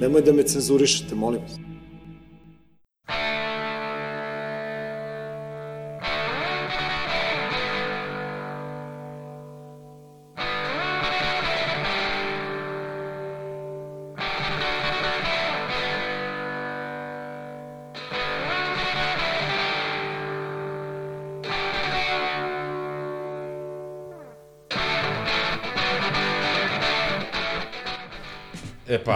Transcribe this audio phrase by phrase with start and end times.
[0.00, 1.67] Nemoj da me cenzurišete, molim vas.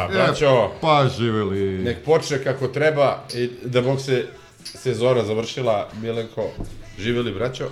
[0.06, 1.79] Pa, braćo, Pa živeli.
[1.79, 4.27] nek počne kako treba i da bog se
[4.65, 6.51] sezona završila, Milenko,
[6.99, 7.68] živeli braćo.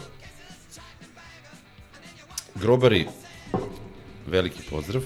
[2.55, 3.06] Grobari,
[4.27, 5.02] veliki pozdrav.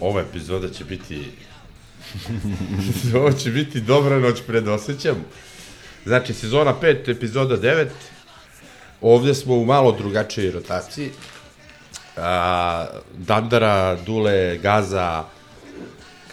[0.00, 1.24] Ova epizoda će biti
[3.16, 5.24] ovo će biti dobra noć pred osjećam.
[6.04, 7.86] Znači, sezona 5, epizoda 9.
[9.00, 11.10] Ovde smo u malo drugačijoj rotaciji.
[12.16, 15.24] A, Dandara, Dule, Gaza,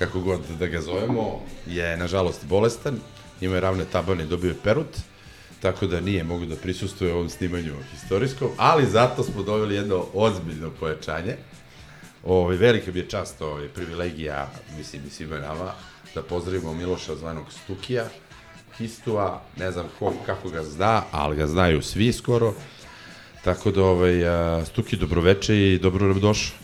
[0.06, 3.00] kako god da ga zovemo, je nažalost bolestan,
[3.42, 4.98] ima je ravne tabane dobio je perut,
[5.62, 10.72] tako da nije mogu da prisustuje ovom snimanju historijskom, ali zato smo doveli jedno ozbiljno
[10.80, 11.36] pojačanje.
[12.24, 15.72] Ovaj, velika mi je čast, ovaj, privilegija, mislim i svima nama,
[16.16, 18.06] da pozdravimo Miloša zvanog Stukija,
[18.78, 22.54] Histua, ne znam ko, kako ga zna, ali ga znaju svi skoro.
[23.44, 24.16] Tako da, ovaj,
[24.66, 26.63] Stuki, dobroveče i dobro nam došao.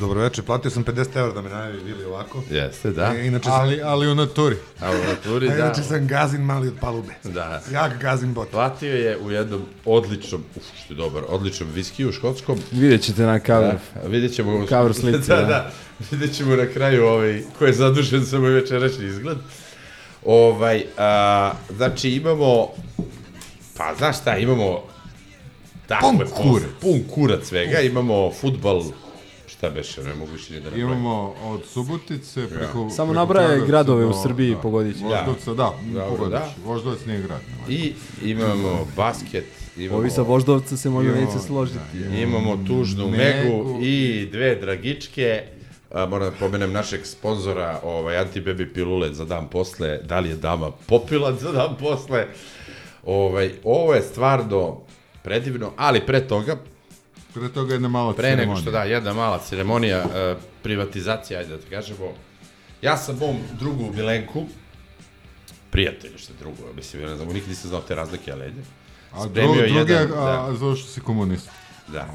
[0.00, 2.42] Dobro večer, platio sam 50 evra da me najavi Vili ovako.
[2.50, 3.14] Jeste, da.
[3.16, 4.56] E, inače sam, ali, ali u naturi.
[4.80, 5.58] A u naturi, A da.
[5.58, 7.12] inače sam gazin mali od palube.
[7.24, 7.62] Da.
[7.72, 8.50] Jak gazin bot.
[8.50, 12.58] Platio je u jednom odličnom, uf, što je dobar, odličnom viskiju škotskom.
[12.72, 13.74] Vidjet ćete na cover.
[14.02, 14.66] Da, vidjet ćemo...
[14.66, 15.42] Cover slici, da, da.
[15.46, 15.70] da.
[16.10, 19.38] Vidjet ćemo na kraju ovaj, ko je zadužen za moj večerašnji izgled.
[20.24, 22.68] Ovaj, a, znači imamo,
[23.76, 24.82] pa znaš šta, imamo
[25.86, 26.68] takve Pun poz- kurac.
[26.80, 28.82] Pun kurac svega, imamo futbal,
[29.56, 30.88] šta beše, ne mogu više ni da nabrojim.
[30.88, 32.90] Imamo od Subotice preko...
[32.90, 34.60] Samo nabraje gradove u do- Srbiji, da.
[34.60, 35.04] pogodit će.
[35.04, 35.72] Voždovca, da,
[36.08, 36.38] pogodit da.
[36.54, 36.60] će.
[36.64, 37.40] Voždovac nije grad.
[37.50, 37.68] nema.
[37.68, 39.44] I imamo basket,
[39.76, 39.98] imamo...
[39.98, 41.78] Ovi sa Voždovca se možda Imamo, neće složiti.
[41.94, 43.16] da, Imamo tužnu Megu.
[43.16, 45.42] Megu i dve dragičke.
[45.92, 49.98] A, moram da pomenem našeg sponzora, ovaj, Antibaby pilule za dan posle.
[50.04, 52.26] Da li je dama popila za dan posle?
[53.04, 54.80] Ovaj, ovo je stvarno
[55.22, 56.56] predivno, ali pre toga,
[57.36, 58.62] Pre toga jedna mala pre nego ceremonija.
[58.62, 62.14] što da, jedna mala ceremonija, e, privatizacija, ajde da te kažemo.
[62.82, 64.46] Ja sam mom drugu Milenku,
[65.70, 68.62] prijatelju što je drugo, mislim, ja ne znam, nikad nisam znao te razlike, ali ajde.
[69.12, 70.46] A dru, drugi, jedan, a, da.
[70.46, 71.52] a zove što si komunista.
[71.88, 72.08] Da,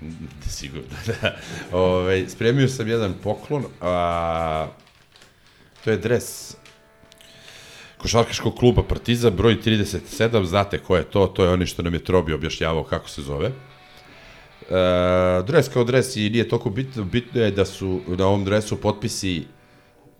[0.58, 1.36] sigurno, da.
[1.72, 4.68] Ove, spremio sam jedan poklon, a,
[5.84, 6.56] to je dres
[7.98, 12.04] košarkaškog kluba Partizan, broj 37, znate ko je to, to je oni što nam je
[12.04, 13.50] Trobi objašnjavao kako se zove.
[14.70, 18.80] E, dres kao dres i nije toliko bitno, bitno je da su na ovom dresu
[18.80, 19.44] potpisi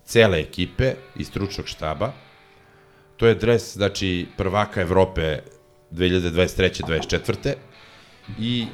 [0.05, 2.13] cele ekipe i stručnog štaba.
[3.17, 5.39] To je dres, znači, prvaka Evrope
[5.93, 6.83] 2023.
[6.87, 7.55] 24
[8.39, 8.67] i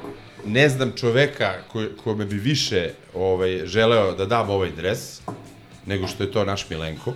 [0.47, 5.21] ne znam čoveka ko, kome bi više ovaj, želeo da dam ovaj dres,
[5.87, 7.13] nego što je to naš Milenko.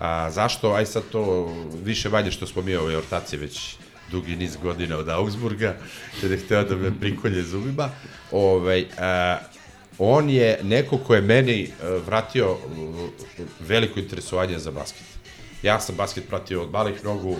[0.00, 0.72] A, zašto?
[0.72, 1.54] Aj sad to
[1.84, 3.76] više manje što smo mi ove ortacije već
[4.14, 5.74] dugi niz godina od Augsburga,
[6.20, 7.90] kada je hteo da me prikolje zubima.
[8.30, 9.38] Ovaj, a,
[9.98, 12.56] on je neko ko je meni a, vratio
[13.60, 15.06] veliko interesovanje za basket.
[15.62, 17.36] Ja sam basket pratio od malih nogu,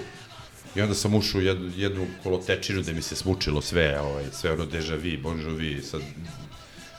[0.75, 4.53] I onda sam ušao u jednu, jednu kolotečinu da mi se smučilo sve, ovaj, sve
[4.53, 5.99] ono deja vu, bon jovi, sa,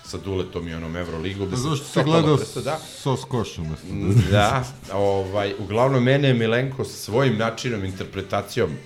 [0.06, 1.50] sa duletom i onom Euroligom.
[1.50, 2.78] Sam zašto totalno gledao prestao, da.
[2.78, 3.88] sos koš umesto?
[4.32, 4.64] Da,
[4.94, 8.78] ovaj, uglavnom mene je Milenko sa svojim načinom, interpretacijom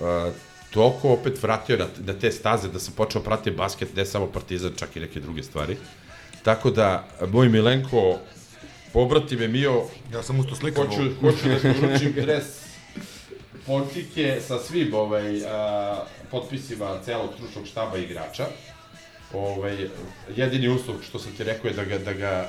[0.00, 0.32] uh,
[0.70, 4.72] toliko opet vratio na, na te staze da sam počeo pratiti basket, ne samo Partizan,
[4.76, 5.76] čak i neke druge stvari.
[6.42, 8.18] Tako da, moj Milenko,
[8.92, 9.82] pobrati me Mio,
[10.12, 10.84] Ja sam usto slikao.
[10.84, 12.44] hoću, hoću da poručim dres
[13.66, 18.46] Pontike sa svim ovaj, a, potpisima celog stručnog štaba igrača.
[19.32, 19.88] Ovaj,
[20.36, 22.48] jedini uslov što sam ti rekao je da ga, da ga,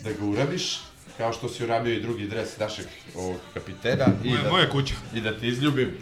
[0.00, 0.78] da ga urabiš,
[1.18, 4.06] kao što si urabio i drugi dres našeg ovog kapitena.
[4.24, 4.94] I Moja, da, moja kuća.
[5.14, 5.96] I da te izljubim.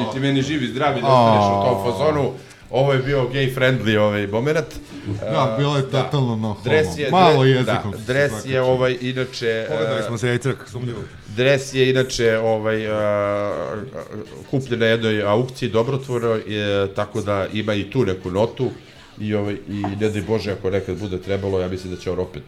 [0.00, 2.32] I ti meni živi zdravi da ostaneš u tom fazonu.
[2.70, 4.66] ovo je bio gay friendly ovaj moment.
[5.20, 6.56] Da, bilo je totalno no.
[6.64, 7.90] Dres je, Malo jezikom.
[7.90, 9.66] Da, dres je ovaj, inače...
[9.68, 11.00] Pogledali e, smo se ja i crk, sumnjivo.
[11.36, 13.82] Dres je inače ovaj, a,
[14.50, 18.70] kupljen na jednoj aukciji dobrotvorno, je, tako da ima i tu neku notu
[19.20, 22.18] i, ovaj, i ne daj Bože ako nekad bude trebalo, ja mislim da će on
[22.18, 22.42] opet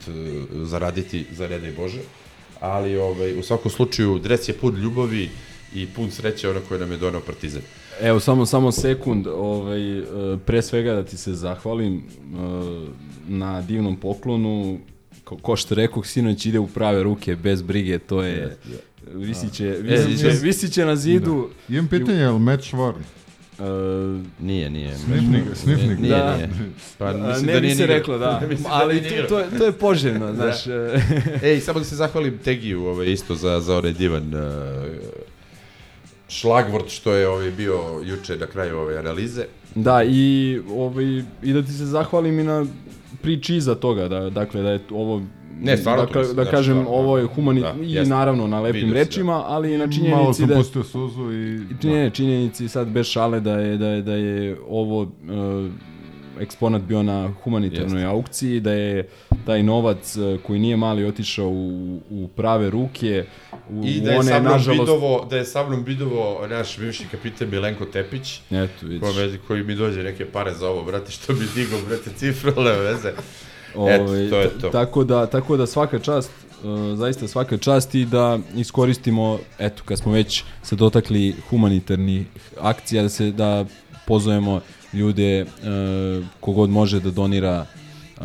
[0.53, 2.01] zaraditi za ne daj Bože.
[2.61, 5.31] Ali ovaj, u svakom slučaju dres je pun ljubavi
[5.75, 7.63] i pun sreće ono koje nam je donao Partizan.
[8.01, 10.03] Evo, samo, samo sekund, ovaj, e,
[10.47, 12.03] pre svega da ti se zahvalim e,
[13.29, 14.79] na divnom poklonu,
[15.25, 18.57] ko, ko što rekoh, sinoć ide u prave ruke, bez brige, to je,
[19.07, 21.49] visiće, visiće, E, visiće na zidu.
[21.69, 22.95] Imam pitanje, je li Matt Schwarm?
[23.59, 23.63] E,
[24.41, 24.99] Nije, nije.
[24.99, 25.99] Snifnik, snifnik.
[25.99, 26.37] Nije, Da.
[26.37, 26.49] nije.
[26.99, 28.27] Pa mislim ne da bi nije se reklo, da.
[28.49, 30.67] Da Ali nije to, to, je, to je poželjno, znaš.
[30.67, 31.01] e,
[31.43, 34.41] Ej, samo da se zahvalim Tegiju ovaj, isto za, za onaj divan uh,
[36.29, 39.45] šlagvort što je ovaj, bio juče na kraju ove analize.
[39.75, 41.05] Da, i, ovaj,
[41.43, 42.67] i da ti se zahvalim i na
[43.23, 45.23] priči iza toga, da, dakle, da je ovo
[45.61, 48.11] Ne, stvarno da, ka- mislim, da znači, kažem, stvarno, ovo je humanit, da, i jeste.
[48.15, 50.55] naravno na lepim Vidio se, rečima, ali i na Malo činjenici sam da...
[50.55, 51.61] pustio suzu i...
[51.83, 55.09] Ne, činjenici sad bez šale da je, da je, da je ovo uh,
[56.41, 59.09] eksponat bio na humanitarnoj aukciji, da je
[59.49, 63.25] taj novac uh, koji nije mali otišao u, u prave ruke,
[63.71, 64.81] u, I da je, one, nažalost...
[64.81, 69.01] bidovo, da je sa mnom bidovo naš bivši kapitan Milenko Tepić, Eto, vidiš.
[69.01, 72.77] kome, koji mi dođe neke pare za ovo, brate, što bi digao, brate, cifre, ale
[72.77, 73.13] veze.
[73.75, 74.69] Ovaj, Eto, to je to.
[74.69, 76.31] Tako da, tako da svaka čast,
[76.65, 82.27] uh, zaista svaka čast i da iskoristimo, eto, kad smo već se dotakli humanitarnih
[82.61, 83.65] akcija, da se da
[84.07, 84.61] pozovemo
[84.93, 87.67] ljude uh, kogod može da donira
[88.21, 88.25] uh,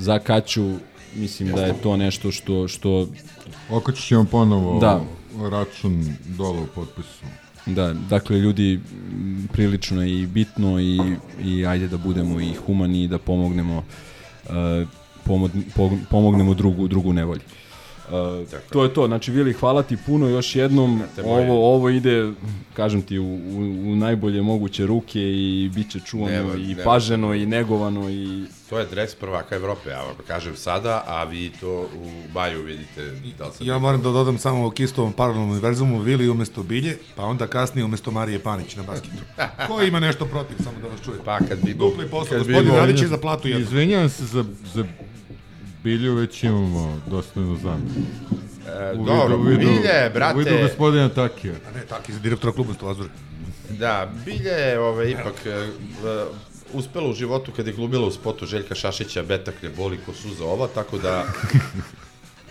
[0.00, 0.72] za kaću,
[1.14, 3.08] mislim da je to nešto što, što
[3.70, 5.00] Okačit ćemo ponovo Da.
[5.50, 7.24] račun dole u potpisu.
[7.66, 8.80] Da, dakle ljudi
[9.52, 10.98] prilično je i bitno i,
[11.44, 14.52] i ajde da budemo i humani i da pomognemo uh,
[15.24, 15.50] pomod,
[16.10, 17.40] pomognemo drugu drugu nevolji.
[18.10, 22.32] Uh, to je to, znači Vili, hvala ti puno još jednom, ovo, ovo ide,
[22.74, 23.58] kažem ti, u, u,
[23.92, 26.82] u najbolje moguće ruke i bit će čuvano Nema- i nema.
[26.84, 31.52] paženo i negovano i To je dres prvaka Evrope, ja vam kažem sada, a vi
[31.60, 33.02] to u maju vidite
[33.38, 37.22] da li Ja moram da dodam samo u Kistovom paralelnom univerzumu Vili umesto Bilje, pa
[37.24, 39.22] onda kasnije umesto Marije Panić na basketu.
[39.68, 41.18] Ko ima nešto protiv, samo da vas čuje.
[41.24, 41.74] Pa kad bi...
[41.74, 43.62] Dupli posao, gospodin Radić je za platu jednu.
[43.62, 44.84] Izvinjavam se za, za
[45.84, 47.90] Bilju, već imamo dosta inozemno.
[48.66, 50.34] E, Dobro, bilje, brate...
[50.34, 51.54] U vidu gospodina Takija.
[51.68, 53.08] A ne, tako, iz direktora kluba Stovazure.
[53.68, 55.66] Da, Bilje je ovaj, ipak e, e,
[56.72, 60.44] uspela u životu kad je glumila u spotu Željka Šašića Betak ne boli ko suza
[60.44, 61.24] ova, tako da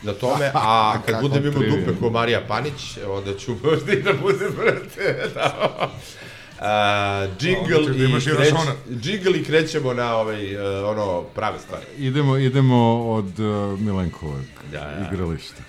[0.03, 4.13] na tome, a kad budem imao dupe ko Marija Panić, onda ću možda i da
[4.13, 5.89] budem, brate, da.
[7.39, 8.53] Džingl, da i kreć,
[9.01, 11.85] džingl i krećemo na ovaj, e, ono, prave stvari.
[11.97, 14.41] Idemo, idemo od uh, Milenkovog
[14.71, 15.09] Da, da.
[15.11, 15.63] igrališta.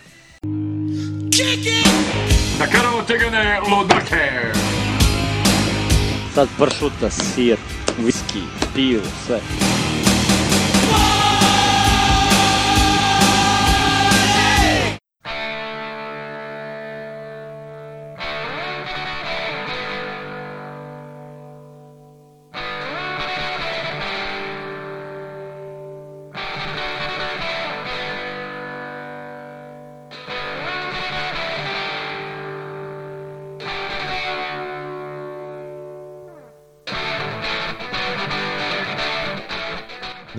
[6.35, 7.57] Sad pršuta, sir,
[7.99, 8.41] viski,
[8.75, 9.41] pivo, sve.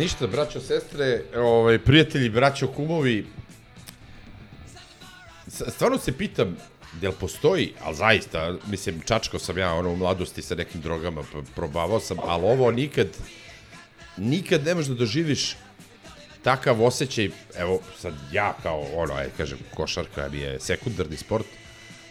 [0.01, 3.25] Ništa, braćo, sestre, ovaj, prijatelji, braćo, kumovi,
[5.47, 6.57] stvarno se pitam,
[7.01, 11.23] jel postoji, ali zaista, mislim, čačkao sam ja ono u mladosti sa nekim drogama,
[11.55, 13.07] probavao sam, ali ovo nikad,
[14.17, 15.55] nikad ne možeš da doživiš
[16.43, 21.45] takav osjećaj, evo, sad ja kao, ono, aj, kažem, košarka mi je sekundarni sport,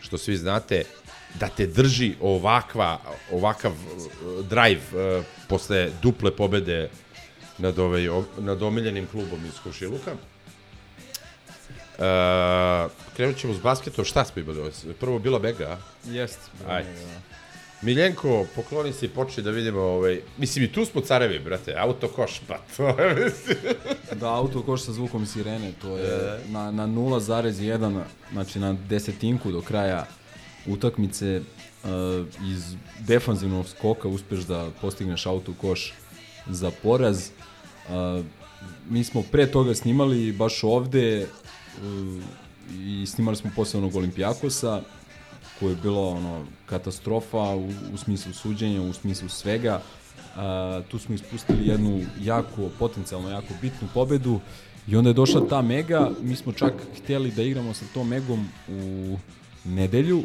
[0.01, 0.85] što svi znate,
[1.41, 3.01] da te drži ovakva,
[3.33, 6.91] ovakav uh, drive uh, posle duple pobede
[7.61, 10.13] nad, ovaj, nad omiljenim klubom iz Kušiluka.
[12.01, 12.07] Uh,
[13.17, 14.61] krenut ćemo s basketom, šta smo imali?
[14.61, 14.71] ovo?
[15.01, 15.79] Prvo bila Mega, a?
[16.11, 16.39] jest.
[16.69, 16.91] Ajde.
[17.83, 22.09] Miljenko, pokloni se i počne da vidimo, ovaj, mislim i tu smo carevi, brate, auto
[22.09, 23.57] koš, pa to je, mislim.
[24.21, 28.03] Da, auto koš sa zvukom sirene, to je na, na 0,1,
[28.33, 30.07] znači na desetinku do kraja
[30.67, 31.91] utakmice uh,
[32.53, 35.93] iz defanzivnog skoka uspeš da postigneš auto koš
[36.47, 37.29] za poraz.
[38.89, 42.23] Mi smo pre toga snimali baš ovde uh,
[42.79, 44.83] i snimali smo posle onog Olimpijakosa
[45.61, 49.83] koje je bilo ono katastrofa u, u smislu suđenja, u smislu svega.
[50.37, 54.41] A, tu smo ispustili jednu jako, potencijalno jako bitnu pobedu
[54.89, 58.49] i onda je došla ta mega, mi smo čak htjeli da igramo sa tom megom
[58.69, 59.17] u
[59.65, 60.23] nedelju,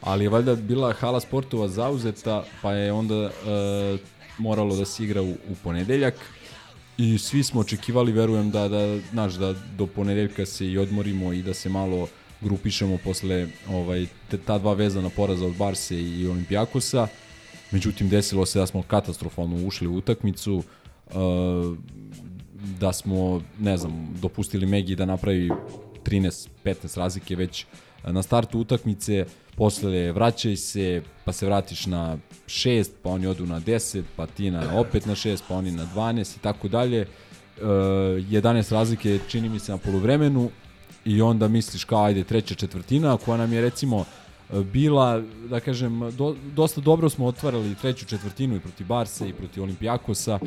[0.00, 3.30] ali je valjda bila hala sportova zauzeta, pa je onda e,
[4.38, 6.14] moralo da se igra u, u ponedeljak
[6.98, 11.42] i svi smo očekivali, verujem da, da, znaš, da do ponedeljka se i odmorimo i
[11.42, 12.08] da se malo
[12.40, 17.08] grupišemo posle ovaj, te, ta dva vezana poraza od Barse i Olimpijakosa.
[17.70, 20.62] Međutim, desilo se da smo katastrofalno ušli u utakmicu,
[21.06, 21.76] uh,
[22.80, 25.50] da smo, ne znam, dopustili Megi da napravi
[26.04, 27.66] 13-15 razlike već
[28.04, 33.60] na startu utakmice, posle vraćaj se, pa se vratiš na 6, pa oni odu na
[33.60, 37.00] 10, pa ti na, opet na 6, pa oni na 12 i tako dalje.
[37.00, 37.06] E,
[37.64, 40.50] 11 razlike čini mi se na polovremenu
[41.04, 44.04] i onda misliš kao ajde treća četvrtina koja nam je recimo
[44.72, 49.62] bila, da kažem, do, dosta dobro smo otvarali treću četvrtinu i protiv Barsa i protiv
[49.62, 50.38] Olimpijakosa,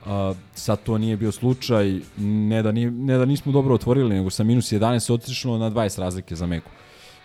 [0.00, 4.30] Uh, sad to nije bio slučaj, ne da, ni, ne da nismo dobro otvorili, nego
[4.30, 6.70] sa minus 11 se otišlo na 20 razlike za Meku.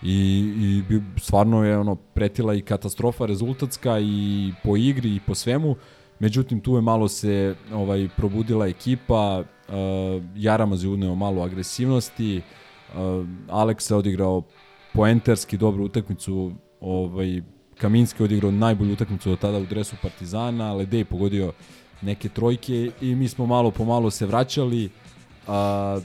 [0.03, 5.75] I, i stvarno je ono pretila i katastrofa rezultatska i po igri i po svemu.
[6.19, 9.75] Međutim, tu je malo se ovaj probudila ekipa, uh,
[10.35, 12.41] Jaramaz je uneo malo agresivnosti,
[12.93, 12.99] uh,
[13.47, 14.43] Alex je odigrao
[14.93, 17.41] poenterski dobru utakmicu, ovaj,
[17.77, 21.53] Kaminski je odigrao najbolju utakmicu do tada u dresu Partizana, Ledej pogodio
[22.01, 24.89] neke trojke i mi smo malo po malo se vraćali
[25.47, 25.99] a,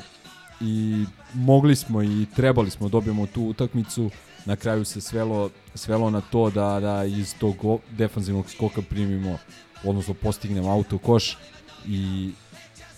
[0.60, 4.10] i mogli smo i trebali smo da dobijemo tu utakmicu
[4.44, 9.38] na kraju se svelo, svelo na to da, da iz tog defanzivnog skoka primimo
[9.84, 11.38] odnosno postignemo auto koš
[11.88, 12.30] i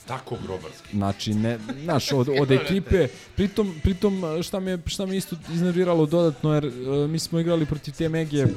[0.07, 0.97] Tako grobarski.
[0.97, 6.55] Znači, ne, znaš, od, od ekipe, pritom, pritom šta me, šta me isto iznerviralo dodatno,
[6.55, 8.49] jer uh, mi smo igrali protiv te Megije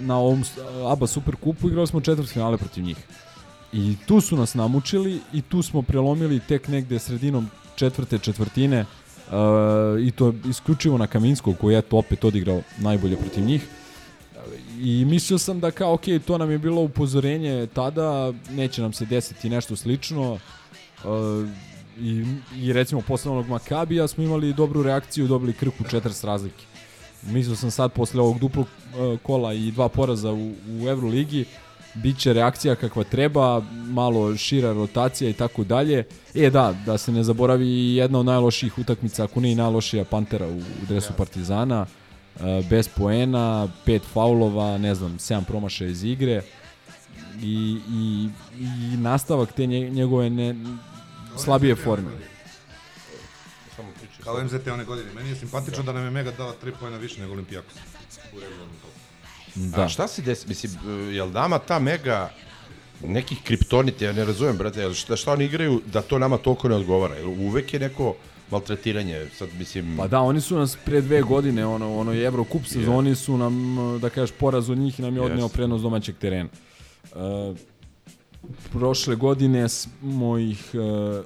[0.00, 0.44] na ovom
[0.92, 2.96] ABA Super kupu, igrali smo četvrt finale protiv njih.
[3.72, 10.06] I tu su nas namučili i tu smo prelomili tek negde sredinom četvrte četvrtine uh,
[10.06, 13.66] i to isključivo na Kaminskog koji je to opet odigrao najbolje protiv njih.
[14.80, 19.04] I mislio sam da kao, ok, to nam je bilo upozorenje tada, neće nam se
[19.06, 20.32] desiti nešto slično.
[20.32, 21.48] Uh,
[22.00, 22.24] i,
[22.56, 26.64] I recimo posle onog Makabija smo imali dobru reakciju, dobili krku 40 razlike.
[27.22, 31.44] Mislio sam sad posle ovog duplog uh, kola i dva poraza u, u Euroligi,
[31.94, 36.04] biće reakcija kakva treba, malo šira rotacija i tako dalje.
[36.34, 40.56] E da, da se ne zaboravi jedna od najlošijih utakmica, ako nije najlošija Pantera u,
[40.58, 46.42] u dresu Partizana, uh, bez poena, pet faulova, ne znam, 7 promašaja iz igre
[47.42, 48.28] i, i,
[48.60, 50.54] i nastavak te njegove ne,
[51.36, 52.10] slabije forme.
[53.76, 53.88] Samo
[54.24, 55.12] Kao MZT one godine.
[55.12, 57.74] Meni je simpatično da nam je Mega dala 3 pojena više nego Olimpijakos.
[59.54, 59.82] Da.
[59.82, 60.48] A šta se desi?
[60.48, 60.72] Mislim,
[61.12, 62.30] jel nama ta Mega
[63.04, 66.68] nekih kriptonita, ja ne razumem, brate, jel šta, šta oni igraju da to nama toliko
[66.68, 67.14] ne odgovara?
[67.14, 68.14] Jel uvek je neko
[68.50, 69.96] maltretiranje, sad mislim...
[69.96, 73.14] Pa da, oni su nas pre dve godine, ono, ono je Eurocup sezoni yeah.
[73.14, 75.52] su nam, da kažeš, poraz od njih i nam je odneo yes.
[75.52, 76.48] prenos domaćeg terena.
[77.14, 77.56] Uh,
[78.72, 81.24] prošle godine smo ih uh,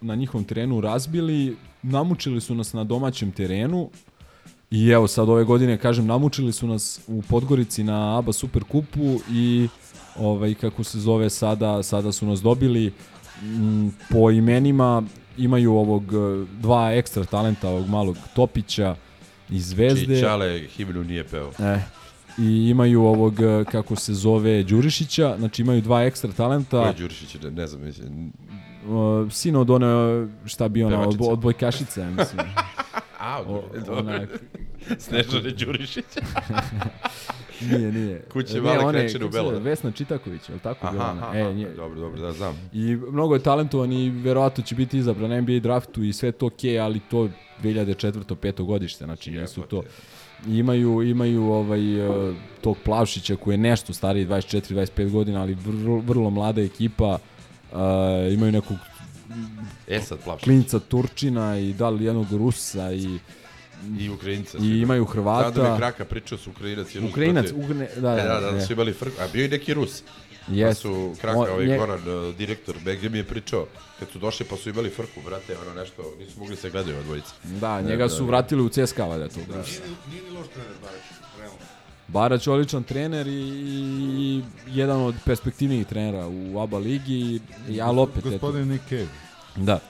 [0.00, 3.90] na njihovom terenu razbili, namučili su nas na domaćem terenu
[4.74, 9.20] i evo sad ove godine, kažem, namučili su nas u Podgorici na ABA Super kupu
[9.30, 9.68] i
[10.18, 12.92] ovaj, kako se zove sada, sada su nas dobili
[13.42, 15.02] m, po imenima
[15.38, 18.96] imaju ovog e, dva ekstra talenta, ovog malog Topića
[19.50, 20.20] iz Zvezde.
[20.20, 21.50] Čale himnu nije peo.
[21.58, 21.78] E,
[22.38, 26.82] i imaju ovog, e, kako se zove, Đurišića, znači imaju dva ekstra talenta.
[26.82, 28.32] Ko je Đurišić, ne, ne znam, mislim.
[28.88, 29.86] Uh, sin od one,
[30.44, 32.46] šta bi ona, od, od Bojkašice, mislim.
[33.24, 34.26] A, o, ona...
[34.98, 36.04] Snežane Đurišić.
[37.70, 38.22] nije, nije.
[38.32, 39.50] Kuće male krećene u Belo.
[39.50, 40.86] Vesna Čitaković, je li tako?
[40.86, 41.74] Aha, aha, e, nije.
[41.74, 42.70] dobro, dobro, da znam.
[42.72, 46.46] I mnogo je talentovan i verovatno će biti izabran na NBA draftu i sve to
[46.46, 47.28] okej, okay, ali to
[47.62, 48.34] 2004.
[48.34, 49.82] peto godište, znači nisu to...
[50.46, 56.30] Imaju, imaju ovaj, uh, tog Plavšića koji je nešto stariji, 24-25 godina, ali vrlo, vrlo
[56.30, 57.18] mlada ekipa.
[57.72, 57.78] Uh,
[58.32, 58.76] imaju nekog
[59.88, 60.44] E sad Plavšić.
[60.44, 63.18] Klinca Turčina i da li jednog Rusa i
[63.98, 64.58] I Ukrajinca.
[64.58, 65.50] I imaju Hrvata.
[65.50, 67.10] Da, da mi Kraka pričao su Ukrajinac i Rus.
[67.10, 70.02] Ukrajinac, Ugne, da, da, da, da, da, su imali frk, a bio i neki Rus.
[70.48, 70.68] Yes.
[70.68, 71.78] Pa su Kraka, On, ovaj nje...
[71.78, 73.66] Goran, uh, direktor BG mi je pričao,
[73.98, 77.04] kad su došli pa su imali frku, brate, ono nešto, nisu mogli se gledaju od
[77.04, 77.30] dvojice.
[77.44, 79.40] Da, njega su vratili u CSKA, valjda to.
[79.48, 79.54] Da.
[79.54, 81.02] Nije, nije ni loš trener Barać,
[81.38, 81.58] realno.
[82.08, 83.30] Barać odličan trener i,
[84.18, 87.40] i jedan od perspektivnijih trenera u ABA ligi i,
[87.74, 88.24] i ali opet...
[88.24, 89.23] Gospodin Nick Cave.
[89.56, 89.80] Da.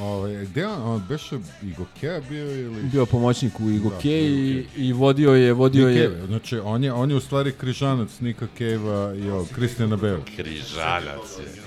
[0.00, 2.82] Ovaj, gde on, on beše Igokea bio ili...
[2.82, 6.08] Bio pomoćnik u Igokeji Da, i, i vodio je, vodio je...
[6.08, 10.24] Nikeve, Znači, on je, on je u stvari križanac Nika Keva i ovog Kristijana Bela.
[10.36, 11.62] Križanac je.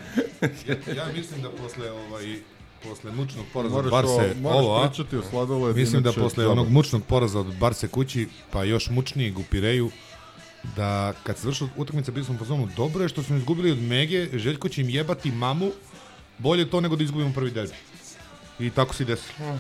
[0.68, 2.36] Ja, ja mislim da posle ovaj
[2.84, 4.88] posle mučnog poraza od Barse o, moraš ovo, a?
[4.88, 5.80] pričati o sladoledu.
[5.80, 6.52] Mislim da posle džaba.
[6.52, 9.92] onog mučnog poraza od Barse kući, pa još mučnijeg u Pireju,
[10.76, 14.40] da kad se završila utakmica bili smo zonu, dobro je što smo izgubili od Mege,
[14.40, 15.72] Željko će im jebati mamu,
[16.38, 17.74] bolje to nego da izgubimo prvi derbi.
[18.60, 19.60] I tako se i desilo.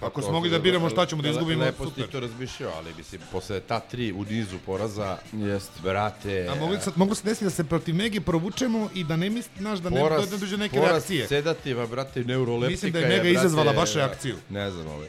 [0.00, 2.04] Ako smo mogli da biramo šta ćemo da izgubimo, Lepo super.
[2.04, 5.70] ti to razmišljao, ali mislim, posle ta tri u nizu poraza, Jest.
[5.82, 6.48] brate...
[6.52, 9.52] A mogli, sad, moglo se desiti da se protiv Mege provučemo i da ne misli,
[9.58, 11.28] znaš, da ne, poraz, da ne dođe neke poraz reakcije.
[11.28, 14.36] sedativa, brate, neuroleptika Mislim da je Mega izazvala baš reakciju.
[14.50, 15.08] Ne znam, ovaj.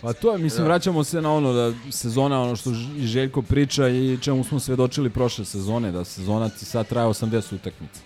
[0.00, 4.18] Pa to je, mislim, vraćamo se na ono da sezona, ono što Željko priča i
[4.22, 8.00] čemu smo svedočili prošle sezone, da sezona ti sad traje 80 utakmica.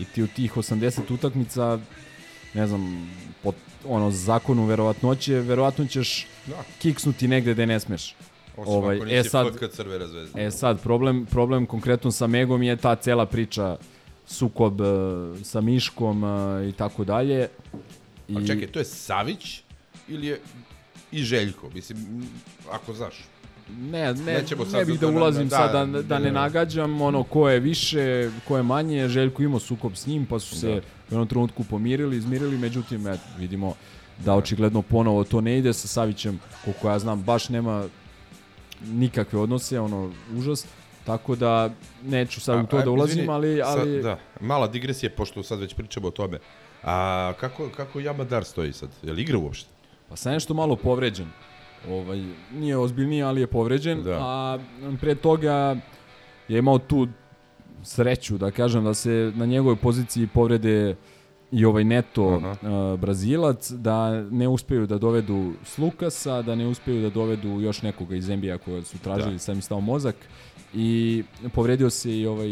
[0.00, 1.78] I ti u tih 80 utakmica,
[2.54, 3.10] ne znam,
[3.42, 3.52] po
[3.84, 6.62] ono zakonu verovatnoće, verovatno ćeš Da.
[6.78, 8.14] kiksnuti negde gde ne smeš.
[8.56, 10.40] Osim Ovaj, e sad- FK Crvena zvezda.
[10.40, 13.76] E sad, problem, problem konkretno sa Megom je ta cela priča
[14.26, 14.84] sukob e,
[15.44, 16.28] sa Miškom e,
[16.68, 17.48] i tako dalje.
[18.28, 19.62] I, A čekaj, to je Savić
[20.08, 20.40] ili je
[21.12, 21.70] i Željko?
[21.70, 22.28] Mislim,
[22.70, 23.14] ako znaš.
[23.70, 27.00] Ne, ne, ne bih da- da ulazim da- sad da, da- da ne da- nagađam
[27.02, 30.66] ono ko je više, ko je manje, Željko imao sukob s njim pa su se
[30.66, 30.74] Da.
[30.74, 33.74] u jednom trenutku pomirili, izmirili, međutim eto, vidimo
[34.18, 37.84] da očigledno ponovo to ne ide sa Savićem, koliko ja znam, baš nema
[38.82, 40.66] nikakve odnose, ono, užas,
[41.04, 41.70] tako da
[42.02, 45.42] neću sad u to A, da ulazim, izvini, ali, ali Sad, da, mala digresija, pošto
[45.42, 46.38] sad već pričamo o tome.
[46.82, 48.88] A kako, kako Yamadar stoji sad?
[49.02, 49.68] Je li igra uopšte?
[50.08, 51.26] Pa sad nešto malo povređen.
[51.88, 54.02] Ovaj, nije ozbiljniji, ali je povređen.
[54.02, 54.18] Da.
[54.20, 54.58] A
[55.00, 55.76] pre toga
[56.48, 57.08] je imao tu
[57.82, 60.96] sreću, da kažem, da se na njegovoj poziciji povrede
[61.52, 67.10] i ovaj Neto uh, Brazilac, da ne uspeju da dovedu Slukasa, da ne uspeju da
[67.10, 69.38] dovedu još nekoga iz NBA koja su tražili, da.
[69.38, 70.16] sam im stao mozak.
[70.74, 71.22] I
[71.54, 72.48] povredio se i ovaj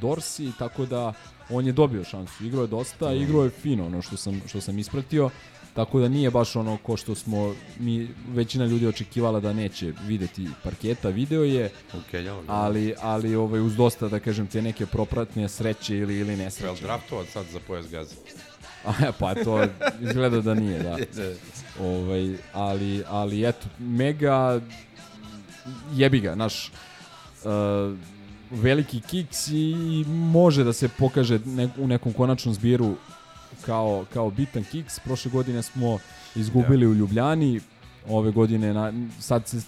[0.00, 1.12] Dorsi, tako da
[1.50, 2.44] on je dobio šansu.
[2.44, 5.30] Igrao je dosta, igrao je fino, ono što sam, što sam ispratio.
[5.74, 10.48] Tako da nije baš ono ko što smo mi većina ljudi očekivala da neće videti
[10.62, 15.48] parketa, video je, Okay, ja, ali ali ovaj uz dosta da kažem te neke propratne
[15.48, 16.82] sreće ili ili nesreće.
[16.82, 18.14] draftovan sad za pojas gaza?
[18.84, 19.66] A pa to
[20.00, 20.98] izgleda da nije, da.
[21.88, 24.60] Ovaj ali ali eto mega
[25.94, 26.72] jebi ga, naš
[27.44, 27.98] uh,
[28.50, 32.94] veliki kiks i može da se pokaže ne, u nekom konačnom zbiru
[33.66, 34.98] kao, kao bitan kiks.
[34.98, 35.98] Prošle godine smo
[36.34, 37.60] izgubili u Ljubljani,
[38.08, 39.60] ove godine na, sad se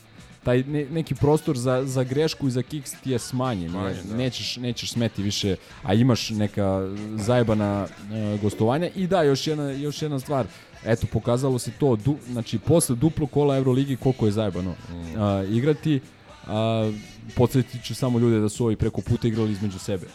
[0.45, 3.71] taj ne, neki prostor za, za grešku i za kiks ti je smanjen.
[3.71, 4.17] Smanjen, ne, da.
[4.17, 8.89] nećeš, nećeš smeti više, a imaš neka zajebana e, gostovanja.
[8.97, 10.47] I da, još jedna, još jedna stvar,
[10.85, 15.21] eto, pokazalo se to, du, znači, posle duplo kola Euroligi, koliko je zajebano Mm.
[15.23, 16.01] a, igrati,
[16.47, 16.93] a,
[17.37, 20.07] podsjetit ću samo ljude da su ovi preko puta igrali između sebe.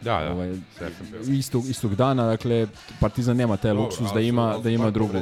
[0.00, 0.32] Da, da.
[0.32, 0.54] Ovaj,
[1.28, 2.66] istog, istog dana, dakle,
[3.00, 5.18] Partizan nema taj Dobro, luksus da su- ima, da su ima drugu.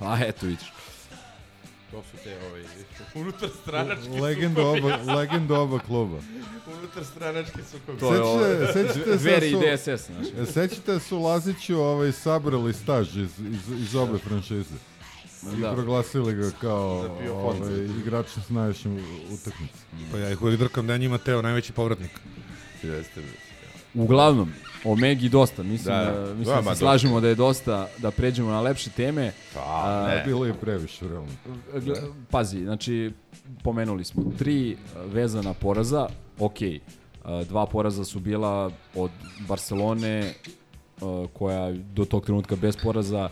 [0.00, 0.72] A eto vidiš.
[1.90, 2.64] To su te ovaj,
[3.22, 6.18] unutar stranački Legenda oba, legenda oba kluba.
[6.78, 7.98] unutar stranački sukobi.
[8.00, 10.26] To je ovo, Sećate, sećate se Veri i da su, DSS, znaš.
[10.38, 14.74] e, sećate da su Laziću ovaj, sabrali staž iz, iz, iz obe franšize.
[15.48, 15.72] I Da.
[15.72, 17.58] proglasili ga kao ovaj,
[17.98, 19.78] igrač s najvišim utakmici.
[20.12, 22.10] Pa ja ih uvijek drkam da je njima Teo najveći povratnik.
[22.82, 23.22] Jeste.
[23.94, 24.52] Uglavnom,
[24.84, 26.34] o Megi dosta, mislim Da, da, da.
[26.34, 29.32] mislim Da, da, se slažemo da je dosta, da pređemo na lepše teme.
[29.54, 30.22] Pa, ne.
[30.26, 31.28] Bilo je previše, realno.
[31.74, 33.12] Gle- Pazi, znači,
[33.62, 39.10] pomenuli smo tri uh, vezana poraza, ok, uh, dva poraza su bila od
[39.48, 40.34] Barcelone,
[41.00, 43.28] uh, koja do tog trenutka bez poraza,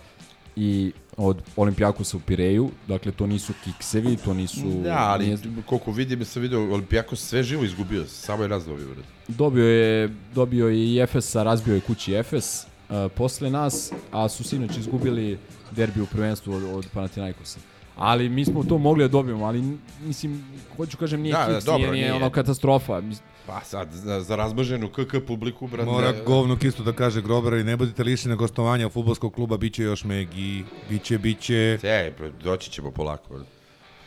[0.57, 4.67] i od Olimpijakosa u Pireju, dakle to nisu kiksevi, to nisu...
[4.85, 8.87] Da, ali nije- koliko vidim, sam vidio, Olimpijakos sve živo izgubio, samo je razdobio.
[9.29, 14.45] Dobio je, dobio je i Efesa, razbio je kući Efes uh, posle nas, a su
[14.45, 15.39] sinoć izgubili
[15.71, 17.59] derbi u prvenstvu od, od Panathinaikosa.
[17.97, 20.45] Ali mi smo to mogli da dobijemo, ali mislim,
[20.77, 22.15] hoću kažem, nije Da, da, da, kiks, dobro, nije, nije, nije.
[22.15, 23.01] ono katastrofa.
[23.01, 25.91] Mis- Pa sad, za, za razmaženu KK publiku, brate.
[25.91, 29.83] Mora govno isto da kaže Grobar i ne budite lišeni gostovanja futbolskog kluba, bit će
[29.83, 31.79] još Megi, biće, biće...
[31.83, 33.41] E, pa doći ćemo polako.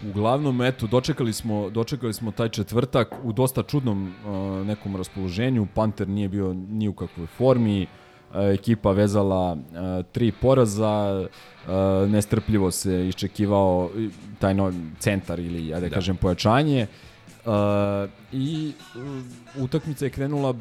[0.10, 5.68] Uglavnom, eto, dočekali smo, dočekali smo taj četvrtak u dosta čudnom uh, nekom raspoloženju.
[5.74, 11.28] Panter nije bio ni u kakvoj formi, uh, ekipa vezala uh, tri poraza,
[11.68, 15.96] uh, nestrpljivo se iščekivao i taj no, centar ili, ja da, Da.
[15.96, 16.88] kažem, pojačanje.
[16.90, 17.11] Uh,
[18.32, 20.54] I uh, utakmica je krenula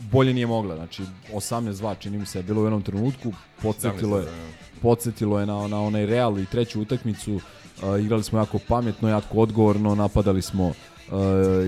[0.00, 0.76] bolje nije mogla.
[0.76, 3.32] Znači, 18-2 čini mi se je bilo u jednom trenutku,
[3.62, 4.80] podsjetilo je, 17, da.
[4.82, 7.34] podsjetilo je na, na onaj Real i treću utakmicu.
[7.34, 10.74] Uh, igrali smo jako pametno, jako odgovorno, napadali smo uh,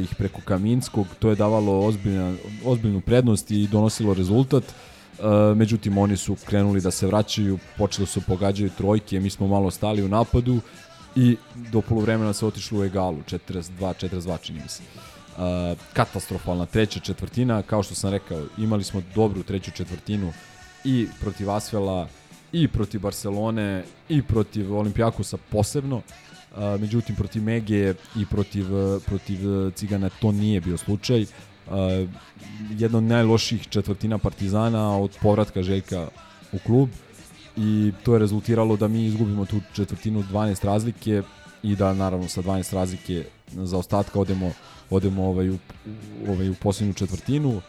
[0.03, 4.65] ih preko Kaminskog, to je davalo ozbiljna, ozbiljnu prednost i donosilo rezultat.
[4.65, 9.71] Uh, međutim, oni su krenuli da se vraćaju, počeli su pogađaju trojke, mi smo malo
[9.71, 10.61] stali u napadu
[11.17, 14.83] i do polovremena se otišlo u egalu, 42-42 čini mi se.
[14.83, 20.33] Uh, katastrofalna treća četvrtina, kao što sam rekao, imali smo dobru treću četvrtinu
[20.85, 22.09] i protiv Asvela,
[22.53, 25.97] i protiv Barcelone, i protiv Olimpijakosa posebno.
[25.97, 31.23] Uh, međutim, protiv Mege i protiv, uh, protiv uh, Cigana to nije bio slučaj.
[31.23, 31.29] Uh,
[32.71, 36.09] jedna od najloših četvrtina Partizana od povratka Željka
[36.53, 36.89] u klub
[37.57, 41.23] i to je rezultiralo da mi izgubimo tu četvrtinu 12 razlike
[41.63, 44.53] i da naravno sa 12 razlike za ostatka odemo
[44.91, 45.59] odemo ovaj u,
[46.29, 47.49] ovaj u poslednju četvrtinu.
[47.51, 47.63] Uh,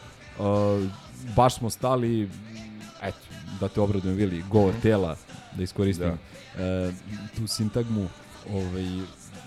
[1.35, 2.29] baš smo stali
[3.01, 3.17] eto
[3.59, 5.15] da te obradujem Vili, govor tela
[5.55, 6.11] da iskoristim
[6.55, 6.91] da.
[7.35, 8.07] tu sintagmu
[8.53, 8.85] ovaj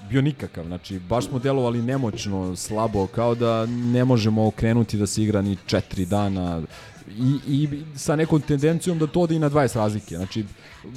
[0.08, 5.22] bio nikakav, znači baš smo delovali nemoćno, slabo, kao da ne možemo okrenuti da se
[5.22, 6.62] igra ni četiri dana
[7.08, 10.44] i, i sa nekom tendencijom da to ode i na 20 razlike, znači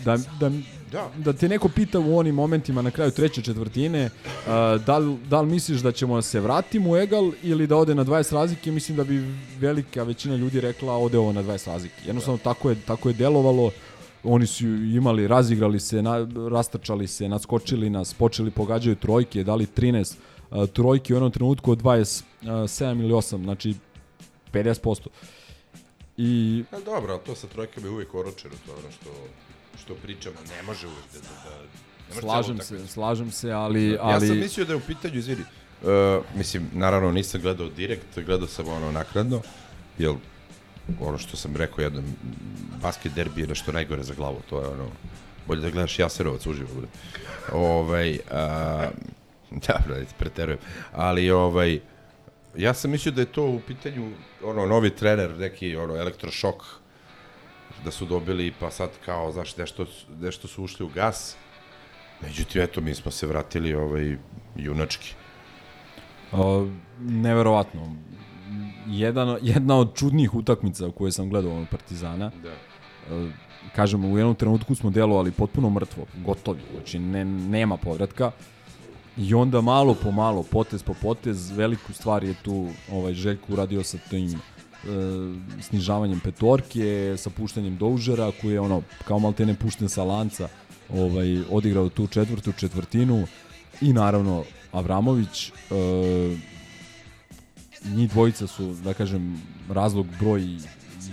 [0.05, 0.51] da, da,
[0.91, 1.09] Da.
[1.17, 5.41] da te neko pita u onim momentima na kraju treće četvrtine uh, da, li, da
[5.41, 8.71] li misliš da ćemo da se vratimo u egal ili da ode na 20 razlike,
[8.71, 11.95] mislim da bi velika većina ljudi rekla ode ovo na 20 razlike.
[12.05, 13.71] Jednostavno tako je, tako je delovalo,
[14.23, 20.15] oni su imali, razigrali se, na, rastrčali se, naskočili nas, počeli pogađaju trojke, dali 13
[20.51, 22.23] uh, trojke u jednom trenutku od 27
[23.03, 23.75] ili 8, znači
[24.53, 25.07] 50%.
[26.21, 29.09] I A dobro, ali to sa trojkama je uvijek oročeno, to ono što,
[29.83, 31.19] što pričamo, ne može uvijek da...
[31.19, 33.89] da, da slažem se, slažem se, ali...
[33.89, 35.89] Ja ali sam mislio da je u pitanju, izvini, uh,
[36.35, 39.41] mislim, naravno nisam gledao direkt, gledao sam ono nakradno,
[39.97, 40.13] jer
[40.99, 42.05] ono što sam rekao jednom,
[42.81, 44.87] basket derbi je nešto najgore za glavu, to je ono,
[45.47, 46.87] bolje da gledaš Jaserovac uživo, bude.
[47.53, 48.89] Ovaj, a,
[49.67, 50.59] dobro, ajde, preterujem,
[50.91, 51.79] ali ovaj,
[52.61, 54.11] ja sam mislio da je to u pitanju,
[54.43, 56.63] ono, novi trener, neki, ono, elektrošok,
[57.83, 59.85] da su dobili, pa sad kao, znaš, nešto,
[60.19, 61.37] nešto su ušli u gas,
[62.21, 64.17] Međutim, eto, mi smo se vratili ovaj,
[64.55, 65.13] junački.
[66.31, 66.39] Uh,
[66.99, 67.95] neverovatno.
[68.87, 72.31] Jedan, jedna od čudnijih utakmica koje sam gledao od Partizana.
[72.43, 72.53] Da.
[73.75, 78.31] Kažemo, u jednom trenutku smo delovali potpuno mrtvo, gotovi, znači ne, nema povratka.
[79.19, 83.83] I onda malo po malo, potez po potez, veliku stvar je tu ovaj Željko uradio
[83.83, 84.37] sa tim e,
[85.61, 90.47] snižavanjem petorke, sa puštanjem doužera, koji je ono, kao maltene pušten sa lanca,
[90.93, 93.27] ovaj, odigrao tu četvrtu četvrtinu
[93.81, 95.51] i naravno Avramović e,
[97.85, 100.59] njih dvojica su, da kažem, razlog broj 1,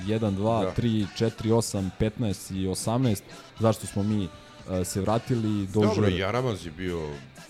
[0.06, 0.74] 2, Da.
[0.82, 3.20] 3, 4, 8, 15 i 18,
[3.60, 7.08] zašto smo mi e, se vratili do Dobro, Jaramaz je bio...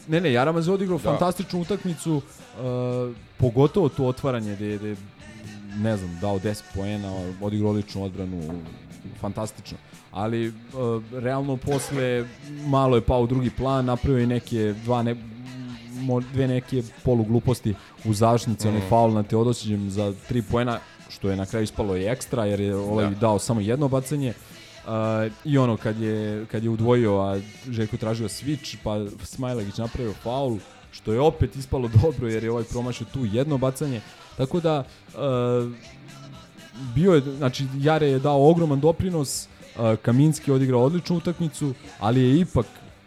[0.09, 1.11] Ne, ne, Jaramaz je odigrao Da.
[1.11, 2.23] fantastičnu utakmicu, uh,
[3.37, 4.97] pogotovo to otvaranje gde je, gde je,
[5.77, 8.61] ne znam, dao 10 poena, odigrao odličnu odbranu,
[9.21, 9.79] fantastično.
[10.11, 10.55] Ali, uh,
[11.13, 12.27] realno, posle
[12.67, 15.17] malo je pao u drugi plan, napravio je neke dva ne,
[16.01, 18.71] mo- dve neke polugluposti u završnici, mm.
[18.71, 22.61] onaj faul na Teodosićem za 3 poena, što je na kraju ispalo i ekstra, jer
[22.61, 23.11] je ovaj Da.
[23.11, 24.31] dao samo jedno bacanje.
[24.31, 24.56] Uh,
[25.45, 30.59] I ono, kad je, kad je udvojio, a Željko tražio switch, pa Smajlagić napravio faul,
[30.93, 34.01] što je opet ispalo dobro, jer je ovaj promašio tu jedno bacanje.
[34.37, 35.73] Tako da, uh,
[36.95, 42.23] bio je, znači, Jare je dao ogroman doprinos, uh, Kaminski je odigrao odličnu utakmicu, ali
[42.23, 42.67] je ipak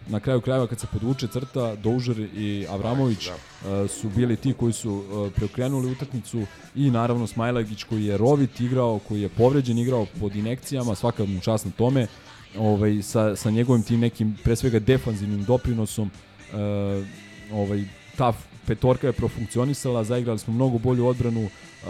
[0.10, 3.84] na kraju krajeva kad se podvuče crta, Doužer i Avramović Da.
[3.84, 6.44] uh, su bili ti koji su uh, preokrenuli utakmicu
[6.76, 11.40] i naravno Smajlagić koji je rovit igrao, koji je povređen igrao pod inekcijama, svaka mu
[11.40, 12.08] čast na tome,
[12.58, 16.12] ovaj, sa, sa njegovim tim nekim pre svega defanzivnim doprinosom
[16.54, 16.58] uh,
[17.54, 17.84] ovaj,
[18.18, 18.34] ta
[18.70, 21.90] petorka je profunkcionisala, zaigrali smo mnogo bolju odbranu, uh,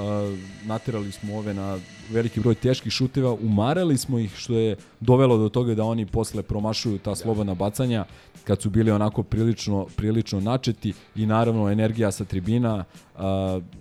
[0.65, 1.77] naterali smo ove na
[2.09, 6.43] veliki broj teških šuteva, umarali smo ih što je dovelo do toga da oni posle
[6.43, 8.05] promašuju ta slobodna bacanja
[8.43, 13.21] kad su bili onako prilično, prilično načeti i naravno energija sa tribina uh,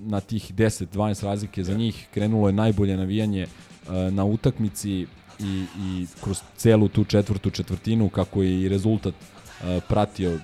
[0.01, 3.47] na tih 10-12 razlike za njih krenulo je najbolje navijanje
[4.11, 5.07] na utakmici
[5.41, 9.15] i, i kroz celu tu četvrtu četvrtinu kako je i rezultat
[9.89, 10.39] pratio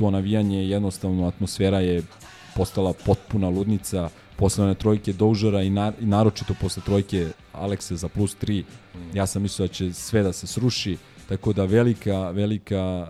[0.00, 2.02] to navijanje jednostavno atmosfera je
[2.56, 8.08] postala potpuna ludnica posle one trojke Doužera i, na, i naročito posle trojke Alekse za
[8.08, 8.62] plus 3
[9.14, 10.96] ja sam mislio da će sve da se sruši
[11.28, 13.06] tako da velika, velika,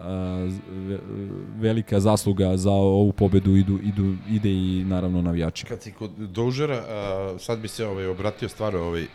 [1.56, 5.66] velika zasluga za ovu pobedu idu, idu, ide i naravno navijači.
[5.66, 9.06] Kad si kod Doužera, a, sad bi se ovaj, obratio stvarno ovaj,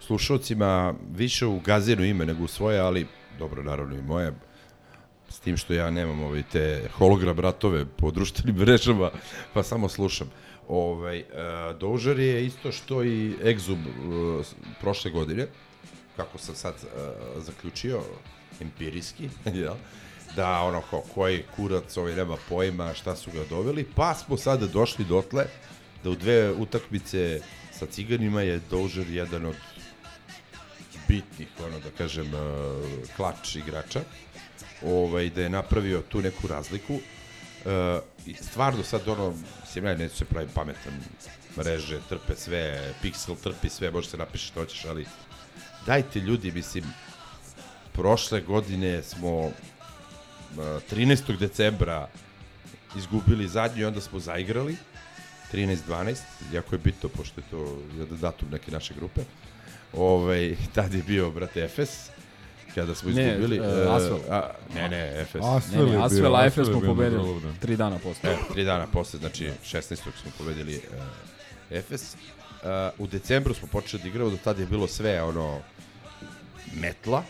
[0.00, 3.06] slušalcima više u gazinu ime nego u svoje, ali
[3.38, 4.32] dobro, naravno i moje,
[5.46, 9.10] tim što ja nemam ovaj, te hologram ratove po društvenim mrežama,
[9.54, 10.30] pa samo slušam.
[10.68, 15.46] Ovaj, a, Doužer je isto što i Exum a, s- prošle godine,
[16.16, 18.02] kako sam sad a, zaključio,
[18.60, 19.28] empirijski,
[19.62, 19.74] jel?
[20.36, 24.66] da ono ko, koji kurac ovaj nema pojma šta su ga doveli, pa smo sada
[24.66, 25.46] došli dotle
[26.04, 27.40] da u dve utakmice
[27.72, 29.54] sa ciganima je Doužer jedan od
[31.08, 32.40] bitnih, ono da kažem, uh,
[33.16, 34.00] klač igrača,
[34.82, 36.98] ovaj, da je napravio tu neku razliku.
[38.26, 40.92] I stvarno sad ono, mislim, ja neću se praviti pametan,
[41.56, 45.06] mreže trpe sve, Pixel trpi sve, može se napiše što hoćeš, ali
[45.86, 46.84] dajte ljudi, mislim,
[47.92, 49.52] prošle godine smo uh,
[50.56, 51.38] 13.
[51.38, 52.08] decembra
[52.96, 54.76] izgubili zadnju i onda smo zaigrali
[55.52, 56.16] 13-12,
[56.52, 57.82] jako je bitno pošto je to
[58.16, 59.20] datum neke naše grupe.
[59.92, 62.10] Ovaj, tad je bio, brate, Efes,
[62.76, 63.56] kada smo Ne, izgubili.
[63.56, 64.18] e, Asvel.
[64.30, 64.42] a,
[64.74, 65.42] ne, ne, Efes.
[65.44, 67.54] Asvel Ne, Asvel, a Efes smo pobedili vreme.
[67.60, 68.30] tri dana posle.
[68.30, 69.96] E, tri dana posle, znači 16.
[69.96, 70.82] smo pobedili uh,
[71.70, 72.14] Efes.
[72.14, 75.58] Uh, u decembru smo počeli da igramo, do tada je bilo sve ono
[76.74, 77.22] metla.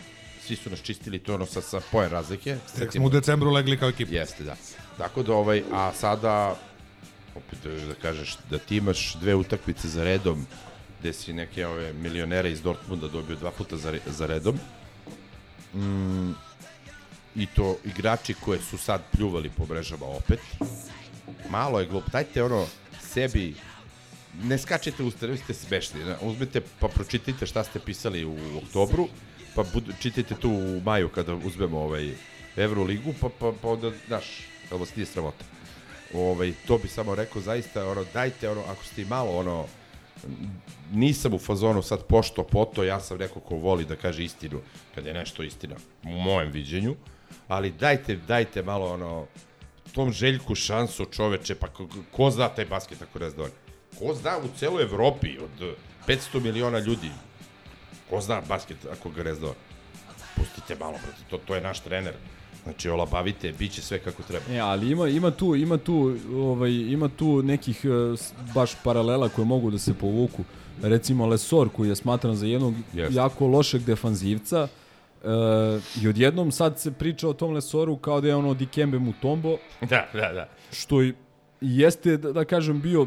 [0.42, 2.56] Svi su nas čistili to ono sa, sa poje razlike.
[2.78, 4.14] Tek smo u decembru legli kao ekipa.
[4.14, 4.56] Jeste, da.
[4.98, 6.56] Tako da ovaj, a sada
[7.34, 10.46] opet da, da kažeš da ti imaš dve utakmice za redom
[11.00, 14.58] gde si neke ove milionere iz Dortmunda dobio dva puta za, za redom.
[15.76, 16.30] Mm,
[17.34, 20.40] I to igrači koje su sad pljuvali po mrežama opet.
[21.50, 22.10] Malo je glup.
[22.12, 22.66] Dajte ono
[23.00, 23.54] sebi
[24.42, 26.04] ne skačete u vi ste smešni.
[26.04, 29.08] ne, Uzmete pa pročitajte šta ste pisali u oktobru,
[29.54, 32.14] pa bud, čitajte tu u maju kada uzmemo ovaj
[32.56, 34.24] Euroligu, pa, pa, pa onda, znaš,
[34.70, 35.44] jel vas nije sramota.
[36.14, 39.66] Ovaj, to bi samo rekao, zaista, ono, dajte, ono, ako ste malo, ono,
[40.92, 44.60] nisam u fazonu sad pošto poto, ja sam neko ko voli da kaže istinu,
[44.94, 46.96] kad je nešto istina, u mojem viđenju,
[47.48, 49.26] ali dajte, dajte malo, ono,
[49.92, 53.50] tom Željku šansu čoveče, pa ko, ko zna taj basket ako on?
[53.98, 57.10] Ko zna u celoj Evropi od 500 miliona ljudi?
[58.10, 59.54] Ko zna basket ako ga on?
[60.36, 62.14] Pustite malo, brate, to, to je naš trener.
[62.66, 64.44] Znači, olabavite, bit će sve kako treba.
[64.50, 67.88] E, ali ima, ima tu, ima tu, ovaj, ima tu nekih e,
[68.54, 70.42] baš paralela koje mogu da se povuku.
[70.82, 73.14] Recimo Lesor koji je smatran za jednog Jeste.
[73.14, 74.68] jako lošeg defanzivca
[75.24, 75.28] e,
[76.02, 79.56] i odjednom sad se priča o tom Lesoru kao da je ono Dikembe Mutombo,
[79.90, 80.48] Da, da, da.
[80.72, 81.14] što i
[81.60, 83.06] jeste, da, da kažem, bio u,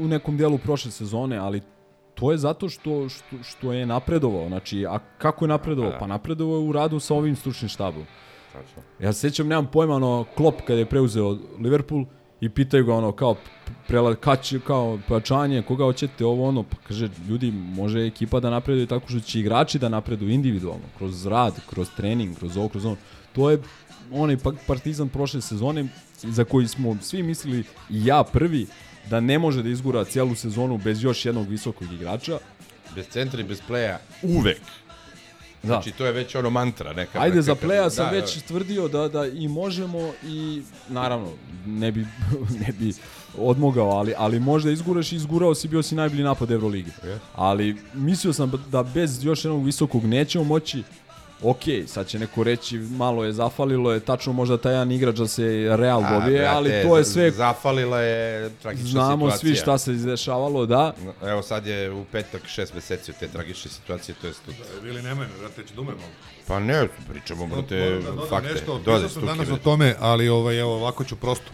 [0.00, 1.60] u nekom delu prošle sezone, ali
[2.14, 4.48] to je zato što, što, što je napredovao.
[4.48, 5.90] Znači, a kako je napredovao?
[5.90, 6.00] Pa da.
[6.00, 8.04] Pa napredovao je u radu sa ovim stručnim štabom.
[8.52, 8.82] Tačno.
[9.00, 12.04] Ja se sjećam, nemam pojma, ono, Klopp kada je preuzeo Liverpool
[12.40, 13.36] i pitaju ga ono, kao,
[13.88, 18.50] prela, kad će, kao, pojačanje, koga hoćete, ovo, ono, pa kaže, ljudi, može ekipa da
[18.50, 22.84] napreduje tako što će igrači da napreduju individualno, kroz rad, kroz trening, kroz ovo, kroz
[22.84, 22.96] ono.
[23.32, 23.58] To je
[24.12, 25.88] onaj pa- partizan prošle sezone
[26.22, 28.66] za koji smo svi mislili, i ja prvi,
[29.10, 32.38] da ne može da izgura cijelu sezonu bez još jednog visokog igrača.
[32.94, 34.60] Bez centra i bez pleja, uvek.
[35.62, 35.66] Da.
[35.68, 37.20] Znači, to je već ono mantra neka.
[37.20, 41.28] Ajde, neka- za pleja sam da, već tvrdio da, da i možemo i naravno
[41.66, 42.06] ne bi,
[42.66, 42.92] ne bi
[43.38, 46.90] odmogao, ali, ali možda izguraš i izgurao si, bio si najbolji napad Evrolige.
[47.04, 47.18] Je.
[47.34, 50.82] Ali mislio sam da bez još jednog visokog nećemo moći
[51.42, 55.28] Ok, sad će neko reći malo je zafalilo je, tačno možda taj jedan igrač da
[55.28, 59.38] se Real A, dobije, brate, ali to je sve, Zafalila je tragična znamo situacija.
[59.38, 60.92] svi šta se izdešavalo, da.
[61.22, 64.54] Evo sad je u petak šest meseci od te tragične situacije, to je stud.
[64.82, 66.12] Bili nemoj me, brate, će dume malo.
[66.46, 68.52] Pa ne, pričamo, brate, da dodam fakte.
[68.52, 71.50] Nešto, pisao sam stuke, danas o tome, ali ovaj, evo, ovako ću prosto.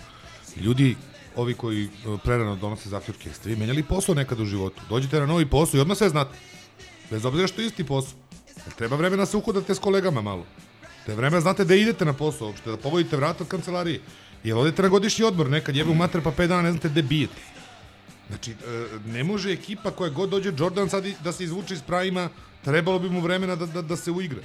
[0.57, 0.97] Ljudi,
[1.37, 1.89] ovi koji e,
[2.25, 4.83] prerano donose zaključke, ste vi menjali posao nekad u životu?
[4.89, 6.39] Dođite na novi posao i odmah sve znate.
[7.11, 8.26] Bez obzira što je isti posao.
[8.79, 10.47] Treba vremena da se uhodate s kolegama malo.
[11.07, 14.01] Te vremena znate da idete na posao uopšte, da povodite vrata od kancelarije.
[14.45, 17.03] Jel odete na godišnji odmor nekad, jebe u mater pa 5 dana ne znate gde
[17.03, 17.43] bijete.
[18.29, 18.55] Znači, e,
[19.07, 22.29] ne može ekipa koja god dođe Jordan sad da se izvuče iz pravima,
[22.65, 24.41] trebalo bi mu vremena da, da, da se uigra.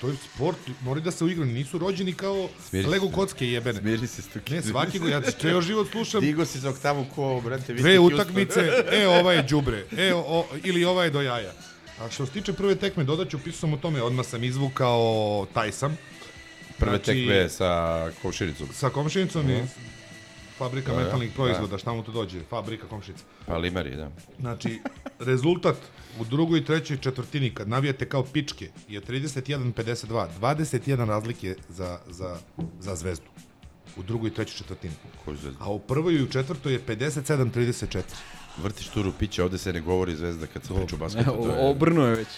[0.00, 2.86] To je sport, mora da se uigra, nisu rođeni kao Smiri.
[2.86, 3.80] Lego kocke jebene.
[3.80, 4.54] Smiri se stuke.
[4.54, 7.98] Ne, svaki go, ja ceo život slušam Digo si za oktavu ko, brate, vi dve
[7.98, 8.60] utakmice,
[8.92, 11.52] e, ova je đubre, e, o, ili ova je do jaja.
[12.00, 15.00] A što se tiče prve tekme, dodaću, pisao sam o tome, odmah sam izvukao
[15.54, 15.96] taj sam.
[16.78, 17.68] Prve Znači- tekme sa
[18.22, 18.68] Kovšinicom.
[18.72, 19.62] Sa komšinicom i
[20.58, 21.04] fabrika Da, da.
[21.04, 21.34] metalnih Da.
[21.34, 23.24] proizvoda, šta mu to dođe, fabrika komšica.
[23.46, 24.10] Pa Limari, da.
[24.40, 24.80] Znači,
[25.18, 25.76] rezultat
[26.20, 30.28] u drugoj i trećoj četvrtini, kad navijate kao pičke, je 31-52.
[30.40, 32.36] 21 razlike za, za,
[32.80, 33.26] za zvezdu.
[33.96, 34.94] U drugoj i trećoj četvrtini.
[35.24, 35.58] Koju zvezdu?
[35.60, 38.02] A u prvoj i u četvrtoj je 57-34.
[38.62, 41.30] Vrtiš turu piće, ovde se ne govori zvezda kad se priča o basketu.
[41.32, 42.28] to je- Obrnuo je već.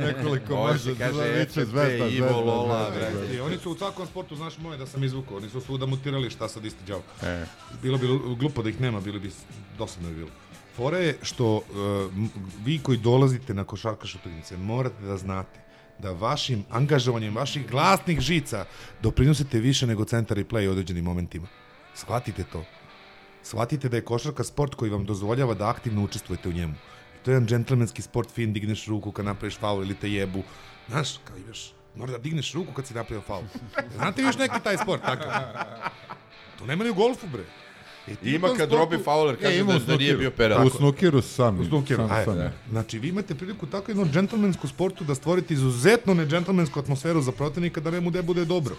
[0.00, 3.34] Nekoliko Ovde može se kaže da viče zvezda, Ivo, zvezda, Lola, zvezda.
[3.34, 6.30] I oni su u svakom sportu, znaš moje da sam izvukao, oni su svuda mutirali
[6.30, 7.02] šta sad isti džavo.
[7.22, 7.44] E.
[7.82, 9.30] Bilo bi glupo da ih nema, bili bi
[9.78, 10.30] dosadno bi bilo.
[10.76, 11.62] Fora je što uh,
[12.64, 15.60] vi koji dolazite na košarkaške utakmice morate da znate
[15.98, 18.64] da vašim angažovanjem vaših glasnih žica
[19.02, 21.46] doprinosite više nego centar i play u određenim momentima.
[21.94, 22.64] Shvatite to.
[23.42, 26.74] Shvatite da je košarka sport koji vam dozvoljava da aktivno učestvujete u njemu.
[27.22, 30.42] To je jedan džentlmenski sport, fin, digneš ruku kad napraviš faul ili te jebu.
[30.88, 33.42] Znaš, kao imaš, mora da digneš ruku kad si napravio faul.
[33.96, 35.32] Znate vi još neki taj sport takav?
[36.58, 37.44] To nema ni u golfu, bre.
[38.08, 40.66] E, Ima kad sportu- Robi Fowler kaže ima da, da nije bio penal.
[40.66, 41.60] U snukeru sam.
[41.60, 42.36] U snookeru, sam, sam.
[42.36, 42.52] da.
[42.70, 47.80] Znači, vi imate priliku tako jednu džentlmensku sportu da stvorite izuzetno nedžentlmensku atmosferu za protivnika
[47.80, 48.76] da ne mu ne bude dobro.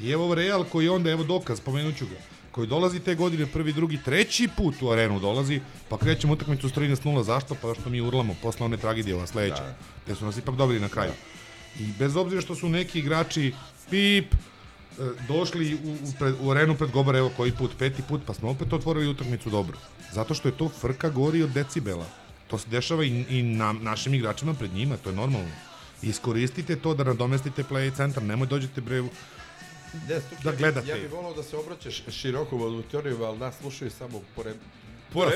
[0.00, 2.16] I evo Real koji onda, evo dokaz, pomenut ću ga,
[2.50, 6.72] koji dolazi te godine prvi, drugi, treći put u arenu dolazi, pa krećemo utakmicu s
[6.72, 7.54] 13-0, zašto?
[7.54, 9.62] Pa što mi urlamo posle one tragedije ova sledeća.
[9.62, 9.74] Da.
[10.06, 11.12] Te su nas ipak dobili na kraju.
[11.78, 13.52] I bez obzira što su neki igrači
[13.90, 14.38] pip, e,
[15.28, 18.50] došli u, u, pred, u arenu pred Gobar, evo koji put, peti put, pa smo
[18.50, 19.78] opet otvorili utakmicu dobro.
[20.12, 22.06] Zato što je to frka gori od decibela.
[22.46, 25.50] To se dešava i, i na, našim igračima pred njima, to je normalno.
[26.02, 29.02] Iskoristite to da nadomestite play centar, nemoj dođete bre
[29.90, 30.88] Stuki, da gledate.
[30.88, 34.56] Ja bih volao da se obraćaš široko u auditoriju, ali nas slušaju samo pored...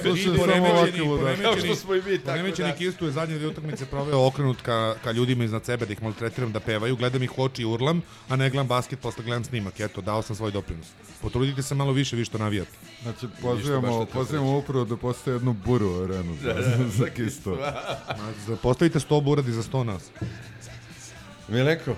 [0.02, 2.76] slušaju samo poremećeni, poremećeni, Kao što smo i mi, tako poremećeni da.
[2.76, 6.60] Kistu je zadnje utakmice proveo okrenut ka, ka ljudima iznad sebe, da ih maltretiram, da
[6.60, 10.00] pevaju, gledam ih u oči i urlam, a ne gledam basket, posle gledam snimak, eto,
[10.00, 10.86] dao sam svoj doprinos.
[11.22, 12.70] Potrudite se malo više, vi što navijate.
[13.02, 16.54] Znači, pozivamo, pozivamo upravo da postoje jednu buru u arenu za,
[16.98, 17.58] za Kisto.
[18.46, 20.02] Znači, Postavite 100 buradi za 100 nas.
[21.48, 21.96] Milenko,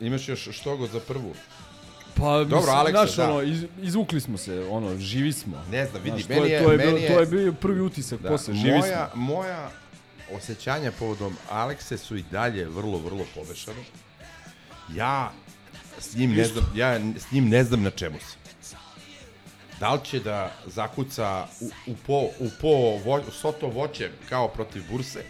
[0.00, 1.34] imaš još štogo za prvu?
[2.14, 3.30] Pa, Dobro, Aleksa, znaš, da.
[3.30, 5.64] ono, iz, izvukli smo se, ono, živi smo.
[5.70, 8.20] Ne znam, vidi, Znaš, meni je, to je, meni je- to je bio prvi utisak
[8.20, 9.22] Da, posle, živi moja, smo.
[9.22, 9.70] moja
[10.32, 13.82] osjećanja povodom Alekse su i dalje vrlo, vrlo pomešane.
[14.94, 15.32] Ja
[15.98, 18.38] s njim ne znam, ja s njim ne znam na čemu sam.
[19.80, 22.68] Da li će da zakuca u, u po, u po
[23.04, 25.24] vo, soto voće kao protiv burse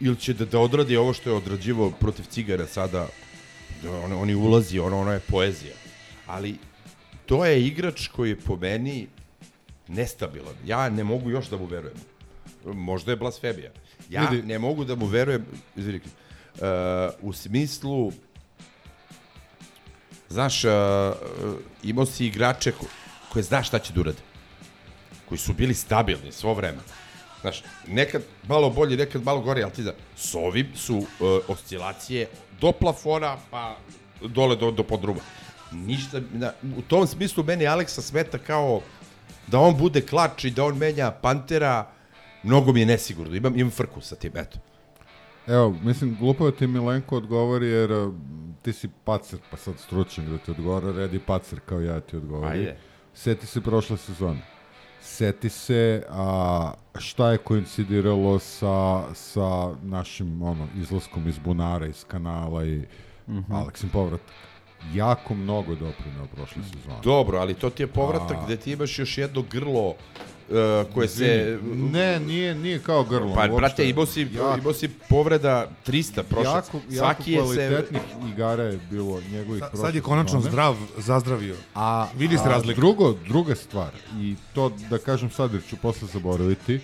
[0.00, 3.08] ili će da, da odradi ovo što je odrađivo protiv cigara sada
[3.82, 5.74] da on, oni ulazi, ono, ono je poezija.
[6.26, 6.58] Ali
[7.26, 9.06] to je igrač koji je po meni
[9.88, 10.54] nestabilan.
[10.64, 11.96] Ja ne mogu još da mu verujem.
[12.64, 13.70] Možda je blasfemija.
[14.10, 14.46] Ja Vidi.
[14.46, 16.60] ne mogu da mu verujem, izvini, uh,
[17.20, 18.12] u smislu
[20.28, 20.70] znaš, uh,
[21.82, 22.86] imao si igrače ko,
[23.32, 24.18] koje znaš šta će da urade.
[25.28, 26.78] Koji su bili stabilni svo vreme.
[27.40, 31.06] Znaš, nekad malo bolje, nekad malo gore, ali ti da, s ovim su uh,
[31.48, 32.28] oscilacije
[32.60, 33.76] do plafona, pa
[34.20, 35.20] dole do, do podruba.
[35.72, 38.80] Ništa, na, u tom smislu meni Aleksa smeta kao
[39.46, 41.86] da on bude klač i da on menja Pantera,
[42.42, 43.36] mnogo mi je nesigurno.
[43.36, 44.58] Imam, imam frku sa tim, eto.
[45.46, 47.90] Evo, mislim, glupo da ti Milenko odgovori jer
[48.62, 52.58] ti si pacer, pa sad stručan da ti odgovara, redi pacer kao ja ti odgovori.
[52.58, 52.76] Ajde.
[53.14, 54.55] Seti se prošle sezone.
[55.06, 62.64] Seti se a, šta je koincidiralo sa, sa našim ono, izlaskom iz bunara, iz kanala
[62.64, 62.86] i
[63.26, 63.54] mm -hmm.
[63.54, 64.26] Aleksin povratak.
[64.94, 67.00] Jako mnogo doprinao prošle sezone.
[67.04, 69.94] Dobro, ali to ti je povratak A- gde ti imaš još jedno grlo uh,
[70.94, 71.58] koje se...
[71.64, 73.34] Ne, nije, nije kao grlo.
[73.34, 73.56] Pa, uopšte.
[73.56, 76.44] brate, imao si, jako, imao si povreda 300 prošle.
[76.46, 77.44] jako, jako Svaki je se...
[77.44, 80.50] kvalitetnih igara je bilo njegovih Sa, prošle sad je konačno sezone.
[80.50, 81.56] zdrav, zazdravio.
[81.74, 82.80] A, Vidi se a razliku.
[82.80, 86.80] Drugo, druga stvar, i to da kažem sad jer ću posle zaboraviti,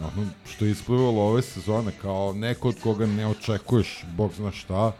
[0.00, 4.92] ono što je isplivalo ove sezone kao neko od koga ne očekuješ, bog zna šta,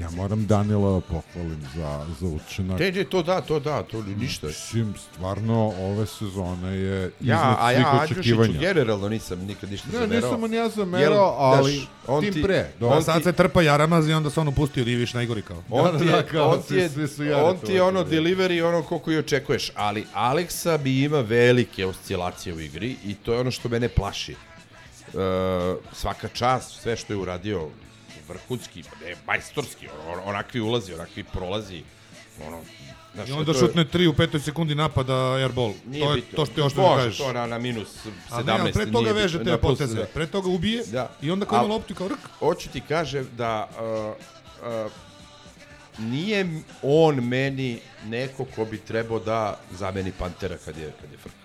[0.00, 2.80] ja moram Danila da pohvalim za, za učinak.
[2.80, 4.46] Ne, to da, to da, to ništa.
[4.46, 8.58] Mislim, stvarno, ove sezone je iznad Ja, a svih ja očekivanja.
[8.60, 10.20] generalno nisam nikad ništa Ne, zamerao.
[10.22, 12.70] nisam on ja zamerao, ali znaš, on tim ti- pre.
[12.80, 15.42] Do, On on sad ti- se trpa Jaramaz i onda se on opustio Riviš najgori
[15.42, 15.62] kao.
[15.70, 18.04] On Da, ti je, da, kao, on ti je, svi- svi on ti je ono
[18.04, 23.32] delivery ono koliko i očekuješ, ali Aleksa bi ima velike oscilacije u igri i to
[23.32, 24.34] je ono što mene plaši.
[25.08, 25.20] Uh,
[25.92, 27.68] svaka čast, sve što je uradio
[28.30, 31.82] vrhunski, ne, majstorski, on, on, onakvi ulazi, onakvi prolazi,
[32.46, 32.60] ono,
[33.14, 35.72] znaš, I onda šutne 3 u petoj sekundi napada airball.
[35.86, 36.36] Nije To je bitno.
[36.36, 37.18] to što ti još Može, kažeš.
[37.18, 37.88] to na, na minus
[38.30, 38.50] 17.
[38.52, 39.94] A ne, pre toga veže te poteze.
[39.96, 40.04] da.
[40.04, 41.10] Pre toga ubije Da.
[41.22, 42.18] i onda kao ima loptu kao rk.
[42.38, 44.14] Hoću ti kažem da uh,
[44.86, 44.92] uh,
[45.98, 46.46] nije
[46.82, 51.39] on meni neko ko bi trebao da zameni Pantera kad je, kad je frka.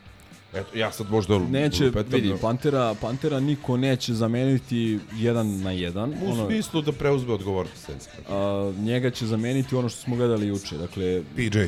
[0.56, 5.72] Eto, ja sad možda Neće, lupetam, vidi, no, Pantera, Pantera niko neće zameniti jedan na
[5.72, 6.14] jedan.
[6.24, 7.90] u Ono, smislu da preuzme odgovornost.
[8.30, 10.78] A, njega će zameniti ono što smo gledali juče.
[10.78, 11.60] Dakle, PJ.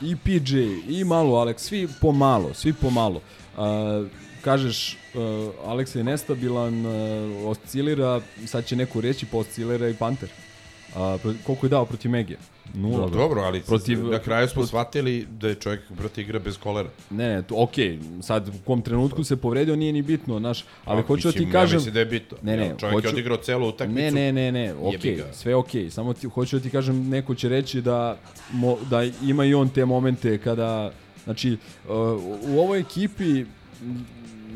[0.00, 3.20] i PJ, i malo Alex, svi pomalo, svi pomalo.
[3.56, 3.62] Uh,
[4.44, 5.20] kažeš, uh,
[5.66, 6.92] Alex je nestabilan, uh,
[7.46, 10.28] oscilira, sad će neko reći, pa oscilira i Panter.
[10.88, 11.00] Uh,
[11.44, 12.38] koliko je dao protiv Megije?
[12.74, 12.98] Nula.
[12.98, 13.66] Dobro, dobro, ali Protiv-
[13.96, 16.88] protiv, na kraju smo protiv- shvatili da je čovjek brate igra bez kolera.
[17.10, 21.02] Ne, ne, to, okej, sad u kom trenutku se povredio nije ni bitno, znaš, ali
[21.02, 21.74] Pa, hoću da ti kažem...
[21.74, 22.36] Ja mislim da je bitno.
[22.42, 24.00] Ne, ne, čovjek hoću- je odigrao celu utakmicu.
[24.00, 24.74] Ne, ne, ne, ne,
[25.16, 25.32] ga.
[25.32, 28.18] sve okej, samo ti, hoću da ti kažem, neko će reći da,
[28.52, 30.92] mo, da ima i on te momente kada,
[31.24, 31.52] znači,
[31.84, 31.90] uh,
[32.48, 33.44] u ovoj ekipi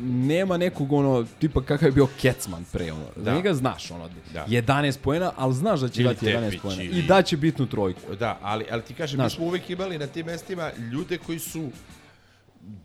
[0.03, 3.35] nema nekog ono, tipa kakav je bio Kecman pre, ono, da.
[3.35, 4.45] Njega znaš, ono, Da.
[4.45, 7.65] 11 poena, ali znaš da će Ili dati 11 Tepić, poena i ili- daće bitnu
[7.65, 8.15] trojku.
[8.15, 9.33] Da, ali, ali ti kažem, Znaš.
[9.33, 11.69] mi smo uvek imali na tim mestima ljude koji su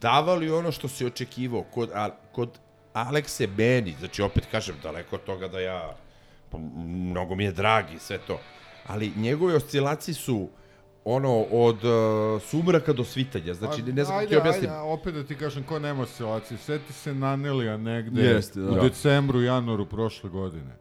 [0.00, 1.62] davali ono što se očekivao.
[1.64, 2.48] Kod, a, kod
[2.92, 5.96] Alekse Beni, znači opet kažem, daleko od toga da ja,
[6.50, 8.40] pa, mnogo mi je dragi sve to,
[8.86, 10.48] ali njegove oscilacije su
[11.06, 11.90] ono od uh,
[12.42, 14.70] sumraka do svitanja, znači ne znam kako ti objasnim.
[14.70, 18.70] ajde, opet da ti kažem, ko nema oscilaciju, seti se Nanelija negde Jeste, da.
[18.70, 20.76] u decembru, januaru prošle godine.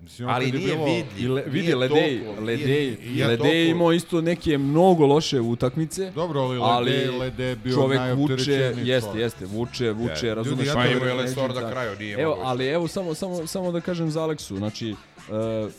[0.00, 1.04] Mislim, Ali nije bilo- vidljiv.
[1.20, 6.10] I le, vidi, Nije Ledej, toliko, Ledej, nije- Ledej imao isto neke mnogo loše utakmice.
[6.10, 10.34] Dobro, ali ali Lede, Lede je bio čovek vuče, jeste, jeste, vuče, vuče, Je.
[10.34, 10.58] razumeš?
[10.58, 11.70] Ljudi, ja Pa imao je Lesor da.
[11.70, 15.70] kraju, nije Evo, ali evo samo samo samo da kažem za Aleksu, znači uh,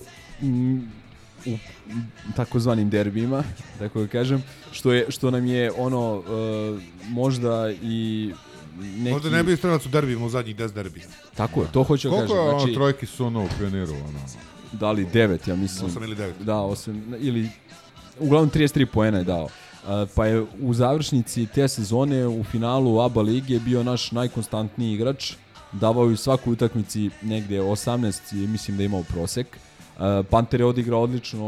[0.42, 0.92] m,
[1.46, 1.58] u
[2.36, 3.44] takozvanim derbima,
[3.80, 8.32] tako da kažem, što je što nam je ono uh, možda i
[8.80, 11.06] neki Možda ne bi strelac u derbima u zadnjih 10 derbija.
[11.36, 12.48] Tako je, to hoću da Koliko kažem.
[12.48, 13.94] ono Znači, trojki suno u pioniru?
[13.94, 14.20] Ono?
[14.74, 15.92] da li 9, ja mislim.
[15.92, 16.32] 8 ili 9.
[16.40, 17.50] Da, osam, ili
[18.20, 19.44] uglavnom 33 poena je dao.
[19.44, 19.50] Uh,
[20.16, 25.34] pa je u završnici te sezone u finalu ABA lige bio naš najkonstantniji igrač.
[25.72, 29.48] Davao je u svakoj utakmici negde 18, i mislim da je imao prosek.
[29.48, 29.73] Uh,
[30.30, 31.46] Panter je odigrao odlično,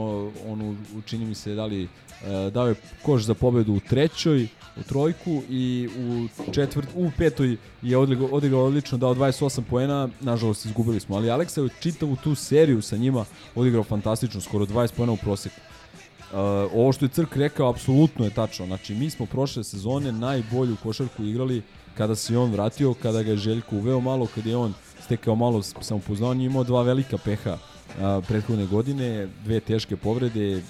[0.48, 0.76] onu,
[1.06, 1.90] čini mi se, da li, uh,
[2.54, 7.98] dao je koš za pobedu u trećoj, u trojku i u četvrt, u petoj je
[7.98, 12.82] odigrao, odigrao odlično, dao 28 poena, nažalost izgubili smo, ali Aleksa je čitavu tu seriju
[12.82, 13.26] sa njima
[13.56, 15.56] odigrao fantastično, skoro 20 poena u proseku.
[16.32, 16.38] Uh,
[16.74, 18.66] ovo što je Crk rekao, apsolutno je tačno.
[18.66, 21.62] Znači, mi smo prošle sezone najbolju košarku igrali
[21.98, 24.74] kada se on vratio, kada ga je Željko uveo malo, kada je on
[25.06, 27.58] stekao malo s- samopouzdanja, imao dva velika peha
[27.98, 30.62] uh, prethodne godine, dve teške povrede, uh,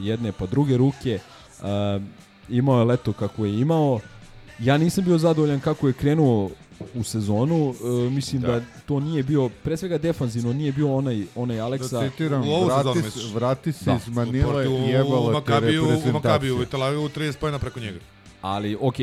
[0.00, 1.18] jedne pa druge ruke,
[1.58, 2.02] uh,
[2.50, 4.00] imao je leto kako je imao.
[4.58, 6.50] Ja nisam bio zadovoljan kako je krenuo
[6.94, 8.48] u sezonu, uh, mislim da.
[8.50, 8.60] Da.
[8.86, 11.98] to nije bio, pre svega defanzivno, nije bio onaj, onaj Aleksa.
[11.98, 13.24] Da citiram, U vrati, misliš?
[13.24, 13.96] s- vrati se Da.
[13.98, 16.52] iz Manile u, i u jebala te Makabiju, u Makabiju, reprezentacije.
[16.52, 17.98] u Tel Avivu 30 pojena preko njega.
[18.42, 18.94] ali ok,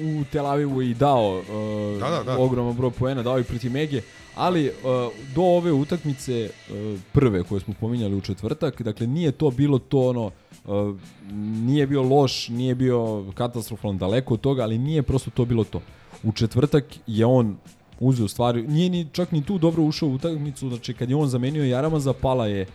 [0.00, 2.38] u Tel Avivu i dao uh, Da, da, da.
[2.38, 4.02] ogroman broj poena, dao i protiv Mege,
[4.36, 4.72] ali uh,
[5.34, 9.98] do ove utakmice uh, prve koje smo pominjali u četvrtak, dakle nije to bilo to
[9.98, 10.30] ono,
[10.64, 10.96] uh,
[11.66, 15.80] nije bio loš, nije bio katastrofalan daleko od toga, ali nije prosto to bilo to.
[16.22, 17.56] U četvrtak je on
[18.00, 21.28] uzeo stvari, nije ni čak ni tu dobro ušao u utakmicu, znači kad je on
[21.28, 22.66] zamenio Jaramaza, pala je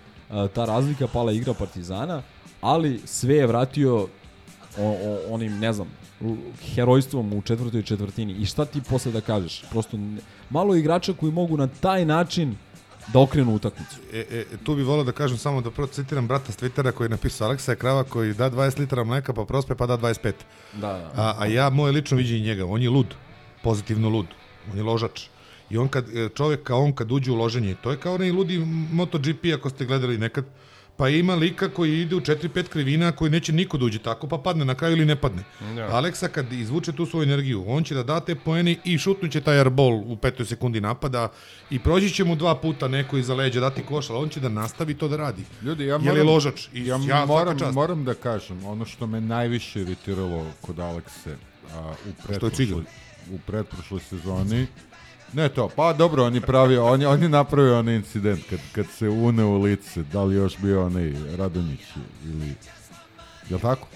[0.54, 2.22] ta razlika, pala je igra Partizana,
[2.62, 4.08] ali sve je vratio o,
[4.80, 5.88] o, onim, ne znam,
[6.76, 8.34] herojstvom u četvrtoj četvrtini.
[8.34, 9.64] I šta ti posle da kažeš?
[9.70, 9.98] Prosto
[10.50, 12.56] malo igrača koji mogu na taj način
[13.14, 13.96] da okrenu utakmicu.
[14.14, 17.06] E, e, tu bi volio da kažem samo da prvo citiram brata s Twittera koji
[17.06, 20.32] je napisao Aleksa je krava koji da 20 litara mleka pa prospe pa da 25.
[20.74, 21.12] Da, da.
[21.16, 23.16] A, a ja, moje lično viđenje njega, on je lud,
[23.64, 24.28] pozitivno lud,
[24.72, 25.28] on je ložač.
[25.70, 28.32] I on kad, e, čovjek kao on kad uđe u loženje, to je kao onaj
[28.32, 28.60] ludi
[28.92, 30.46] MotoGP ako ste gledali nekad,
[31.02, 34.38] pa ima lika koji ide u 4-5 krivina koji neće niko da uđe tako, pa
[34.38, 35.44] padne na kraju ili ne padne.
[35.76, 35.88] Da.
[35.92, 39.60] Aleksa kad izvuče tu svoju energiju, on će da da te poeni i šutnuće taj
[39.60, 41.32] airball u petoj sekundi napada
[41.70, 44.50] i proći će mu dva puta neko iza leđa dati koš, ali on će da
[44.50, 45.44] nastavi to da radi.
[45.62, 46.68] Ljudi, ja moram, je ložač.
[46.74, 47.74] I ja, ja moram, čast.
[47.74, 51.36] moram da kažem, ono što me najviše iritiralo kod Alekse
[51.74, 52.84] a, u, pretprošloj,
[53.32, 54.68] u pretprošloj sezoni,
[55.34, 58.60] ne to, pa dobro, on je pravio, on je, on je napravio onaj incident kad,
[58.72, 61.80] kad se une u lice, da li još bio onaj Radonjić
[62.26, 62.48] ili,
[63.50, 63.88] je li tako?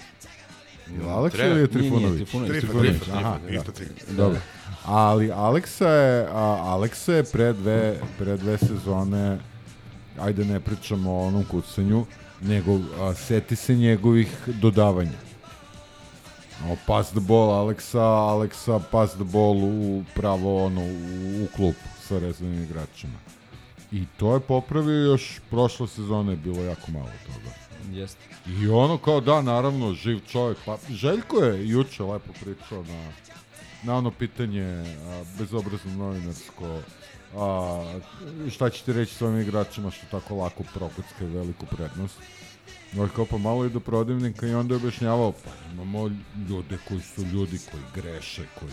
[0.90, 2.16] Je li Aleksa ili je Nije, nije, Trifunović?
[2.16, 2.60] Trifunović.
[2.60, 3.54] Trifunović, aha, da.
[3.54, 3.94] isto cigla.
[4.16, 4.40] Dobro.
[4.84, 9.38] Ali Aleksa je, a, Aleksa je pre dve, pre dve sezone,
[10.20, 12.06] ajde ne pričamo o onom kucanju,
[12.40, 15.25] nego a, seti se njegovih dodavanja.
[16.64, 21.88] O, pass the ball Aleksa, Aleksa pass the ball u pravo ono, u, u klupu
[22.08, 23.18] sa rezervnim igračima.
[23.92, 27.54] I to je popravio još prošle sezone je bilo jako malo toga.
[27.92, 28.20] Jeste.
[28.46, 30.58] I ono kao da, naravno, živ čovjek.
[30.66, 33.12] Pa Željko je juče lepo pričao na,
[33.82, 36.80] na ono pitanje a, bezobrazno novinarsko
[37.36, 37.98] a,
[38.50, 42.18] šta ćete reći svojim igračima što tako lako prokockaju veliku prednost.
[42.92, 46.10] No, kao pa malo i do prodavnika i onda je objašnjavao, pa imamo
[46.48, 48.72] ljude koji su ljudi koji greše, koji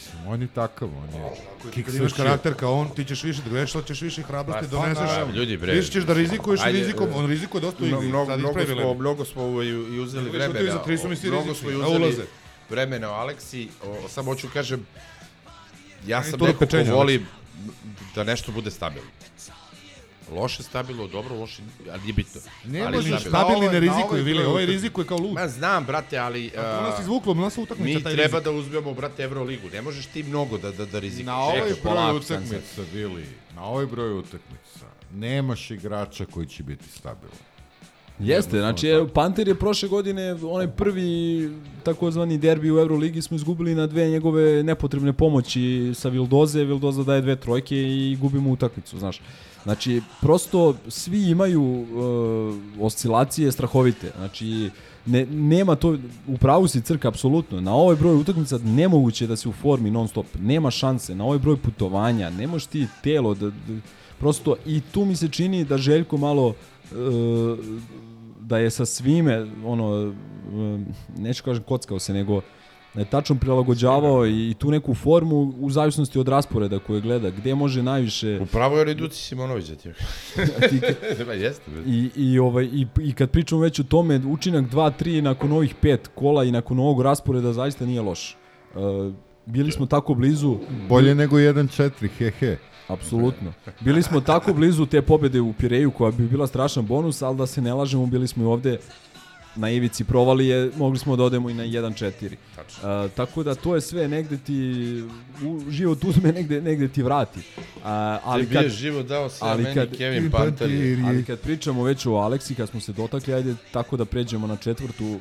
[0.00, 1.20] Mislim, on je takav, on
[1.74, 1.82] je...
[1.84, 4.70] Kad imaš karakter kao on, ti ćeš više da greš, ali ćeš više hrabrosti Pa,
[4.70, 5.02] doneseš.
[5.08, 5.72] naravno, ljudi, bre.
[5.72, 8.08] Više ćeš da rizikuješ Ajde, rizikom, on rizikuje dosta u Mno- igri.
[8.08, 10.82] Mnogo, mnogo, smo, mnogo smo i, i uzeli da ti vremena.
[11.24, 12.16] mnogo smo i uzeli
[12.70, 13.68] vremena o Aleksi.
[13.84, 14.86] O, samo hoću kažem,
[16.06, 17.26] ja sam neko ko voli
[18.14, 19.10] da nešto bude stabilno.
[20.30, 21.62] Loše stabilno, dobro, loše,
[21.92, 22.40] ali nije bitno.
[22.64, 23.38] Ne ali možeš stabilno.
[23.38, 25.32] Stabilni ne rizikuje, Vili, ovaj rizikuje kao lud.
[25.32, 26.50] Ma znam, brate, ali...
[26.50, 28.44] To nas izvuklo, nas utakmica mi taj treba rizik.
[28.44, 29.68] da uzmemo, brate, Euroligu.
[29.72, 31.26] Ne možeš ti mnogo da, da, da rizikuješ.
[31.26, 37.36] Na Čekaj, broj utakmica, Vili, na ovaj broj utakmica, nemaš igrača koji će biti stabilan.
[38.18, 41.50] Jeste, znači evo, Panter je prošle godine onaj prvi
[41.82, 47.20] takozvani derbi u Euroligi smo izgubili na dve njegove nepotrebne pomoći sa Vildoze, Vildoza daje
[47.20, 49.20] dve trojke i gubimo utakmicu, znaš.
[49.62, 54.12] Znači, prosto svi imaju uh, oscilacije strahovite.
[54.16, 54.70] Znači,
[55.06, 55.96] ne, nema to,
[56.26, 57.60] u pravu si crka, apsolutno.
[57.60, 60.26] Na ovaj broj utakmica nemoguće da se u formi non stop.
[60.40, 61.14] Nema šanse.
[61.14, 63.80] Na ovaj broj putovanja, ne možeš ti telo da, da
[64.18, 67.58] prosto i tu mi se čini da Željko malo uh,
[68.40, 70.14] da je sa svime ono
[70.52, 70.86] um,
[71.18, 72.40] neću kažem kockao se nego
[73.10, 78.38] tačno prilagođavao i tu neku formu u zavisnosti od rasporeda koje gleda, gde može najviše
[78.42, 79.88] Upravo je Reduci Simonović za ti.
[80.70, 80.80] ti,
[81.16, 81.70] Treba, jeste.
[81.70, 81.82] bre.
[81.86, 86.10] i, i, ovaj, i, i kad pričamo već o tome, učinak 2-3 nakon ovih pet
[86.14, 88.36] kola i nakon ovog rasporeda zaista nije loš.
[88.74, 89.12] Uh,
[89.46, 92.56] bili smo tako blizu, Bolje nego 1-4, he he.
[92.88, 93.52] apsolutno.
[93.80, 97.46] Bili smo tako blizu te pobede u Pireju koja bi bila strašan bonus, ali da
[97.46, 98.78] se ne lažemo, bili smo i ovde
[99.60, 102.32] na ivici provalije, mogli smo da odemo i na 1-4.
[103.04, 104.62] Uh, tako da to je sve negde ti
[105.46, 107.38] u, život uzme negde, negde ti vrati.
[107.38, 107.82] Uh,
[108.24, 110.68] ali Tebi kad, je život dao sve, ali meni kad- Kevin Panter
[111.06, 114.56] ali kad pričamo već o Aleksi, kad smo se dotakli, ajde tako da pređemo na
[114.56, 115.20] četvrtu,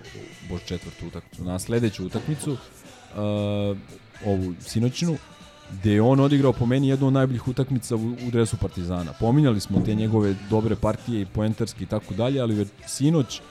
[0.50, 3.78] bož četvrtu utakmicu, na sledeću utakmicu, uh,
[4.26, 5.18] ovu sinoćnu,
[5.72, 9.14] gde je on odigrao po meni jednu od najboljih utakmica u, u dresu Partizana.
[9.20, 13.42] Pominjali smo te njegove dobre partije i poentarski i tako dalje, ali već sinoć,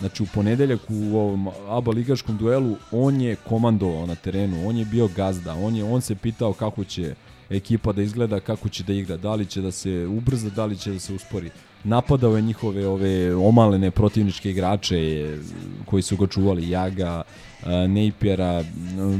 [0.00, 4.84] znači u ponedeljak u ovom ABA ligaškom duelu, on je komandovao na terenu, on je
[4.84, 7.14] bio gazda, on je on se pitao kako će
[7.50, 10.76] ekipa da izgleda, kako će da igra, da li će da se ubrza, da li
[10.76, 11.50] će da se uspori.
[11.84, 15.38] Napadao je njihove ove omalene protivničke igrače e,
[15.84, 17.22] koji su ga čuvali, Jaga,
[17.66, 18.64] e, Nejpjera,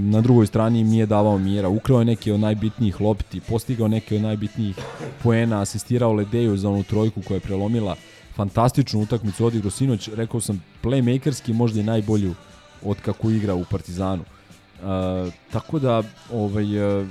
[0.01, 4.17] na drugoj strani im nije davao mira, ukrao je neke od najbitnijih lopti, postigao neke
[4.17, 4.77] od najbitnijih
[5.23, 7.97] poena, asistirao Ledeju za onu trojku koja je prelomila
[8.37, 12.35] fantastičnu utakmicu odigrao sinoć, rekao sam playmakerski možda i najbolju
[12.83, 14.23] od kako igra u Partizanu.
[14.23, 17.07] Uh, tako da ovaj uh,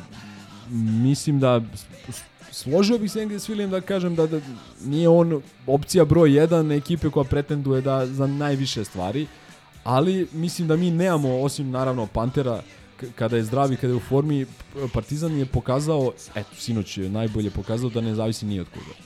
[1.03, 1.61] mislim da
[2.51, 4.39] složio bih se negdje s Vilijem da kažem da, da
[4.85, 9.27] nije on opcija broj 1 ekipe koja pretenduje da za najviše stvari,
[9.83, 12.61] ali mislim da mi nemamo, osim naravno Pantera,
[13.15, 14.45] kada je zdrav i kada je u formi,
[14.93, 19.04] Partizan je pokazao, eto, sinoć je najbolje pokazao da ne zavisi ni od koga.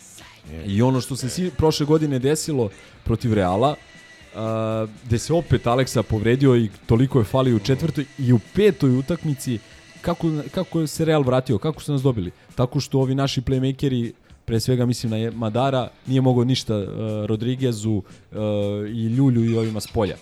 [0.66, 2.70] I ono što se si, prošle godine desilo
[3.04, 8.34] protiv Reala, uh, gde se opet Aleksa povredio i toliko je falio u četvrtoj i
[8.34, 9.60] u petoj utakmici,
[10.02, 12.32] kako, kako se Real vratio, kako su nas dobili?
[12.56, 14.12] Tako što ovi naši playmakeri,
[14.46, 16.86] pre svega mislim na Madara, nije mogao ništa uh,
[17.26, 18.04] Rodriguezu uh,
[18.88, 20.16] i Ljulju i ovima s polja.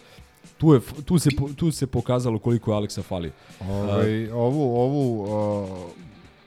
[0.57, 3.31] Tu, je, tu, se, tu se pokazalo koliko je Aleksa falio.
[3.69, 5.69] Ovaj, ovu, ovu uh,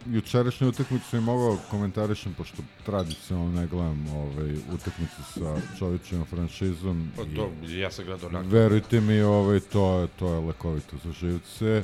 [0.07, 7.13] jučerašnju utakmicu sam mogao komentarišem, pošto tradicionalno ne gledam ovaj, utakmicu sa čovječnom franšizom.
[7.17, 8.51] Pa i to, ja sam gledao nakon.
[8.51, 11.83] Verujte mi, ovaj, to, je, to je lekovito za živce.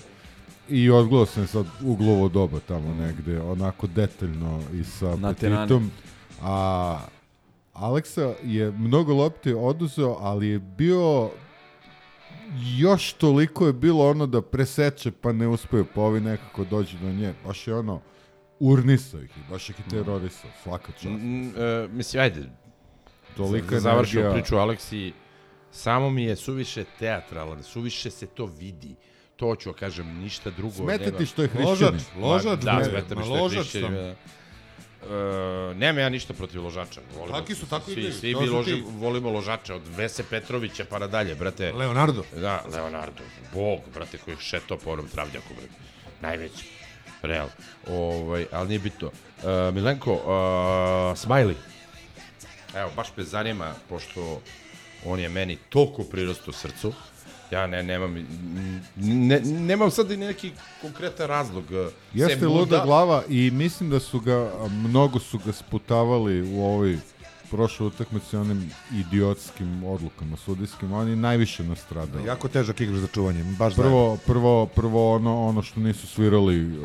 [0.69, 5.17] I odgledao sam sad uglovo doba tamo negde, onako detaljno i sa.
[5.41, 5.91] Petitom.
[6.43, 6.99] A
[7.73, 11.31] Aleksa je mnogo lopti oduzeo, ali je bio
[12.79, 17.13] još toliko je bilo ono da preseče pa ne uspeju, pa ovi nekako dođu do
[17.13, 17.35] nje.
[17.47, 18.01] Baš je ono,
[18.61, 21.05] urnisao ih, i baš ih i terorisao, svaka čast.
[21.05, 22.49] Mm, e, mislim, ajde,
[23.37, 24.43] Tolika da završimo energija.
[24.43, 25.13] priču Aleksi,
[25.71, 28.95] samo mi je suviše teatralan, suviše se to vidi.
[29.37, 30.75] To ću kažem, ništa drugo.
[30.75, 31.81] Smeta ti što je hrišćanin.
[31.81, 34.15] Ložač, ložač, da, smeta mi što je ložač hrišćanin.
[35.11, 37.01] E, nema ja ništa protiv ložača.
[37.17, 38.85] Volimo, Taki su, tako svi, igraju, svi mi loži, ti.
[38.87, 41.73] volimo ložače, od Vese Petrovića pa nadalje, brate.
[41.73, 42.25] Leonardo.
[42.37, 43.23] Da, Leonardo,
[43.55, 45.73] bog, brate, koji šeto po onom travnjaku, brate.
[46.21, 46.65] Najveći.
[47.23, 47.49] Real.
[47.89, 49.07] Ovaj, ali nije bitno.
[49.09, 50.21] Uh, Milenko, uh,
[51.17, 51.55] Smiley.
[52.75, 54.41] Evo, baš me zanima, pošto
[55.05, 56.93] on je meni toliko prirosto srcu,
[57.51, 58.27] ja ne, nemam,
[58.97, 61.65] ne, nemam sad i neki konkretan razlog.
[61.73, 62.83] eh, Jeste sem luda luda.
[62.85, 66.99] glava i mislim da su ga, mnogo su ga sputavali u ovoj
[67.51, 72.27] prošloj utakmici onim idiotskim odlukama sudijskim, on je najviše nastradao.
[72.27, 73.83] Jako težak igrač za čuvanje, baš zajedno.
[73.83, 76.79] Prvo, prvo, prvo ono, ono što nisu svirali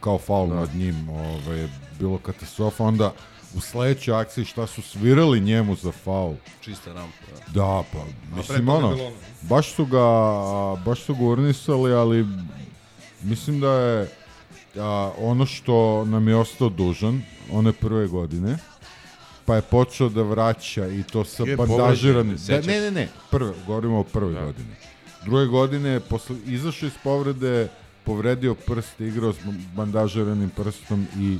[0.00, 1.68] kao faul nad njim, ovaj,
[1.98, 3.12] bilo katastrofa, onda
[3.54, 6.34] u sledećoj akciji šta su svirali njemu za faul.
[6.60, 7.16] Čista rampa.
[7.46, 7.52] Da.
[7.60, 8.04] Da, pa,
[8.36, 8.96] mislim, ono,
[9.42, 10.00] baš su ga,
[10.84, 12.26] baš su ga urnisali, ali
[13.22, 14.08] mislim da je
[14.76, 17.22] a, ono što nam je ostao dužan,
[17.52, 18.58] one prve godine,
[19.44, 22.36] pa je počeo da vraća i to sa bandažiranim...
[22.46, 24.44] Da, ne, ne, ne, prve, govorimo o prvoj Da.
[24.44, 24.74] godini.
[25.24, 27.68] Druge godine, posle, izašao iz povrede,
[28.04, 29.36] povredio prst, igrao s
[29.74, 31.38] bandažiranim prstom i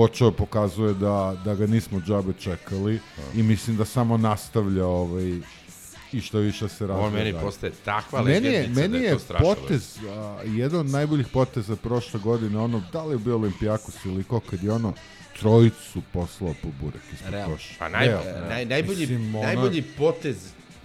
[0.00, 2.98] počeo pokazuje da, da ga nismo džabe čekali
[3.34, 5.38] i mislim da samo nastavlja ovaj,
[6.12, 7.06] i što više se razvija.
[7.06, 10.80] On meni postaje takva Meni je, legendica meni da je je to potez, a, jedan
[10.80, 14.72] od najboljih poteza prošle godine, ono, da li je bio Olimpijakos ili ko, kad je
[14.72, 14.92] ono
[15.40, 17.50] trojicu poslao po burek ispod Real.
[17.52, 17.74] koša.
[17.78, 18.22] Pa naj, Real.
[18.48, 20.36] naj, najbolji, Mislim, ono- najbolji potez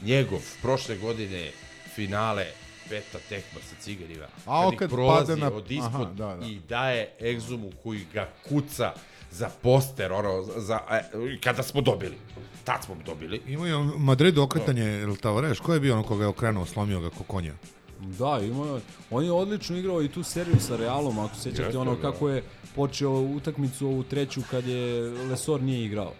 [0.01, 1.51] njegov prošle godine
[1.95, 2.45] finale
[2.89, 4.25] peta tekma sa cigarima.
[4.45, 6.45] A kad kad prolazi pada na- od ispod aha, da, da.
[6.45, 8.93] i daje egzumu koji ga kuca
[9.31, 11.03] za poster, ono, za, e,
[11.43, 12.17] kada smo dobili.
[12.63, 13.41] Tad smo dobili.
[13.47, 17.09] Imaju u Madridu okretanje, ili Tavares, ko je bio ono koga je okrenuo, slomio ga
[17.09, 17.53] ko konja?
[17.99, 18.79] Da, ima,
[19.11, 22.01] on je odlično igrao i tu seriju sa Realom, ako sećate Jeste, ono da.
[22.01, 22.43] kako je
[22.75, 26.13] počeo utakmicu ovu treću kad je Lesor nije igrao.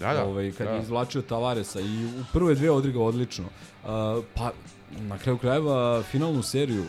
[0.00, 0.24] Da, da.
[0.24, 0.72] Ovaj, kad da.
[0.72, 3.44] je izvlačio Tavaresa i u prve dve odigrao odlično.
[3.44, 3.88] Uh,
[4.34, 4.50] pa
[4.98, 6.84] na kraju krajeva finalnu seriju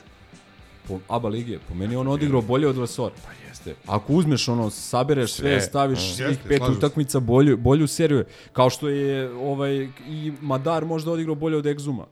[0.88, 3.12] po ABA lige, po meni on odigrao bolje od Lesor.
[3.26, 3.76] Pa jeste.
[3.88, 5.62] Ako uzmeš ono, sabereš sve, Sve.
[5.62, 6.14] staviš Mm.
[6.14, 8.24] svih pet utakmica bolju, bolju seriju,
[8.54, 9.76] kao što je ovaj
[10.08, 12.06] i Madar možda odigrao bolje od Egzuma.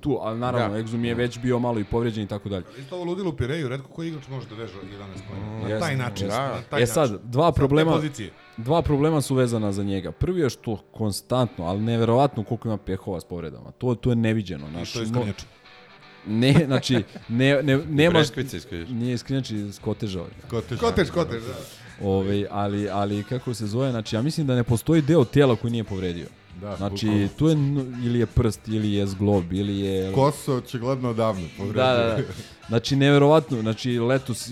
[0.00, 0.78] Tu, ali naravno, Da.
[0.80, 2.64] Egzum je već bio malo i povređen i tako dalje.
[2.78, 5.68] Isto ovo ludilo Pireju, redko koji igrač može da veže 11 pojena.
[5.68, 6.28] Na taj način.
[6.28, 6.48] Da.
[6.48, 8.30] Na taj E sad, dva problema, pozicije.
[8.58, 10.12] Dva problema su vezana za njega.
[10.12, 13.70] Prvi je što konstantno, ali neverovatno koliko ima pehova s povredama.
[13.70, 14.68] To, to je neviđeno.
[14.68, 15.34] I Znaš, što je.
[16.26, 18.12] Ne, znači, ne, ne, nema...
[18.12, 18.88] Breskvice iskriš.
[18.88, 20.26] Nije iskrinači skotežao.
[20.50, 20.78] Kotež.
[20.78, 21.54] Kotež, kotež, da.
[22.08, 25.70] Ovaj, ali, ali kako se zove, znači ja mislim da ne postoji deo tela koji
[25.70, 26.26] nije povredio.
[26.60, 27.28] Da, Znači, bukvalno.
[27.38, 27.56] tu je
[28.04, 30.12] ili je prst, ili je zglob, ili je...
[30.12, 31.82] Koso očigledno odavno povredio.
[31.82, 32.22] Da, da, da.
[32.68, 33.60] Znači, neverovatno.
[33.60, 34.50] Znači, letos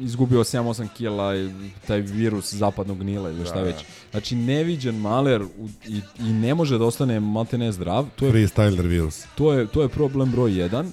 [0.00, 1.50] izgubio 7-8 kila i
[1.86, 3.76] taj virus zapadnog nila ili šta Da, već.
[3.76, 3.82] da.
[4.10, 5.42] Znači, neviđen maler
[5.88, 8.06] i, i ne može da ostane maltene zdrav.
[8.16, 9.24] To je, Freestyler virus.
[9.34, 10.90] to je, to je problem broj 1.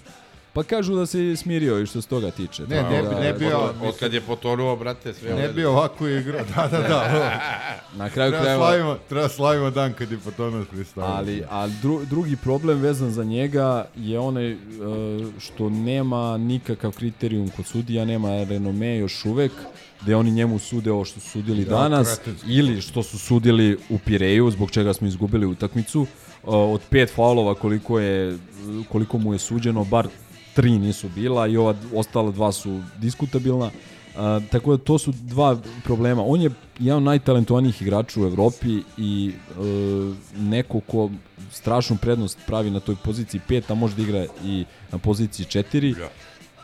[0.55, 2.63] Pa kažu da se smirio i što se toga tiče.
[2.63, 5.35] Ne, Tako ne da- ne bi- bio- Od, od kad je potonuo, brate, sve Ne
[5.35, 7.39] ovde- bi ovako igrao, da, da, da.
[7.97, 8.59] Na kraju treba, krajeva...
[8.61, 11.03] slavimo, treba slavimo dan kad je potonuo freestyle.
[11.07, 14.57] Ali, ali dru, drugi problem vezan za njega je onaj e,
[15.39, 19.51] što nema nikakav kriterijum kod sudija, nema renome još uvek,
[20.01, 22.47] gde oni njemu sude ovo što su sudili Ja, danas kretenski.
[22.49, 26.01] ili što su sudili u Pireju, zbog čega smo izgubili utakmicu.
[26.01, 26.05] E,
[26.45, 28.37] od pet faulova koliko, je,
[28.89, 30.07] koliko mu je suđeno, bar
[30.55, 33.65] tri nisu bila i ova ostala dva su diskutabilna.
[33.65, 36.23] Uh, tako da to su dva problema.
[36.25, 41.09] On je jedan od najtalentovanijih igrača u Evropi i uh, neko ko
[41.51, 45.95] strašnu prednost pravi na toj poziciji 5, a može da igra i na poziciji 4.
[45.95, 46.09] Da.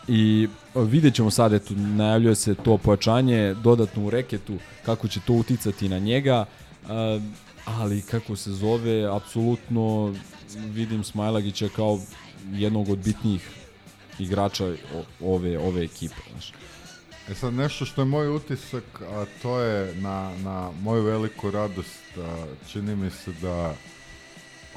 [0.07, 5.19] I uh, vidjet ćemo sad, eto, najavljuje se to pojačanje dodatno u reketu, kako će
[5.19, 6.45] to uticati na njega.
[6.83, 6.89] Uh,
[7.65, 10.13] ali kako se zove, apsolutno
[10.55, 11.99] vidim Smajlagića kao
[12.53, 13.60] jednog od bitnijih
[14.21, 14.73] igrača
[15.21, 16.15] ove, ove ekipe.
[16.31, 16.53] Znaš.
[17.29, 22.17] E sad nešto što je moj utisak, a to je na, na moju veliku radost,
[22.17, 23.75] a, čini mi se da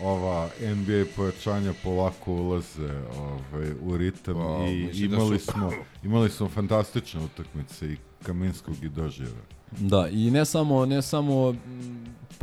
[0.02, 5.70] ova NBA pojačanja polako ulaze ovaj, u ritam Pa, i mislim da imali su- smo,
[6.04, 9.40] imali smo fantastične utakmice i Kaminskog i Dožijeva.
[9.70, 11.54] Da, i ne samo, ne samo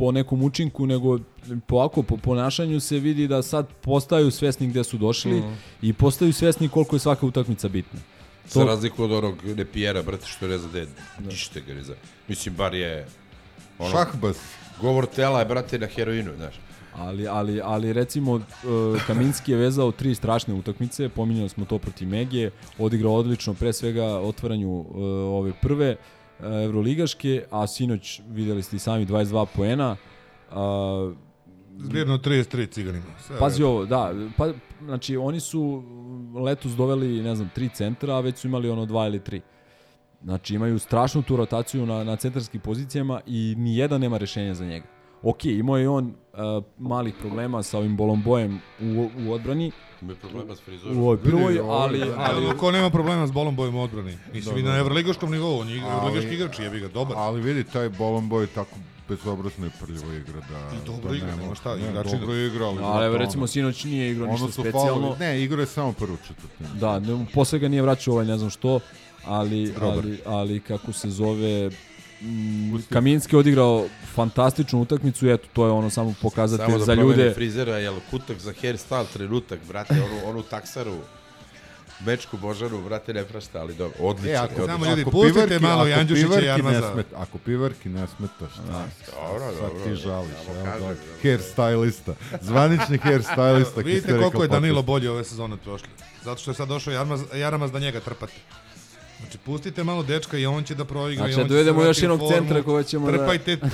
[0.02, 1.18] po nekom učinku, nego
[1.66, 5.52] po ovako, po ponašanju se vidi da sad postaju svesni gde su došli Mhm.
[5.82, 8.00] i postaju svesni koliko je svaka utakmica bitna.
[8.48, 10.86] Za razliku od onog Nepijera, brate, što ne zna gde je,
[11.18, 11.28] Da.
[11.30, 11.94] ništa ga ne zna.
[12.28, 13.06] Mislim, bar je...
[13.78, 14.36] Ono, Šahbas.
[14.80, 16.54] Govor tela je, brate, na heroinu, znaš.
[16.94, 18.42] Ali, ali, ali recimo uh,
[19.06, 24.04] Kaminski je vezao tri strašne utakmice, pominjali smo to protiv Megije, odigrao odlično pre svega
[24.04, 24.86] otvaranju uh,
[25.38, 25.96] ove prve
[26.42, 29.96] Evroligaške, a sinoć videli ste i sami 22 poena.
[30.50, 30.56] Uh,
[31.78, 33.04] Zbirno 33 ciganima.
[33.20, 34.52] Sve Pazi ovo, da, pa,
[34.84, 35.82] znači oni su
[36.34, 39.40] letos doveli, ne znam, tri centra, a već su imali ono dva ili tri.
[40.24, 44.64] Znači imaju strašnu tu rotaciju na, na centarskim pozicijama i ni jedan nema rešenja za
[44.64, 44.86] njega.
[45.22, 49.72] ok, imao je on uh, malih problema sa ovim bolombojem u, u odbrani,
[50.02, 50.98] Ima problema s frizurom.
[50.98, 54.18] u ovoj prvoj, ovo je- ali, Ali ali ko nema problema s bolom bojem odbrani?
[54.32, 57.16] Mislim, i na evroligaškom nivou, on je igra- Ali- evroligaški igrač, jebi ga, dobar.
[57.18, 58.76] Ali vidi, taj Bolon Boy tako
[59.08, 60.76] bezobrazno i prljivo igra da...
[60.76, 62.78] I dobro da igra, nema- nema šta, ne, igrači- dobro igra, ali...
[62.82, 65.16] ali evo recimo sinoć nije igrao ništa specijalno.
[65.16, 66.68] Ne, igra je samo prvu četvrtinu.
[66.74, 68.80] Da, ne, posle ga nije vraćao ovaj ne znam što,
[69.24, 69.90] ali, Grobar.
[69.96, 71.70] ali, ali kako se zove,
[72.22, 76.92] mm, Kaminski odigrao fantastičnu utakmicu i eto, to je ono samo pokazatelj Samo da za
[76.94, 77.34] promene ljude.
[77.34, 80.94] frizera, jel, kutak za hairstyle, trenutak, brate, onu, onu taksaru,
[82.06, 84.32] mečku Božanu, brate, ne prašta, ali dobro, odlično.
[84.32, 84.66] E, ako, odlično.
[84.66, 86.62] Samo ljudi, ako pustite malo ako Janđušića i.
[86.62, 88.62] Ne smeta, ako Pivarki ne smeta, šta?
[88.62, 89.96] Dobro, Sad dobro, ti dobro.
[89.96, 90.96] žališ, evo dobro.
[91.22, 92.12] hairstylista.
[92.40, 93.84] Zvanični hairstylista.
[93.84, 95.88] Vidite koliko je Danilo bolji ove sezone prošle.
[96.24, 98.32] Zato što je sad došao Jarmaz, Jaramaz da njega trpate.
[99.22, 101.24] Znači, pustite malo dečka i on će da proigra.
[101.24, 102.34] i Znači, on će dovedemo još jednog formu.
[102.34, 103.68] centra koga ćemo da- Trpajte uh,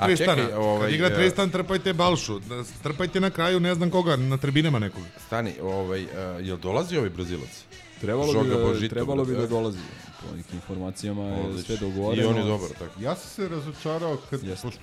[0.06, 0.34] Tristana.
[0.36, 2.38] čekaj, ovaj, Kad igra e, Tristan, trpajte Balšu.
[2.38, 5.06] Da- Trpajte na kraju ne znam koga, na tribinama nekoga.
[5.26, 6.08] Stani, ovaj, uh,
[6.40, 7.64] jel dolazi ovaj Brazilac?
[8.00, 9.78] Trebalo bi, Žoga da, Božito, trebalo bi da dolazi.
[10.20, 11.62] Po nekim informacijama je Odlično.
[11.66, 12.22] sve dogovoreno.
[12.22, 13.00] I on je dobar, tako.
[13.00, 14.62] Ja sam se razočarao kad, Jeste.
[14.62, 14.80] pošto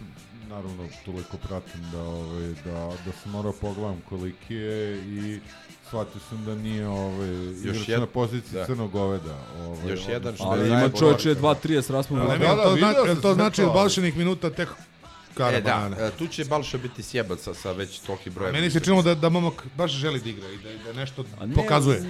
[0.49, 2.71] naravno toliko pratim da, ovaj, da,
[3.05, 5.39] da sam morao pogledam koliki je i
[5.89, 8.65] shvatio sam da nije ovaj, igrač jed- na poziciji da.
[8.65, 9.35] crnog goveda.
[9.57, 12.19] Ovaj, Još jedan što Ali je ima čovječe 2-30 raspon.
[12.19, 14.17] Ali da, da, da, to, video zna, sam jel sve to znači to, od Balšinih
[14.17, 14.69] minuta tek
[15.33, 15.97] kara E, da, banane.
[15.97, 18.51] e, tu će Balša biti sjebac sa, sa već toliki broj.
[18.51, 21.55] Meni se činilo da, da momak baš želi da igra i da, da nešto ne,
[21.55, 22.01] pokazuje.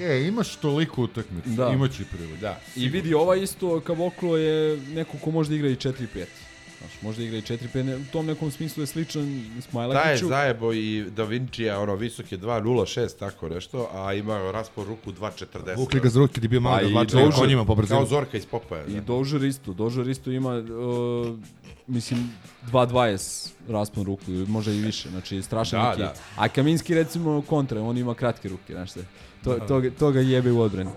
[0.00, 1.68] E, imaš toliko utakmica, Da.
[1.68, 2.36] imaći priliku.
[2.36, 2.60] Da.
[2.76, 6.24] I vidi, ova isto Kavoklo je neko ko može da igra i 4-5.
[6.78, 9.62] Znaš, može da igra i 4-5, ne- u tom nekom smislu je sličan Taj je
[9.62, 10.26] Smajlakiću.
[10.26, 15.76] zajebo i Da Vincija, ono, visok je 2.06, tako nešto, a ima raspor ruku 2.40.
[15.76, 17.40] Vukli ga za ruke, ti bio malo da vlačili Dožer.
[17.40, 17.98] konjima po brzinu.
[17.98, 18.84] Kao Zorka iz Popaja.
[18.84, 19.00] I da.
[19.00, 21.36] Dožer isto, Dožer isto ima, uh,
[21.86, 22.30] mislim,
[22.64, 26.00] 2.20 raspon ruku, možda i više, znači strašan Da, neki.
[26.00, 26.14] da.
[26.36, 29.00] A Kaminski recimo kontra, on ima kratke ruke, znaš šta.
[29.44, 30.90] To, to, ga- to ga jebe u odbrani.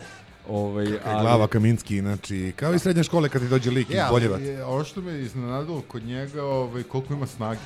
[0.52, 4.08] Ovaj, ali, Glava Kaminski, znači, kao i srednje škole kad ti dođe lik iz Ja,
[4.12, 4.40] Boljevac.
[4.40, 7.60] ali, ono što me iznenadilo kod njega, ovaj, koliko ima snage.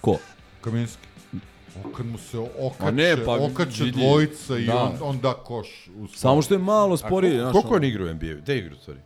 [0.00, 0.16] Ko?
[0.60, 1.02] Kaminski.
[1.76, 4.82] O, kad mu se okače, ne, pa okače vidi- dvojica i da.
[4.82, 5.68] on, on da koš.
[5.96, 7.52] U Samo što je malo sporiji, znaš.
[7.52, 8.34] Koliko on igra u NBA?
[8.34, 9.00] Gde igra u stvari?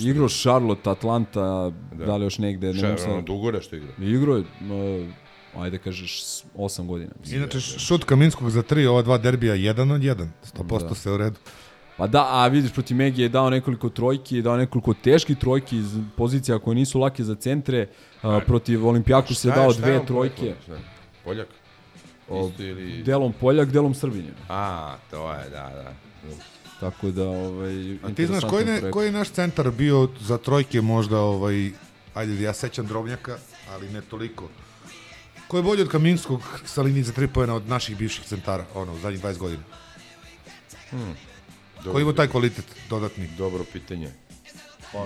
[0.00, 1.40] Igrao Charlotte, Atlanta,
[1.92, 2.16] da, Da.
[2.16, 3.24] li još negde, ne Šta, mogu ono, sad.
[3.24, 3.88] dugo nešto igra?
[4.00, 5.08] Igrao je, uh,
[5.56, 6.22] ajde kažeš,
[6.56, 7.10] 8 godina.
[7.20, 7.38] Mislim.
[7.38, 10.32] Inače, šut Kaminskog za tri, ova dva derbija, jedan od jedan.
[10.44, 10.94] 100% Da.
[10.94, 11.36] se u redu.
[12.02, 15.98] Pa da, a vidiš, protiv Megije je dao nekoliko trojki, dao nekoliko teških trojki iz
[16.16, 17.86] pozicija koje nisu lake za centre.
[18.22, 20.46] A, protiv Olimpijaku se dao je dve trojke.
[20.46, 20.56] je?
[21.24, 21.48] Poljak?
[22.22, 23.02] Isto ili...
[23.02, 24.32] Delom Poljak, delom Srbinja.
[24.48, 25.92] A, to je, da, da.
[26.80, 30.80] Tako da, ovaj, A ti znaš koji, ne, koji je naš centar bio za trojke
[30.80, 31.70] možda, ovaj,
[32.14, 33.36] ajde, ja sećam Drobnjaka,
[33.72, 34.48] ali ne toliko.
[35.48, 38.92] Ko je bolji od Kaminskog sa linije za tri pojena od naših bivših centara, ono,
[38.92, 39.62] u zadnjih 20 godina?
[41.84, 43.28] Dobro, Ko ima taj kvalitet dodatni?
[43.28, 44.10] Dobro pitanje.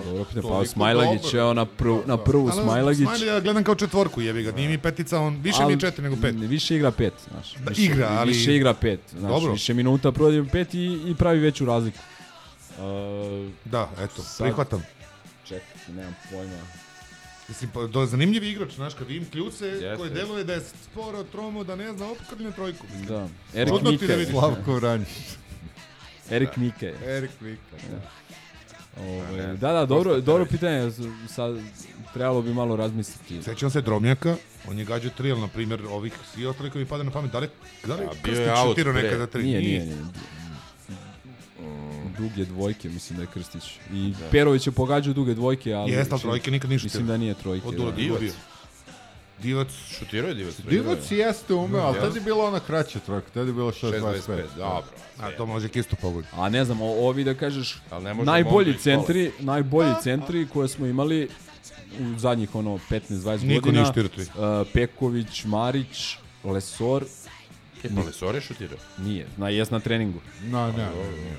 [0.05, 3.01] Dobro, pitanje, pa Smajlagić, evo na, prvu, na prvu Ali, Smajlagić.
[3.01, 6.03] Smajlagić ja gledam kao četvorku, jebi ga, nije mi petica, on više mi je četiri
[6.03, 6.35] nego pet.
[6.37, 7.53] Više igra pet, znaš.
[7.55, 9.31] Da, više, igra, ali- Više igra pet, znaš.
[9.31, 9.51] Dobro.
[9.53, 11.97] Više minuta provodi pet i, i pravi veću razliku.
[12.71, 12.83] Uh,
[13.65, 14.83] Da, eto, Sad- prihvatam.
[15.45, 16.57] čekaj, nemam pojma.
[17.47, 20.13] Mislim, pa, do, zanimljiv igrač, znaš, kad vidim kljuce Jeste, koje jeste.
[20.15, 22.85] deluje da je sporo, tromo, da ne zna, opkrne trojku.
[22.85, 23.05] Mislim.
[23.05, 23.27] Da.
[23.55, 24.05] Erik da Mika.
[24.05, 24.29] vidiš.
[24.29, 25.07] Slavko Vranjić.
[26.31, 27.17] Erik Mika je.
[27.17, 27.77] Erik Vika.
[29.01, 30.91] Ovaj, da, da, dobro, dobro pitanje.
[31.27, 31.57] Sad
[32.13, 33.43] trebalo bi malo razmisliti.
[33.43, 34.35] Sećam se Drobnjaka,
[34.69, 37.31] on je gađao tri, ali na primjer ovih svi ostali koji mi pada na pamet,
[37.31, 37.47] da li,
[37.85, 39.43] da li Krstić out šutirao nekada tri?
[39.43, 39.97] Nije, nije, nije.
[42.17, 43.63] Duge dvojke, mislim da je Krstić.
[43.93, 45.91] I Perović je pogađao duge dvojke, ali...
[45.91, 47.67] Jeste, ali trojke nikad nije Mislim da nije trojke.
[47.67, 47.83] Od da.
[49.39, 49.67] Divac.
[49.89, 50.55] Šutirao je Divac?
[50.59, 54.01] Divac jeste umeo, ali tad je bila ona kraća trojka, tad je bila 6.25.
[54.01, 54.83] 6.25, dobro.
[55.19, 56.27] a to može isto pogodi.
[56.33, 57.77] A ne znam, ovi da kažeš,
[58.23, 61.29] najbolji Mondrić centri, najbolji centri koje smo imali
[61.99, 63.71] u zadnjih ono 15-20 Niko godina.
[63.71, 64.23] nije šutirao tri.
[64.23, 67.05] uh, Peković, Marić, Lesor,
[67.83, 68.77] E, pa Lesor je šutirao.
[68.97, 70.19] nije, na, jes na treningu.
[70.43, 71.35] No, ne, ne, ne.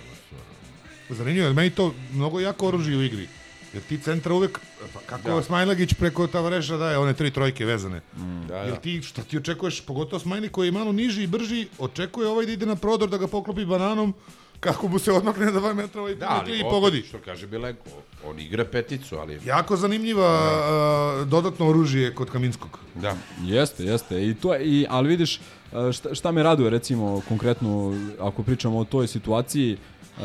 [1.11, 3.29] Zanimljivo, meni to mnogo jako oružje u igri.
[3.73, 4.59] Jer ti centra uvek,
[4.95, 5.43] pa kako da.
[5.43, 8.01] Smajlagić preko Tavareša daje one tri trojke vezane.
[8.49, 8.81] Da, Jer da.
[8.81, 12.53] ti, šta ti očekuješ, pogotovo Smajli koji je malo niži i brži, očekuje ovaj da
[12.53, 14.15] ide na prodor, da ga poklopi bananom,
[14.61, 17.03] kako mu se odmakne za 2 metra ovaj Da, da, ali i opet, pogodi.
[17.09, 17.85] Što kaže Bilenko,
[18.25, 19.41] on igra peticu, ali...
[19.45, 22.79] Jako zanimljiva a, dodatno oružje kod Kaminskog.
[22.95, 23.17] Da.
[23.43, 24.29] Jeste, jeste.
[24.29, 25.41] I to je, i, ali vidiš,
[25.73, 29.77] uh, šta, šta me raduje recimo konkretno ako pričamo o toj situaciji,
[30.17, 30.25] uh,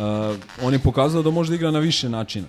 [0.62, 2.48] on je pokazao da može da igra na više načina.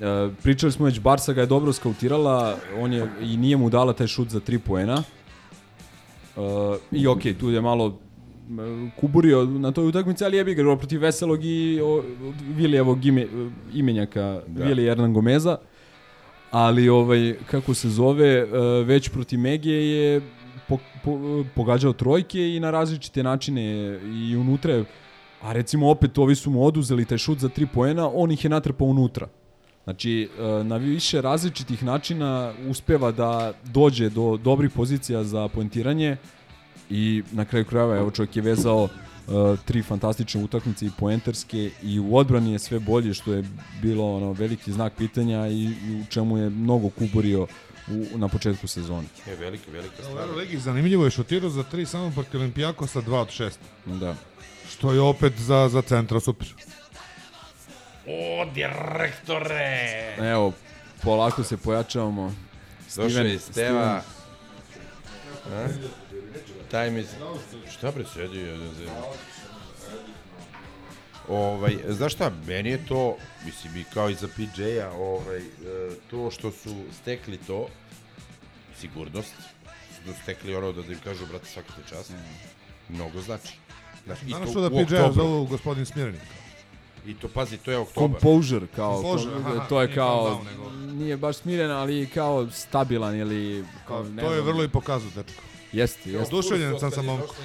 [0.00, 3.92] E, pričali smo već, Barsa ga je dobro skautirala, on je, i nije mu dala
[3.92, 5.02] taj šut za 3 poena.
[6.36, 6.40] E,
[6.92, 7.98] I okej, tu je malo
[8.50, 12.02] m, kuburio na toj utakmici, ali je bi igrao protiv Veselog i o,
[12.56, 13.26] Vilijevog ime,
[13.74, 14.64] imenjaka, da.
[14.64, 15.58] Vili Hernan Gomeza.
[16.50, 18.46] Ali, ovaj, kako se zove, e,
[18.84, 20.20] već protiv Megije je
[20.68, 23.62] po, po, pogađao trojke i na različite načine
[24.14, 24.84] i unutra je,
[25.42, 28.50] a recimo opet ovi su mu oduzeli taj šut za 3 poena, on ih je
[28.50, 29.28] natrpao unutra.
[29.90, 36.16] Znači, e, na više različitih načina uspeva da dođe do dobrih pozicija za poentiranje
[36.90, 41.98] i na kraju krajeva, evo čovjek je vezao uh, tri fantastične utakmice i poenterske i
[42.00, 43.44] u odbrani je sve bolje što je
[43.82, 47.46] bilo ono veliki znak pitanja i, i u čemu je mnogo kuborio
[47.88, 49.08] u, na početku sezone.
[49.26, 50.28] Je velika, velika stvar.
[50.28, 53.50] Euroligi zanimljivo je šutirao za 3 samo protiv Olimpijakosa 2 od 6.
[53.86, 54.14] Da.
[54.70, 56.54] Što je opet za, za centra super.
[58.06, 60.16] O, direktore!
[60.18, 60.52] Evo,
[61.02, 62.34] polako se pojačavamo.
[62.96, 64.02] Došao je Steva.
[65.52, 65.66] A?
[66.70, 67.04] Taj mi...
[67.70, 68.70] Šta bre, sedi jedan.
[71.28, 75.42] Ovaj, znaš šta, meni je to, mislim i kao i za PJ-a, ovaj, e,
[76.10, 77.68] to što su stekli to,
[78.76, 79.34] sigurnost,
[80.02, 82.12] što su stekli ono da, da im kažu, brate, svaka ti čast,
[82.88, 83.52] mnogo znači.
[84.04, 85.12] Znaš, i Znaš to što da u PJ oktobru.
[85.12, 86.20] zovu gospodin Smirnik?
[87.06, 88.20] I to, pazi, to je oktobar.
[88.20, 90.40] Composure, kao, Composure, to, aha, to je kao,
[90.92, 93.64] nije baš smiren, ali kao stabilan ili...
[93.88, 95.42] Kao, ne To je vrlo i pokazao, dečko.
[95.72, 96.34] Jeste, jeste.
[96.34, 97.36] Oduševljen sam sa momkom.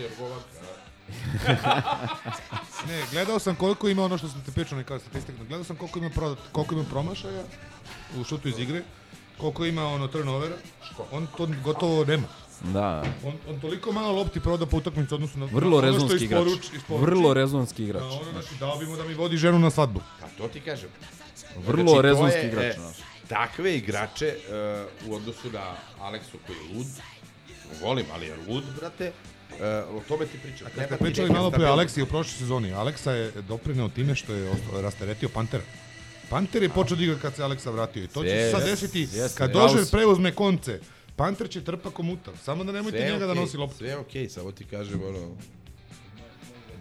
[2.88, 5.44] Ne, gledao sam koliko ima ono što sam te pričao kao statistika.
[5.44, 7.44] Gledao sam koliko ima prodat, koliko ima promašaja
[8.20, 8.84] u šutu iz igre,
[9.38, 10.56] koliko ima ono turnovera.
[11.12, 12.28] On to gotovo nema.
[12.64, 15.98] Da, On, on toliko malo lopti proda po utakmici u odnosu na vrlo na ono
[15.98, 16.42] što rezonski igrač.
[16.42, 17.06] isporuči- isporuči.
[17.06, 18.02] Vrlo rezonski igrač.
[18.02, 20.02] Na ono, znači, dao bi mu da mi vodi ženu na svadbu.
[20.22, 20.90] Pa to ti kažem.
[21.58, 22.66] Vrlo to rezonski je, igrač.
[22.66, 22.80] e,
[23.28, 24.36] takve igrače
[25.04, 25.64] uh, u odnosu na
[26.00, 26.88] Aleksu koji je lud,
[27.82, 29.12] volim, ali je lud, brate,
[29.52, 29.58] uh,
[29.98, 30.68] o tome ti pričam.
[30.76, 31.66] Kad ste pričali malo pre.
[31.66, 35.64] Aleksi u prošloj sezoni, Aleksa je doprineo time što je rasteretio Pantera.
[36.30, 39.08] Panter je počeo da igra kad se Aleksa vratio i to će se sad desiti
[39.36, 40.80] kad Dožer preuzme konce.
[41.16, 42.32] Panter će trpa komuta.
[42.44, 43.78] Samo da nemojte Sve njega da okej, nosi loptu.
[43.78, 45.32] Sve je okej, samo ti kažem, ono,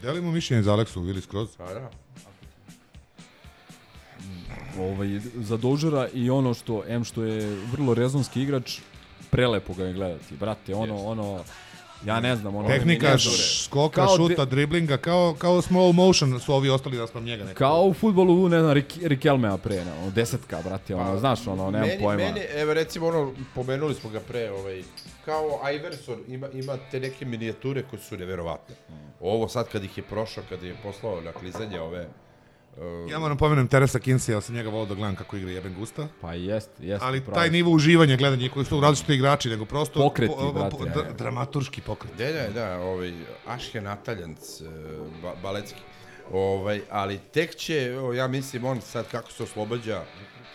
[0.03, 1.57] Delimo mišljenje za Aleksu, Vili skroz.
[1.57, 1.91] pa da.
[4.78, 8.78] ovaj, za Dožera i ono što, M što je vrlo rezonski igrač,
[9.30, 10.37] prelepo ga je gledati.
[10.41, 11.45] Brate, ono, ono,
[12.07, 12.69] ja ne znam, ono...
[12.69, 16.97] Tehnika, ne š- znam, skoka, Kao šuta, driblinga, kao, kao small motion su ovi ostali
[16.97, 17.59] da sam njega nekako.
[17.59, 21.89] Kao u futbolu, ne znam, Rik, Rikelmea pre, ono, desetka, brate, ono, znaš, ono, nemam
[21.89, 22.23] meni, pojma.
[22.25, 24.83] Meni, evo recimo ono, pomenuli smo ga pre, ovaj,
[25.25, 28.75] kao Iverson ima, ima te neke minijature koje su neverovatne.
[29.21, 32.09] Ovo sad kad ih je prošao, kad je poslao na klizanje ove,
[32.77, 35.75] uh, Ja moram pomenem Teresa Kinsey, ja sam njega volao da gledam kako igra jeben
[35.75, 36.09] gusta.
[36.20, 37.03] Pa jest, jest.
[37.03, 40.77] Ali pravo taj nivo uživanja gledanja koji su različiti igrači, nego prosto Pokreti, po- brate,
[40.77, 41.12] po- ja, dra- ja.
[41.12, 42.12] dramaturški pokret.
[42.18, 43.12] Da, da, da, ovaj,
[43.47, 44.64] Aške Nataljanc, e,
[45.22, 45.81] ba, baletski.
[46.33, 50.03] Ovaj, ali tek će, evo, ja mislim, on sad kako se oslobađa,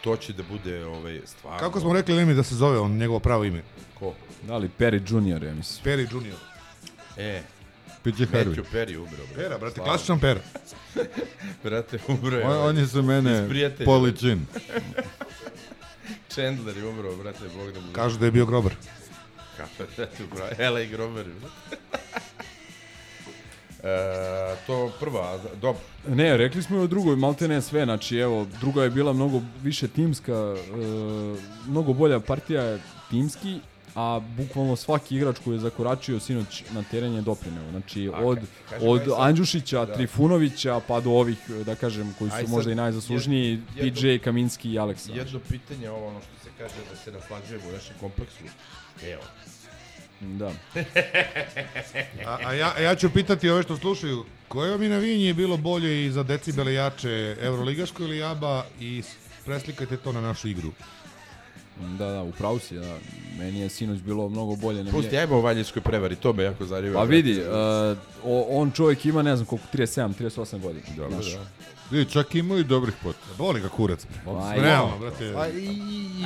[0.03, 1.59] to će da bude ovaj, stvarno.
[1.59, 3.61] Kako smo rekli Lemi da se zove on, njegovo pravo ime?
[3.99, 4.13] Ko?
[4.47, 5.85] Da li Perry Junior, ja mislim.
[5.85, 6.37] Perry Junior.
[7.17, 7.41] E,
[8.03, 8.45] PJ Harvey.
[8.45, 9.23] Matthew Perry umro.
[9.33, 9.43] Bre.
[9.43, 9.89] Pera, brate, Slava.
[9.89, 10.41] klasičan pera.
[11.63, 12.45] Brate, umro je.
[12.45, 13.85] On, ovaj, on je za mene Iz prijatelja.
[13.85, 14.45] Poli Jean.
[16.33, 17.93] Chandler je umro, brate, Bog da mu...
[17.93, 18.73] Kažu da je bio grobar.
[19.57, 21.25] Kako je tu, bra, LA Grover.
[23.83, 25.81] e, to prva, dobro.
[26.07, 29.41] Ne, rekli smo i o drugoj, malte ne sve, znači evo, druga je bila mnogo
[29.63, 30.55] više timska, e,
[31.67, 32.79] mnogo bolja partija je
[33.09, 33.59] timski,
[33.95, 37.69] a bukvalno svaki igrač koji je zakoračio sinoć na teren je doprineo.
[37.71, 38.39] Znači, A, od,
[38.81, 39.93] od Andjušića, da.
[39.93, 44.01] Trifunovića, pa do ovih, da kažem, koji su Aj sad, možda i najzaslužniji, jed- jedno-
[44.01, 45.11] PJ, Kaminski i Aleksa.
[45.13, 48.43] Jedno pitanje, ovo ono što se kaže da se naslađujemo u našem kompleksu.
[49.03, 49.21] Evo,
[50.21, 50.51] Da.
[52.25, 55.57] A, a, ja, a ja ću pitati ove što slušaju, koje vam je navijenje bilo
[55.57, 59.03] bolje i za decibele jače, Euroligaško ili ABA i
[59.45, 60.71] preslikajte to na našu igru.
[61.97, 62.97] Da, da, upravo si, da.
[63.37, 64.83] Meni je sinoć bilo mnogo bolje.
[64.83, 66.93] nego pusti, ajmo o Valjevskoj prevari, to me jako zanima.
[66.93, 67.97] Pa vidi, uh,
[68.49, 70.85] on čovjek ima, ne znam koliko, 37, 38 godina.
[70.97, 71.33] Dobro, znaš.
[71.33, 71.45] da.
[71.91, 73.33] Vidi, čak ima i dobrih poteza.
[73.37, 74.05] Boli ga kurac.
[74.43, 75.33] Aj, Realno, brate.
[75.33, 75.41] Pa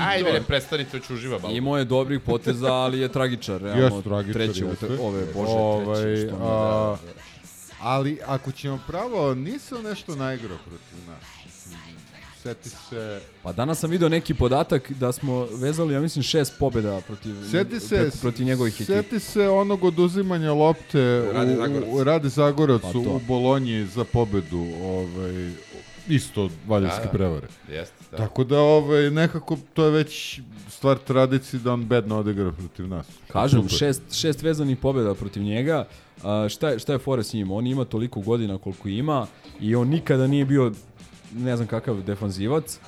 [0.04, 1.54] Ajde, ne, prestani, to ću uživa malo.
[1.54, 3.62] Imao je dobrih poteza, ali je tragičar.
[3.62, 4.86] Realno, tragičar treće, jeste.
[4.86, 6.28] ove, bože, Ovaj, treće.
[6.28, 7.22] Što mi je, a, da, da.
[7.82, 11.43] Ali ako ćemo pravo, nisam nešto naigrao protiv nas.
[12.44, 13.22] Seti se...
[13.44, 17.80] Pa danas sam video neki podatak da smo vezali, ja mislim, šest pobjeda protiv, Seti
[17.80, 18.94] se, protiv njegovih ekipa.
[18.94, 21.90] seti se onog oduzimanja lopte Rade u, Zagorac.
[21.92, 24.66] u, Rade Zagorac Pa u, Bolonji za pobedu.
[24.84, 25.52] Ovaj,
[26.08, 27.10] isto valjevske Da, da.
[27.12, 27.48] prevare.
[27.72, 28.18] Jeste, da.
[28.18, 30.40] Tako da ovaj, nekako to je već
[30.70, 33.08] stvar tradicije da on bedno odigra protiv nas.
[33.28, 33.78] Kažem, Super.
[33.78, 35.88] šest, šest vezanih pobjeda protiv njega.
[36.24, 37.52] A, šta, je, šta je fora s njim?
[37.52, 39.28] On ima toliko godina koliko ima
[39.60, 40.72] i on nikada nije bio
[41.36, 42.80] ne znam kakav defanzivac,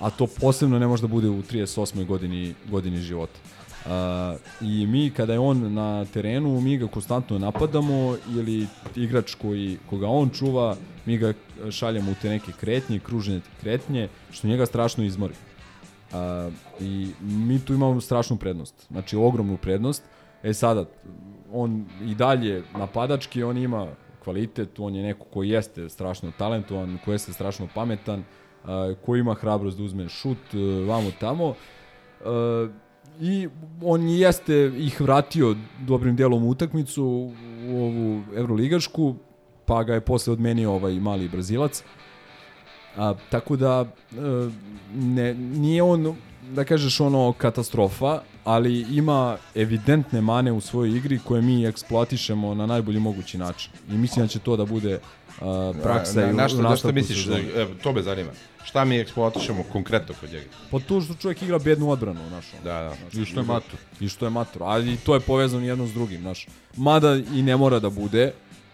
[0.00, 2.06] a to posebno ne može da bude u 38.
[2.06, 3.38] godini, godini života.
[3.84, 3.90] Uh,
[4.60, 10.08] I mi kada je on na terenu, mi ga konstantno napadamo ili igrač koji, koga
[10.08, 10.76] on čuva,
[11.06, 11.32] mi ga
[11.70, 15.34] šaljemo u te neke kretnje, kružene kretnje, što njega strašno izmori.
[16.12, 20.02] Uh, I mi tu imamo strašnu prednost, znači ogromnu prednost.
[20.42, 20.84] E sada,
[21.52, 23.88] on i dalje napadački, on ima
[24.24, 28.24] kvalitet, on je neko koji jeste strašno talentovan, koji jeste strašno pametan,
[29.04, 31.48] koji ima hrabrost da uzme šut uh, vamo tamo.
[31.48, 32.70] Uh,
[33.20, 33.48] I
[33.82, 37.04] on jeste ih vratio dobrim delom u utakmicu
[37.68, 39.14] u ovu evroligašku,
[39.66, 41.84] pa ga je posle odmenio ovaj mali brazilac.
[42.96, 44.14] A, tako da e,
[44.94, 46.16] ne, nije on
[46.54, 52.66] da kažeš ono katastrofa, ali ima evidentne mane u svojoj igri koje mi eksploatišemo na
[52.66, 53.72] najbolji mogući način.
[53.90, 55.00] I mislim da će to da bude
[55.40, 57.44] a, praksa na, i u, na, u šta, na šta nastavku misliš, sezone.
[57.56, 58.30] evo, to me zanima.
[58.64, 60.44] Šta mi eksploatišemo konkretno kod njega?
[60.70, 62.46] Pa to što čovjek igra bednu odbranu, znaš.
[62.64, 62.94] Da, da.
[63.00, 63.78] Znači, I što je mator.
[64.00, 64.62] I što je mator.
[64.64, 66.46] Ali to je povezano jedno s drugim, znaš.
[66.76, 68.32] Mada i ne mora da bude.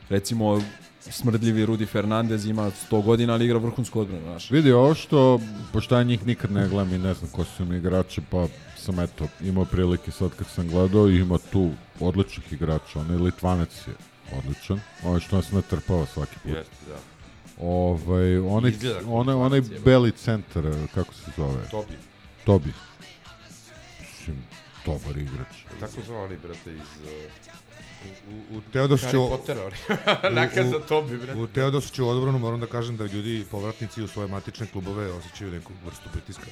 [0.08, 0.62] Recimo,
[1.10, 4.50] smrdljivi Rudi Fernandez ima 100 godina, ali igra vrhunsku odbranu, znaš.
[4.50, 5.40] Vidi, ovo što,
[5.72, 8.46] pošto ja njih nikad ne gledam i ne znam ko su mi igrači, pa
[8.76, 13.00] sam eto imao prilike sad kad sam gledao i ima tu odličnih igrača.
[13.00, 13.94] Onaj Litvanac je
[14.38, 14.80] odličan.
[15.04, 16.52] Ovo što nas natrpava svaki put.
[16.52, 16.98] Jeste, da.
[17.60, 18.72] Ovaj, onaj,
[19.06, 21.68] onaj, onaj beli centar, kako se zove?
[21.70, 21.94] Tobi.
[22.44, 22.72] Tobi.
[24.00, 24.36] Mislim,
[24.92, 25.54] dobar igrač.
[25.80, 27.02] Tako zvao oni, brate, iz...
[27.04, 27.58] Uh,
[28.30, 29.16] U, u Teodosiću...
[29.18, 29.76] Harry Pottera, oni.
[30.40, 31.40] Nakaza Tobi, brate.
[31.40, 35.72] U Teodosiću odbranu moram da kažem da ljudi, povratnici u svoje matične klubove, osjećaju neku
[35.86, 36.46] vrstu pritiska.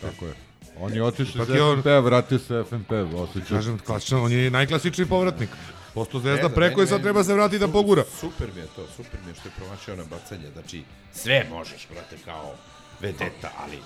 [0.00, 0.34] Tako je.
[0.80, 3.54] On je otišao iz je on- FNP, vratio se FNP, osjeća.
[3.54, 5.48] Kažem, klasičan, on je najklasičniji povratnik.
[5.94, 8.04] Posto zvezda preko i sad treba se vratiti da pogura.
[8.20, 10.50] Super mi je to, super mi je što je promašio na bacanje.
[10.52, 10.82] Znači,
[11.12, 12.54] sve možeš, brate, kao
[13.00, 13.78] vedeta, ali...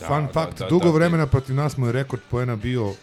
[0.00, 2.96] Da, Fun fact, dugo vremena protiv nas mu je rekord poena bio, uh,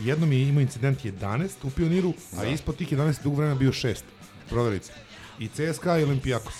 [0.00, 3.96] jednom je imao incident 11 u Pioniru, a ispod tih 11 dugo vremena bio 6.
[4.48, 4.92] Proverite.
[5.38, 6.54] I CSKA i Olimpijakos.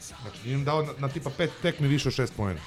[0.00, 2.60] Znači, nije im dao na, na tipa pet tekmi više od 6 poena.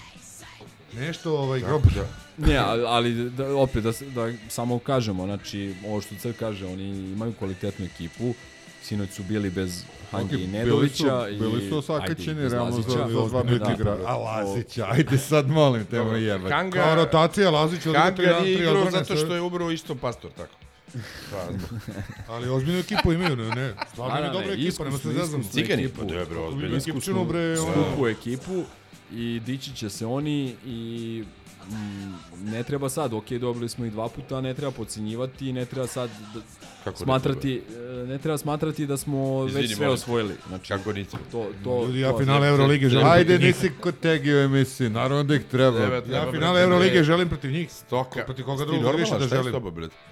[0.94, 1.82] Nešto, ovaj, grob.
[1.96, 2.08] Da.
[2.48, 2.58] Ne,
[2.88, 7.86] ali, da, opet da, da samo kažemo, znači, ovo što Crk kaže, oni imaju kvalitetnu
[7.86, 8.34] ekipu,
[8.90, 10.96] sinoć su bili bez Hange Ok, i bili Nedovića.
[11.30, 13.08] su- bili i, su ajde, osakaćeni bez realno za, Lazića.
[13.12, 13.74] za dva minuta Da.
[13.74, 13.98] igra.
[14.06, 16.50] A Lazića, ajde sad molim te mu jebati.
[16.50, 20.32] Kanga, Kao rotacija, Lazić odigra tri, Kanga nije igrao zato što je umro isto pastor,
[20.32, 20.54] tako.
[21.32, 21.38] Pa,
[22.28, 23.74] Ali ozbiljnu ekipu imaju, ne, ne.
[23.92, 25.40] Stvarno Da, je da, dobra ekipa, nema se iskusnu, zezam.
[25.40, 26.00] iskusnu Cigani, ekipu.
[26.00, 26.78] pa dobro, ozbiljno.
[26.78, 27.72] Ozbiljnu bre, ono.
[27.86, 28.64] skupu ekipu
[29.14, 31.24] i dići će se oni i
[32.44, 36.10] ne treba sad, ok, dobili smo ih dva puta, ne treba podcenjivati, ne treba sad
[36.34, 36.40] da,
[36.84, 40.34] Kako smatrati, e, ne treba smatrati da smo Izvini, već sve molim osvojili.
[40.48, 41.12] Znači, Kako nisi?
[41.32, 43.56] to, to, Ljudi, ja to- finale Eurolige želim Ajde, protiv njih.
[43.56, 45.78] nisi kod tegi u emisiji, naravno da ih treba.
[45.78, 47.04] Treba, Ja finale Eurolige ne.
[47.04, 47.72] želim protiv njih.
[47.72, 48.24] Stoka.
[48.26, 49.62] Protiv koga drugog više da šta je s želim?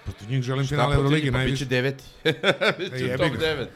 [0.04, 1.26] Protiv njih želim Šta finale njih?
[1.26, 1.54] Pa najviše.
[1.54, 2.04] biće deveti.
[2.80, 3.70] Biće jebi top devet.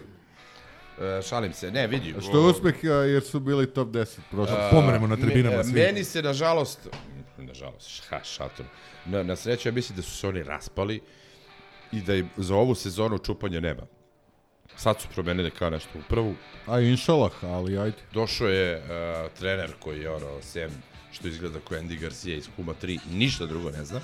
[0.99, 2.15] E, šalim se, ne, vidi.
[2.21, 4.55] Što je uspeh jer su bili top 10 prošle.
[4.55, 5.73] A, pomremo na tribinama me- svi.
[5.73, 6.79] Meni se, nažalost,
[7.45, 8.65] nažalost, ha, šatom,
[9.05, 11.01] na, na sreću ja mislim da su se oni raspali
[11.91, 13.81] i da im za ovu sezonu čupanja nema.
[14.75, 16.35] Sad su promenili kao nešto u prvu.
[16.67, 17.97] A inšalah, ali ajde.
[18.13, 20.71] Došao je uh, trener koji je ono, sem
[21.11, 23.99] što izgleda kao Andy Garcia iz Kuma 3, ništa drugo ne zna.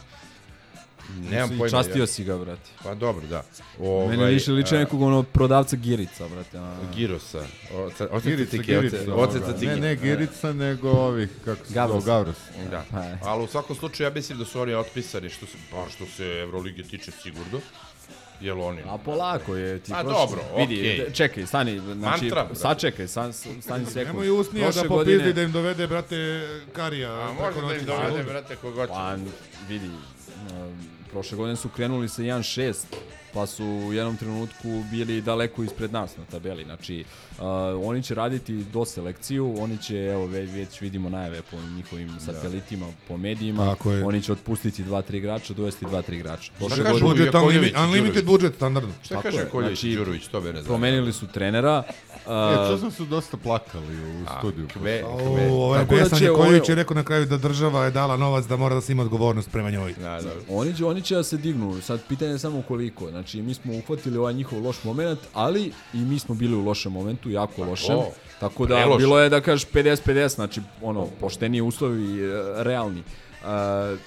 [1.21, 1.69] Nemam pojma.
[1.69, 2.07] častio ja.
[2.07, 2.69] si ga, brate.
[2.83, 3.43] Pa dobro, da.
[3.79, 6.57] Ovaj, Meni više liče a, nekog ono prodavca girica, brate.
[6.57, 7.45] A, Girosa.
[7.73, 9.15] Oce- Oceca Girica, Tike, oce- Girica.
[9.15, 11.93] Oceca Ne, ne Girica, nego ovih, kako se Gavros.
[11.95, 12.37] zove, Gavros.
[12.71, 12.83] Da.
[12.91, 13.19] Pa je.
[13.23, 16.25] Ali u svakom slučaju ja mislim da su oni otpisani što se, bar što se
[16.25, 17.59] Evrolige tiče sigurno.
[18.41, 18.81] Jel oni?
[18.81, 20.97] A polako je ti Pa prošle- dobro, vidi, okej.
[20.97, 22.55] de- čekaj, stani, znači, Mantra, brate.
[22.55, 24.05] sačekaj, san, stani sekund.
[24.07, 27.11] Nemoj usnija da popizdi godine- da im dovede, brate, Karija.
[27.13, 28.93] A može da im dovede, brate, kogod će.
[28.93, 29.15] Pa,
[29.69, 29.89] vidi,
[31.11, 32.73] prošle godine su krenuli sa 1-6,
[33.33, 36.63] pa su u jednom trenutku bili daleko ispred nas na tabeli.
[36.63, 37.26] Znači, uh,
[37.83, 42.85] oni će raditi do selekciju, oni će, evo, već, već vidimo najave po njihovim satelitima,
[43.07, 44.05] po medijima, Tako je.
[44.05, 46.51] oni će otpustiti 2-3 igrača, dovesti 2-3 igrača.
[46.57, 48.93] Prošle kažu godine- Budžet unlimited, unlimited budžet, standardno.
[49.03, 51.83] Šta Tako kaže je, Koljević znači, Đurović, to mene promenili su trenera,
[52.17, 54.67] E, to sam su dosta plakali u studiju.
[54.69, 55.51] Kve, O, kve.
[55.51, 58.17] ovaj Tako da Besan će Nikolić ovo- je rekao na kraju da država je dala
[58.17, 59.93] novac da mora da se ima odgovornost prema njoj.
[59.93, 60.31] Da, da.
[60.49, 63.09] Oni će, oni će da se dignu, sad pitanje je samo koliko.
[63.09, 65.63] Znači, mi smo uhvatili ovaj njihov loš moment, ali
[65.93, 67.87] i mi smo bili u lošem momentu, jako lošem.
[67.87, 68.05] to,
[68.39, 68.97] Tako da, prelošem.
[68.97, 73.03] bilo je da kažeš 50-50, znači, ono, pošteni uslovi, e, realni.
[73.37, 73.47] Uh,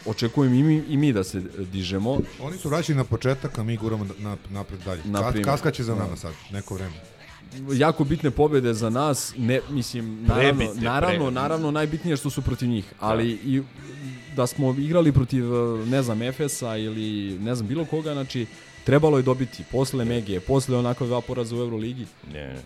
[0.07, 1.41] očekujem i mi, i mi da se
[1.73, 2.19] dižemo.
[2.43, 5.01] Oni su vraćeni na početak, a mi guramo na, napred dalje.
[5.05, 5.45] Na Kas, primjer.
[5.45, 6.93] kaska će za nama sad, neko vreme.
[7.73, 11.41] jako bitne pobede za nas, ne, mislim, naravno, Prebitne, naravno, prebitne.
[11.41, 13.63] naravno, najbitnije što su protiv njih, ali i
[14.37, 15.45] da smo igrali protiv,
[15.87, 18.47] ne znam, Efesa ili ne znam, bilo koga, znači,
[18.91, 22.57] trebalo je dobiti posle Megije, posle onako dva poraza u Euroligi, Ne.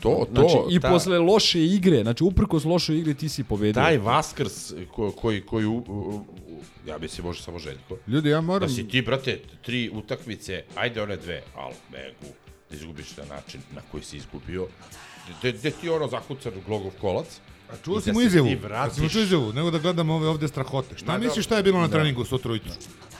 [0.00, 3.72] To, to, znači, i ta- posle loše igre, znači, uprkos lošoj igri ti si pobedio.
[3.74, 4.54] Taj Vaskrs
[4.86, 7.96] ko, koji, koji u, u, u, ja mislim može samo Željko.
[8.06, 8.68] Ljudi, ja moram...
[8.68, 12.32] Da si ti, brate, tri utakmice, ajde one dve, ali Megu,
[12.70, 14.66] da izgubiš na način na koji si izgubio.
[15.40, 17.26] Gde, ti ono zakucan glogov kolac,
[17.70, 18.48] A čuo si da mu se izjavu?
[18.48, 18.94] ti Da vratiš.
[18.94, 20.96] si mu čuo izjavu, nego da gledam ove ovde strahote.
[20.96, 21.92] Šta Ma, misliš šta je bilo na Da.
[21.92, 22.72] treningu sutra ujutru?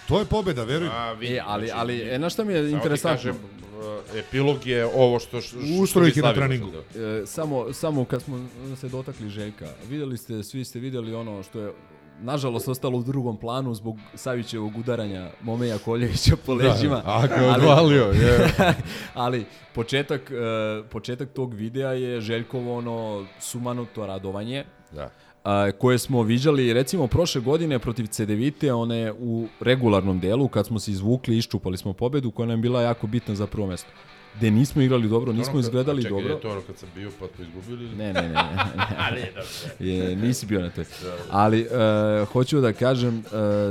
[0.08, 0.88] To je pobeda, veruj.
[0.88, 0.94] mi.
[0.94, 3.16] A, vidi, E, ali, znači, ali, e, znaš šta mi je interesantno?
[3.16, 5.40] kažem, uh, epilog je ovo što...
[5.40, 6.68] što, što na treningu.
[6.96, 11.60] E, samo, samo kad smo se dotakli Željka, videli ste, svi ste videli ono što
[11.60, 11.72] je
[12.20, 17.02] nažalost ostalo u drugom planu zbog Savićevog udaranja Momeja Koljevića po leđima.
[17.04, 18.54] Ako je odvalio, je.
[19.14, 19.44] ali
[19.74, 25.10] početak, e, početak tog videa je Željkovo ono sumanuto radovanje Da.
[25.44, 30.78] A, koje smo viđali recimo prošle godine protiv CDVite, one u regularnom delu kad smo
[30.78, 33.90] se izvukli, iščupali smo pobedu koja nam je bila jako bitna za prvo mesto.
[34.36, 36.34] Gde nismo igrali dobro, nismo Ono kad- izgledali čekaj, dobro.
[36.34, 37.84] je to ono kad sam bio pa smo izgubili?
[37.84, 37.96] ili?
[37.96, 38.28] Ne, ne, ne.
[38.28, 39.32] ne,
[39.80, 39.86] ne.
[39.90, 40.84] je, nisi bio na toj.
[41.30, 43.24] Ali uh, hoću da kažem uh,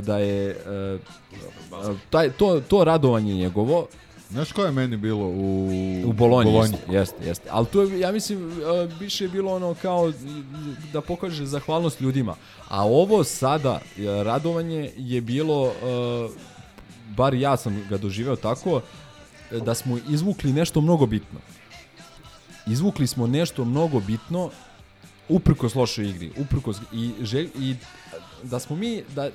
[0.05, 0.55] da je
[1.82, 3.88] uh, taj, to, to radovanje njegovo
[4.32, 5.67] Znaš ko je meni bilo u...
[6.05, 6.77] u Bolonji, Bolonji?
[6.89, 7.49] jeste, jeste.
[7.51, 10.11] Ali to je, ja mislim, uh, više je bilo ono kao
[10.93, 12.36] da pokaže zahvalnost ljudima.
[12.67, 16.32] A ovo sada, uh, radovanje je bilo, uh,
[17.15, 18.82] bar ja sam ga doživeo tako,
[19.65, 21.39] da smo izvukli nešto mnogo bitno.
[22.67, 24.49] Izvukli smo nešto mnogo bitno
[25.29, 27.75] uprkos lošoj igri, uprkos i želj, i
[28.43, 29.29] da smo mi da da,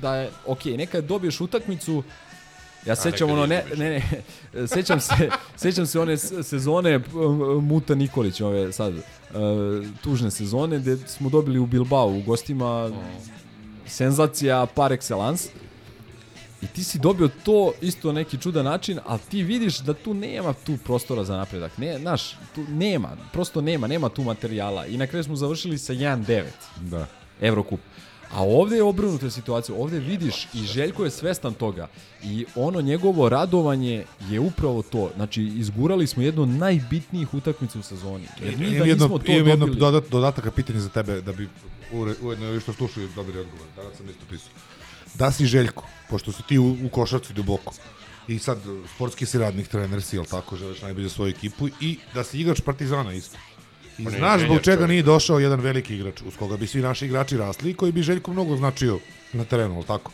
[0.00, 2.02] da je okej, nekad dobiješ utakmicu
[2.86, 4.22] Ja sećam ono ne ne ne
[4.74, 7.00] sećam se sećam se one sezone
[7.62, 9.00] Muta Nikolić ove sad uh,
[10.02, 12.90] tužne sezone gde smo dobili u Bilbao u gostima
[13.86, 15.48] senzacija par excellence
[16.62, 20.52] I ti si dobio to isto neki čudan način, ali ti vidiš da tu nema
[20.52, 21.78] tu prostora za napredak.
[21.78, 24.86] Ne, znaš, tu nema, prosto nema, nema tu materijala.
[24.86, 26.44] I na kraju smo završili sa 1-9
[26.80, 27.06] Da.
[27.40, 27.80] Evrokup.
[28.32, 29.76] A ovde je obrnuta situacija.
[29.78, 31.88] Ovde vidiš i Željko je svestan toga.
[32.22, 35.10] I ono njegovo radovanje je upravo to.
[35.16, 38.24] Znači, izgurali smo jednu od najbitnijih utakmica u sezoni.
[38.42, 41.48] Jer mi da jedno, nismo to imam jedno dodat, dodataka pitanje za tebe, da bi
[42.22, 43.66] ujedno ovi što slušaju dobili odgovor.
[43.76, 44.50] Danas sam isto pisao.
[45.14, 47.72] Da si Željko, pošto si ti u, u košarci duboko,
[48.28, 48.58] i sad
[48.94, 52.60] sportski si radnik, trener si, jel tako, želiš najbolje svoju ekipu, i da si igrač
[52.60, 53.38] Partizana isto.
[53.98, 54.88] I znaš zbog čega čovjek.
[54.88, 58.02] nije došao jedan veliki igrač, uz koga bi svi naši igrači rasli i koji bi
[58.02, 58.98] Željko mnogo značio
[59.32, 60.12] na terenu, jel tako?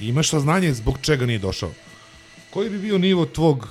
[0.00, 1.70] I imaš saznanje zbog čega nije došao.
[2.50, 3.68] Koji bi bio nivo tvog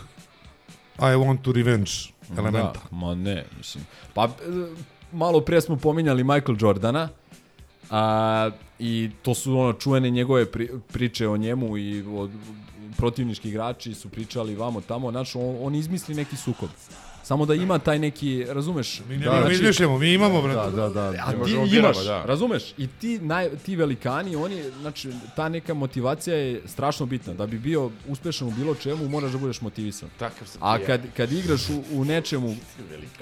[0.99, 1.91] I want to revenge
[2.37, 2.79] elementa?
[2.91, 3.85] Da, ma ne, mislim.
[4.13, 4.29] Pa, e,
[5.11, 7.09] malo pre smo pominjali Michael Jordana,
[7.89, 12.31] a, i to su ono čuvene njegove pri, priče o njemu i od
[12.97, 16.69] protivnički igrači su pričali vamo tamo, znači on, on izmisli neki sukob.
[17.29, 19.01] Samo da ima taj neki, razumeš?
[19.09, 20.71] Mi ne da, mi izmišljamo, mi imamo, brate.
[20.71, 21.23] Da, da, da.
[21.25, 22.23] A ti možemo imaš, biramo, da.
[22.25, 22.73] razumeš?
[22.77, 27.33] I ti, naj, ti velikani, oni, znači, ta neka motivacija je strašno bitna.
[27.33, 30.09] Da bi bio uspešan u bilo čemu, moraš da budeš motivisan.
[30.19, 32.55] Takav sam A kad, kad igraš u, u nečemu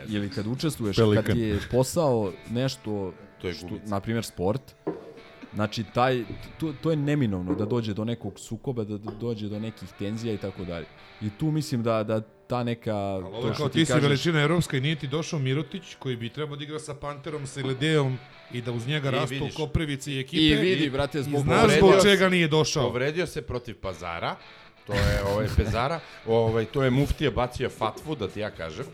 [0.08, 1.24] ili kad učestvuješ, Pelikan.
[1.24, 4.62] kad ti je posao nešto, To je što, na primjer sport,
[5.54, 6.24] znači taj,
[6.60, 10.34] to, to je neminovno da dođe do nekog sukoba, da do- dođe do nekih tenzija
[10.34, 10.86] i tako dalje.
[11.22, 12.96] I tu mislim da, da ta neka...
[12.96, 16.56] Ovo je kao ti si veličina evropska i nije ti došao Mirotić koji bi trebao
[16.56, 18.18] da igra sa Panterom, sa Iledeom
[18.52, 19.48] i da uz njega rastu.
[19.56, 20.42] Koprivici i ekipe.
[20.42, 22.88] I vidi, brate, I zbog znaš povredio zbog se- čega nije došao.
[22.88, 24.36] Povredio se protiv Pazara,
[24.88, 28.86] to je ovaj Pezara, ovaj, to je muftija bacio fatvu, da ti ja kažem,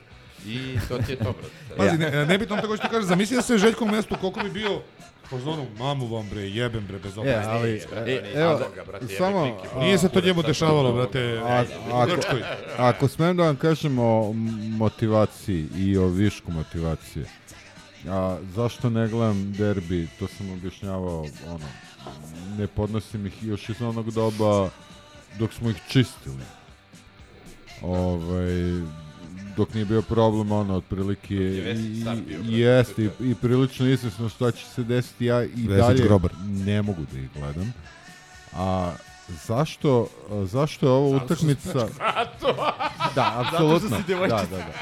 [0.47, 1.75] i to ti je to, brate.
[1.77, 4.49] Pazi, ne, ne bitno tako što ti kažeš, zamisli da se Željkom mestu, koliko bi
[4.49, 4.81] bio
[5.33, 7.51] po zonu, mamu vam bre, jebem bre, bez E, opreza.
[7.51, 8.59] ali, E, evo,
[9.09, 11.39] samo, Nije se to njemu dešavalo, brate,
[11.89, 12.41] ako- Grčkoj.
[12.77, 14.33] Ako smem da vam kažem o
[14.69, 17.25] motivaciji i o višku motivacije,
[18.07, 21.65] a zašto ne gledam derbi, to sam objašnjavao, ono,
[22.57, 24.69] ne podnosim ih još iz onog doba
[25.39, 26.43] dok smo ih čistili.
[27.81, 28.81] Ovaj,
[29.57, 32.03] dok nije bio problem, ono, otprilike, i,
[32.43, 36.31] jeste, i, i prilično izvesno šta će se desiti, ja i dalje grobar.
[36.45, 37.73] ne mogu da ih gledam.
[38.53, 38.93] A
[39.27, 40.07] zašto,
[40.43, 41.87] zašto je ovo utakmica...
[43.15, 43.97] Da, apsolutno.
[43.97, 44.73] si Da, da, da.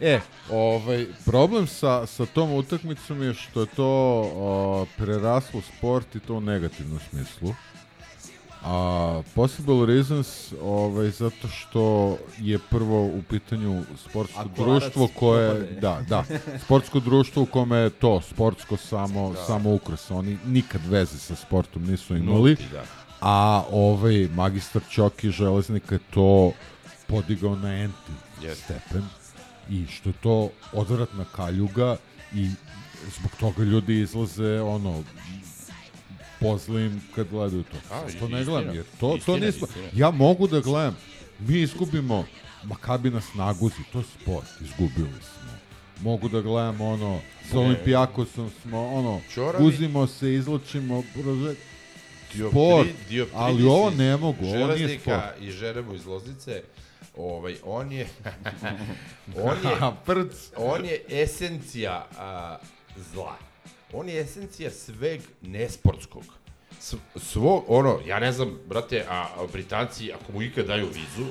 [0.00, 0.20] E,
[0.50, 3.86] ovaj, problem sa, sa tom utakmicom je što je to
[4.34, 7.54] o, preraslo sport i to u negativnom smislu.
[8.66, 15.50] A possible reasons ovaj, zato što je prvo u pitanju sportsko A Kolarac društvo koje,
[15.50, 15.80] propade.
[15.80, 16.24] da, da,
[16.64, 20.10] sportsko društvo u kome je to sportsko samo, samo ukras.
[20.10, 22.50] Oni nikad veze sa sportom nisu imali.
[22.50, 22.84] Nulti, da.
[23.20, 26.52] A ovaj magistar Ćoki Železnika je to
[27.06, 28.12] podigao na enti
[28.42, 28.64] Jeste.
[28.64, 29.04] stepen
[29.70, 31.96] i što je to odvratna kaljuga
[32.34, 32.50] i
[33.18, 35.02] zbog toga ljudi izlaze ono
[36.44, 37.94] pozlim kad gledaju to.
[37.94, 38.28] A, istina.
[38.28, 38.74] ne gledam?
[38.74, 39.66] Jer to, to Istina, nismo...
[39.66, 39.88] istina.
[39.94, 40.96] Ja mogu da gledam.
[41.38, 42.24] Mi izgubimo
[42.64, 45.50] Makabi nas naguzi, to je sport, izgubili smo.
[46.00, 51.54] Mogu da gledam ono, sa Olimpijakosom smo, ono, Ćoravi- guzimo se, izločimo, Dioptri-
[52.50, 55.22] sport, Dioptridis ali ovo ne mogu, ovo nije sport.
[55.40, 56.62] i Žerebu iz Loznice,
[57.16, 58.06] ovaj, on je,
[59.36, 62.56] on je, on je esencija a,
[63.12, 63.36] zla.
[63.94, 66.22] On je esencija sveg nesportskog.
[67.16, 71.26] Svo, ono, ja ne znam, brate, a, a Britanci, ako mu ikad daju vizu,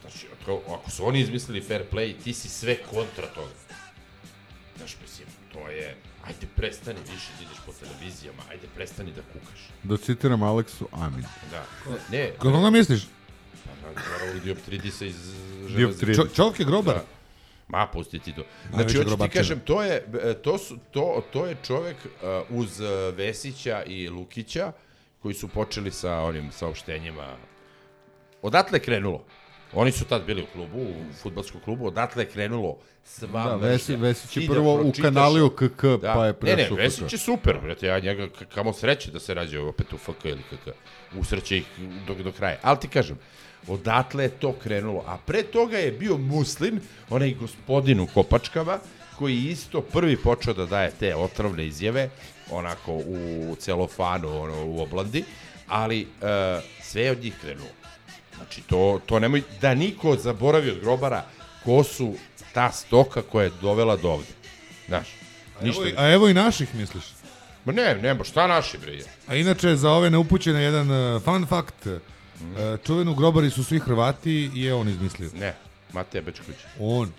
[0.00, 3.52] znači, ako, ako su oni izmislili fair play, ti si sve kontra toga.
[4.76, 9.60] Znaš, mislim, to je, ajde prestani više da ideš po televizijama, ajde prestani da kukaš.
[9.82, 11.24] Da citiram Aleksu, amin.
[11.50, 11.64] Da.
[12.10, 13.02] Ne, Kako ga misliš?
[13.64, 16.14] pa, naravno, Dioptridisa iz Dioptrid- železnika.
[16.14, 16.94] Čo, čovjek je grobar.
[16.94, 17.04] Da.
[17.68, 18.42] Ma, pusti ti to.
[18.72, 22.80] Znači, hoću ti kažem, to je, e, to, su, to, to je čovek uh, uz
[22.80, 24.72] uh, Vesića i Lukića,
[25.22, 27.36] koji su počeli sa onim saopštenjima.
[28.42, 29.24] Odatle je krenulo.
[29.72, 33.56] Oni su tad bili u klubu, u futbalskom klubu, odatle je krenulo sva Da.
[33.56, 36.12] Vesi, Vesić je da prvo u pročitaš- kanaliju KK, Da.
[36.14, 39.20] pa je Ne, ne, prešao u Vesić je super, brate, ja njega, kamo sreće da
[39.20, 40.68] se rađe opet u FK ili KK.
[41.14, 41.64] Usreće ih
[42.06, 42.58] do, do kraja.
[42.62, 43.18] Ali ti kažem,
[43.66, 45.04] odatle je to krenulo.
[45.06, 46.80] A pre toga je bio Muslin,
[47.10, 48.78] onaj gospodin u Kopačkama,
[49.16, 52.10] koji isto prvi počeo da daje te otrovne izjave,
[52.50, 53.16] onako u
[53.58, 55.24] celofanu, ono, u oblandi,
[55.68, 56.28] ali uh,
[56.82, 57.70] sve je od njih krenulo.
[58.36, 61.24] Znači, to, to nemoj, da niko zaboravi od grobara
[61.64, 62.14] ko su
[62.52, 64.32] ta stoka koja je dovela do ovde.
[64.88, 65.08] Znaš,
[65.62, 65.82] ništa.
[65.82, 67.04] Evo, i- a evo i naših, misliš?
[67.68, 69.04] Ma ne, ne, ba šta naši bre je?
[69.26, 71.86] A inače, za ove neupućene jedan uh, fun fact.
[71.86, 72.52] Mhm.
[72.52, 75.30] Uh, čuvenu grobari su svi Hrvati i je on izmislio.
[75.34, 75.54] Ne,
[75.92, 76.56] Mateja Bečković.
[76.80, 77.10] On.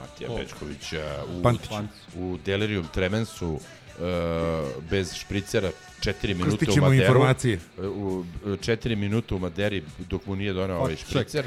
[0.00, 0.98] Matija Bečković uh,
[1.38, 1.70] u, Pantić.
[2.16, 3.60] u Delirium Tremensu uh,
[4.90, 6.94] bez špricera 4 minuta u Maderu.
[7.02, 7.60] informacije.
[7.78, 11.44] U, u 4 minuta u Maderi dok mu nije donao ovaj špricer.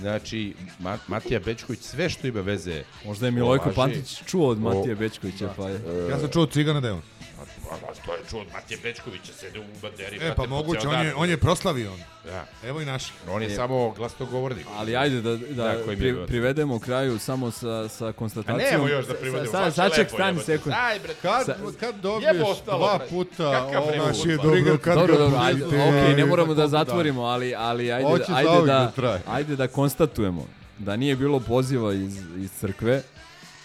[0.00, 3.70] Znači, Ma, Matija Bečković sve što ima veze Možda je Milojko.
[3.70, 5.80] Pantić čuo od O- Matije Bečkovića, pa je...
[6.10, 7.02] Ja sam čuo od cigana da je on.
[7.38, 10.18] A, a, to je čuo od Matije Bečkovića, sede u Maderi.
[10.20, 12.00] E, pa moguće, on je, on je proslavio on.
[12.24, 12.46] Da.
[12.64, 13.12] Evo i naši.
[13.30, 14.66] On je samo glasnogovornik.
[14.76, 18.70] Ali ajde da, da, Da, je pri, privedemo kraju samo sa, sa A konstatacijom.
[18.70, 19.52] nemo još da privodimo.
[19.52, 20.74] Sa, sa, saček, stani sekund.
[20.78, 25.18] Aj, bre, Kad, Sa- kad dobiješ ostalo, dva puta ovo, Naš je dobro kad Dobro,
[25.18, 29.56] dobro, ajde, okej, ne moramo da zatvorimo, ali, ali ajde, Hoće ajde, da, da ajde
[29.56, 30.46] da konstatujemo
[30.78, 33.02] da nije bilo poziva iz, iz crkve,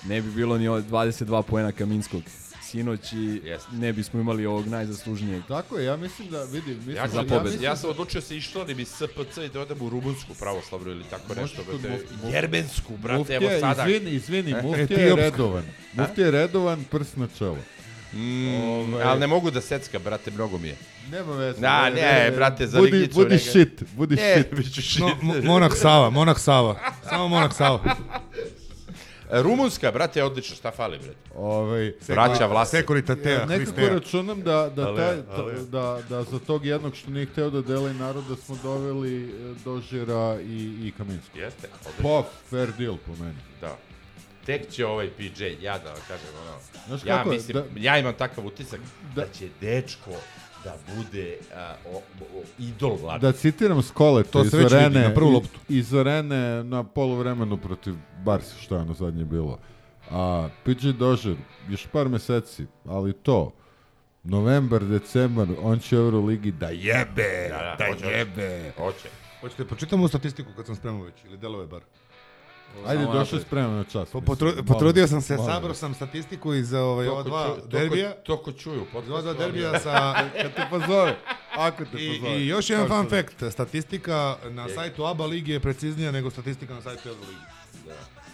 [0.05, 2.21] ne bi bilo ni od 22 poena Kaminskog
[2.73, 3.69] sinoć i Jeste.
[3.73, 5.43] ne bismo imali ovog najzaslužnijeg.
[5.47, 7.35] Tako je, ja mislim da, vidi, mislim, Ja, Za sam, pobedu.
[7.35, 10.91] ja, mislim- ja sam odlučio se išladim iz SPC i da odem u Rumunsku pravoslavnu
[10.91, 11.63] ili tako nešto.
[11.63, 13.83] kod Brate, mu- mu- Jermensku, brate, Muftija, evo sada.
[13.83, 15.63] izvini, izvini, muftija je redovan.
[15.93, 17.57] Muftija je redovan, prst na čelo.
[18.13, 20.75] Mm, ali ne mogu da secka, brate, mnogo mi je.
[21.11, 21.59] Nema veze.
[21.59, 24.53] Da, ne, brate, za budi, Ligicu Budi neka- shit, budi E, shit.
[24.55, 24.99] biću shit.
[24.99, 26.79] No, mo- Monak Sava, Monak Sava.
[27.09, 27.79] Samo Monak Sava.
[29.33, 31.17] Rumunska, brate, je odlična, šta fali, brate?
[31.35, 32.71] Ovaj, Braća Vlasi.
[32.71, 35.53] Sekurita Tea, nekako računam da, da, taj, ali.
[35.67, 39.29] da, da za tog jednog što nije hteo da deli narod da smo doveli e,
[39.65, 41.39] Dožira i, i Kaminski.
[41.39, 42.03] Jeste, odlično.
[42.03, 43.37] Pa, fair deal po meni.
[43.61, 43.77] Da.
[44.45, 46.57] Tek će ovaj PJ, ja da vam kažem, ono,
[46.87, 48.79] Znaš ja kako mislim, da- ja imam takav utisak
[49.15, 50.11] da, Da- će dečko
[50.63, 52.01] da bude a, o, o,
[52.59, 53.19] idol vlada.
[53.21, 55.59] Da citiram Skoleta To iz se već vidi, na prvu loptu.
[55.69, 57.93] iz arene na polovremenu protiv
[58.25, 59.59] Barsi, što je ono zadnje bilo.
[60.11, 61.35] A PJ Dožir,
[61.69, 63.51] još par meseci, ali to,
[64.23, 68.17] novembar, decembar, on će u Euroligi da jebe, Da, da, da, hoće, hoće.
[68.17, 68.71] jebe.
[68.77, 69.09] Hoće.
[69.41, 71.81] Hoćete počitamo statistiku kad sam spremao već, ili delove bar.
[72.85, 74.09] Ajde, došao spreman na čas.
[74.09, 78.11] Po, potru, potrudio sam se, sabrao sam statistiku iz ovaj, ova dva ču- derbija.
[78.13, 80.13] To ko čuju, Iz ova dva derbija sa...
[80.41, 81.15] Kad te pozove,
[81.55, 82.37] ako te I, pozove.
[82.37, 86.73] I još jedan fun što- fact, statistika na sajtu ABA ligi je preciznija nego statistika
[86.73, 87.41] na sajtu EVA ligi.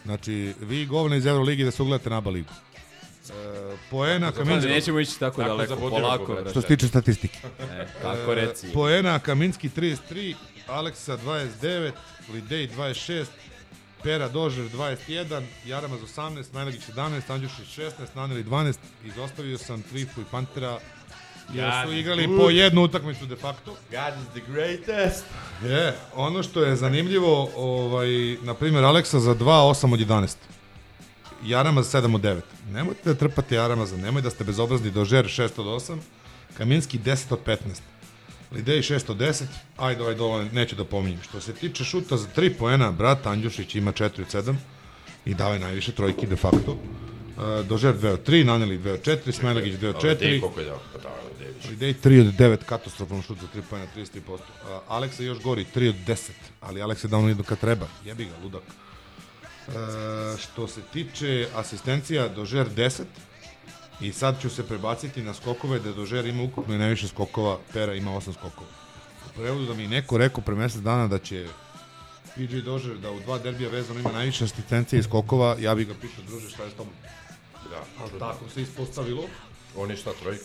[0.05, 2.49] Znači, vi govne iz Euroligi da se ugledate na ABA ligu.
[3.29, 3.33] E,
[3.91, 4.69] poena Kaminski...
[4.69, 6.37] Nećemo ići tako, Tako daleko, polako.
[6.51, 7.39] Što se tiče statistike.
[7.59, 8.67] E, tako reci.
[8.73, 10.35] Poena Kaminski 33,
[10.67, 11.91] Aleksa 29,
[12.33, 13.25] Lidej 26,
[14.03, 20.25] Pera Dožer 21, Jaramac 18, Najlegić 17, Andjušić 16, Naneli 12, izostavio sam Trifu i
[20.31, 20.79] Pantera,
[21.53, 22.39] jer su igrali good.
[22.39, 23.71] po jednu utakmicu de facto.
[23.71, 25.25] God is the greatest.
[25.63, 30.35] Je, ono što je zanimljivo, ovaj, na primjer, Aleksa za 2, 8 od 11.
[31.45, 32.41] Jaramaz 7 od 9.
[32.71, 35.97] Nemojte da trpate Jaramaza, nemoj da ste bezobrazni, Dožer 6 od 8,
[36.57, 37.57] Kaminski 10 od 15.
[38.51, 39.43] Lidej 6 od 10,
[39.77, 41.21] ajde ovaj dole, neću da pominjem.
[41.21, 44.55] Što se tiče šuta za 3 poena, brat Andjušić ima 4 od 7
[45.25, 46.71] i dao je najviše trojki de facto.
[46.71, 50.41] Uh, Dožer 2 od 3, Naneli 2 od 4, Smajlagić 2 od 4.
[50.41, 50.79] Koliko je dao?
[50.93, 51.09] Pa da.
[51.69, 54.33] Lidej 3 od 9, katastrofalno šut za 3 pojena, 33%.
[54.33, 54.39] Uh,
[54.87, 56.29] Aleksa još gori, 3 od 10,
[56.61, 57.87] ali Aleksa je dao ono kad treba.
[58.05, 58.63] Jebi ga, ludak.
[59.67, 59.73] Uh,
[60.39, 63.03] što se tiče asistencija, Dožer 10,
[64.01, 67.93] i sad ću se prebaciti na skokove, da Dožer ima ukupno i najviše skokova, Pera
[67.95, 68.69] ima 8 skokova.
[69.25, 71.47] U prevodu da mi neko rekao pre mesec dana da će
[72.35, 75.93] PJ Dožer da u dva derbija vezano ima najviše asistencija i skokova, ja bih ga
[76.01, 76.93] pitao, druže, šta je s tobom?
[77.69, 79.23] Da, Ali tako se ispostavilo.
[79.75, 80.43] On je šta, trojka?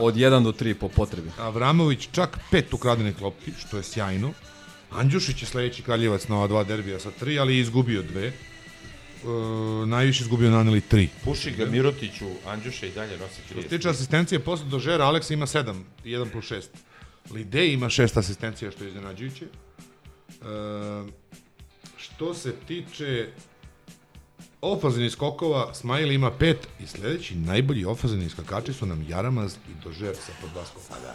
[0.00, 1.30] Od 1 do 3 po potrebi.
[1.38, 4.32] Avramović čak pet ukradenih lopti, što je sjajno.
[4.90, 8.32] Andjušić je sledeći kraljevac na ova dva derbija sa tri, ali je izgubio dve.
[9.26, 11.08] E, najviše izgubio naneli tri.
[11.24, 13.68] Puši ga Mirotiću, Andjuša i dalje nosi Što se 30.
[13.68, 15.74] tiče asistencije, posle Dožera, Aleksa ima 7,
[16.04, 16.62] 1 plus 6.
[17.30, 19.44] Lidej ima 6 asistencija, što je iznenađujuće.
[19.44, 19.48] E,
[21.96, 23.28] što se tiče
[24.60, 30.16] ofazivnih skokova, Smajli ima 5 i sledeći najbolji ofazivni skakači su nam Jaramaz i Dožer
[30.16, 31.14] sa po dva skoka.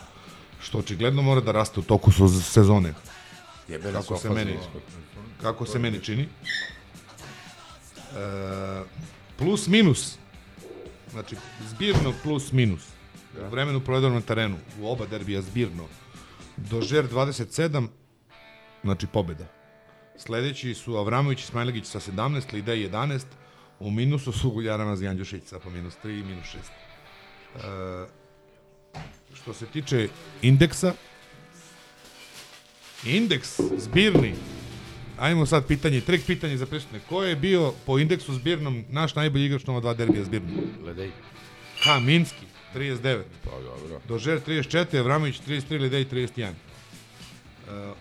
[0.62, 2.12] Što očigledno mora da raste u toku
[2.54, 2.94] sezone.
[3.68, 4.58] Jebeni kako se meni,
[5.42, 6.28] kako se meni čini.
[8.18, 8.84] E,
[9.38, 10.18] plus minus.
[11.12, 11.36] Znači,
[11.70, 12.88] zbirno plus minus.
[13.48, 15.88] U vremenu provedenom na terenu, u oba derbija zbirno.
[16.58, 17.88] Dožer 27,
[18.84, 19.46] znači pobeda.
[20.18, 23.24] Sledeći su Avramović i Smajlegić sa 17, Lidej 11,
[23.80, 26.58] u minusu su Guljaramaz i Andjušić sa po minus 3 i minus 6.
[28.06, 28.22] E,
[29.34, 30.08] što se tiče
[30.42, 30.94] indeksa,
[33.06, 34.36] indeks zbirni,
[35.22, 37.00] ajmo sad pitanje, trik pitanje za prisutne.
[37.10, 40.50] Ko je bio po indeksu zbirnom naš najbolji igrač na ova dva derbija zbirno?
[40.86, 41.12] Ledej.
[41.84, 42.46] Kaminski,
[42.76, 43.22] 39.
[43.44, 44.02] Pa dobro.
[44.08, 46.52] Dožer 34, Avramović 33, Lidej 31.
[47.68, 47.96] Uh,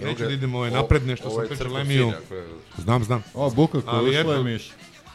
[0.00, 2.12] neću da idemo ove napredne što sam pričao Lemiju.
[2.78, 3.22] Znam, znam.
[3.34, 4.70] O, Buka, Ali koji eto- je miš.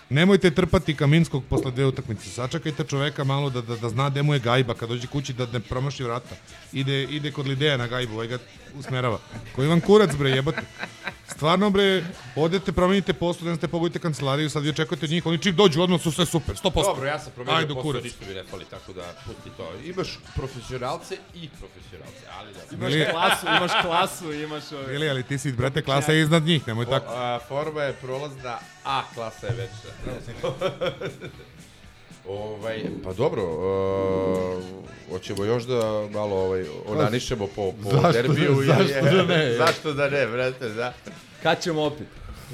[0.10, 2.30] Nemojte trpati Kaminskog posle dve utakmice.
[2.30, 5.46] Sačekajte čoveka malo da, da, da zna gde mu je gajba kad dođe kući da
[5.46, 6.36] ne promaši vrata.
[6.74, 8.38] Ide, ide kod Lideja na gajbu, ovaj ga
[8.80, 9.20] usmerava.
[9.56, 10.62] Koji vam kurac bre jebate.
[11.28, 12.04] Stvarno bre,
[12.36, 15.82] odete, promenite posao, da ste pogojite kancelariju, sad vi očekujete od njih, oni čim dođu
[15.82, 16.74] odmah su sve super, 100%.
[16.76, 18.04] Dobro, ja sam promenio Ajde, posao, kurac.
[18.04, 19.72] ništa mi ne fali, tako da pusti to.
[19.86, 22.60] Imaš profesionalce i profesionalce, ali da.
[22.76, 24.96] Imaš Ili- klasu, imaš klasu, imaš ove...
[24.96, 27.14] Ili, ali ti si, brate, klasa je iznad njih, nemoj O, tako.
[27.14, 29.94] a, forma je prolazna, a klasa je veća.
[32.28, 34.64] ovaj, pa dobro, uh,
[35.10, 35.80] hoćemo još da
[36.12, 38.56] malo ovaj, onanišemo po, po Zašto- derbiju.
[38.64, 39.54] zašto je- da ne?
[39.54, 40.94] zašto da ne, brate, da.
[41.44, 42.08] Kad ćemo opet?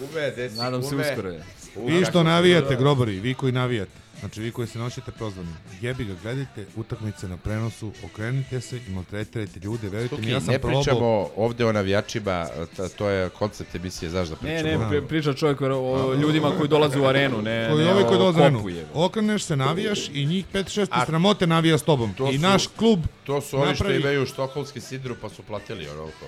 [0.04, 1.10] Ume, desi, Nadam se ume.
[1.10, 1.44] uskoro je.
[1.78, 5.50] Vi što se navijate, grobari, vi koji navijate, znači vi koji se noćete prozvani,
[5.82, 10.50] jebi ga, gledajte utakmice na prenosu, okrenite se i maltretirajte ljude, verujte mi, ja sam
[10.50, 10.82] ne probao...
[10.82, 11.06] pričamo
[11.38, 12.48] ovde o navijačima,
[12.78, 14.84] ta, to je koncept emisije, znaš da Ne, pričamo.
[14.84, 18.04] ne, pri- priča čovjek o, o ljudima koji dolaze u arenu, ne, Koji ne ovi
[18.04, 18.58] o koji dolaze na arenu.
[18.58, 18.86] kopu je.
[18.96, 22.14] Okreneš se, navijaš i njih 5-6 A- sramote navija s tobom.
[22.14, 25.44] To I su- naš klub To su oni što napravi- imaju štokholmski sidru pa su
[25.44, 26.26] platili onoliko.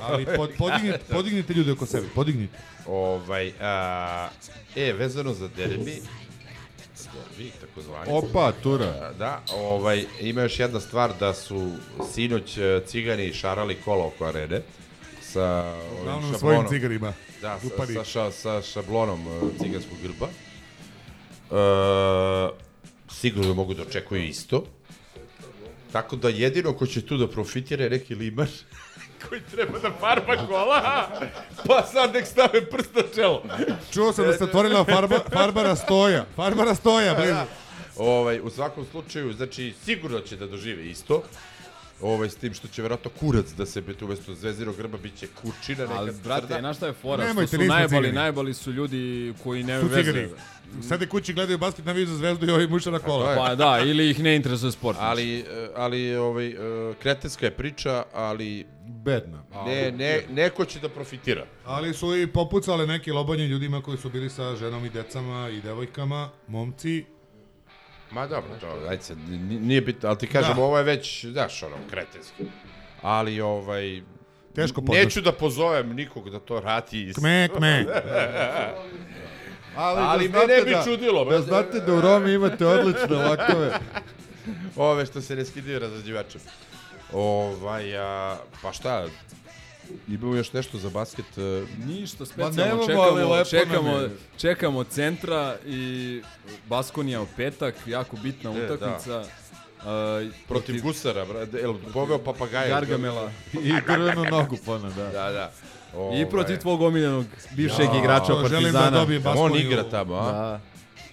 [0.00, 2.58] Ali pod, podignite, podignite ljude oko sebe, podignite.
[2.86, 4.28] Ovaj, a,
[4.76, 6.02] e, vezano za derbi,
[7.14, 8.10] derbi, tako zvani.
[8.12, 9.12] Opa, tura.
[9.18, 11.70] Da, ovaj, ima još jedna stvar da su
[12.12, 14.62] sinoć e, cigani šarali kola oko arene
[15.22, 16.68] sa ovim Uglavnom svojim šablonom.
[16.68, 17.12] cigarima.
[17.42, 17.94] Da, sa, Upari.
[17.94, 20.28] sa, ša, sa šablonom e, ciganskog grba.
[21.50, 22.64] E,
[23.10, 24.64] sigurno mogu da očekuju isto.
[25.92, 28.48] Tako da jedino ko će tu da profitira je neki limar
[29.28, 31.08] koji treba da farba kola,
[31.66, 33.42] pa sad nek stave prst na čelo.
[33.92, 36.24] Čuo sam da se otvorila farba, Farbara Stoja.
[36.36, 37.34] Farbara Stoja, blizu.
[37.96, 41.22] Ovaj, u svakom slučaju, znači, sigurno će da dožive isto.
[42.00, 45.26] Ovaj, s tim što će verovatno kurac da se biti umesto zvezdinog grba, bit će
[45.42, 46.60] kurčina neka Ali, brate, crna.
[46.60, 47.32] znaš šta je fora?
[47.32, 48.12] Što su najbali, cigani.
[48.12, 50.28] najbali su ljudi koji nemaju veze.
[50.82, 53.34] Sede kući, gledaju basket, naviju za zvezdu i ovi muša na kola.
[53.36, 54.98] Pa da, ili ih ne interesuje sport.
[55.00, 55.44] Ali, e,
[55.76, 56.54] ali ovaj, e,
[57.02, 59.44] kretenska je priča, ali Bedna.
[59.66, 61.46] ne, ne, neko će da profitira.
[61.64, 65.60] Ali su i popucale neki lobanje ljudima koji su bili sa ženom i decama i
[65.60, 67.04] devojkama, momci.
[68.10, 69.18] Ma dobro, to, ajde sad,
[69.50, 70.62] nije bitno, ali ti kažem, Da.
[70.62, 72.44] ovo je već, znaš, ono, kretenski.
[73.02, 74.02] Ali, ovaj,
[74.54, 77.02] Teško neću da pozovem nikog da to radi.
[77.02, 77.14] Iz...
[77.14, 77.86] Kme, kme.
[79.76, 83.78] Ali da me ne bi da- čudilo, Da znate da u Romi imate odlične lakove.
[84.76, 86.40] Ove što se ne skidaju razrađivačem.
[87.12, 89.06] Ovaj, a, pa šta,
[90.08, 91.38] imamo još nešto za basket?
[91.38, 91.40] e,
[91.86, 94.10] Ništa Ma specijalno, ali čekamo, čekamo, je.
[94.38, 96.22] čekamo centra i
[96.66, 99.24] Baskonija u petak, jako bitna E, utakmica.
[99.78, 99.86] Uh,
[100.48, 102.68] Protiv Gusara, brate, jel poveo papagaja?
[102.70, 103.30] Gargamela.
[103.54, 105.04] I drvenu nogu pona, da.
[105.04, 105.52] Da, da.
[105.94, 108.90] I Ovaj, protiv tvog omiljenog bivšeg Ja, igrača Želim Partizana.
[108.90, 110.32] da dobije On igra tamo, a?
[110.32, 110.60] Da.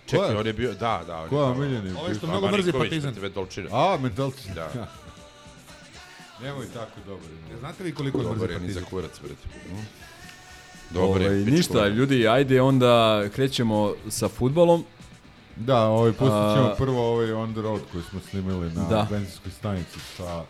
[0.06, 1.18] Čekaj, on je bio, da, da.
[1.18, 1.54] On Ko je tamo.
[1.54, 1.94] omiljeni?
[1.94, 3.14] Ovaj što mnogo mrzi Partizan.
[3.14, 3.70] Vedolčina.
[3.72, 4.50] A, mentalci.
[4.52, 4.70] Da.
[6.42, 7.26] Nemoj tako dobro.
[7.52, 8.84] Ne znate vi koliko Dobar je, ni za Partizan?
[8.86, 9.48] kurac, brate.
[10.90, 11.28] Dobar je.
[11.28, 14.84] Ovaj, bit će ništa, ljudi, ajde onda krećemo sa futbalom.
[15.56, 19.08] Da, ovaj, pustit ćemo A- prvo ovaj on the road koji smo snimili na Da.
[19.10, 20.44] benzinskoj stanici sa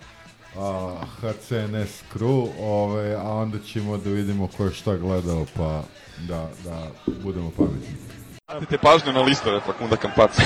[0.58, 5.84] a, HCNS crew, ovaj, a onda ćemo da vidimo ko je šta gledao, pa
[6.28, 6.88] da, da
[7.24, 7.96] budemo pametni.
[8.48, 10.42] Obratite pažnju na listove Fakunda Kampaca.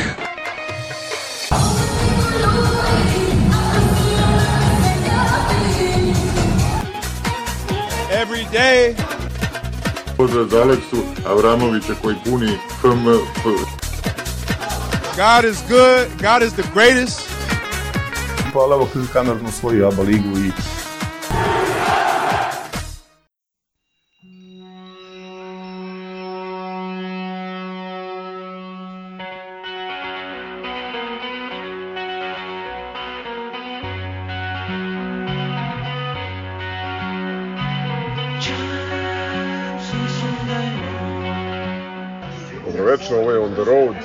[8.22, 8.95] Every day.
[10.18, 13.44] Pozdrav za Aleksu Avramovića koji puni FMF.
[15.15, 16.07] God is good.
[16.22, 17.35] God is the greatest.
[18.56, 20.52] Hvala vam kroz kamernu svoju ABA ligu i
[42.65, 43.95] Dobroveče, ovo je On The Road.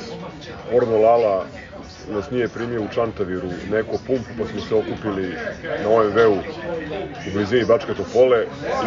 [0.72, 1.59] Orno Lala
[2.09, 5.35] nas nije primio u Čantaviru neko pump, pa smo se okupili
[5.85, 6.39] na OMV-u
[7.28, 8.47] u blizini Bačke Topole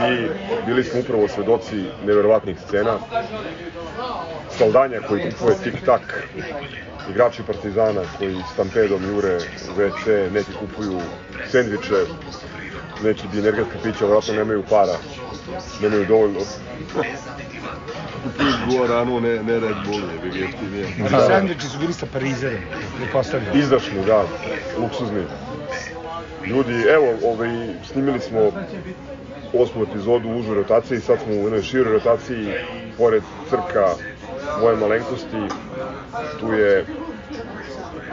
[0.10, 0.28] i
[0.66, 2.98] bili smo upravo svedoci neverovatnih scena.
[4.58, 6.02] Saldanja koji kupuje tik-tak,
[7.10, 9.40] igrači Partizana koji stampedom jure
[9.78, 11.00] WC, neki kupuju
[11.52, 12.06] sendviče,
[13.04, 14.96] neki bi energetska pića, vjerojatno nemaju para,
[15.82, 16.40] nemaju dovoljno
[18.24, 20.88] kupuju Guaranu, ne, ne Red Bull, je bi jeftinije.
[21.12, 21.20] Da.
[21.20, 22.62] Sandviči su bili sa Parizerom,
[23.00, 23.58] ne postavljam.
[23.58, 24.24] Izdašni, da,
[24.78, 25.24] luksuzni.
[26.46, 27.50] Ljudi, evo, ovaj,
[27.92, 28.52] snimili smo
[29.54, 32.54] osmu epizodu u užoj rotaciji, sad smo u jednoj široj rotaciji,
[32.98, 33.88] pored crka
[34.62, 35.42] moje malenkosti,
[36.40, 36.86] tu je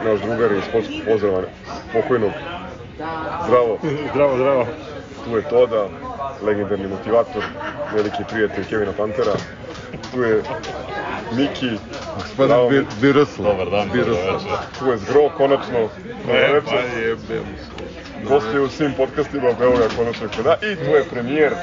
[0.05, 1.41] naš drugar iz sportskog pozdrava,
[1.93, 2.31] pokojnog.
[3.45, 3.77] Zdravo.
[4.11, 4.67] Zdravo, zdravo.
[5.25, 5.87] Tu je Toda,
[6.41, 7.43] legendarni motivator,
[7.93, 9.33] veliki prijatelj Kevina Pantera.
[10.11, 10.41] Tu je
[11.31, 11.71] Miki,
[12.15, 13.43] Gospodin Bir, Birosl.
[13.43, 14.11] Dobar dan, Birosl.
[14.11, 14.51] dobro večer.
[14.79, 15.79] Tu je Zgro, konačno.
[15.79, 16.61] E, večer.
[16.65, 17.45] pa jebem.
[18.27, 20.55] Gostuje u svim podcastima, evo ga konačno kod da.
[20.61, 21.53] I tu je premijer,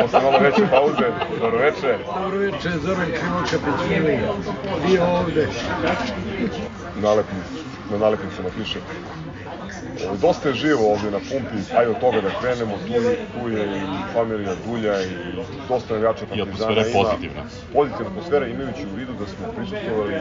[0.00, 1.06] posle malo veće pauze.
[1.40, 1.96] Dobro večer.
[2.06, 4.20] Dobro večer, Zoran Krivoča Pećinović.
[4.86, 5.48] Vi ovde.
[6.96, 8.78] Nalepnicu, na nalepnicama piše.
[10.10, 12.94] Dosta je živo ovdje na pumpi, ajde od toga da krenemo, tu,
[13.32, 15.32] tu je i familija Dulja i
[15.68, 16.42] dosta navijača Partizana.
[16.42, 17.42] atmosfera je pozitivna.
[17.72, 20.14] Pozitivna atmosfera imajući u vidu da smo prisustvovali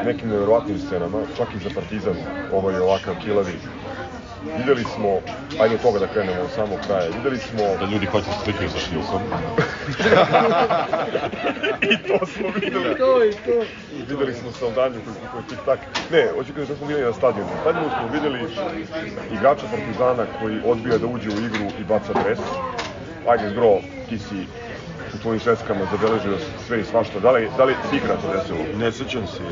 [0.00, 2.16] nekim nevjerovatnim scenama, čak i za Partizan,
[2.48, 3.60] ovaj ovakav kilavi.
[4.58, 5.20] Videli smo,
[5.60, 7.62] ajde od toga da krenemo od samog kraja, videli smo...
[7.80, 9.22] Da ljudi hoće se slikaju sa šljukom.
[11.90, 12.96] I to smo videli.
[12.98, 13.64] To i to.
[14.08, 15.78] Videli smo Saldanju koji kupuje tik tak.
[16.12, 17.50] Ne, hoću kažem da smo videli na stadionu.
[17.50, 18.38] Na stadionu smo videli
[19.32, 22.38] igrača Partizana koji odbija da uđe u igru i baca dres.
[23.28, 23.78] Ajde, Zgro,
[24.08, 24.46] ti si
[25.14, 27.20] u tvojim sveskama zabeležio sve i svašta.
[27.20, 28.58] Da li, da li ti igra to desilo?
[28.78, 29.42] Ne sećam se.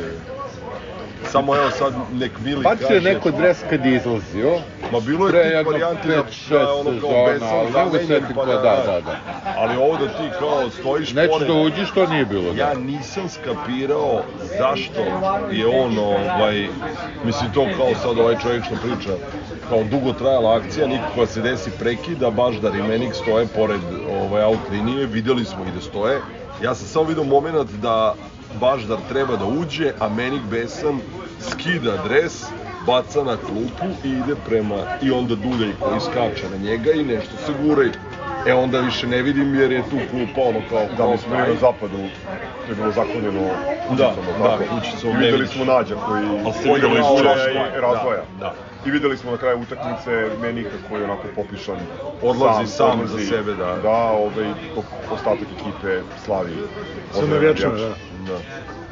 [1.32, 4.52] Samo evo sad nek Mili Bacio je neko dres kad je izlazio.
[4.92, 8.24] Ma bilo Pre je tih jedno varijanti da, šest da ono kao sezona, besan zamenjen,
[8.34, 8.52] pa ko- da,
[8.86, 9.16] da, da.
[9.56, 11.48] Ali ovo da ti kao stojiš Neću pored...
[11.48, 12.52] da uđeš, to nije bilo.
[12.52, 12.62] Da.
[12.62, 14.22] Ja nisam skapirao
[14.58, 15.00] zašto
[15.50, 16.68] je on, ovaj,
[17.24, 19.10] mislim to kao sad ovaj čovjek što priča,
[19.68, 23.80] kao dugo trajala akcija, nikako se desi prekida, Baždar i Menik stoje pored
[24.22, 26.20] ovaj, out linije, videli smo i da stoje.
[26.62, 28.14] Ja sam samo vidio moment da
[28.51, 31.01] Baždar treba da uđe, a Menik Besan
[31.40, 32.44] skida dres
[32.81, 37.36] baca na klupu i ide prema, i onda Duljaj koji skače na njega i nešto
[37.36, 37.93] se guraju.
[38.47, 40.86] E onda više ne vidim jer je tu klupa ono kao...
[40.97, 41.97] Da, mi smo bili na zapadu,
[42.59, 44.64] to je bilo zakonjeno Da, kućicom, da, tako?
[44.70, 46.23] kućicom I videli smo Nađa koji,
[46.74, 48.23] videli je što- razvoja i da, razvoja.
[48.40, 48.55] da.
[48.86, 50.10] I videli smo na kraju utakmice
[50.40, 51.77] Menika koji je onako popišan.
[52.23, 53.77] Odlazi sam za sebe, da.
[53.77, 54.48] Da, ovaj,
[55.10, 55.90] ostatak ekipe
[56.24, 56.52] slavi.
[57.12, 57.94] Sa odbranu navijačima, navijača.
[58.26, 58.38] Da.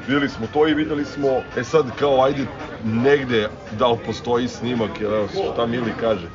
[0.07, 2.47] Videli smo to i videli smo E sad kao ajde
[2.85, 3.49] negde
[3.79, 6.27] da li postoji snimak, jer evo šta Mili kaže.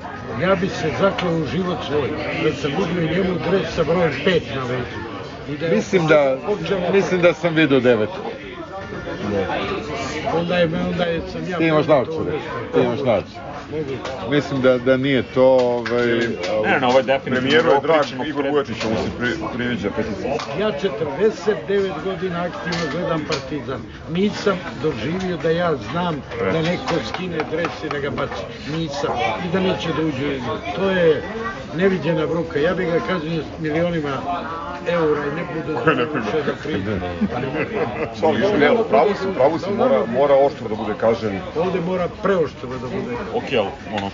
[0.41, 2.09] Ja bi se zaklao u život svoj,
[2.43, 4.63] da sam vidio njemu dres sa brojem 5 na.
[5.53, 6.38] I da Mislim da,
[6.93, 8.19] mislim da sam vidio devetu.
[10.35, 11.57] Onda je, onda je, sam ja...
[11.57, 12.31] Ti imaš naočare,
[12.73, 13.48] ti imaš naočare.
[14.30, 16.08] Mislim da, da nije to, ovaj...
[16.66, 19.90] Ne, ne, ovo je definitivno premijeru je ovo drag pričamo Igor mu se pri, priviđa
[19.96, 20.28] petica.
[20.60, 23.82] Ja 49 godina aktivno gledam Partizan.
[24.12, 26.22] Nisam doživio da ja znam
[26.54, 28.44] da neko skine dres i da ga baci.
[28.78, 29.12] Nisam.
[29.46, 30.40] I da neće da uđe.
[30.76, 31.24] To je
[31.74, 32.60] neviđena bruka.
[32.60, 34.18] Ja bih ga kaznio s milionima
[34.88, 37.08] eura i ne budu da više da.
[38.24, 41.40] Ali ne, pravo si, pravo si, mora, mora oštro da bude kažen.
[41.58, 43.16] Ovde mora preoštro da bude.
[43.34, 44.12] Ok, ali ono,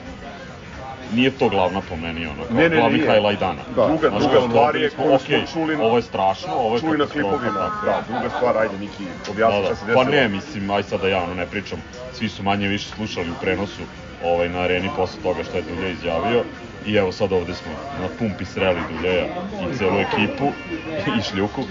[1.12, 3.12] nije to glavna po meni, ono, kao Ne, ne, glavni nije.
[3.12, 3.62] highlight dana.
[3.76, 3.88] Da.
[3.88, 6.98] Druga- Znaš, druga stvar je koju smo okej, čuli- ovo je strašno, ovo je Čuli
[6.98, 7.86] na klipovima, tako.
[7.86, 9.94] da, druga stvar, ajde Niki, objasni Da, šta se da.
[9.94, 10.22] Pa desilo.
[10.22, 11.80] ne, mislim, aj sad da ja ono ne pričam,
[12.14, 13.82] svi su manje više slušali u prenosu
[14.24, 16.44] ovaj, na areni posle toga što je Dulje izjavio
[16.88, 17.72] i evo sad ovde smo
[18.02, 19.26] na pumpi sreli Duljeja
[19.72, 20.52] i celu ekipu
[21.20, 21.62] i šljuku.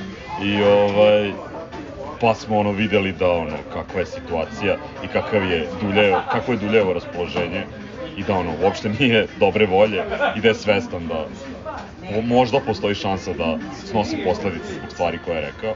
[0.42, 1.32] I ovaj,
[2.20, 6.58] pa smo ono videli da ono kakva je situacija i kakav je Duljevo, kako je
[6.58, 7.64] Duljevo raspoloženje
[8.16, 10.02] i da ono uopšte nije dobre volje
[10.36, 11.26] i da je svestan da
[12.22, 15.74] možda postoji šansa da snosi posledice zbog stvari koje je rekao.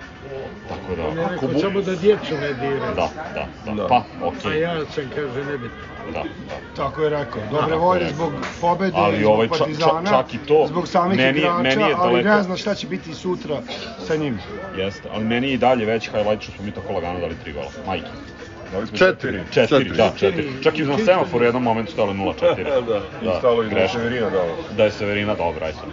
[0.68, 2.94] Tako da, ako rekao bu- samo da djecu ne diraju.
[2.94, 4.50] Da, da, da, pa okej.
[4.52, 5.78] A ja sam, kaže, nebitno.
[6.06, 6.56] Da, da.
[6.76, 7.42] Tako je rekao.
[7.42, 11.38] Dobre Da, volje zbog pobede, Ali zbog ovaj Partizana, čak i to, zbog samih meni
[11.38, 13.62] igrača, meni je ali daleko- ne zna šta će biti sutra
[13.98, 14.38] sa njim.
[14.74, 17.52] Jeste, ali meni je i dalje veći highlight što smo mi tako lagano dali tri
[17.52, 17.70] gola.
[17.86, 18.06] Majke.
[18.72, 19.40] Dali smo Četiri.
[19.52, 19.96] Četiri, Četiri.
[19.96, 20.48] da, četiri.
[20.62, 22.34] Čak i na semaforu u jednom momentu stalo 0-4.
[22.88, 23.88] Da, i stalo i da je.
[23.88, 24.56] Severina dao.
[24.76, 25.84] Da je Severina, dobro, aj sad.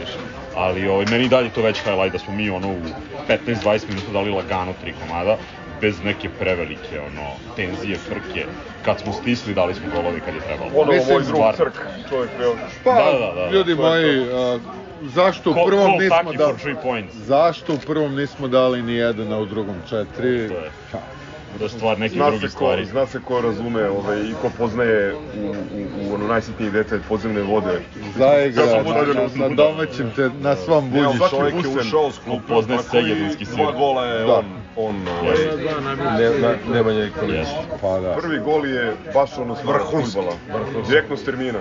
[0.00, 0.18] više.
[0.54, 2.80] Ali ovaj, meni dalje to veći highlight da smo mi ono u
[3.28, 5.36] 15-20 minuta dali lagano tri komada
[5.80, 8.46] bez neke prevelike ono tenzije, frke.
[8.84, 10.70] Kad smo stisli, dali smo golovi kad je trebalo.
[10.70, 11.78] Ponovo Mislim, moj drug Crk,
[12.08, 12.54] čovjek veo.
[12.84, 13.50] Pa, Da, da, da.
[13.50, 14.58] ljudi To je moji, a,
[15.02, 16.52] zašto u prvom call nismo dali...
[16.52, 17.14] for three points.
[17.14, 20.48] Zašto u prvom nismo dali ni jedan, a u drugom četiri?
[20.48, 20.70] To je.
[21.60, 22.84] Je stvar nekih Zna drugih se, ko, stvari.
[22.86, 25.52] zna se ko razume ovaj, i ko poznaje u, u,
[26.10, 27.80] u ono najsitniji detalj podzemne vode.
[28.18, 29.02] Zaigra Sad sam na,
[29.38, 31.28] na, na domaćem te, na svom Ne, ali budišu.
[31.28, 33.56] svaki Čovjek je ušao s klupu, Poznaje tako segedinski sir.
[33.56, 34.32] Dva gola je Da.
[34.38, 34.44] on,
[34.76, 35.36] on ovaj.
[35.62, 37.36] Dva na ne, ne, Nemanja Nikolić.
[37.36, 37.54] Jeste.
[37.80, 38.12] Pa da.
[38.14, 40.32] Prvi gol je baš ono stvar fudbala.
[40.88, 41.58] Direktno s termina.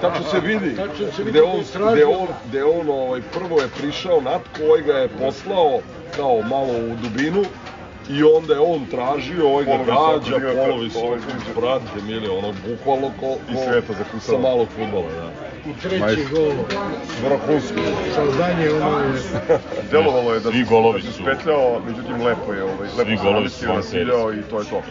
[0.00, 0.76] Tačno se vidi.
[0.76, 4.62] Tačno se vidi Gde da on, gde on, gde on ovaj, prvo je prišao Natko,
[4.64, 5.80] ovaj ga je poslao
[6.16, 7.44] kao malo u dubinu
[8.08, 11.16] i onda je on tražio, ovaj ga Polovi gađa, polovi polovi sokol,
[11.56, 14.38] brate mili, ono bukvalno ko, I ko sveta zakusala.
[14.38, 15.30] sa malog futbola, da.
[15.70, 16.52] I treći gol.
[17.24, 17.80] Vrhunski.
[18.14, 19.12] Sazdanje ono je...
[19.90, 23.16] Delovalo je da Svi golovi da se su- spetljao, međutim lepo je, ovaj, lepo Svi
[23.16, 24.82] se golovi su van nasiljao i to je to.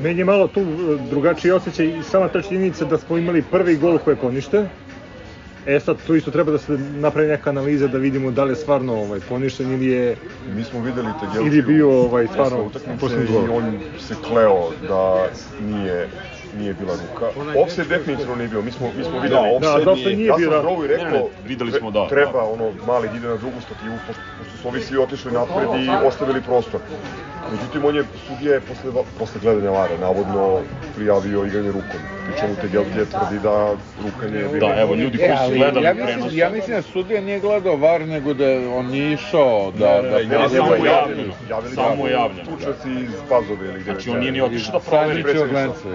[0.00, 0.64] Meni je malo tu e,
[1.10, 4.68] drugačiji osjećaj i sama ta činjenica da smo imali prvi gol koji je poništen.
[5.66, 8.56] E sad, tu isto treba da se napravi neka analiza da vidimo da li je
[8.56, 10.16] stvarno ovaj, poništen ili je,
[10.46, 12.70] Mi smo videli Tegelčiju ili je bio ovaj, stvarno
[13.00, 15.28] posljednji i on se kleo da
[15.60, 16.08] nije
[16.58, 17.26] nije bila ruka.
[17.60, 18.62] Offside definitivno nije bio.
[18.62, 19.48] Mi smo, mi smo videli.
[19.60, 20.60] Da, da, dosta nije ja sam da.
[20.60, 22.44] Grovi rekao, Ne, ne, videli smo, da, treba da.
[22.44, 26.06] ono mali da ide na drugu stativu, pošto, pošto su ovi svi otišli napred i
[26.06, 26.80] ostavili prostor.
[27.52, 30.60] Međutim, on je, sudija je posle, posle gledanja vara, navodno
[30.96, 32.00] prijavio igranje rukom.
[32.26, 33.74] Pričemu Tegeltije tvrdi da
[34.04, 34.68] ruka nije bila.
[34.74, 36.36] Da, evo, ljudi koji su ali gledali ja mislim, prenosu.
[36.36, 40.02] ja mislim da sudija nije gledao VAR, nego da on nije išao da...
[40.02, 41.34] Ne, da ne, Ne, samo javljeno.
[41.74, 42.50] Samo je javljeno.
[42.50, 44.32] Tučac iz Pazove ili gde Znači on nije je.
[44.32, 45.24] ni otišao da proveri.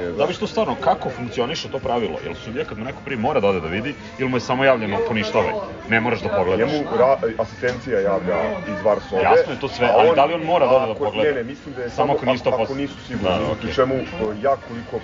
[0.02, 0.12] Je.
[0.12, 2.18] Da bi što stvarno, kako funkcioniše to pravilo?
[2.24, 4.64] Jel sudija kad mu neko prije mora da ode da vidi ili mu je samo
[4.64, 5.54] javljeno poništavaj?
[5.90, 6.72] Ne moraš da pogledaš.
[6.72, 8.38] Njemu ra, asistencija javlja
[8.68, 9.22] iz VAR sobe.
[9.22, 11.30] Jasno je to sve, ali da li on mora da ode da ako- pogleda?
[11.30, 13.30] Ne, ne, mislim da je Samo ako nisu ako, pos- nisu sigurni.
[13.30, 13.56] Da, Da.
[13.62, 14.04] Pri čemu e,
[14.42, 15.00] ja koliko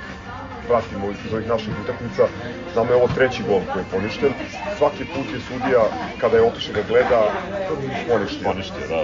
[0.68, 2.24] pratimo iz ovih naših utakmica,
[2.74, 4.32] znamo je ovo treći gol koji je poništen.
[4.78, 5.82] Svaki put je sudija,
[6.18, 7.22] kada je otišao da gleda,
[8.07, 8.44] poništio.
[8.44, 8.99] Poništio, da.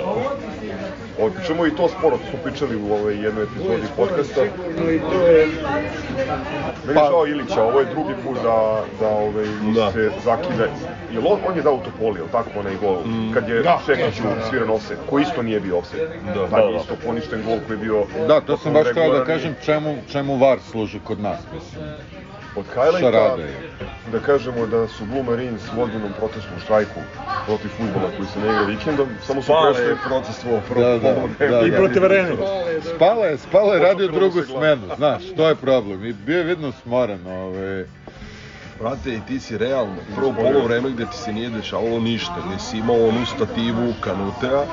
[1.19, 4.45] Ovo, pričamo i to sporo, to smo pričali u ovoj jednoj epizodi podcasta.
[4.45, 5.47] I to je...
[6.87, 9.91] Meni je žao Ilića, ovo je drugi put da, da ovaj, Da.
[9.91, 10.67] se zakine.
[11.13, 12.97] Jel on, on je dao u Topoli, jel tako, onaj gol?
[13.33, 13.79] Kad je Da.
[13.85, 15.99] Šekiću sviran offset, koji isto nije bio offset.
[16.25, 16.77] Da, da, da.
[16.81, 18.05] isto poništen gol koji je bio...
[18.27, 21.83] Da, to sam baš htio da kažem čemu, čemu VAR služi kod nas, mislim.
[22.55, 23.37] Od highlighta,
[24.11, 26.99] da kažemo da su Blue Marines u ozbiljnom protestnom štrajku
[27.45, 31.13] protiv futbola koji se ne igra vikendom, samo su prešli je procestvo Da, da,
[31.49, 31.77] da, I da.
[31.77, 32.35] protiv arene.
[32.95, 36.05] Spala je, spala je radio drugu smenu, znaš, to je problem.
[36.05, 37.85] I bio je vidno smoren, ove...
[38.79, 42.59] Brate, i ti si realno, prvo polo vreme gde ti se nije dešavalo ništa, gde
[42.59, 44.65] si imao onu stativu kanutea,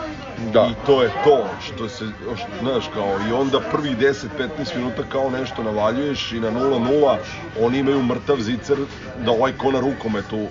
[0.52, 0.68] Da.
[0.70, 2.04] I to je to što se,
[2.36, 7.16] što, znaš, kao, i onda prvih 10-15 minuta kao nešto navaljuješ i na 0-0
[7.60, 8.76] oni imaju mrtav zicer
[9.24, 10.46] da ovaj ko na rukometu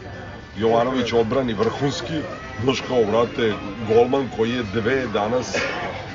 [0.58, 2.14] Jovanović odbrani vrhunski,
[2.64, 3.54] znaš kao, brate,
[3.88, 5.56] golman koji je dve danas,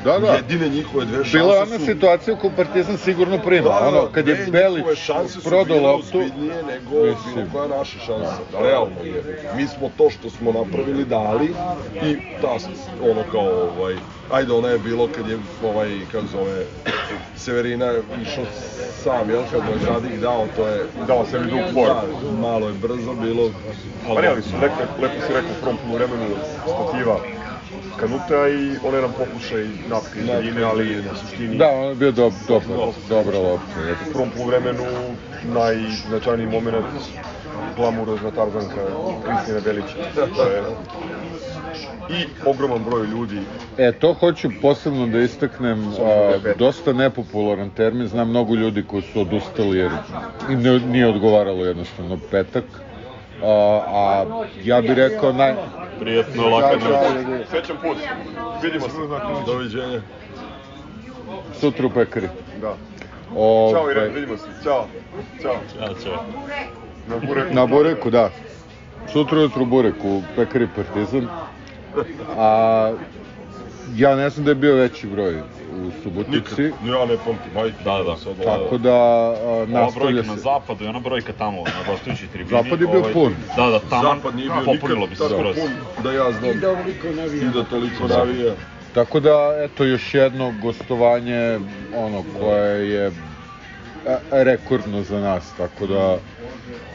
[0.04, 0.32] Da, da.
[0.32, 1.84] jedine njihove dve šanse Bila je ona su...
[1.84, 3.68] situacija u kojoj Partizan sigurno prima.
[3.68, 6.90] Da, da, ono, kad je dve Belić njihove šanse su prodao bile loptu, ozbiljnije nego
[6.90, 7.50] bilo mislim.
[7.52, 8.38] koja naša šansa.
[8.60, 9.22] Realno je.
[9.56, 11.54] Mi smo to što smo napravili dali
[12.02, 12.56] i ta,
[13.10, 13.96] ono kao, ovaj,
[14.32, 16.64] ajde, ona je bilo kad je, ovaj, kako zove,
[17.36, 18.44] Severina išao
[19.02, 20.86] sam, jel, kad mu je Žadik dao, to je...
[21.06, 21.86] Dao sebi dug for.
[21.86, 22.02] Da,
[22.40, 23.50] malo je brzo bilo,
[24.14, 26.26] Pa ne, ali su lepo, lepo si rekao u prvom poluvremenu
[26.62, 27.39] stativa
[28.00, 32.12] Kanuta i on jedan pokušaj napke iz daljine, ali na suštini da, on je bio
[32.12, 32.76] dob, dobar,
[33.08, 33.80] dobra lopta.
[33.88, 34.04] jeste.
[34.08, 34.84] u prvom poluvremenu
[35.54, 36.86] najznačajniji moment
[37.76, 38.84] glamurozna Tarzanka
[39.26, 39.96] Kristina Belića.
[40.36, 40.62] To je
[42.10, 43.40] i ogroman broj ljudi
[43.78, 49.20] E, to hoću posebno da istaknem, a, dosta nepopularan termin, znam mnogo ljudi koji su
[49.20, 49.90] odustali jer
[50.50, 52.64] im ne, nije odgovaralo jednostavno petak,
[53.42, 54.24] a, a
[54.64, 55.54] ja bih rekao naj...
[56.00, 57.48] Prijetno, laka Da, noć.
[57.50, 57.96] Srećan put.
[58.62, 58.96] Vidimo se.
[59.46, 60.00] doviđenja.
[61.60, 62.28] Sutra u pekari.
[62.60, 62.74] Da.
[63.36, 64.44] Ove, Ćao Irene, vidimo se.
[64.62, 64.86] Ćao.
[65.42, 65.54] Ćao.
[65.80, 66.24] Ja, ćao.
[67.08, 67.54] Na bureku.
[67.54, 68.30] Na Bureku, da.
[69.12, 71.28] Sutra ujutru u Bureku, u pekari Partizan.
[72.36, 72.92] A
[73.96, 75.42] ja ne znam da je bio veći broj
[75.80, 76.62] u Nikad, Subotici.
[76.62, 77.74] ja ne pamtim, ajde.
[77.84, 78.16] Da, da.
[78.16, 80.40] Sad, Tako da a, Ova nastavlja brojka na se.
[80.40, 82.50] zapadu i ona brojka tamo na gostujućoj tribini.
[82.62, 83.34] Zapad je bio ovaj, pun.
[83.56, 85.56] Da, da, tamo Zapad nije bio popunilo nikad bi se tako skroz.
[85.56, 85.70] pun
[86.02, 86.50] da ja znam.
[86.50, 87.42] I da ovoliko navija.
[87.42, 88.54] I da toliko navija.
[88.94, 91.58] Tako da, eto, još jedno gostovanje,
[91.96, 93.12] ono, koje je e,
[94.30, 96.18] rekordno za nas, tako da,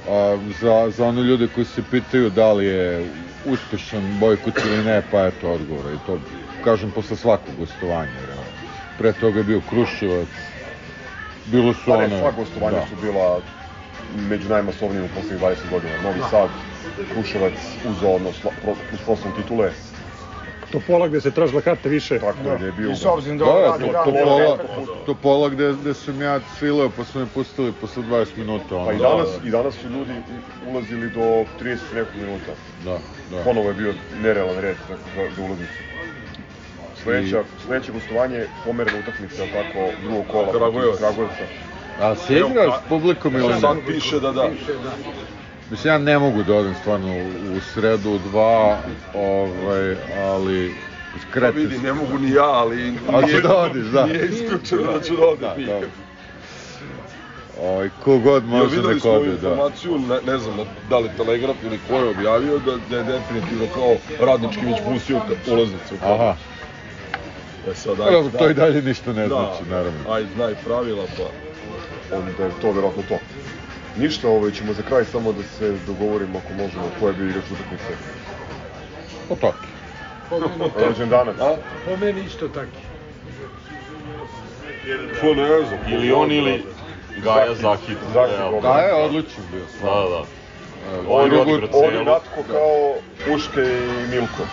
[0.09, 3.05] a, za, za one ljude koji se pitaju da li je
[3.45, 5.93] uspešan bojkot ili ne, pa eto odgovor.
[5.93, 6.19] I to,
[6.63, 8.11] kažem, posle svakog gostovanja.
[8.97, 10.27] Pre toga je bio Kruševac,
[11.45, 12.19] bilo su Pa ne, one...
[12.19, 12.85] sva gostovanja da.
[12.87, 13.39] su bila
[14.29, 15.93] među najmasovnijim u poslednjih 20 godina.
[16.03, 16.49] Novi Sad,
[17.13, 17.53] Kruševac,
[17.89, 19.71] uzeo ono, sla, pro, uz proslavom titule,
[20.71, 22.19] Topola gde se tražila karta više.
[22.19, 22.55] tako da.
[22.55, 22.91] gde je bio...
[22.91, 24.87] I s obzirom da Da, da, radi to, radi to, radi pola, radi.
[25.05, 28.75] to pola gde, gde sam ja cvileo, pa su me pustili posle 20 minuta.
[28.75, 30.13] Ono, Pa i danas, i danas su ljudi
[30.67, 32.51] ulazili do 30 nekog minuta.
[32.85, 32.97] Da,
[33.31, 33.43] da.
[33.43, 35.94] Ponovo je bio nerealan red za, za, za ulaznicu.
[37.05, 40.97] Sledeća, sledeće gostovanje, pomerena utakmica, tako, drugog kola Kragujevac.
[40.97, 41.43] Kragujevca.
[41.99, 43.85] A se igra s publikom ili Sad ne?
[43.85, 44.49] piše da da.
[45.71, 47.15] Mislim, ja ne mogu da odem stvarno
[47.57, 48.77] u, sredu u dva,
[49.13, 50.71] ovaj, ali
[51.13, 52.93] Pa krete vidi, ne mogu ni ja, ali...
[53.13, 54.05] Ali nije- ću da odiš, da.
[54.05, 55.65] Nije isključeno da ću da odem.
[55.65, 55.81] Da, da.
[57.61, 59.33] Ovaj, kogod Ja, može videli da smo ode, da.
[59.33, 60.55] informaciju, ne, ne znam
[60.89, 65.21] da li Telegraf ili ko je objavio, da, da je definitivno kao Radnički već pustio
[65.47, 65.95] ulaznicu.
[66.03, 66.35] Aha.
[67.71, 69.99] E sad, Pa dobro, to i dalje ništa ne znači, da, naravno.
[70.09, 71.23] Ajde, znaj pravila, pa...
[72.17, 73.17] onda je to verovatno to.
[73.97, 77.83] Ništa, ovaj, ćemo za kraj samo da se dogovorimo ako možemo koje bi igrač utakmice.
[79.29, 79.53] Pa to.
[80.29, 80.85] Po meni tako.
[80.85, 81.35] Rođendanac.
[81.85, 82.77] Po meni isto tako.
[85.21, 85.93] Pa ne znam.
[85.93, 86.63] Ili on ili
[87.23, 87.55] Gaja.
[87.55, 87.97] Zakid,
[88.39, 88.61] Evo.
[88.61, 89.65] Da, je odličan bio.
[89.81, 90.23] Da, da.
[91.07, 92.03] On je.
[92.03, 94.43] Natko kao Puške i Milko.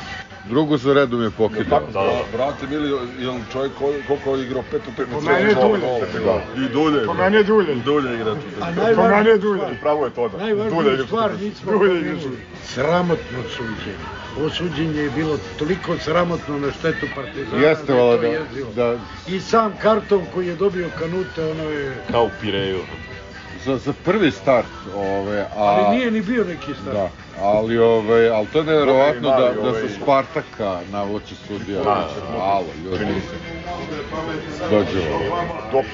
[0.45, 1.81] Drugu za redom je pokidao.
[1.81, 2.23] Da, da.
[2.33, 2.89] Brate, mili,
[3.19, 5.15] jel čovjek ko- koliko je igrao pet utakmica?
[5.15, 5.87] Po meni je Dulje.
[6.57, 7.07] I dulje.
[7.07, 7.75] Po meni je Dulje.
[7.75, 8.41] Dulje igra tu.
[8.97, 9.59] Po meni je Dulje.
[9.61, 10.39] stvar, Pravo je to da.
[10.39, 12.37] Dulje najvažnija stvar nismo pomenuli.
[12.65, 13.97] Sramotno suđenje.
[14.39, 17.63] Ovo suđenje je bilo toliko sramotno na štetu Partizana.
[17.63, 18.99] Jeste, da je vala, da, da,
[19.29, 21.97] I sam karton koji je dobio Kanute, ono je...
[22.11, 22.79] Kao u Pireju.
[23.65, 25.47] za, za prvi start, ove, a...
[25.57, 26.95] Ali nije ni bio neki stav.
[26.95, 27.11] Da,
[27.41, 31.83] ali, ove, ali to je nevjerovatno da, Mali, da ovaj- se Spartaka navlači sudija.
[31.83, 32.09] Da,
[32.41, 33.07] Alo, ljudi.
[34.71, 35.39] Dođe ovo.
[35.73, 35.91] Dobro.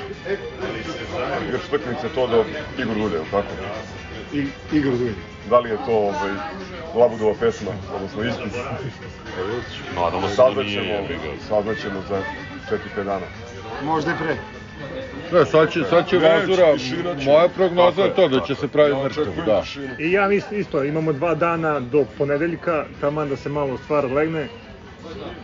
[1.49, 2.45] Igrač utakmice to da
[2.83, 3.49] Igor Dulje, tako?
[4.33, 5.15] I, Igor Dulje.
[5.51, 6.31] Da li je to ovaj,
[6.95, 8.53] Labudova pesma, odnosno ispis.
[9.95, 11.09] Nadamo se da nije,
[11.49, 12.23] saznaćemo za
[12.97, 13.27] 4-5 dana.
[13.85, 14.37] Možda i pre.
[15.33, 16.75] Ne, sad će, sad će Vazura,
[17.25, 19.63] moja prognoza je to da će se pravi Ja mrtav, da.
[19.99, 24.49] I ja mislim isto, imamo dva dana do ponedeljka, taman da se malo stvar legne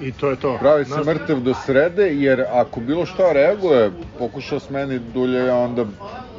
[0.01, 0.57] i to je to.
[0.61, 5.85] Pravi se Nas- mrtav do srede, jer ako bilo šta reaguje, pokušao smeni dulje, onda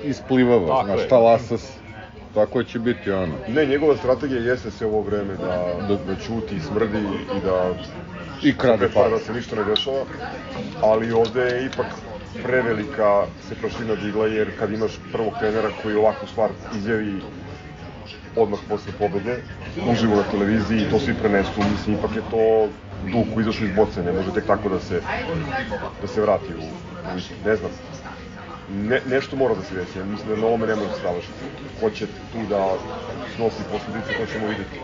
[0.03, 1.73] isplivava, Tako znaš, ta lasas,
[2.33, 3.33] tako će biti ono.
[3.47, 6.97] Ne, njegova strategija jeste se ovo vreme da, da, da ćuti, smrdi
[7.37, 7.73] i da...
[8.43, 9.09] I krade pa.
[9.09, 10.05] Da se ništa ne dešava,
[10.81, 11.85] ali ovde je ipak
[12.43, 17.21] prevelika se prašina digla, jer kad imaš prvog trenera koji ovakvu stvar izjavi
[18.35, 19.37] odmah posle pobede,
[19.91, 22.67] uživo na televiziji i to svi prenesu, mislim, ipak je to
[23.11, 25.01] duh koji izašao iz boce, ne može tek tako da se,
[26.01, 26.63] da se vrati u,
[27.15, 27.71] u ne znam.
[28.69, 31.01] Ne, nešto mora da se desi, ja mislim da na ovome ne može da se
[31.01, 31.33] završiti.
[31.79, 32.73] Ko će tu da
[33.35, 34.79] snosi posledice, to ćemo videti.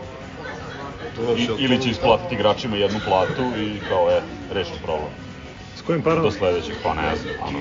[1.38, 4.20] I, ili će isplatiti igračima jednu platu i kao, e,
[4.54, 5.31] rešen problem.
[5.76, 6.22] S kojim parom?
[6.22, 7.58] Do sledećeg, pa ne znam, ono,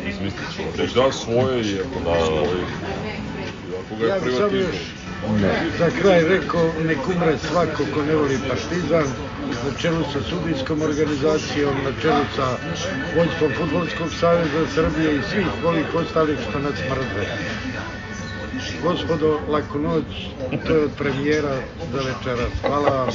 [0.00, 1.00] izmislit ćemo rešiti.
[1.00, 2.94] Da, svoje je, da, da, da.
[3.80, 4.72] Ako ga Ja je još privatizam.
[5.78, 9.06] za kraj rekao, nek umre svako ko ne voli partizan,
[9.64, 12.46] na čelu sa sudijskom organizacijom, na čelu sa
[13.16, 17.26] vođstvom Futbolskog saveza Srbije i svih ovih ostalih što nas mrze.
[18.82, 20.04] Gospodo, laku noć,
[20.66, 21.56] to je od premijera
[21.92, 22.52] za večeras.
[22.60, 23.08] Hvala vam.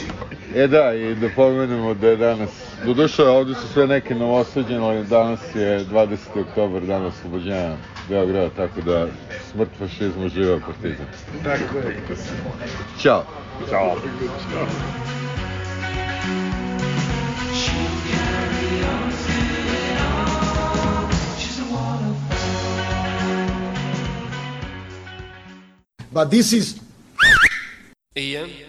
[0.55, 2.49] E da, i da pomenemo da je danas,
[2.85, 6.17] doduše ovde su sve neke novosađene, ali danas je 20.
[6.49, 7.75] oktober, dan oslobođenja
[8.09, 9.07] Beograda, tako da
[9.51, 11.05] smrt fašizmu živa partizan.
[11.43, 11.97] Tako je.
[13.01, 13.23] Ćao.
[13.69, 13.95] Ćao.
[26.11, 26.75] But this is
[28.15, 28.68] Jedan,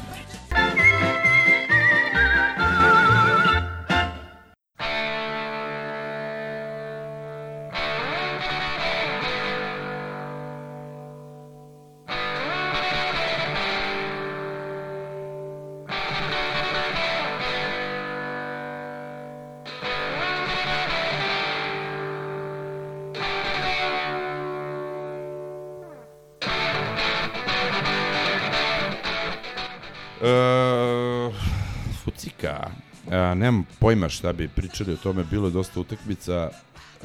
[33.41, 36.49] nemam pojma šta bi pričali o tome, bilo je dosta utakmica.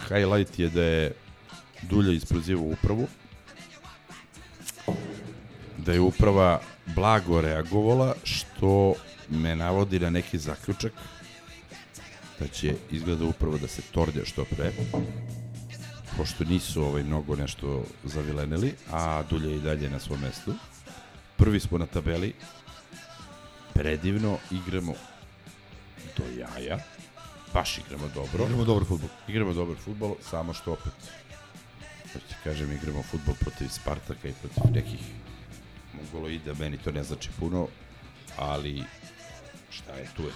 [0.08, 1.12] Highlight je da je
[1.82, 3.06] Dulja isprozivao upravu.
[5.78, 8.94] Da je uprava blago reagovala, što
[9.28, 10.92] me navodi na neki zaključak
[12.40, 14.72] da će izgleda upravo da se tordja što pre
[16.16, 20.54] pošto nisu ovaj mnogo nešto zavilenili, a Dulja je i dalje na svom mestu.
[21.36, 22.32] Prvi smo na tabeli,
[23.74, 24.94] predivno, igramo
[26.16, 26.78] do jaja,
[27.54, 28.44] baš igramo dobro.
[28.44, 29.08] Igramo dobar fudbal.
[29.28, 30.92] Igramo dobar fudbal, samo što opet,
[32.12, 35.00] hoću ti kažem, igramo fudbal protiv Spartaka i protiv nekih
[35.92, 37.68] mongoloida, meni to ne znači puno,
[38.36, 38.82] ali
[39.70, 40.32] šta je, tu je.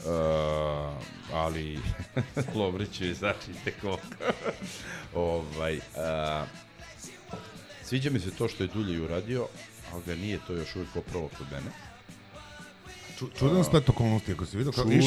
[0.00, 0.96] Uh,
[1.32, 1.78] ali
[2.58, 4.02] Lovriću je znači te koliko.
[5.14, 6.48] ovaj, uh,
[7.84, 9.46] sviđa mi se to što je Dulje uradio,
[9.92, 11.89] ali ga nije to još uvijek opravo kod mene.
[13.20, 14.88] Ču, čudan splet okolnosti, ako si vidio kako...
[14.88, 14.98] Čudan,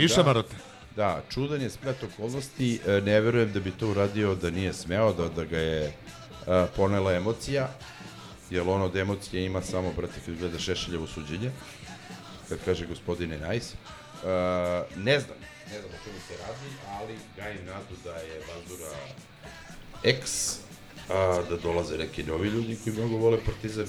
[0.00, 0.56] Išamarote,
[0.96, 1.02] da.
[1.02, 5.12] Da, čudan je splet okolnosti, e, ne verujem da bi to uradio da nije smeo,
[5.12, 5.92] da, da ga je
[6.46, 7.68] a, ponela emocija,
[8.50, 11.50] jer on od emocije ima samo, brate, kad gleda Šešeljevo suđenje,
[12.48, 13.72] kad kaže gospodine Najs.
[13.72, 14.28] Uh,
[14.96, 15.38] ne znam,
[15.70, 16.68] ne znam o čemu se radi,
[17.00, 18.90] ali gajim nadu da je Vazura
[20.02, 20.56] ex,
[21.08, 23.86] a, da dolaze neki novi ljudi koji mnogo vole Partizan.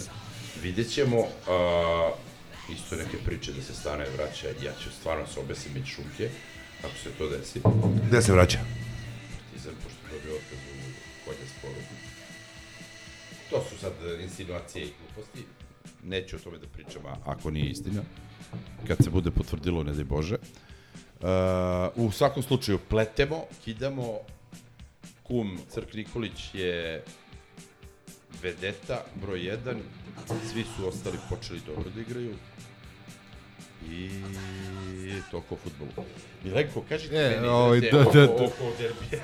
[0.62, 2.12] Vidjet ćemo, a,
[2.70, 6.30] isto neke priče da se stane vraća, ja ću stvarno se obesim iz šunke,
[6.84, 7.62] ako se to desi.
[8.08, 8.60] Gde se vraća?
[9.40, 11.82] Partizan, pošto dobio otkaz u kolje sporu.
[13.50, 15.46] To su sad insinuacije i gluposti.
[16.04, 18.02] Neću o tome da pričam, ako nije istina.
[18.88, 20.36] Kad se bude potvrdilo, ne daj Bože.
[20.36, 24.20] Uh, u svakom slučaju, pletemo, kidamo.
[25.24, 27.04] Kum Crk Nikolić je
[28.44, 29.76] vedeta, broj 1.
[30.52, 32.34] Svi su ostali počeli dobro da igraju.
[33.90, 34.10] I
[35.32, 36.08] toliko o futbolu.
[36.44, 38.34] Milenko, kaži ti E, meni, ovaj, brate, da, oko, da, da.
[38.34, 39.22] oko derbija.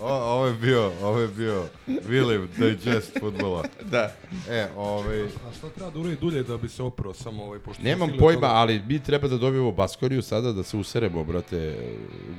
[0.00, 3.64] O, ovo je bio, ovo je bio William Digest futbola.
[3.82, 4.12] Da.
[4.50, 5.22] E, ovaj...
[5.22, 7.82] A šta treba da uradi dulje da bi se oprao samo ovaj, pošto...
[7.82, 11.76] Nemam pojma, toga- ali mi treba da dobijemo Baskoriju sada, da se useremo, brate,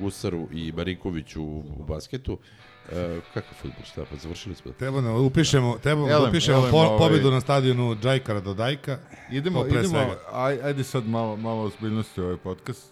[0.00, 2.38] Gusaru i Marinkoviću u, u basketu.
[2.92, 4.72] E, kakav futbol, šta, pa završili smo.
[4.72, 8.54] Treba da upišemo, treba da Elem, upišemo elem, po, ovaj- pobedu na stadionu Džajkara do
[8.54, 8.98] Dajka.
[9.30, 10.16] Idemo, idemo, svega.
[10.32, 12.82] aj, ajde sad malo, malo ozbiljnosti ovaj podcast.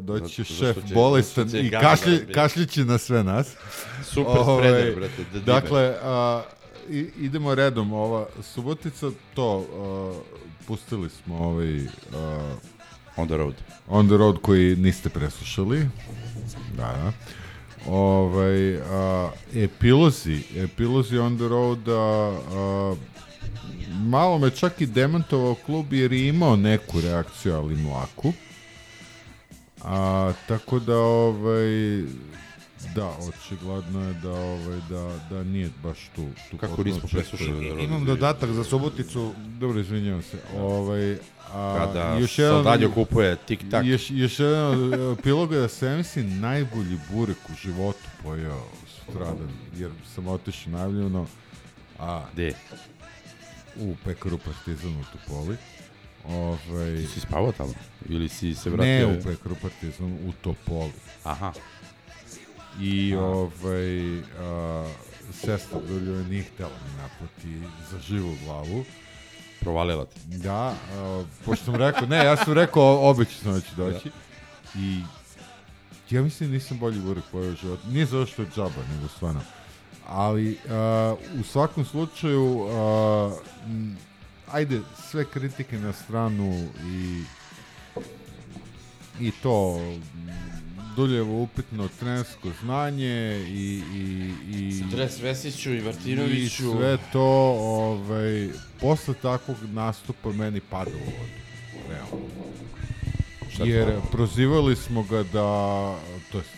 [0.00, 3.56] Doći će Zato- šef će- bolestan će i Gaga kašlje, da- kašljići na sve nas.
[4.04, 5.44] Super Ovaj, spreader, brate, Dimer.
[5.44, 6.42] Dakle, a,
[6.88, 7.92] i, idemo redom.
[7.92, 10.20] Ova Subotica, to, a,
[10.66, 11.78] pustili smo ovaj...
[12.14, 12.54] A,
[13.16, 13.54] On the road.
[13.88, 15.88] On the road koji niste preslušali.
[16.76, 17.12] Da, da.
[17.86, 22.94] Ovaj, a, epilozi, epilozi on the road, a, a,
[23.90, 28.32] malo me čak i demantovao klub jer je imao neku reakciju, ali mlaku.
[29.84, 32.02] A, tako da, ovaj,
[32.94, 36.28] da, očigledno je da, ovaj, da, da nije baš tu.
[36.50, 39.32] tu Kako nismo preslušali da Imam dodatak za Suboticu.
[39.58, 40.38] Dobro, izvinjavam se.
[40.56, 41.18] Ovaj,
[41.52, 43.86] a, Kada još jedan, Saldaljo kupuje tik-tak.
[43.86, 48.62] Još, još jedan e, epilog je da sam, ja mislim, najbolji burek u životu pojeo
[48.96, 51.26] sutradan, jer sam otišao najavljeno,
[51.98, 52.52] a Gde?
[53.76, 55.56] u pekaru Partizan u Topoli.
[56.28, 57.72] Ovaj, Si spavao tamo?
[58.08, 59.08] Ili si se vratio?
[59.08, 60.92] ne u pekaru Partizan, u Topoli.
[61.24, 61.52] Aha.
[62.80, 64.92] I ovaj, a,
[65.32, 68.84] sestra Duljova nije htjela mi naplati za živu glavu.
[69.60, 70.20] Provalila ti.
[70.26, 74.10] Da, a, pošto sam rekao, ne, ja sam rekao, obećao sam da ću doći.
[74.74, 75.00] I
[76.10, 77.82] ja mislim da nisam bolji burek pojeo u životu.
[77.88, 79.40] Nije zato što je džaba, nego stvarno.
[80.06, 83.32] Ali a, u svakom slučaju, a,
[83.66, 83.98] m,
[84.52, 84.80] ajde,
[85.10, 87.22] sve kritike na stranu i
[89.20, 89.80] i to
[90.96, 96.72] Duljevo upitno trenersko znanje i, i, i Dres Vesiću i i Martinoviću.
[96.72, 98.48] sve to ovaj,
[98.80, 101.44] posle takvog nastupa meni pada u vodu
[101.88, 102.26] realno.
[103.58, 105.98] Jer prozivali smo ga da
[106.32, 106.50] to jest,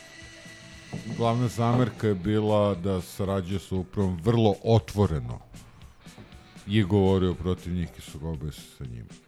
[1.17, 5.39] glavna zamerka je bila da sarađuje sa upravom vrlo otvoreno
[6.67, 9.26] i je govorio protiv njih i su ga obesi sa njima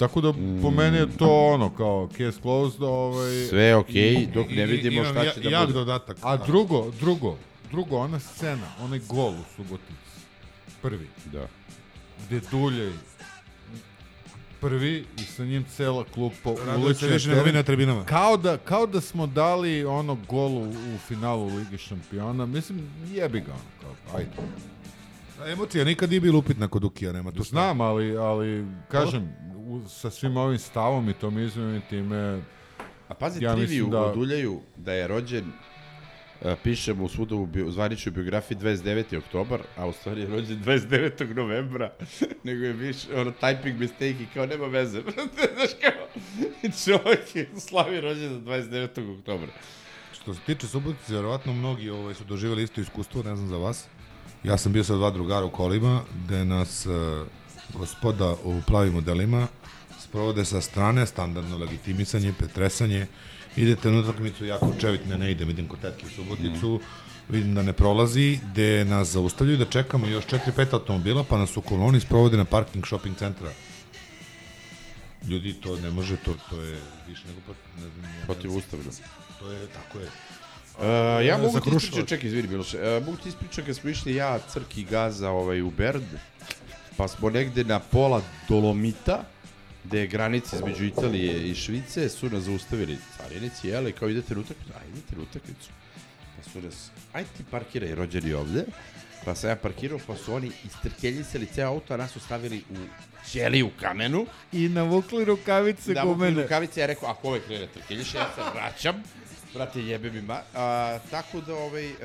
[0.00, 0.32] tako da
[0.62, 4.66] po meni je to ono kao case closed ovaj Sve je okej, i- dok ne
[4.66, 5.72] vidimo šta ja- će da jak bude.
[5.74, 6.16] dodatak.
[6.22, 7.36] a drugo, drugo,
[7.70, 9.92] drugo, ona scena, onaj gol u Subotici,
[10.82, 11.46] prvi, Da.
[12.20, 12.92] gde Duljej
[14.60, 16.88] prvi i sa njim cela klupa više nego
[17.34, 17.54] vi teren.
[17.54, 18.04] na tribinama.
[18.04, 22.46] Kao da, kao da smo dali ono gol u, u finalu Lige šampiona.
[22.46, 24.30] Mislim, jebi ga ono, kao, ajde.
[25.40, 27.42] A Emocija nikad nije bila upitna kod Ukija, nema tu.
[27.42, 29.49] Znam, ali, ali kažem, u,
[29.88, 32.42] sa svim ovim stavom i tom izmenom i time...
[33.08, 35.52] A pazi, ja triviju da- oduljaju da je rođen
[36.42, 39.18] a, pišemo svuda u, bio, u zvaničnoj biografiji 29.
[39.18, 41.34] oktobar, a u stvari je rođen 29.
[41.34, 41.92] novembra,
[42.44, 45.02] nego je viš, ono, typing mistake i kao nema veze.
[45.56, 46.06] Znaš kao,
[46.84, 49.18] čovjek je slavi rođen 29.
[49.18, 49.48] oktobra.
[50.12, 53.86] Što se tiče Subotice, verovatno mnogi ovaj, su doživjeli isto iskustvo, ne znam za vas.
[54.44, 56.90] Ja sam bio sa dva drugara u kolima, gde nas e,
[57.74, 59.48] gospoda u plavim modelima
[60.10, 63.06] sprovode sa strane, standardno legitimisanje, pretresanje.
[63.56, 66.80] Idete na utakmicu, ja kod Čevitne ne idem, idem kod tetke u Suboticu,
[67.28, 71.62] vidim da ne prolazi, gde nas zaustavljaju da čekamo još 4-5 automobila, pa nas u
[71.62, 73.52] koloni sprovode na parking shopping centra.
[75.28, 77.54] Ljudi, to ne može, to, to je više nego...
[77.76, 78.58] Ne znam, ne Protiv znam.
[78.58, 78.84] ustavno.
[79.38, 80.08] To je, tako je.
[80.78, 84.14] Uh, ja mogu ti ispričati, čekaj, izvini Miloše, uh, mogu ti ispričati kad smo išli
[84.14, 86.04] ja, Crk i Gaza ovaj, u Berd,
[86.96, 89.24] pa smo negde na pola Dolomita,
[89.84, 94.40] gde je granica između Italije i Švice, su nas zaustavili carinici, jeli, kao idete na
[94.40, 95.70] utakmicu, a idete na utakmicu.
[96.36, 98.64] Pa su nas, aj ti parkiraj rođeni ovde,
[99.24, 103.10] pa sam ja parkirao, pa su oni istrkeljisali ceo auto, a nas su stavili u
[103.30, 106.30] ćeli u kamenu, I navukli rukavice da, ko mene.
[106.30, 106.42] mene.
[106.42, 109.02] rukavice, ja rekao, ako ovaj krene trkeljiš, ja se vraćam,
[109.54, 111.96] brate, jebe mi ma, a, tako da, ovaj, uh,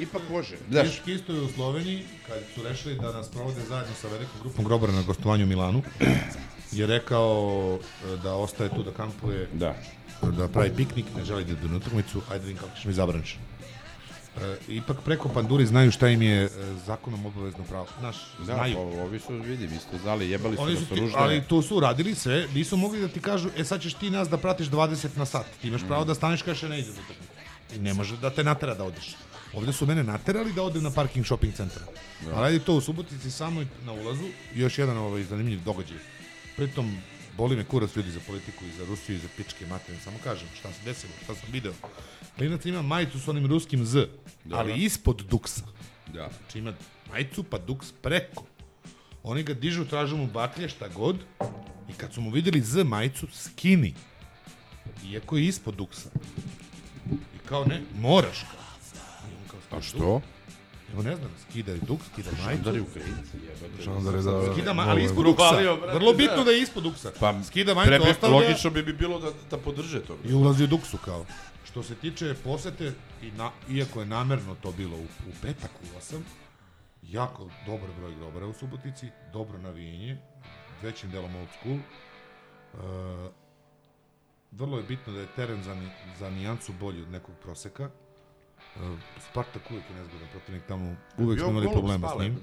[0.00, 3.94] ipak može, znaš, Znaš, isto je u Sloveniji, kad su rešili da nas provode zajedno
[3.94, 5.82] sa velikom grupom grobara na gostovanju u Milanu,
[6.72, 9.74] je rekao e, da ostaje tu da kampuje, da.
[10.22, 12.92] da pravi piknik, ne želi da ide na utakmicu, ajde da vidim kako ćeš mi
[12.92, 13.38] zabraniš.
[14.42, 16.48] E, ipak preko panduri znaju šta im je e,
[16.86, 17.86] zakonom obavezno pravo.
[18.00, 18.74] Znaš, da, znaju.
[18.74, 21.18] pa, ovi su, vidim, isto znali, jebali su Oni nas su u ti, ružne.
[21.18, 24.28] ali to su uradili sve, nisu mogli da ti kažu, e sad ćeš ti nas
[24.28, 25.46] da pratiš 20 na sat.
[25.62, 27.32] Ti imaš pravo da staneš kažeš "Ja ne idem utakmicu.
[27.74, 29.16] I ne može da te natera da odeš.
[29.54, 31.82] Ovde su mene naterali da odem na parking shopping centra.
[32.26, 35.98] A radi to u Subotici samo na ulazu, još jedan ovaj zanimljiv događaj.
[36.56, 36.96] Pritom
[37.36, 40.48] boli me kurac ljudi za politiku i za Rusiju i za pičke materine, samo kažem
[40.58, 41.72] šta se desilo, šta sam video.
[42.36, 44.06] Klinac ima majicu s onim ruskim Z,
[44.52, 45.62] ali ispod duksa.
[46.06, 46.30] Da.
[46.38, 46.72] Znači ima
[47.10, 48.44] majicu pa duks preko.
[49.22, 51.16] Oni ga dižu, tražu mu baklje, šta god.
[51.88, 53.94] I kad su mu videli Z majicu, skini.
[55.04, 56.10] Iako je ispod duksa.
[57.10, 58.60] I kao ne, moraš kao.
[59.30, 60.20] I on kao, A što?
[60.92, 62.64] Evo ne znam, skida i duks, skida majicu.
[62.64, 63.82] Žandari Ukrajinci, jebote.
[63.82, 64.52] Žandari, da, da.
[64.52, 65.56] Skida ma, Ovo ali je ispod duksa.
[65.94, 66.16] Vrlo da.
[66.16, 67.12] bitno da je ispod duksa.
[67.20, 68.36] Pa, skida majicu, prebi- ostavlja.
[68.36, 70.16] logično bi, bi bilo da, da podrže to.
[70.24, 71.26] I ulazi u duksu kao.
[71.64, 72.92] Što se tiče posete,
[73.22, 76.20] i na, iako je namerno to bilo u, u petak u 8,
[77.02, 80.18] jako dobar broj grobara u Subotici, dobro navijenje,
[80.82, 81.76] većim delom old school.
[81.76, 83.30] E,
[84.52, 85.88] vrlo je bitno da je teren za, ni,
[86.18, 87.90] za nijancu bolji od nekog proseka.
[89.30, 92.36] Spartak uvijek je nezgodan protivnik tamo, uvijek smo imali problema s njim.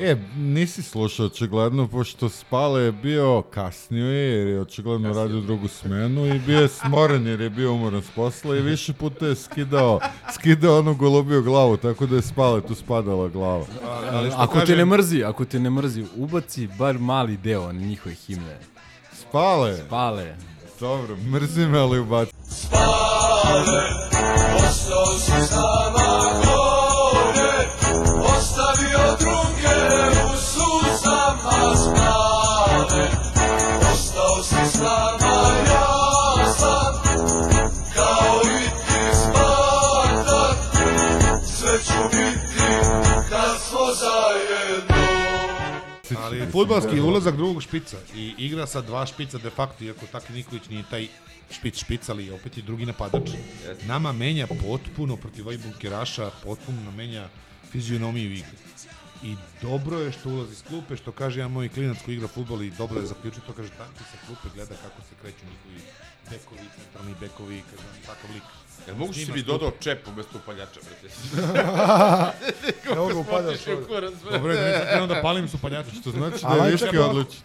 [0.00, 5.68] E, nisi slušao očigledno, pošto Spale je bio kasnio je, jer je očigledno radio drugu
[5.68, 9.34] smenu i bio je smoren jer je bio umoran s posla i više puta je
[9.34, 10.00] skidao,
[10.34, 13.64] skidao onu golubiju glavu, tako da je Spale tu spadala glava.
[14.36, 18.58] ako te ne mrzi, ako te ne mrzi, ubaci bar mali deo na njihove himne.
[19.12, 19.76] Spale.
[19.86, 20.36] Spale.
[20.80, 22.32] Dobro, mrzi me, ali ubaci.
[24.68, 26.06] Ostao si s nama
[26.44, 26.57] gore,
[46.58, 50.84] futbalski ulazak drugog špica i igra sa dva špica de facto, iako Taki Nikolić nije
[50.90, 51.08] taj
[51.50, 53.30] špic špic, ali opet je drugi napadač.
[53.86, 57.28] Nama menja potpuno protiv ovih bunkeraša, potpuno menja
[57.70, 58.58] fizionomiju igre.
[59.22, 62.62] I dobro je što ulazi s klupe, što kaže jedan moj klinac koji igra futbol
[62.62, 65.82] i dobro je zaključio to, kaže tako sa klupe gleda kako se kreću njihovi
[66.30, 68.57] bekovi, centralni bekovi, kaže on takav lik.
[68.86, 69.58] Jel mogu si Snima bi s klupe.
[69.58, 71.14] dodao čep umesto upaljača, brate?
[72.90, 73.60] Ne mogu upaljač.
[74.32, 75.90] Dobro, je da nisam krenuo da palim su paljače.
[76.00, 77.40] Što znači da je Viški odličan.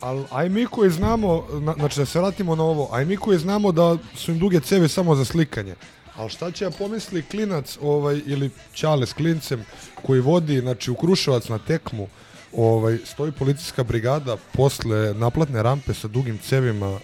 [0.00, 3.38] Ali aj mi koji znamo, na, znači da se vratimo na ovo, aj mi koji
[3.38, 5.74] znamo da su im duge cevi samo za slikanje.
[6.16, 9.64] Ali šta će ja pomisli klinac ovaj, ili Ćale s klincem
[10.02, 12.08] koji vodi znači, u Kruševac na tekmu,
[12.56, 16.98] ovaj, stoji policijska brigada posle naplatne rampe sa dugim cevima,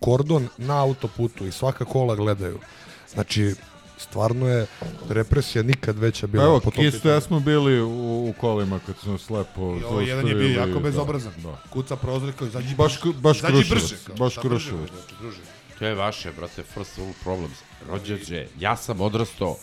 [0.00, 2.58] kordon na autoputu i svaka kola gledaju.
[3.16, 3.54] Znači,
[3.98, 4.66] stvarno je
[5.08, 8.94] represija nikad veća bila Evo, po tom Kisto ja smo bili u, u kolima kad
[8.98, 10.90] smo slepo I ovo jedan je bio zaustavili, jako da.
[10.90, 11.32] bezobrazan.
[11.42, 11.62] Da.
[11.70, 13.18] Kuca prozor kao izađi Baš, brže.
[13.18, 14.90] baš Izađi brže, baš Kruševac.
[15.78, 17.58] To je vaše, brate, first world problems.
[17.88, 19.56] Rođađe, ja sam odrastao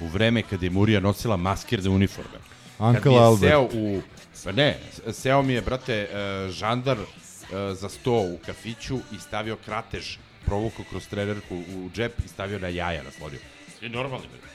[0.00, 2.38] u vreme kada je Murija nosila maskirne uniforme.
[2.78, 3.50] Uncle kad Albert.
[3.50, 4.00] seo u...
[4.44, 4.78] Pa ne,
[5.12, 6.08] seo mi je, brate, e,
[6.50, 7.04] žandar e,
[7.74, 10.16] za sto u kafiću i stavio kratež,
[10.46, 13.38] provukao kroz trenerku u džep i stavio na jaja naslodio.
[13.78, 14.46] Svi normalni, brate.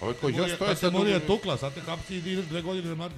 [0.00, 0.92] Ovo je koji, ja Morija- stoje Kad se sad...
[0.92, 3.14] Morija u- tukla, sad te hapsi i ideš dve godine na Mardi.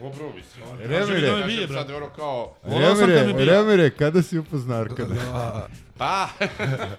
[0.00, 0.78] Dobro, mislim.
[0.78, 0.98] Remire.
[1.00, 2.54] Kažem, kažem sad ono kao...
[2.64, 5.68] Remire, Remire, kada si upoznao Arkada?
[5.98, 6.28] Pa!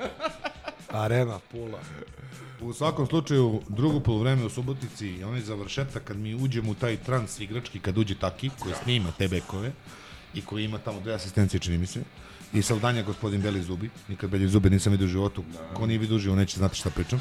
[1.04, 1.80] Arena, Pula.
[2.62, 6.98] U svakom slučaju, drugo polovreme u Subotici i onaj završetak kad mi uđemo u taj
[6.98, 9.72] trans igrački, kad uđe Taki, koji snima te bekove
[10.34, 12.02] i koji ima tamo dve asistencije, čini mi se,
[12.54, 15.44] i Saldanja gospodin Beli Zubi, nikad Beli Zubi nisam vidio u životu,
[15.74, 17.20] ko nije vidio uživo neće znati šta pričam.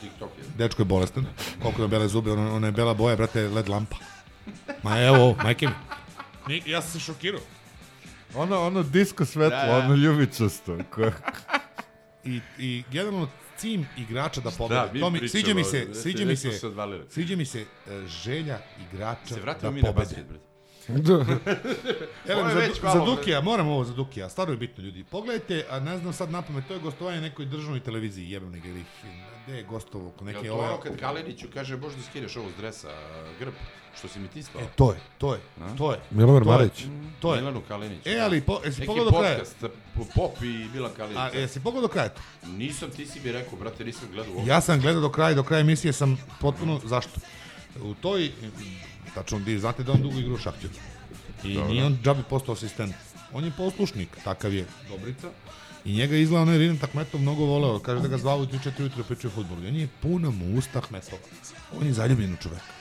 [0.00, 0.44] TikTok je.
[0.58, 1.26] Dečko je bolestan,
[1.62, 3.96] koliko je bele zube, ona, ona je bela boja, brate, led lampa.
[4.82, 5.72] Ma evo, majke mi.
[6.48, 7.40] Ni, ja sam se šokirao.
[8.34, 9.76] Ono, ono disko svetlo, Da, da.
[9.78, 10.78] ono ljubičasto.
[12.24, 14.80] I, i generalno cim igrača da pobede.
[14.80, 16.60] Da, mi to mi, sviđa mi se, da se sviđa mi se,
[17.08, 17.64] sviđa mi se
[18.24, 18.58] želja
[18.92, 20.04] igrača Se vratimo da mi na pobede.
[20.04, 20.44] basket, brate.
[20.88, 25.04] Evo, Ovo je za, već za Dukija, moram ovo za Dukija, stvarno je bitno ljudi.
[25.04, 28.84] Pogledajte, a ne znam sad napamet, to je gostovanje nekoj državnoj televiziji, jebem neka ili
[29.46, 32.56] gde je gostovo, oko Jel neke to ono kad Kaliniću kaže možda skineš ovo s
[32.56, 32.88] dresa,
[33.38, 33.54] grb,
[33.98, 34.62] što si mi ti spao?
[34.62, 35.76] E, to je, to je, A?
[35.76, 35.98] to je.
[36.10, 36.84] Je, Marić.
[37.20, 37.40] To je.
[37.40, 38.08] Milanu Kaliniću.
[38.10, 38.24] E, da.
[38.24, 39.34] ali po, jesi Neki pogledao do kraja?
[39.34, 39.64] podcast,
[40.14, 41.18] Pop i Milan Kalinić.
[41.18, 42.20] A, jesi pogledao do kraja to?
[42.46, 44.50] Nisam, ti si mi rekao, brate, nisam gledao uopšte.
[44.50, 47.20] Ja sam gledao do kraja, do kraja emisije sam potpuno, zašto?
[47.82, 48.30] U toj,
[49.14, 50.72] tačno, vi znate da on dugo igra u Šahtiru.
[51.44, 51.70] I Dobro.
[51.70, 52.94] nije on džabi postao asistent.
[53.32, 55.30] On je poslušnik, takav je Dobrica.
[55.84, 57.78] I njega je izgleda onaj Rinan Takmetov mnogo voleo.
[57.78, 59.64] Kaže da ga zvao u 3-4 ujutro pričaju o futbolu.
[59.64, 61.22] I on je puna mu usta Ahmetova.
[61.80, 62.80] On je zaljubljen u čoveka.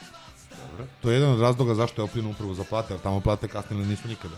[1.02, 3.86] To je jedan od razloga zašto je opljen upravo za plate, jer tamo plate kasnile
[3.86, 4.36] nisu nikada.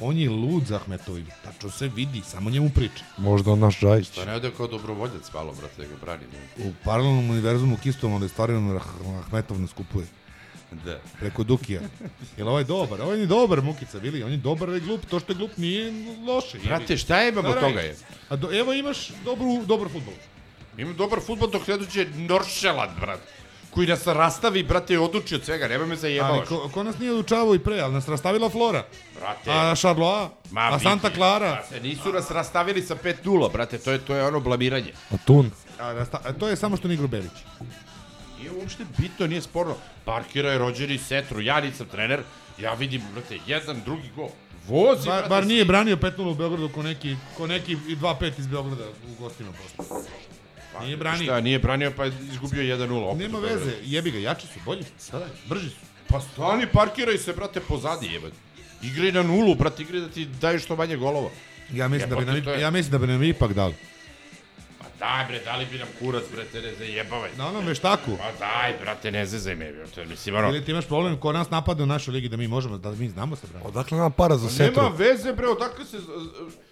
[0.00, 1.26] On je lud za Ahmetovim.
[1.44, 3.04] Tačno se vidi, samo njemu priča.
[3.18, 4.10] Možda on naš Džajić.
[4.16, 6.24] Pa ne ode kao dobrovoljac malo, brate, da ga brani.
[6.32, 6.68] Ne?
[6.68, 8.80] U paralelnom univerzumu Kistom, ali stvarno
[9.24, 10.06] Ahmetov ne skupuje.
[10.70, 10.98] Da.
[11.20, 11.80] Preko Dukija.
[12.36, 13.00] Jel ovaj dobar?
[13.02, 14.22] Ovaj je dobar, Mukica, bili?
[14.22, 15.06] On je dobar, ali glup.
[15.06, 15.92] To što je glup nije
[16.26, 16.58] loše.
[16.64, 17.60] Brate, šta imamo od da.
[17.60, 17.96] toga je?
[18.28, 20.14] A do, evo imaš dobru, dobar futbol.
[20.78, 23.20] Ima dobar futbol dok ne dođe Noršeland, brat.
[23.70, 26.48] Koji nas rastavi, brate, i oduči od svega, nemoj me Ali zajebavaš.
[26.48, 28.84] ko, ko nas nije odučavao i pre, ali nas rastavila Flora.
[29.18, 29.50] Brate.
[29.50, 31.50] A Charlois, Ma, a Santa Clara.
[31.50, 34.92] brate, nisu nas rastavili sa 5-0, brate, to je, to je ono blamiranje.
[35.10, 35.50] A Tun.
[35.80, 37.32] A, rasta, a to je samo što nije igru Belić.
[38.38, 39.74] Nije uopšte bitno, nije sporno.
[40.04, 42.20] Parkira je rođeni setru, ja nisam trener,
[42.58, 44.28] ja vidim, brate, jedan, drugi gol.
[44.66, 48.32] Vozi, Bar, brate, bar nije branio 5-0 u Beogradu ko neki, ko neki i 2-5
[48.38, 49.96] iz Beograda u gostima posle.
[50.80, 51.22] Nije branio.
[51.24, 53.02] Šta, nije branio pa je izgubio 1-0.
[53.02, 55.76] opet Nema veze, jebi ga, jači su, bolji su, šta daj, brži su.
[56.08, 58.36] Pa stani, parkiraj se, brate, pozadi, jebate.
[58.82, 61.30] Igraj na nulu, brate, igraj da ti daju što manje golova.
[61.72, 63.74] Ja mislim, da bi nam, je- ja mislim da bi nam ipak dali.
[64.98, 67.30] Daj, bre, dali bi nam kurac, brate, ne zajebavaj.
[67.36, 68.16] Na onom veštaku.
[68.18, 70.48] Pa daj, brate, ne zezaj me, brate, mislim, ono...
[70.48, 73.08] Ili ti imaš problem ko nas napada u našoj ligi da mi možemo, da mi
[73.08, 73.68] znamo se braniti.
[73.68, 74.96] Odakle nam para za Pa Nema setru?
[74.96, 75.96] veze, bre, odakle se...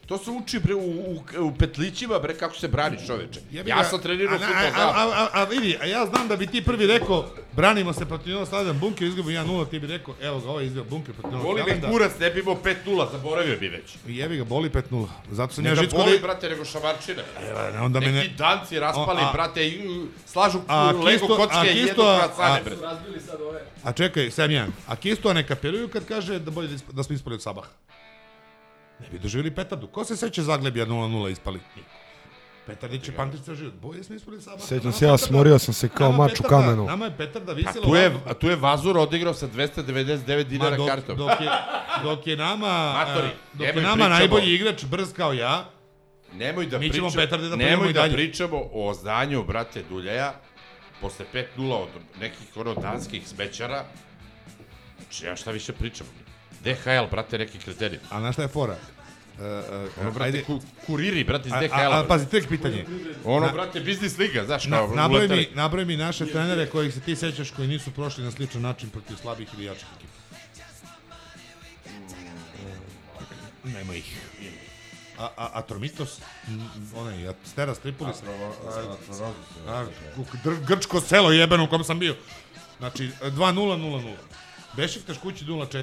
[0.07, 3.41] To se uči, bre, u, u, u petlićima, bre, kako se braniš, čoveče.
[3.67, 4.89] Ja sam trenirao futbol, a, znam.
[4.89, 8.33] a, a, a, vidi, a ja znam da bi ti prvi rekao, branimo se protiv
[8.33, 11.47] Novog Slada, bunker izgubio 1-0, ti bi rekao, evo ga, ovaj izgubio bunker protiv Novog
[11.47, 11.89] Voli me Slada.
[11.89, 12.75] kurac, ne bi imao 5-0,
[13.13, 13.95] zaboravio bi već.
[14.09, 15.07] I jebi ga, boli 5-0.
[15.31, 16.19] Zato sam Ne ja da žitko boli, da...
[16.19, 17.23] brate, nego šamarčina.
[17.43, 21.37] Evo, onda me ne- Neki danci raspali, O, a- brate, i slažu A Lego Kisto-
[21.37, 22.77] kocke i a- kracane, bre.
[22.83, 23.61] Razbili sad ove.
[23.85, 24.73] A čekaj, sam jedan.
[24.87, 27.69] A Kisto ne kapiruju kad kaže da bolje da, da smo ispali od Sabaha.
[29.01, 29.87] Ne bi doživjeli petardu.
[29.87, 31.61] Ko se seća Zaglebija 0-0 ispali?
[31.77, 31.89] Niko.
[32.67, 33.75] Petardić je pamtić ceo život.
[33.75, 34.41] Bolje smo ispali.
[34.41, 36.85] Sjećam Nama se, ja smorio sam se kao mač u kamenu.
[36.85, 40.71] Nama je petarda A visela tu je, a tu je Vazur odigrao sa 299 dinara
[40.71, 41.17] Ma, dok, kartom.
[41.19, 41.49] Dok je,
[42.03, 44.09] dok je nama, Matori, dok je nama pričamo.
[44.09, 45.71] najbolji igrač brz kao ja,
[46.33, 48.13] Nemoj da Mi ćemo pričamo, petarde da nemoj i da dalje.
[48.15, 50.35] pričamo o zdanju brate Duljeja
[51.01, 51.89] posle 5-0 od
[52.21, 53.85] nekih ono danskih smećara.
[54.99, 56.07] Znači, ja šta više pričam?
[56.65, 57.99] DHL, brate, neki kreteni.
[58.11, 58.77] a znaš šta je fora?
[59.35, 59.41] Uh,
[60.01, 61.75] Ono, brate, ku, kuriri, brate, iz DHL.
[61.75, 62.87] a, a, pazi, tek pitanje.
[63.25, 66.95] Ono, Na- brate, biznis liga, znaš, Na, kao nabroj, mi, nabroj mi naše trenere kojih
[66.95, 70.15] se ti sećaš koji nisu prošli na sličan način protiv slabih ili jačih ekipa.
[73.65, 74.17] Nema ih.
[75.19, 76.19] A, a, Atromitos,
[76.49, 78.17] m, onaj, Steras Tripolis,
[80.67, 82.17] grčko selo jebeno u kom sam bio.
[82.79, 84.15] Znači, 2-0, 0-0.
[84.77, 85.83] Bešiktaš kući 0-4.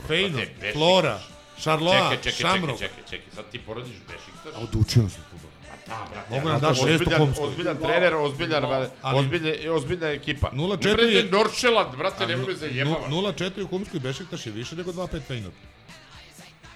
[0.00, 0.38] Fejno.
[0.72, 1.20] Flora,
[1.58, 2.78] Šarloa, Čekaj, čekaj, čekaj, Šamrok.
[2.78, 4.52] čekaj, čekaj, sad ti porodiš Bešiktaš.
[4.54, 5.50] A odučio sam futbol.
[5.86, 6.30] Da, brate.
[6.30, 7.34] Mogu nam daš šestu ozbiljan-.
[7.40, 10.50] Ozbiljan trener, ozbiljan, Ali- ozbiljan, ozbiljna ekipa.
[10.50, 13.10] 0-4 Brate, je- Noršeland, brate, nemoj me zajebavaš.
[13.10, 15.52] 0-4 u Humskoj Bešiktaš je više nego 2-5 Fejnor.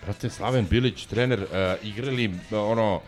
[0.02, 1.48] Brate, Slaven Bilić, trener, uh,
[1.84, 3.00] igrali uh, ono,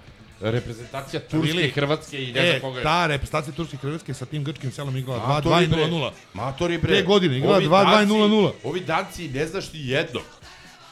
[0.43, 2.79] reprezentacija Turske, Bili- Hrvatske i ne e, znam koga.
[2.79, 2.83] je.
[2.83, 5.77] ta reprezentacija Turske i Hrvatske sa tim grčkim selom igrala 2-2 Matori, i bre.
[5.79, 6.11] 0-0.
[6.35, 6.93] Matori, bre.
[6.93, 8.53] Te godine igrala Ovi 2-2 i danci- 0-0.
[8.65, 10.23] Ovi danci ne znaš ni jednog.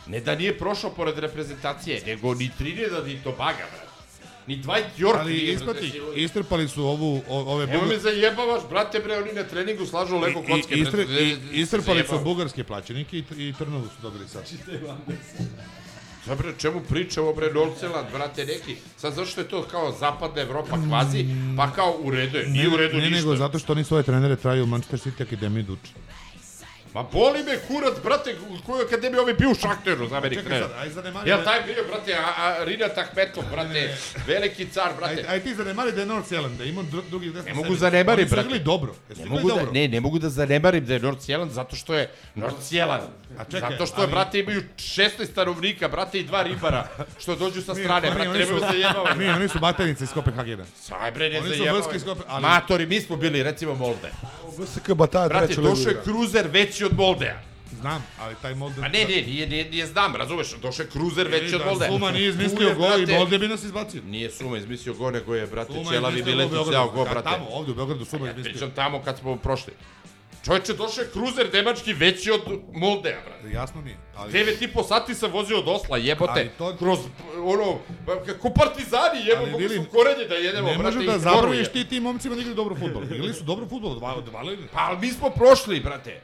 [0.06, 3.86] Ne da nije prošao pored reprezentacije, nego ni Trinidad ni Tobaga, brate.
[4.46, 8.98] Ni Dwight York Ali nije, silu- istrpali su ovu, o, ove me bugar- zajebavaš, brate,
[9.00, 10.74] bre, oni na treningu slažu Lego i- kocke.
[10.74, 14.44] i- brate, istre- i- Istrpali su bugarske plaćenike i, i Trnovu su dobili sad.
[16.26, 20.76] Sad bre, čemu pričamo bre Norceland, brate, neki, sad zašto je to kao zapadna Evropa
[20.88, 21.24] kvazi,
[21.56, 23.16] pa kao u redu je, nije u redu ne, ništa.
[23.16, 25.92] nego zato što oni svoje trenere traju u Manchester City Akademiji da uče.
[26.96, 30.44] Ma boli me kurac, brate, u kojoj akademiji ovaj bio u Šakteru, za meni Čekaj
[30.44, 30.62] trener.
[30.64, 33.96] sad, aj zanemari Jel da- taj bio, brate, a, a Rinat Ahmetov, brate,
[34.26, 35.24] veliki car, Aj, brate.
[35.28, 38.22] aj ti zanemari da je North Zealand, da ima dru, drugi desni Ne mogu zanemari,
[38.22, 38.58] Oni su brate.
[38.60, 38.94] dobro.
[39.08, 39.72] Jesu Ne mogu da, dobro?
[39.72, 42.04] ne, ne mogu da zanemarim da je North Zealand zato što je
[42.34, 43.02] North Zealand.
[43.38, 47.36] A čekaj, zato što je, ali- brate, imaju 16 stanovnika, brate, i dva ribara, što
[47.36, 49.18] dođu sa strane, brate, su- me zajebavati.
[49.18, 50.64] Mi, oni su batajnice iz Kopenhagena.
[50.76, 51.80] Saj bre, ne Oni su zajebavaj.
[51.82, 54.10] vrski skop- ali- Matori, mi smo bili, recimo, Molde.
[54.58, 57.42] VSK Bataja Brate, došao je kruzer veći od Moldeja.
[57.80, 58.80] Znam, ali taj Molde...
[58.80, 61.92] Pa ne, ne, nije, nije, nije znam, razumeš, došao je kruzer veći od da, Moldeja.
[61.92, 64.02] Zuma nije izmislio gol i Molde bi nas izbacio.
[64.02, 66.70] Nije Suma izmislio go, nego je, brate, Suma Ćelavi gol Beogradu.
[66.70, 67.28] dao go, Ka- brate.
[67.30, 68.52] Tamo, ovdje u Beogradu Suma Ja izmislio.
[68.52, 69.72] pričam tamo kad smo prošli.
[70.44, 72.40] Čovječe, došao je kruzer nemački veći od
[72.72, 73.50] Moldeja, brate.
[73.50, 73.96] Jasno mi je.
[74.16, 74.32] Ali...
[74.32, 76.98] 9 i po sati sam vozio od Osla, jebote, to- kroz,
[77.36, 77.78] ono,
[78.26, 81.64] kako partizani, jebo, vidim, su korenje da jedemo, Ne brate, može da i zabraniš Noruje.
[81.64, 83.02] ti tim momcima da igraju dobro fudbal.
[83.04, 84.66] Igrali su dobro dva odvalili.
[84.72, 86.20] Pa, ali mi smo prošli, brate.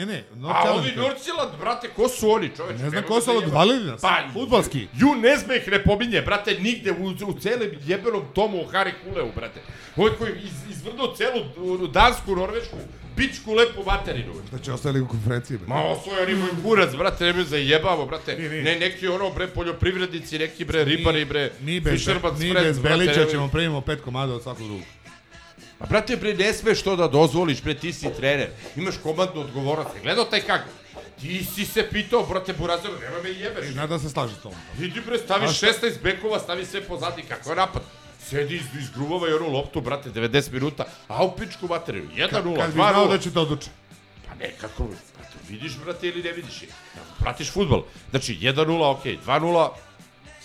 [0.00, 2.82] Ne, ne, North A ovi Norciland, brate, ko su oni, čoveče?
[2.82, 4.00] Ne znam ko su, ali odvalili nas.
[4.00, 4.86] Pa, Fudbalski.
[4.96, 8.92] Ju ne sme ih ne pominje, brate, nigde u, u celem jebenom tomu u Hari
[9.04, 9.60] Kuleu, brate.
[9.96, 12.76] Ovaj koji iz, izvrnuo celu Dansku, Norvešku,
[13.16, 14.32] bičku lepu materinu.
[14.52, 15.58] Da će ostali u konferenciji.
[15.58, 15.68] bre.
[15.68, 18.36] Ma osvoj oni moj kurac, brate, ne me zajebavo, brate.
[18.36, 18.62] Mi, mi.
[18.62, 22.96] Ne, neki ono, bre, poljoprivrednici, neki, bre, ribari, bre, Mi bez, Fisherman's mi bez brate,
[22.96, 24.84] Belića ćemo primimo pet komada od svakog drugog.
[25.80, 28.48] A brate, bre, ne smeš to da dozvoliš, bre, ti si trener.
[28.76, 29.94] Imaš komandnu odgovornost.
[29.94, 30.68] Je Gledao taj kako?
[31.20, 33.66] Ti si se pitao, brate, Burazeru, nema me jebeš.
[33.66, 34.52] Zna da se slaže s tom.
[34.80, 37.82] Idi bre, stavi A šta- 16 bekova, stavi sve pozadi, kako je napad.
[38.20, 42.08] Sedi iz, izgruvava i onu loptu, brate, 90 minuta, a u pičku materiju.
[42.16, 42.56] 1-0, 2-0.
[42.56, 43.68] Kad bi znao da će to odluči.
[44.28, 46.60] Pa ne, kako, brate, vidiš, brate, ili ne vidiš.
[47.18, 47.84] Pratiš futbol.
[48.10, 49.68] Znači, 1-0, okej, 2-0,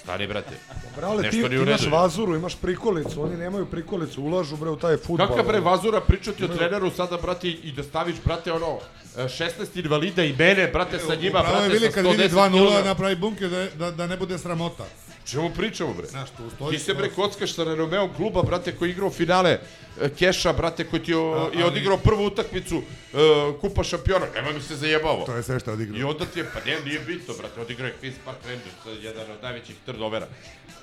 [0.05, 0.55] stani, brate.
[0.95, 1.91] Brale, ti, Nešto ti u imaš redu.
[1.91, 5.27] vazuru, imaš prikolicu, oni nemaju prikolicu, ulažu bre u taj futbol.
[5.27, 8.77] Kakav bre vazura pričati o treneru sada, brate, i da staviš, brate, ono,
[9.17, 12.23] e, 16 invalida i mene, brate, sa njima, Upravo je brate, Vili sa kad vidi
[12.23, 12.85] 110 2-0 kg.
[12.85, 14.85] napravi bunker da, da, da ne bude sramota.
[15.25, 16.07] Čemu pričamo, bre?
[16.07, 16.77] Znaš, tu stoji...
[16.77, 19.59] Ti se bre kockaš sa renomeom kluba, brate, koji je igrao finale
[20.01, 22.75] e, Keša, brate, koji ti je ali- odigrao prvu utakmicu
[23.13, 23.17] e,
[23.61, 24.25] Kupa šampiona.
[24.35, 25.25] Nema mi se zajebavo.
[25.25, 25.99] To je sve što je odigrao.
[25.99, 29.31] I onda ti je, pa ne, nije bitno, brate, odigrao je Queen's Park Rangers, jedan
[29.31, 30.27] od najvećih trdovera.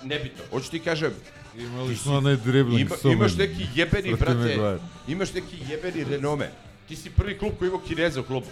[0.02, 0.44] Nebitno.
[0.50, 1.12] Hoću ti kažem,
[1.58, 4.78] Imali smo onaj dribbling ima, imaš neki jebeni, brate,
[5.08, 6.50] imaš neki jebeni renome.
[6.88, 8.46] Ti si prvi klub koji ima Kineza u klubu.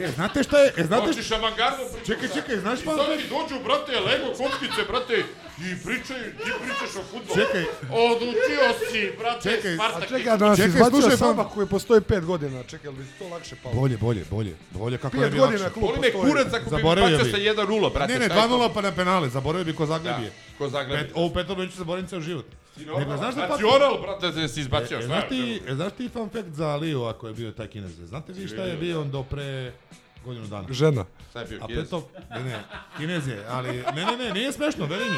[0.00, 0.72] E, znate šta je?
[0.76, 2.96] E, znate Hoćeš avangardu Čekaj, čekaj, znaš I pa...
[2.96, 5.16] sad ti dođu, brate, Lego kockice, brate,
[5.58, 7.34] i pričaju, ti pričaš o futbolu.
[7.40, 7.64] Čekaj.
[8.06, 10.02] Odučio si, brate, Čekaj, Spartak.
[10.02, 12.96] A čekaj, da nas Čekaj, izbacio slušaj, Saba pa- koji postoji 5 godina, čekaj, ali
[12.96, 13.74] bi to lakše palo?
[13.74, 14.54] Bolje, bolje, bolje.
[14.70, 15.74] Bolje kako Pet ne bi godina lakše.
[15.74, 16.32] klub Boli me postoji.
[16.32, 18.12] kurac ako bi mi bacio sa 1-0, brate.
[18.12, 18.54] Ne, ne, šta je to?
[18.56, 20.30] 2-0 pa na penale, zaboravio bi ko Zagrebije.
[20.30, 20.98] Da, ko Zagreb.
[20.98, 22.46] Pet, ovo Petrović zaboravim ceo život.
[22.76, 23.48] Nego, znaš da pa...
[23.48, 24.98] Nacional, brate, da si izbacio.
[24.98, 27.66] E, šta znaš ti, e, znaš ti fun fact za Aliju ako je bio taj
[27.66, 27.96] kinez?
[28.08, 29.72] Znate vi šta je bio on do pre
[30.24, 30.66] godinu dana?
[30.70, 31.04] Žena.
[31.30, 32.64] Šta je bio, A pre to, ne, ne,
[32.96, 35.16] kinez je, ali, ne, ne, ne, nije smešno, veri mi.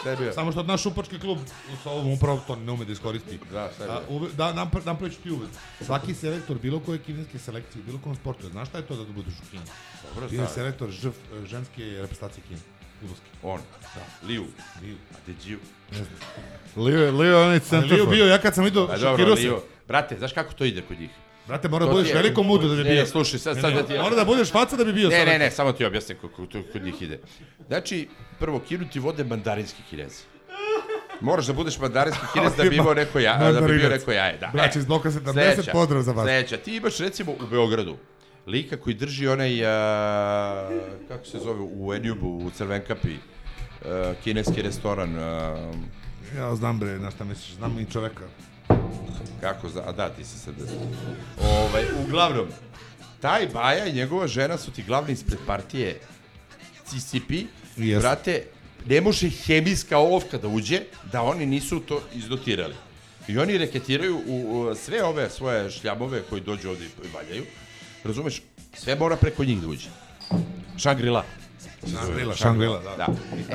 [0.00, 0.32] Šta je bio?
[0.32, 1.38] Samo što naš šupački klub
[1.82, 3.38] sa ovom upravo to ne ume da iskoristi.
[3.52, 4.16] Da, šta je A, bio?
[4.16, 5.48] uve, da, nam, napraviću ti uved.
[5.80, 9.34] Svaki selektor bilo koje kineske selekcije, bilo kom sportu, znaš šta je to da budeš
[9.34, 9.64] u Kini?
[10.14, 11.10] Dobro, je selektor žv,
[11.46, 12.60] ženske reprezentacije Kine.
[13.00, 13.26] Fudbalske.
[13.42, 13.60] On.
[13.94, 14.26] Da.
[14.26, 14.44] Liu.
[14.82, 14.96] Liu.
[15.14, 15.58] A Deđiju.
[15.90, 16.63] Ne znam.
[16.76, 17.90] Leo, Leo, onaj Ali centar.
[17.90, 19.60] Liu bio, ja kad sam vidio, Pa šokirao.
[19.88, 21.10] Brate, znaš kako to ide kod njih?
[21.46, 23.00] Brate, mora da budeš je- veliko mudo da bi Ne, bio.
[23.00, 25.08] ne, slušaj, sad- Ne, sad ne, da ti- Mora da budeš faca da bi bio
[25.08, 25.40] Ne, ne, selektor.
[25.40, 27.20] ne, samo ti objasnim kako to kod njih ide.
[27.66, 30.22] Znači, prvo, Kinu ti vode mandarinski kinezi.
[31.20, 34.38] Moraš da budeš mandarinski kinez da bi imao neko jaje, da bi bio neko jaje,
[34.38, 34.50] da.
[34.52, 36.24] Braći iz bloka 70, sledeća, pozdrav za vas.
[36.24, 37.96] Sledeća, ti imaš recimo u Beogradu
[38.46, 40.68] lika koji drži onaj, a,
[41.08, 43.16] kako se zove, u Enjubu, u Crvenkapi,
[43.84, 45.56] a, kineski restoran, a,
[46.36, 48.24] Ja znam bre, na šta misliš, znam i čoveka.
[49.40, 50.54] kako za, a da, ti si sad...
[51.42, 52.46] Ovaj, uglavnom,
[53.20, 56.00] taj Baja i njegova žena su ti glavni ispred partije
[56.84, 57.30] CCP,
[57.76, 58.00] Jeste.
[58.00, 58.46] brate,
[58.86, 60.80] ne može hemijska olovka da uđe,
[61.12, 62.74] da oni nisu to izdotirali.
[63.28, 67.44] I oni reketiraju u, u sve ove svoje šljamove koji dođu ovde i valjaju,
[68.04, 68.42] razumeš,
[68.76, 69.88] sve mora preko njih da uđe.
[70.78, 71.24] Shangri-La.
[71.86, 72.96] Shangri-La, Shangri-La, da.
[72.96, 73.06] da.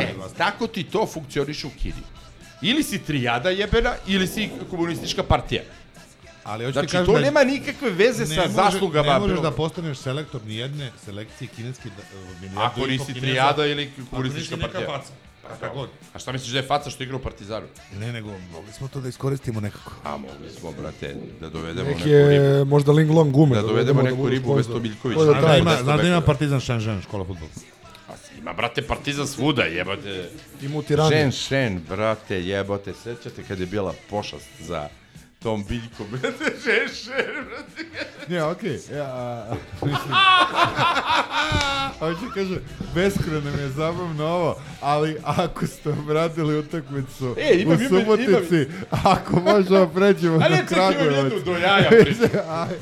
[0.02, 2.19] E, tako ti to funkcioniše u Kini.
[2.62, 5.62] Ili si trijada jebena, ili si komunistička partija.
[6.44, 9.14] Ali hoću Znači, kažem to da- nema nikakve veze Ne sa može- zaslugama.
[9.14, 13.14] Ne možeš bilo- da postaneš selektor ni jedne selekcije kineske da, uh, milijardu Ako nisi
[13.14, 15.16] trijada ili ako komunistička nisi neka partija.
[15.50, 15.90] Kakva god.
[16.14, 17.66] A šta misliš da je faca što igra u Partizanu?
[18.00, 19.92] Ne, nego mogli smo to da iskoristimo nekako.
[20.04, 22.66] A mogli smo, brate, da dovedemo neku ribu.
[22.66, 23.56] možda Ling Long gume.
[23.56, 24.74] Da dovedemo neku ribu bez sponzor.
[24.74, 25.18] Tomiljković.
[25.18, 26.22] To je da da ima, da ima.
[26.22, 27.50] Partizan Shenzhen, škola fudbala.
[28.40, 30.30] Ima, brate, Partizan svuda, jebote.
[30.62, 31.10] Ima u Tirani.
[31.10, 32.94] Šen, šen, brate, jebote.
[32.94, 34.90] Sećate kad je bila pošast za
[35.40, 36.46] tom biljkom, brate,
[36.96, 37.86] šen, brate.
[38.28, 38.80] Ne, okej.
[38.92, 40.14] Ja, a, mislim...
[42.00, 42.56] Hoće kaže,
[42.96, 48.66] beskreno mi je zabavno ovo, ali ako ste obradili utakmicu E, imam, u imam, Subotici,
[49.04, 51.24] ako možemo pređemo A ne, na čekaj, imam Kragujevac.
[51.24, 52.24] jednu do jaja priču.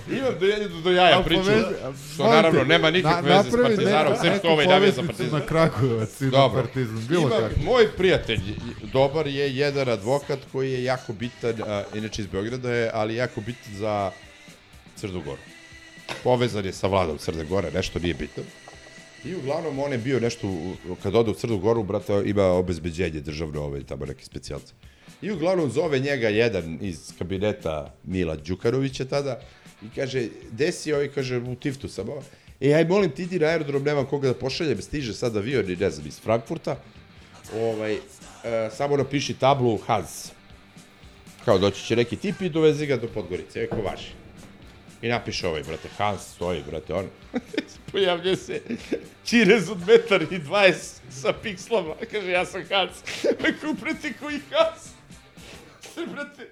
[0.09, 1.41] Imam do jednu do jaja A priču.
[1.41, 5.03] povezi- Što naravno te, nema nikakve na- veze s Partizanom, sem što ovaj navija za
[5.03, 5.39] Partizan.
[5.39, 6.53] na Kragujevac i na.
[6.53, 7.59] Partizan, bilo Ima, kako.
[7.61, 8.39] moj prijatelj,
[8.83, 13.41] dobar je jedan advokat koji je jako bitan, a, inače iz Beograda je, ali jako
[13.41, 14.11] bitan za
[14.95, 15.41] Crnu Goru.
[16.23, 18.43] Povezan je sa vladom Crne Gore, nešto nije bitno.
[19.25, 20.47] I uglavnom on je bio nešto,
[21.03, 24.73] kad ode u Crnu Goru, brate, ima obezbeđenje državno, ovaj, tamo neki specijalci.
[25.21, 29.39] I uglavnom zove njega jedan iz kabineta Mila Đukanovića tada
[29.81, 32.23] i kaže, desi ovaj, kaže, u Tiftu sam ovo.
[32.61, 35.89] E, aj molim ti idi na aerodrom, nemam koga da pošaljem, stiže sad avion ne
[35.89, 36.77] znam, iz Frankfurta.
[37.55, 37.99] Ovaj, e,
[38.77, 40.36] samo napiši tablu Hans.
[41.47, 44.11] Kao doći će neki tip i dovezi ga do Podgorice, eko vaši.
[45.01, 47.05] I napiše ovaj, brate, Hans stoji, brate, on.
[47.91, 48.61] Pojavlja se
[49.25, 50.73] Čirez od metar i 20
[51.09, 51.93] sa pikslama.
[52.11, 53.23] Kaže, ja sam Hans.
[53.39, 54.89] Rekao, brate, koji Hans?
[56.13, 56.49] brate,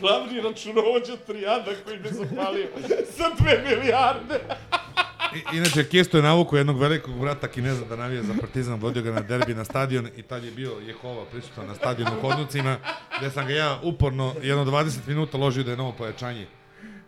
[0.00, 2.68] glavni računovođa trijada koji me zapalio
[3.16, 4.40] sa dve milijarde.
[5.34, 9.12] I, inače, Kesto je navuku jednog velikog brata Kineza da navija za Partizan, vodio ga
[9.12, 12.76] na derbi na stadion i tad je bio Jehova prisutan na stadionu u Hodnucima,
[13.18, 16.46] gde sam ga ja uporno jedno 20 minuta ložio da je novo pojačanje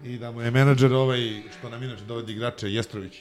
[0.04, 3.18] i da mu je menadžer ovaj, što nam inače dovedi igrače, Jestrović.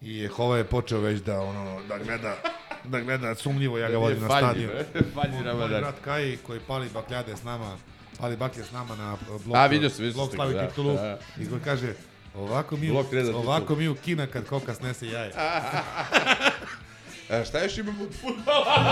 [0.00, 2.36] I Jehova je počeo već da, ono, da gleda
[2.84, 4.70] da gleda sumnjivo, ja ga vodim na stadion.
[5.14, 5.80] Falji Ramadan.
[5.80, 7.76] brat Kaji, koji pali bakljade s nama,
[8.18, 11.18] pali baklje s nama na blok, A, vidio sam, vidio blok slavi da, titulu da.
[11.40, 11.94] i koji kaže,
[12.34, 15.32] ovako mi, Blok reda ovako mi u kina kad koka snese jaje.
[17.30, 18.64] A šta još imamo od futbola?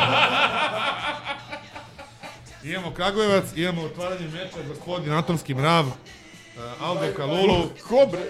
[2.64, 5.93] Imamo Kragujevac, imamo otvaranje meča gospodin Atomski mrav, uh,
[6.81, 7.69] Aldo Kalulu.
[7.81, 8.20] Ko bre?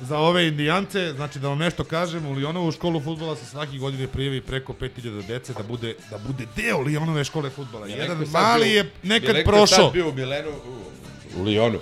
[0.00, 4.08] Za ove indijance, znači da vam nešto kažem, u Lionovu školu futbola se svaki godine
[4.08, 7.86] prijavi preko 5000 dece da bude, da bude deo Lionove škole futbola.
[7.86, 9.78] Ja, Jedan mali bio- je nekad je neko prošao.
[9.78, 10.82] sad bio u Milenu, u,
[11.36, 11.78] u Lionu,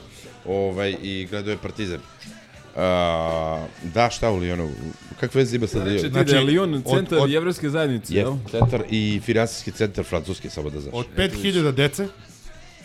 [0.47, 2.01] ovaj, i gledao je Partizan.
[2.76, 4.70] A, da, šta u Lionu?
[5.20, 6.10] Kakve veze ima sa Lionom?
[6.10, 8.34] Znači, da je Lyon centar jevrejske zajednice, je, jel?
[8.51, 10.94] centar i finansijski centar francuski, samo da znaš.
[10.94, 12.09] Od 5000 dece,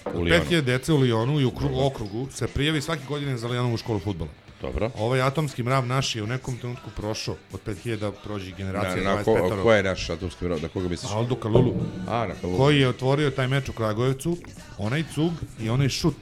[0.06, 0.44] U od Lionu.
[0.50, 4.00] 5000 dece u Lionu i u kru- okrugu se prijavi svake godine za Lionovu školu
[4.00, 4.30] futbola.
[4.62, 4.92] Dobro.
[4.98, 9.24] Ovaj atomski mrav naš je u nekom trenutku prošao od 5000 prođi generacije Na, na,
[9.24, 10.62] 25 ko, ko je naš atomski mrov?
[10.62, 11.12] Na koga misliš?
[11.12, 11.74] Aldo Kalulu.
[12.08, 12.58] A, na Kalulu.
[12.58, 14.38] Koji je otvorio taj meč u Kragujevcu,
[14.78, 16.16] onaj cug i onaj šut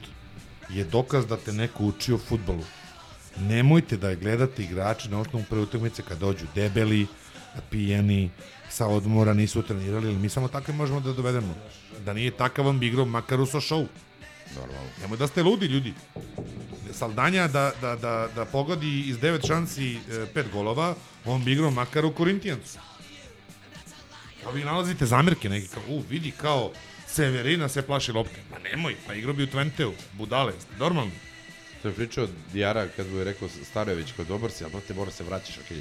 [0.70, 2.64] je dokaz da te neko uči o futbolu.
[3.40, 7.06] Nemojte da gledate igrače na osnovu prve utakmice kad dođu debeli,
[7.70, 8.30] pijeni,
[8.70, 11.54] sa odmora, nisu trenirali, ali mi samo takve možemo da dovedemo.
[12.04, 13.86] Da nije takav vam bi igrao makar u show.
[14.56, 14.90] Normalno.
[15.00, 15.94] Nemoj da ste ludi, ljudi.
[16.92, 20.94] Saldanja da, da, da, da pogodi iz devet šansi e, pet golova,
[21.24, 22.78] on bi igrao makar u Korintijancu.
[24.42, 26.72] Kao vi nalazite zamirke neke, kao, u, vidi, kao,
[27.06, 28.42] Severina se plaši lopte.
[28.50, 31.12] Ma nemoj, pa igrao bi u Twenteu, budale, ste normalni.
[31.84, 35.10] To je pričao Dijara kad mu je rekao Starojević kod dobar si, ali brate mora
[35.10, 35.58] se vraćaš.
[35.58, 35.80] Okay.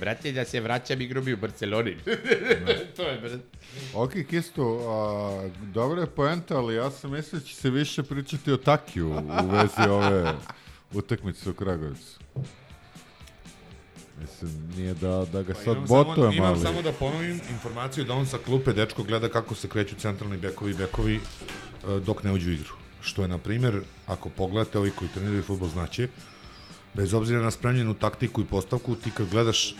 [0.00, 1.96] Brate, da se vraćam igrao bi u Barceloni.
[2.96, 3.38] to je, brate.
[3.94, 8.52] Ok, Kisto, a, dobra je poenta, ali ja sam mislio da će se više pričati
[8.52, 10.34] o Takiju u vezi ove
[10.92, 12.18] utakmice u Kragujevcu.
[14.20, 16.60] Mislim, nije da, da ga Pa sad imam samo, botujem, imam ali...
[16.60, 20.70] samo da ponovim informaciju da on sa klupe dečko gleda kako se kreću centralni bekovi
[20.70, 21.20] i bekovi e,
[22.00, 22.83] dok ne uđu u igru.
[23.04, 26.08] Što je, na primjer, ako pogledate ovi koji treniraju futbol znaće,
[26.94, 29.74] bez obzira na spremljenu taktiku i postavku, ti kad gledaš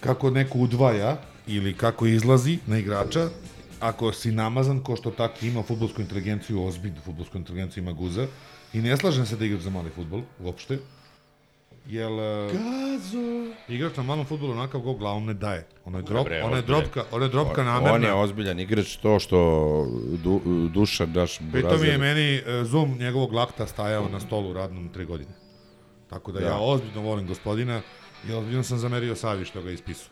[0.00, 3.28] kako neko udvaja ili kako izlazi na igrača,
[3.80, 8.26] ako si namazan ko što tako ima futbolsku inteligenciju, ozbiljnu futbolsku inteligenciju ima guza,
[8.72, 10.78] i ne slažem se da igraš za mali futbol, uopšte,
[11.88, 13.52] Jel, e, Gazo!
[13.68, 15.66] igrač na malom futbolu onakav gol glavom ne daje.
[15.84, 17.92] Ono je, drop, Bre, ona je dropka, ona je dropka On- namerna.
[17.94, 19.38] On je ozbiljan igrač, to što
[20.24, 20.40] du,
[20.74, 25.30] Dušan, naš Pritom je meni e, zoom njegovog lakta stajao na stolu radnom tri godine.
[26.10, 26.46] Tako da, Da.
[26.46, 27.80] ja ozbiljno volim gospodina
[28.28, 30.08] i ozbiljno sam zamerio Savi što ga ispisao.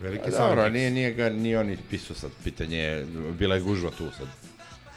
[0.00, 0.48] Veliki Savi.
[0.48, 3.06] Dobro, nije, nije ga, nije on pisao sad, pitanje je,
[3.38, 4.26] bila je gužva tu sad,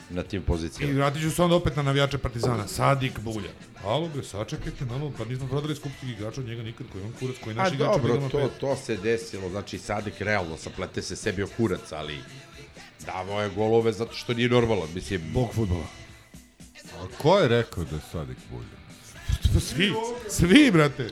[0.09, 0.93] na tim I pozicijama.
[0.93, 2.67] vratit ću se onda opet na navijače Partizana.
[2.67, 3.49] Sadik Bulja.
[3.83, 7.13] Alo bre, sačekajte malo, pa nismo prodali skupskih igrača od njega nikad, koji je on
[7.19, 10.57] kurac, koji je A naš igrač u dobro, to, to se desilo, znači Sadik realno
[10.57, 12.19] saplete se sebi o kurac, ali
[13.05, 15.21] davao je golove zato što nije normalan, mislim.
[15.33, 15.85] Bog futbola.
[16.99, 18.76] A ko je rekao da je Sadik Bulja?
[19.59, 19.93] Svi,
[20.29, 21.09] svi, brate.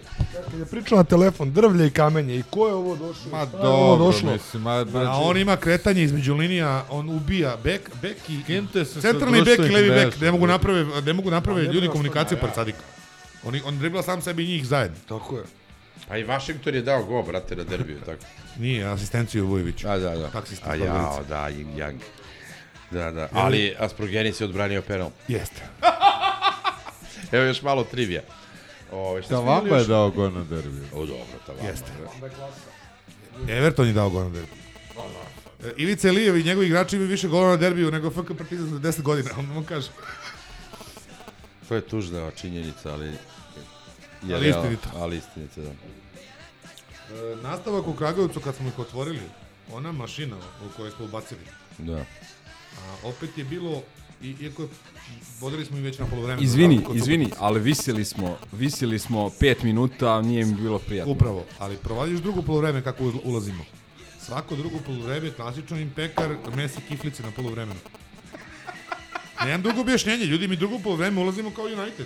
[0.51, 3.31] Kad je pričao na telefon, drvlje i kamenje, i ko je ovo došao?
[3.31, 4.33] Ma Šta je ovo dobro, došlo?
[4.33, 4.85] mislim, ma...
[4.95, 9.37] A on ima kretanje između linija, on ubija bek, bek i Skinte se sa centralni
[9.39, 10.25] bek i društvenih levi bek, mreža.
[10.25, 12.79] ne mogu naprave, ne mogu naprave ne ljudi komunikaciju pored Sadika.
[13.43, 14.97] On, on dribla sam sebi i njih zajedno.
[15.07, 15.43] Tako je.
[16.07, 18.23] Pa i Washington je dao go, brate, na derbiju, tako.
[18.59, 19.87] Nije, asistenciju Vujoviću.
[19.87, 20.29] A, da, da.
[20.29, 21.97] Taksista A jao, da, Yin Yang.
[22.91, 23.29] Da, da.
[23.33, 25.09] Ali Asprogenis je odbranio penal.
[25.27, 25.61] Jeste.
[27.31, 28.21] Evo još malo trivija.
[28.91, 29.87] Ove, šta Da imali vama je još?
[29.87, 30.83] dao go na derbiju.
[30.93, 31.67] O, dobro, ta vama.
[31.69, 31.91] Jeste.
[33.47, 34.55] Everton je dao gol na derbiju.
[35.63, 38.79] E, Ivica Elijev i njegovi igrači imaju više golova na derbiju nego FK Partizan za
[38.79, 39.87] 10 godina, on, on kaže.
[41.69, 43.11] To je tužna činjenica, ali...
[44.23, 44.89] Je Ali istinito.
[44.95, 45.69] Ali istinito, da.
[45.69, 49.21] E, nastavak u Kragujevcu kad smo ih otvorili,
[49.71, 51.41] ona mašina u kojoj smo ubacili,
[51.77, 51.97] Da.
[52.77, 53.83] a opet je bilo,
[54.25, 54.67] i, iako je,
[55.41, 56.43] vodili smo i već na polovremenu.
[56.43, 60.79] Izvini, tako, kod izvini, ali visili smo, visili smo pet minuta, a nije mi bilo
[60.79, 61.13] prijatno.
[61.13, 63.65] Upravo, ali provališ drugo polovreme kako ulazimo.
[64.21, 67.79] Svako drugo polovreme klasično im pekar mesi kiflice na polovremenu.
[69.45, 72.05] Nemam dugo objašnjenje, ljudi mi drugo polovreme ulazimo kao United.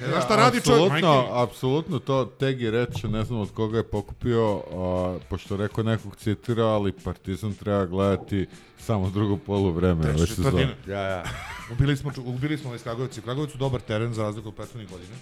[0.00, 3.82] Ne znaš šta radi čovjek, majke Apsolutno, to Tegi reče, ne znam od koga je
[3.84, 8.46] pokupio, a, pošto je rekao nekog citira, ali Partizan treba gledati
[8.78, 10.26] samo drugo polu vreme četvrtina.
[10.26, 10.74] sezone.
[10.86, 11.24] Ja, ja.
[11.72, 13.22] Ubili smo, ubili smo ovaj Kragujevci.
[13.22, 15.14] Kragujevcu dobar teren za razliku od prethodnih godina.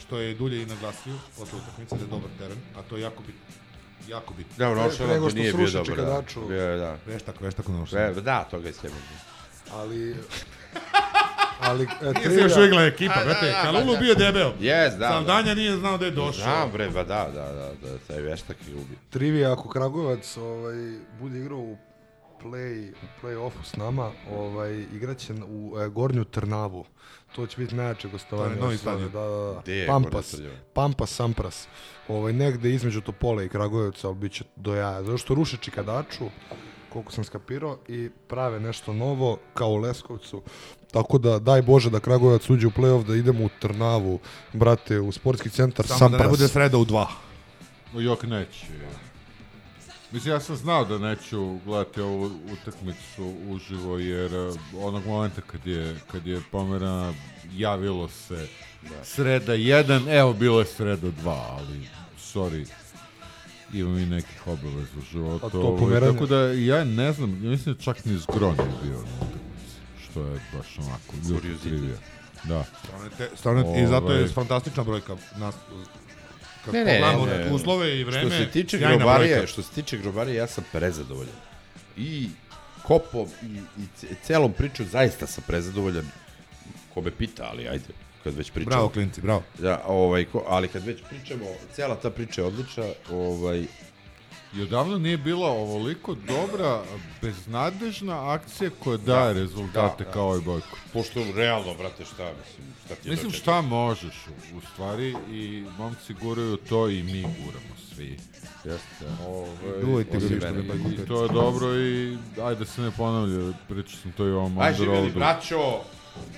[0.00, 3.22] Što je Dulje i naglasio posle utakmice da je dobar teren, a to je jako
[3.26, 3.40] bitno.
[4.08, 4.52] Jako bitno.
[4.58, 6.06] Da, ono što nego da što nije bio sruši dobar.
[6.06, 6.22] Da.
[6.48, 6.96] Bio je, da.
[7.06, 7.96] Veštak, veštak ono što.
[7.96, 9.00] Ve- Da, toga je sjebano.
[9.72, 10.16] Ali...
[11.62, 13.46] Ali, e, Nije se još uvijek ekipa, A, da, brate.
[13.46, 13.98] da, Kalulu pa da.
[13.98, 14.52] bio debel.
[14.60, 15.54] Jes, da, Saldanja da.
[15.54, 16.42] nije znao da je došao.
[16.42, 18.98] Znam, bre, ba da, da, da, da, taj veštak je ubi.
[19.10, 20.74] Trivija, ako Kragujevac ovaj,
[21.20, 21.76] bude igrao u
[22.42, 26.84] play, u play-offu s nama, ovaj, igraće u e, Gornju Trnavu.
[27.36, 28.54] To će biti najjače gostovanje.
[28.54, 29.10] To je novi stadion.
[29.10, 29.86] Da, da, da.
[29.86, 30.34] Pampas?
[30.72, 31.68] Pampas Sampras.
[32.08, 35.02] Ovaj, negde između Topole i Kragujevca, ali bit će do jaja.
[35.02, 36.24] Zato što ruše Čikadaču,
[36.88, 40.42] koliko sam skapirao, i prave nešto novo, kao u Leskovcu.
[40.92, 44.18] Tako da, daj Bože da Kragujevac uđe u play-off, da idemo u Trnavu,
[44.52, 46.18] brate, u sportski centar Samo Sampras.
[46.18, 47.08] da ne bude sreda u dva.
[47.94, 48.66] Jok neće.
[50.12, 55.66] Mislim, ja sam znao da neću gledati ovu utakmicu uživo, jer eh, onog momenta kad
[55.66, 57.12] je, kad je pomerana,
[57.52, 58.46] javilo se
[59.02, 61.88] sreda 1, evo bilo je sreda 2, ali,
[62.18, 62.66] sorry,
[63.72, 65.46] imam i nekih obaveza u životu.
[65.46, 66.12] A to pomeranje?
[66.12, 69.41] Tako da ja ne znam, ja mislim da čak ni zgron je bio na utakmici,
[70.12, 71.60] što je baš onako, Kuriozitet.
[71.62, 71.96] trivija.
[72.44, 72.64] Da.
[73.18, 75.16] Te- Stvarno, i zato je Ovaj, fantastična brojka.
[75.36, 75.54] Nas,
[76.64, 77.52] kad Ne, ne, pogledamo ne, ne.
[77.52, 79.46] uslove i vreme, Što se tiče grobarije, brojka.
[79.46, 81.34] što se tiče grobarije, ja sam prezadovoljan.
[81.96, 82.28] I
[82.82, 83.46] kopom i,
[83.78, 86.06] i ce- celom pričom zaista sam prezadovoljan.
[86.94, 87.84] Ko me pita, ali ajde,
[88.24, 88.70] kad već pričamo.
[88.70, 89.42] Bravo, klinci, bravo.
[89.58, 93.66] Da, ovaj, ko, ali kad već pričamo, cela ta priča je odlična, ovaj,
[94.54, 96.82] I odavno nije bila ovoliko dobra,
[97.22, 100.76] beznadežna akcija koja daje rezultate da, kao ovaj Bojko.
[100.92, 103.38] pošto realno, brate, šta, mislim, šta ti Mislim dočekati?
[103.38, 104.14] šta možeš
[104.52, 108.18] u, u stvari i momci guraju to i mi guramo svi.
[108.64, 110.62] Jeste, Ovaj, Duvajte ga više, mene.
[110.74, 114.30] ne I to je dobro i ajde da se ne ponavlja, pričao sam to i
[114.30, 115.18] ovom Aj, živjeli, Underroadu.
[115.18, 115.80] braćo,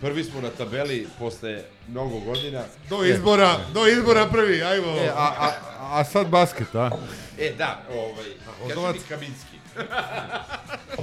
[0.01, 2.63] prvi smo na tabeli posle mnogo godina.
[2.91, 4.87] Do izbora, do izbora prvi, ajmo.
[4.87, 6.91] E, a, a, a sad basket, a?
[7.39, 8.27] E, da, ovaj,
[8.63, 8.95] Voždovac.
[8.97, 9.57] mi Kaminski.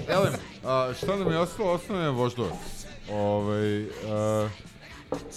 [0.08, 0.34] Elem,
[0.64, 1.72] a, šta nam je ostalo?
[1.72, 2.54] Ostalo je voždovac.
[3.12, 4.50] Ovaj, a,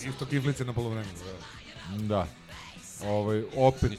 [0.08, 1.12] Isto kiflice na polovremenu.
[1.98, 2.06] da.
[2.06, 2.26] Da.
[3.08, 3.92] Ovaj opet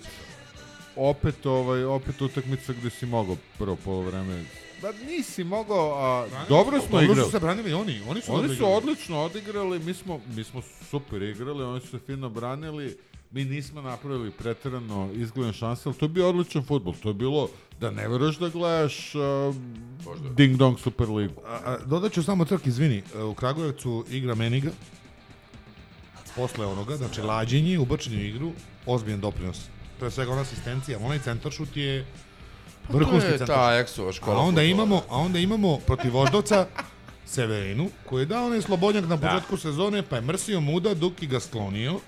[0.95, 4.43] opet ovaj opet utakmica gde si mogao prvo poluvreme.
[4.81, 7.25] Da nisi mogao, a dobro smo Dobro igrali.
[7.25, 10.61] su se branili oni, oni su Oni dobro su odlično odigrali, mi smo mi smo
[10.89, 12.97] super igrali, oni su se fino branili.
[13.31, 16.93] Mi nismo napravili preterano izgledne šanse, ali to je bio odličan fudbal.
[17.03, 17.49] To je bilo
[17.79, 19.55] da ne veruješ da gledaš uh,
[20.35, 21.41] Ding Dong Super Ligu.
[21.47, 24.71] A, a, dodat ću samo trk, izvini, e, u Kragujevcu igra Meniga,
[26.35, 28.51] posle onoga, znači lađenje, ubačenje u igru,
[28.85, 29.57] ozbiljan doprinos.
[29.99, 32.05] Pre svega ona asistencija, onaj centaršut je
[32.89, 33.55] vrhunski to je centar.
[33.55, 34.63] ta Eksova škola A onda fudbala.
[34.65, 36.67] imamo, a onda imamo protiv Voždovca
[37.25, 41.39] Severinu, koji je dao onaj slobodnjak na početku sezone, pa je mrsio muda, Duki ga
[41.39, 41.99] sklonio,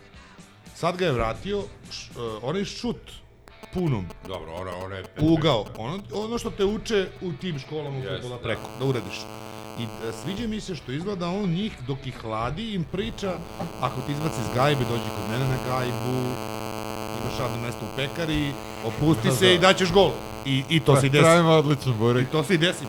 [0.76, 2.98] sad ga je vratio, š, e, onaj šut
[3.74, 5.04] punom, Dobro, ona, ona je...
[5.20, 8.44] ugao, ono, ono što te uče u tim školama u Jeste, fudbala da.
[8.44, 9.16] preko, da uradiš.
[9.80, 9.88] I e,
[10.24, 13.34] sviđa mi se što izgleda on njih dok ih hladi im priča,
[13.82, 16.18] ako ti izbaci iz gajbe, dođi kod mene na gajbu,
[17.22, 18.52] imaš radno mesto u pekari,
[18.86, 19.52] opusti Da, se da.
[19.52, 20.12] i daćeš gol.
[20.45, 21.24] I, i to se i desi.
[21.24, 22.30] Pravimo odličan I burek.
[22.32, 22.86] to se i desi.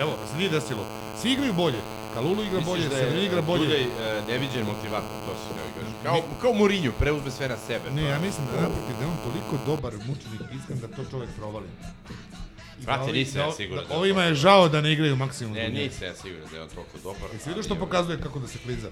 [0.00, 0.84] Evo, se nije desilo.
[1.20, 1.78] Svi igraju bolje.
[2.14, 3.66] Kalulu igra bolje, Misliš da Severin je igra bolje.
[3.66, 5.92] Duljaj e, neviđen motivator, to se ne kaže.
[6.02, 7.90] Kao, kao Mourinho, preuzme sve na sebe.
[7.90, 11.30] Ne, ja mislim da naprotiv da je on toliko dobar mučenik iskren da to čovjek
[11.36, 11.66] provali.
[12.78, 15.52] Brate, da nisam ja siguran da da je Ovima je žao da ne igraju maksimum.
[15.54, 17.28] Ne, nisam ja siguran da je on toliko dobar.
[17.32, 18.88] Jesi vidio što pokazuje kako da se kliza?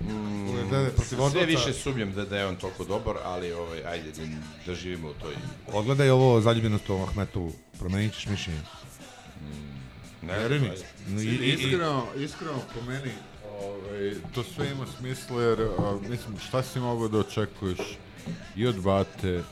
[0.00, 4.10] Mm, da protiv sve više sumnjam da, da je on toliko dobar, ali ovaj, ajde
[4.12, 4.22] da,
[4.66, 5.34] da živimo u toj...
[5.68, 8.60] Odgledaj ovo zaljubljenost u Ahmetovu, promenit ćeš mišljenje.
[10.22, 10.70] Ne, Veruj mi.
[11.12, 13.10] i- i- Iskreno, iskreno po meni,
[13.60, 17.78] ovaj, to sve ima smisla jer, a, mislim, šta si mogao da očekuješ
[18.56, 19.42] i od Bate,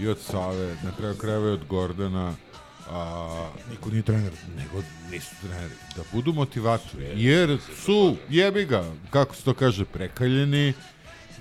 [0.00, 2.34] i od Save, na kraju krajeva i od Gordana,
[2.90, 4.32] a, Niko nije trener.
[4.56, 10.72] nego nisu treneri, da budu motivatori, jer su, jebi ga, kako se to kaže, prekaljeni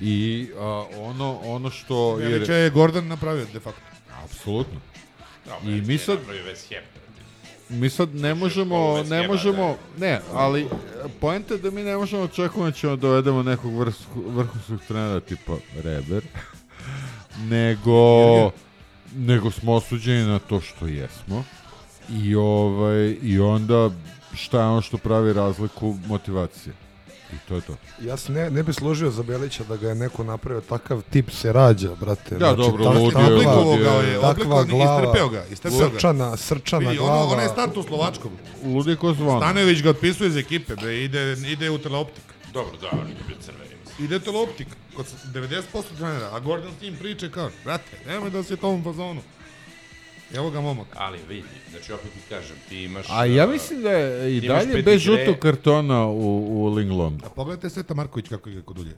[0.02, 2.16] i a, ono, ono što...
[2.16, 3.82] Veliče je Gordon napravio, de facto.
[4.24, 4.80] Apsolutno.
[5.64, 6.20] I mi sad,
[7.70, 10.68] mi sad ne možemo, školu ne možemo, ne, ali e,
[11.20, 13.74] poenta je da mi ne možemo očekujemo da ćemo dovedemo nekog
[14.16, 15.54] vrhunskog trenera tipa
[15.84, 16.24] Reber,
[17.38, 18.52] nego,
[19.16, 21.44] nego smo osuđeni na to što jesmo
[22.10, 23.90] i ovaj, i onda
[24.34, 26.74] šta je ono što pravi razliku motivacije.
[27.34, 27.76] I to je to.
[28.02, 31.32] Ja se ne, ne bi složio za Belića da ga je neko napravio takav tip
[31.32, 32.38] se rađa, brate.
[32.38, 35.90] Da, dobro, tak- lud je, takva- ga je, takva glava, istrpeo ga, istrpeo ga.
[35.90, 37.32] Srčana, srčana Vidi, ono, glava.
[37.34, 38.32] ono je start u Slovačkom.
[38.66, 39.40] Ludi ko zvon.
[39.40, 42.24] Stanojević ga otpisuje iz ekipe, bre, ide, ide u teleoptik.
[42.54, 43.56] Dobro, da, on je bio mislim.
[44.00, 45.64] Idete loptik, kod s- 90%
[45.98, 49.22] trenera, a Gordon tim priče kao, brate, nemoj da si u tom fazonu.
[50.34, 50.88] Evo ga momak.
[50.94, 53.06] Ali vidi, znači opet ti kažem, ti imaš...
[53.10, 56.20] A ja uh, mislim da je i dalje bez žutog kartona u,
[56.56, 57.26] u Linglondu.
[57.26, 58.98] A pogledajte Sveta Marković kako igra kod Dulje.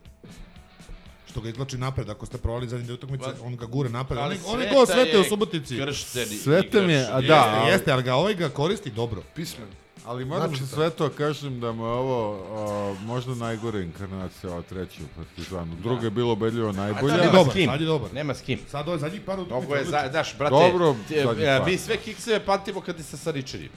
[1.30, 4.20] Što ga izlači napred, ako ste provali zadnje dve utakmice, on ga gure napred.
[4.20, 5.78] Ali On, on je Sveta go Svete je u Subotici.
[5.78, 9.24] kršten Sveta mi je, a Jeste, da, ali- jeste, ali ga ovaj ga koristi dobro.
[9.36, 9.68] Pismen.
[10.06, 14.62] Ali moram Znači, sve to kažem da mu je ovo a, možda najgore inkarnacija ova
[14.62, 15.76] treća u Partizanu.
[15.76, 17.18] Druga je bilo ubedljivo najbolja.
[17.18, 17.66] Nema dobar, s kim.
[17.70, 18.14] sad je dobar.
[18.14, 18.60] Nema s kim.
[18.70, 19.68] Sad ovo je zadnjih par utakmica.
[19.68, 21.66] Ovo je, za, znaš, brate, Dobro, ti- e, par.
[21.66, 23.70] mi sve kikseve patimo kad je sa Saričenim.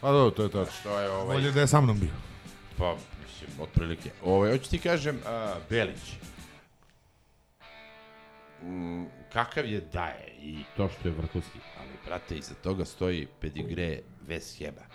[0.00, 0.90] Pa dobro, to je tačno.
[0.90, 1.36] To je ovaj...
[1.36, 2.10] Bolje da je sa mnom bio.
[2.78, 4.10] Pa, mislim, otprilike.
[4.24, 6.12] Ovaj, hoću ti kažem, a, Belić.
[8.62, 14.00] Mm, kakav je daje i to što je vrhunski, ali, brate, iza toga stoji pedigre
[14.28, 14.93] West Hema.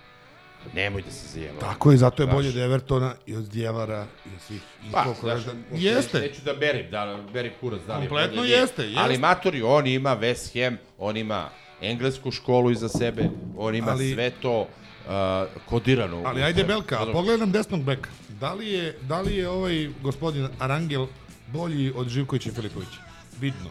[0.74, 1.60] Nemoj da se zajebamo.
[1.60, 4.62] Tako je, zato je Znaš, bolje od Evertona i od Djevara i od svih.
[4.84, 6.20] I Pa, koliko znaš, je da- Jeste.
[6.20, 9.00] Neću da berim, da berim kurac, da li je Kompletno bolje ili- jeste, jeste.
[9.00, 11.50] Ali Matori, on ima West Ham, on ima
[11.82, 13.24] englesku školu iza sebe,
[13.58, 14.68] on ima Ali- sve to uh,
[15.66, 16.22] kodirano.
[16.26, 16.64] Ali ajde.
[16.64, 18.10] Belka, a pogledaj nam desnog beka.
[18.30, 21.08] Da li je, da li je ovaj gospodin Arangel
[21.48, 23.00] bolji od Živkovića i Filipovića?
[23.40, 23.70] Vidno.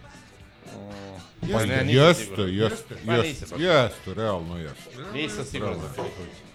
[1.53, 2.49] Pa ne, Jeste, siguran.
[2.51, 3.61] jeste, Pa jeste, baš.
[3.61, 4.91] jeste, realno jeste.
[5.15, 6.48] Nisam siguran za Filipovića.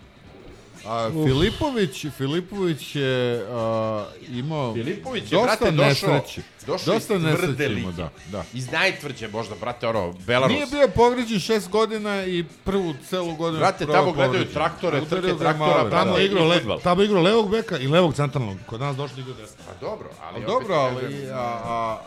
[0.87, 6.41] A Filipović, Filipović je a, imao Filipović je, dosta brate, došao, nesreće.
[6.67, 7.81] došao dosta iz tvrde nesreće lige.
[7.81, 8.43] imao, da, da.
[8.53, 10.53] Iz najtvrđe možda, brate, ono, Belarus.
[10.53, 13.59] Nije bio povređen šest godina i prvu celu godinu.
[13.59, 14.53] Brate, tamo gledaju povređen.
[14.53, 16.05] traktore, Udario trke ga je traktora, Male, brate.
[16.05, 16.79] Tamo je igrao, le, fudbal.
[16.79, 18.57] tamo je igrao levog beka i levog centralnog.
[18.65, 19.57] Kod nas došli igrao desno.
[19.67, 20.35] Pa dobro, ali...
[20.35, 21.97] Ali opet dobro, ti ali kažem, a, a,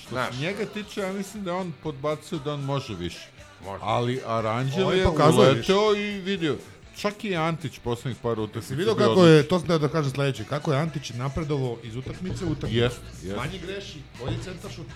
[0.00, 0.34] što Znaš.
[0.34, 3.28] se njega tiče, ja mislim da on podbacuje da on može više.
[3.64, 3.78] Može.
[3.82, 6.56] Ali Aranđel Ovaj je pokazuje uleteo i vidio.
[6.96, 8.68] Čak i Antić poslednjih par utakmica.
[8.68, 11.96] Si vidio kako je, to sam da da kažem sledeće, kako je Antić napredovao iz
[11.96, 12.76] utakmice u utakmicu.
[12.76, 13.36] Jest, jest.
[13.36, 14.86] Manje greši, bolji centaršut,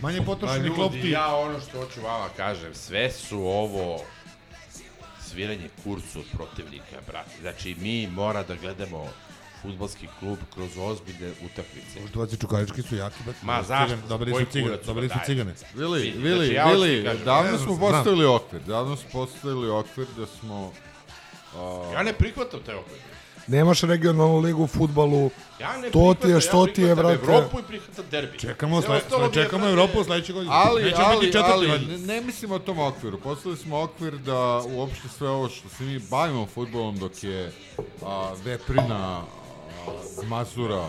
[0.00, 1.10] manje Pa potrošeni ljudi, klopti.
[1.10, 4.00] ja ono što hoću vama kažem, sve su ovo
[5.20, 7.30] sviranje kurcu od protivnika, brate.
[7.40, 9.08] Znači, mi mora da gledamo
[9.62, 12.00] futbalski klub kroz ozbiljne utakmice.
[12.18, 13.36] Možda Čukarički su jaki, bet.
[13.42, 14.18] Ma, zašto?
[14.32, 15.54] Koji su cigane, dobili su cigane.
[15.74, 20.26] Vili, Vili, znači, Vili, ti kažem, davno smo postavili okvir, davno smo postavili okvir da
[20.26, 20.72] smo...
[21.92, 23.02] Ja ne prihvatam te okvire.
[23.46, 27.18] Nemaš regionalnu ligu u futbalu, Ja ne to ti je, što ja ti je, prihvatam
[27.26, 27.32] brate.
[27.32, 28.38] Evropu i prihvatam derbi.
[28.38, 29.00] Čekamo, sle,
[29.34, 30.54] čekamo Evropu sledeće godine.
[30.54, 33.20] Ali, Nećemo ali, biti četvrti, ali, ne, ne mislimo o tom okviru.
[33.20, 37.52] Postavili smo okvir da uopšte sve ovo što se mi bavimo futbolom dok je
[38.02, 39.24] a, Veprina, a,
[40.26, 40.88] Mazura,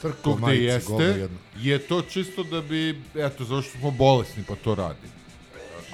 [0.00, 4.54] Crko, tu gde majice, jeste, je to čisto da bi, eto, zašto smo bolesni pa
[4.54, 5.08] to radi.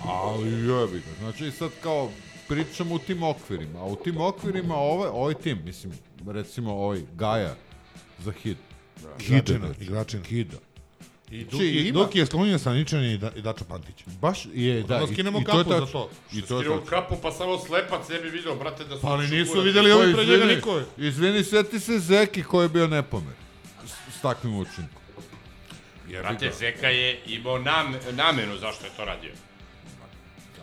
[0.04, 1.10] Ali jebi ga.
[1.20, 2.10] Znači sad kao
[2.54, 5.92] pričamo u tim okvirima, a u tim okvirima ovaj, ovaj tim, mislim,
[6.26, 7.54] recimo ovaj Gaja
[8.18, 8.58] za hit.
[9.20, 9.82] Igračina, znači.
[9.82, 10.24] igračina.
[10.24, 10.56] Hida.
[11.30, 14.04] I Duki, ima- Duki je sklonio sa Ničan i, da, i Dačo Pantić.
[14.20, 16.10] Baš je, da, Onda i, skinemo i to je kapu za to.
[16.32, 16.84] I to je tačno.
[16.84, 19.02] kapu, pa samo slepac ne bi vidio, brate, da su...
[19.02, 19.64] Pa ali nisu kurac.
[19.66, 20.76] videli ovi pre njega izvini, niko.
[20.78, 20.84] je.
[20.96, 23.34] Izvini, sveti se Zeki koji je bio nepomer.
[23.86, 25.02] S, s takvim učinkom.
[26.08, 29.30] Brate, Zeka je imao nam, namenu zašto je to radio.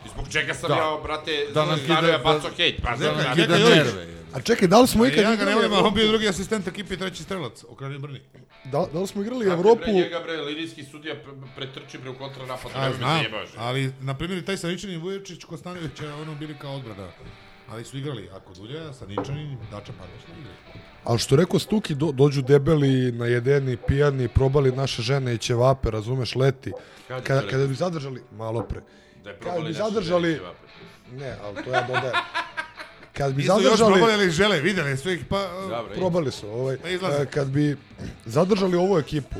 [0.06, 0.76] Zbog čega sam Da.
[0.76, 2.82] ja, brate, Da nam kida- ja bacao da- hejt.
[2.82, 4.20] Pa, da znam, nam da- kida da- nerve, je.
[4.34, 6.28] A čekaj, da li smo ikad Ja ga ne igrali volim, ali on bio drugi
[6.28, 8.20] asistent ekipe i treći strelac, okrenio Brni.
[8.66, 9.82] Da, da li smo igrali Kako Evropu?
[9.84, 12.72] Bre, njega, bre, linijski sudija pre- pretrči, bre, u kontranapad.
[12.76, 13.22] A, ne znam,
[13.58, 17.08] ali, na primjer, i taj Saničanin i Vujočić Kostanović, je ono bili kao odbrana.
[17.70, 20.84] Ali su igrali, ako Dulja, Saničanin, Dača Pantić ne igrali.
[21.04, 26.36] Ali što rekao Stuki, do, dođu debeli, najedeni, pijani, probali naše žene i ćevape, razumeš,
[26.36, 26.70] leti.
[26.70, 28.82] Je Kada, kada bi zadržali, malo pre.
[29.24, 30.40] Da je Kad probali bi naše zadržali,
[31.12, 32.16] ne, ali to ja dodajem.
[33.14, 35.48] Kad bi Nisu još zadržali, probali, ali žele, videli su ih, pa...
[35.70, 37.78] Dobro, probali su, ovaj, Pa e, kad bi
[38.26, 39.40] zadržali ovu ekipu,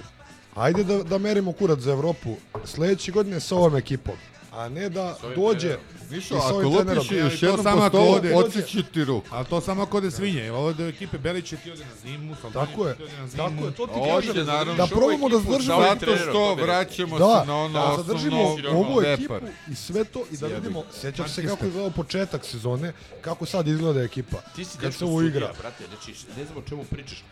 [0.56, 2.36] ajde da, da merimo kurac za Evropu.
[2.66, 4.16] Sledeće godine sa ovom ekipom,
[4.60, 5.06] a ne da
[5.36, 5.78] dođe.
[6.12, 7.06] Nišo, i ako ovim lupiš trenerom.
[7.12, 9.28] I još to jednom samo po ako stolu, ode- odseći ti ruku.
[9.32, 12.36] Ali to samo ako ode svinje, ovo od ekipe Belić će ti ode na zimu,
[12.36, 13.44] Saldani Tako je, ti ode na zimu.
[13.44, 14.46] tako je, to ti Hoće, kažem.
[14.48, 18.80] naravno, Da probamo da zadržimo Zato što vraćamo da, se na ono da zadržimo osnovno
[18.80, 19.34] ovu ekipu
[19.68, 20.88] i sve to i da vidimo, ga.
[20.94, 24.38] sjećaš se kako je izgledao početak sezone, kako sad izgleda ekipa.
[24.56, 25.54] Ti si kad dečko se ovo sudija, igra.
[25.60, 27.24] brate, znači, ne znam o čemu pričaš.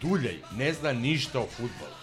[0.00, 1.99] Duljaj, ne zna ništa o futbolu.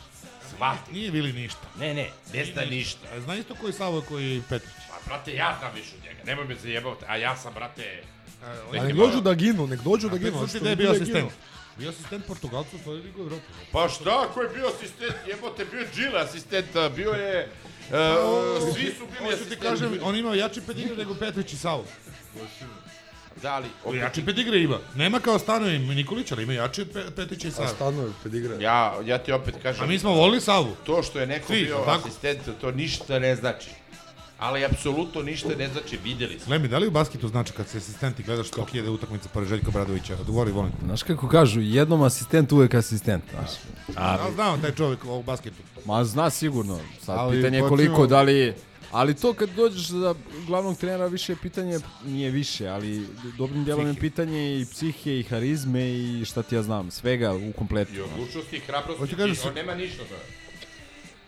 [0.58, 0.94] Svati.
[0.94, 1.68] Nije bili ništa.
[1.80, 3.08] Ne, ne, ne zna ništa.
[3.16, 4.74] A Zna isto koji Savo koji Petrić.
[4.90, 8.04] Pa, brate, ja znam više od njega, nemoj me zajebavati, a ja sam, brate...
[8.80, 10.48] A nek dođu da ginu, nek dođu da ginu.
[10.48, 11.32] Što da je bi bio asistent.
[11.78, 13.44] Bio asistent Portugalcu u svojoj ligu Evropu.
[13.72, 15.16] Pa šta, ko je bio asistent?
[15.28, 17.50] Jebote, bio je Gile asistent, a bio je...
[17.90, 19.64] Uh, svi su bili asistenti.
[19.66, 21.86] kažem, on imao jači pedigre nego Petrić i Savo.
[23.42, 23.68] Da, ali...
[23.86, 24.78] opet- Jači pedigre ima.
[24.96, 27.68] Nema kao Stanoje Nikolić, ali ima jači pe, Petića i A Sava.
[27.68, 28.56] Stanojev pedigre.
[28.60, 29.84] Ja, ja ti opet kažem...
[29.84, 30.76] A mi smo volili Savu.
[30.86, 32.08] To što je neko Svi, bio tako?
[32.08, 33.70] asistent, to ništa ne znači.
[34.40, 36.46] Ali apsolutno ništa ne znači, videli smo.
[36.48, 39.72] Glemi, da li u basketu znači kad se asistenti gledaš koliko je utakmica pored Željka
[39.72, 40.14] Bradovića?
[40.22, 40.72] Odgovori, volim.
[40.86, 43.50] Znaš kako kažu, jednom asistent uvek asistent, znaš.
[43.96, 45.56] A, znao taj čovjek u basketu.
[45.86, 46.80] Ma zna sigurno.
[47.06, 48.54] Sad Ali pitanje je koliko, da li...
[48.92, 50.16] Ali to kad dođeš za
[50.48, 53.08] glavnog trenera više je pitanje, nije više, ali
[53.38, 57.54] dobrim dijelom je pitanje i psihe i harizme i šta ti ja znam, svega u
[57.58, 57.94] kompletu.
[57.94, 60.16] I odlučnosti i hrabrosti, i se- on nema ništa da...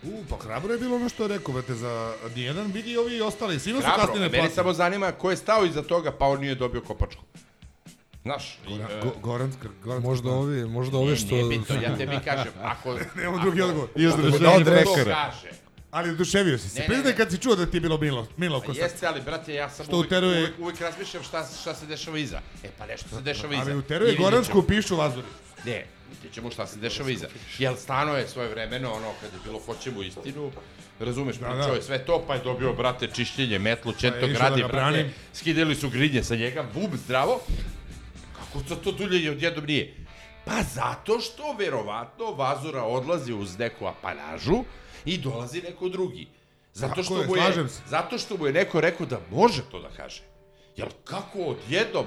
[0.02, 3.20] U, pa hrabro je bilo ono što je rekao, brate, za nijedan vidi i ovi
[3.20, 3.58] ostali.
[3.58, 4.54] Svima su kasnije mene platili.
[4.54, 7.22] samo zanima ko je stao iza toga, pa on nije dobio kopačku.
[8.22, 9.52] Znaš, i, Goran- e, Go, Goran,
[9.84, 11.34] Goran, Možda ovi, možda ovi što...
[11.34, 12.90] Nije bitno, ja tebi kažem, ako...
[13.26, 13.88] Ako- drugi odgovor.
[13.96, 15.14] I neko pekara.
[15.14, 15.59] kaže,
[15.90, 16.82] Ali oduševio si se.
[16.86, 18.82] Priznaj kad si čuo da ti je bilo milo, milo Pa ko sad.
[18.82, 22.18] jeste, ali brate, ja sam Što uvijek, uteruje- uvijek, uvijek razmišljam šta, šta se dešava
[22.18, 22.40] iza.
[22.64, 23.62] E pa nešto se dešava iza.
[23.62, 25.26] Ali uteruje Goransku pišu vazuri.
[25.64, 27.28] Ne, vidjet ćemo šta se dešava iza.
[27.58, 30.52] Jel stano je svoje vremeno, ono, kad je bilo hoćemo istinu,
[31.00, 31.74] razumeš, Da, pričao da.
[31.74, 34.68] je sve to, pa je dobio, brate, čišćenje, metlu, Pa četo je da gradi, ga
[34.68, 37.40] brate, skidali su grinje sa njega, bub zdravo.
[38.34, 39.94] Kako to, to dulje odjednom nije?
[40.44, 44.64] Pa zato što, verovatno, Vazura odlazi uz neku apanažu
[45.04, 46.28] i dolazi neko drugi.
[46.74, 47.42] Zato što, je, mu je,
[47.86, 50.22] zato što mu je neko rekao da može to da kaže.
[50.76, 52.06] Jel kako odjednom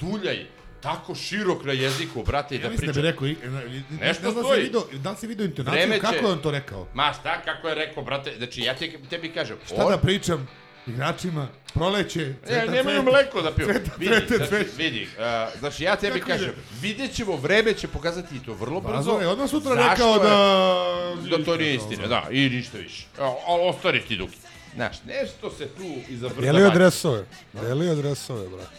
[0.00, 0.46] Duljaj
[0.80, 3.02] tako širok na jeziku, brate, i Ja da mislim da priča.
[3.02, 4.56] bi rekao, ne, Nešto ne da stoji.
[4.56, 6.86] si video, da li si video intonaciju, Vreme kako je on to rekao?
[6.94, 10.48] Ma šta, kako je rekao, brate, znači ja te, tebi kažem, Šta on- da pričam
[10.86, 13.66] igračima, proleće, Ne, cveta, nemaju cveta, mleko da piju.
[13.66, 14.70] Cveta, Vidi, cveta, znači, cveta.
[14.76, 15.08] vidi,
[15.52, 18.94] uh, znači ja tebi Kako kažem, vidjet ćemo, vreme će pokazati i to vrlo brzo.
[18.94, 20.20] Vazura je odmah sutra Zašto rekao je-
[21.30, 21.36] da...
[21.36, 23.06] Da to nije istina, da, i ništa više.
[23.18, 24.36] Ali ostari ti Duki.
[24.74, 27.24] Znaš, nešto se tu iza brda Delio dresove.
[27.52, 28.76] Delio dresove, brate.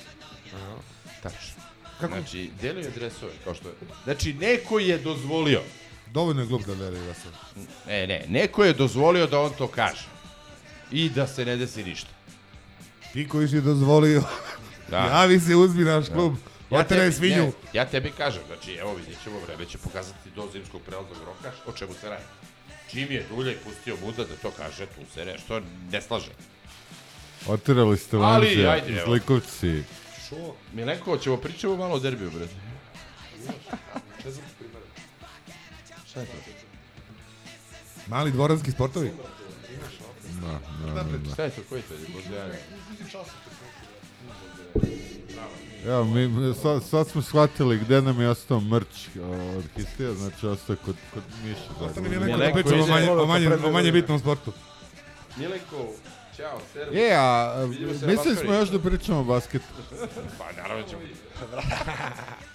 [1.23, 1.57] Tačno.
[1.99, 3.73] Znači, delio dresove, kao što je.
[4.03, 5.61] Znači, neko je dozvolio.
[6.13, 7.31] Dovoljno je glup da da sam.
[7.87, 10.05] Ne, ne, neko je dozvolio da on to kaže.
[10.91, 12.09] I da se ne desi ništa.
[13.13, 14.23] Ti koji si dozvolio,
[14.89, 14.97] Da.
[15.13, 16.35] javi se, uzmi naš klub,
[16.71, 17.43] Ja tebi- svinju.
[17.43, 21.51] ne, ja tebi kažem, znači, evo vidjet ćemo, vreme će pokazati do zimskog prelaznog roka,
[21.65, 22.23] o čemu se radi.
[22.91, 25.61] Čim je Duljaj pustio Muda da to kaže, tu se nešto
[25.91, 26.31] ne slaže.
[27.47, 28.17] Oterali ste
[28.91, 29.05] evo.
[29.05, 29.83] zlikovci.
[30.29, 30.35] Šo?
[30.73, 32.53] Milenko, ćemo pričamo malo o derbiju, brate.
[36.07, 36.33] Šta je to?
[38.07, 39.11] Mali dvoranski sportovi.
[40.47, 41.33] Da, da, da, da.
[41.33, 41.99] Šta je to, koji to je?
[42.13, 42.57] Bozijanje?
[45.85, 50.73] Evo, mi, sad, sad smo shvatili gde nam je ostao mrč od Histija, znači ostao
[50.73, 51.61] je kod, kod Miše.
[51.79, 54.51] Ostane mi neko da pričam o manje, o manje, o manje bitnom sportu.
[55.37, 55.87] Milenko,
[56.37, 56.95] čao, servus.
[56.97, 57.65] E, a
[58.07, 59.65] mislili smo još da pričamo o basketu.
[60.37, 61.01] Pa naravno ćemo.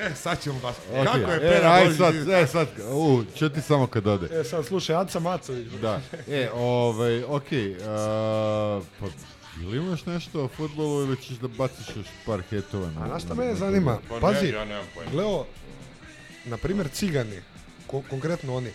[0.00, 0.76] E, sad ćemo baš.
[0.92, 1.04] Okay.
[1.04, 1.98] Kako je e, Pera aj Božić?
[1.98, 4.40] sad, e, sad, u, čuti samo kad ode.
[4.40, 5.68] E, sad slušaj, Aca Macović.
[5.82, 6.00] Da.
[6.28, 9.06] E, ovaj, okej, a, pa
[9.62, 12.86] ili imaš nešto o futbolu ili ćeš da baciš još par hetova?
[13.00, 13.98] A znaš šta mene zanima?
[14.08, 15.10] Pa ne, Pazi, ja nemam pojma.
[15.10, 15.44] Gleo,
[16.44, 17.42] na primjer Cigani,
[17.86, 18.70] ko- konkretno oni,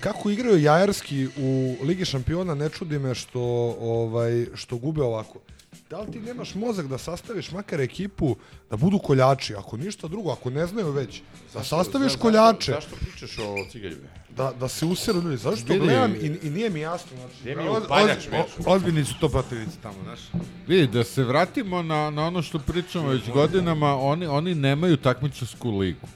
[0.00, 3.40] kako igraju jajarski u Ligi šampiona, ne čudi me što,
[3.80, 5.38] ovaj, što gube ovako.
[5.90, 8.36] Da li ti nemaš mozak da sastaviš makar ekipu
[8.70, 11.22] da budu koljači, ako ništa drugo, ako ne znaju već,
[11.54, 14.08] da sastaviš Zašto- koljače, Zašto pričaš o cigaljima?
[14.30, 15.36] da, da se usiru ljudi.
[15.36, 17.10] Zašto Vidi- gledam i, i nije mi jasno.
[17.16, 20.20] Znači, Gdje mi je upaljač, o- Ozbiljni su to protivnici tamo, znaš.
[20.66, 25.70] Vidi, da se vratimo na, na ono što pričamo već godinama, oni, oni nemaju takmičarsku
[25.70, 26.06] ligu.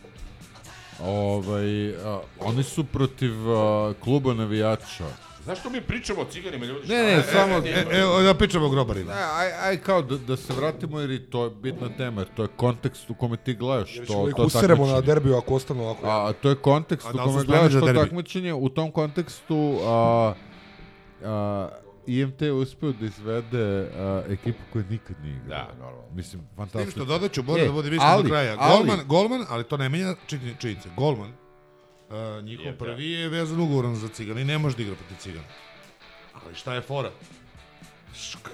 [1.00, 1.66] Ovaj,
[1.96, 5.06] a, oni su protiv a, kluba navijača.
[5.47, 6.89] Zašto mi pričamo o ciganima, ljudi?
[6.89, 7.56] Ne, ne, samo...
[7.56, 9.14] E, evo, da pričamo o grobarima.
[9.14, 12.28] Ne, aj, aj kao da, da se vratimo jer i to je bitna tema, jer
[12.36, 15.36] to je kontekst u kome ti gledaš jer to, ćemo ih to useremo na derbiju
[15.36, 16.06] ako ostanu ovako.
[16.06, 20.32] A, to je kontekst A u da kome gledaš to takmičenje, u tom kontekstu a,
[21.25, 21.68] a,
[22.07, 25.65] IMT je uspeo da izvede a, ekipu koja nikad nije igrala.
[25.65, 26.02] Da, normalno.
[26.12, 26.91] Mislim, S tim fantastično.
[26.92, 28.57] što dodat ću, mora E, da bude ali- do kraja.
[28.58, 30.89] ali- Golman, golman, ali to ne menja činjenice.
[30.97, 31.33] Golman,
[32.10, 35.17] uh, njihov Je, prvi je vezan ugovorom za Cigana i ne može da igra protiv
[35.23, 35.47] Cigana.
[36.44, 37.10] Ali šta je fora?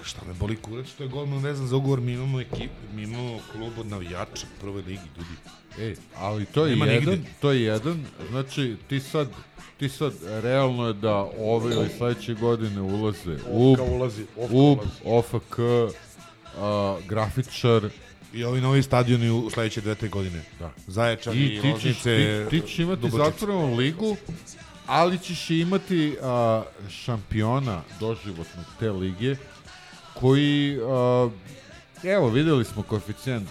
[0.03, 3.39] Šta me boli kurac što je golman vezan za ugovor, mi imamo ekipu, mi imamo
[3.51, 5.35] klub od navijača u prvoj ligi, ljudi.
[5.79, 7.29] Ej, ali to je Nema jedan, nigde.
[7.41, 9.29] to je jedan, znači ti sad,
[9.79, 14.89] ti sad realno je da ove ili sledeće godine ulaze UB, ulazi, UB, ulazi.
[15.05, 15.59] OFK,
[16.57, 17.89] a, grafičar,
[18.33, 20.41] I ovi novi stadioni u sledeće dve, tri godine.
[20.59, 20.71] Da.
[20.87, 22.45] Zaječar I i, ti ćeš, Loznice.
[22.49, 23.23] ti, ti ćeš imati Dubočice.
[23.25, 24.15] zatvorenu ligu,
[24.87, 29.35] ali ćeš imati a, šampiona doživotnog te lige,
[30.13, 31.29] koji a,
[32.05, 33.49] Evo, videli smo koeficijent.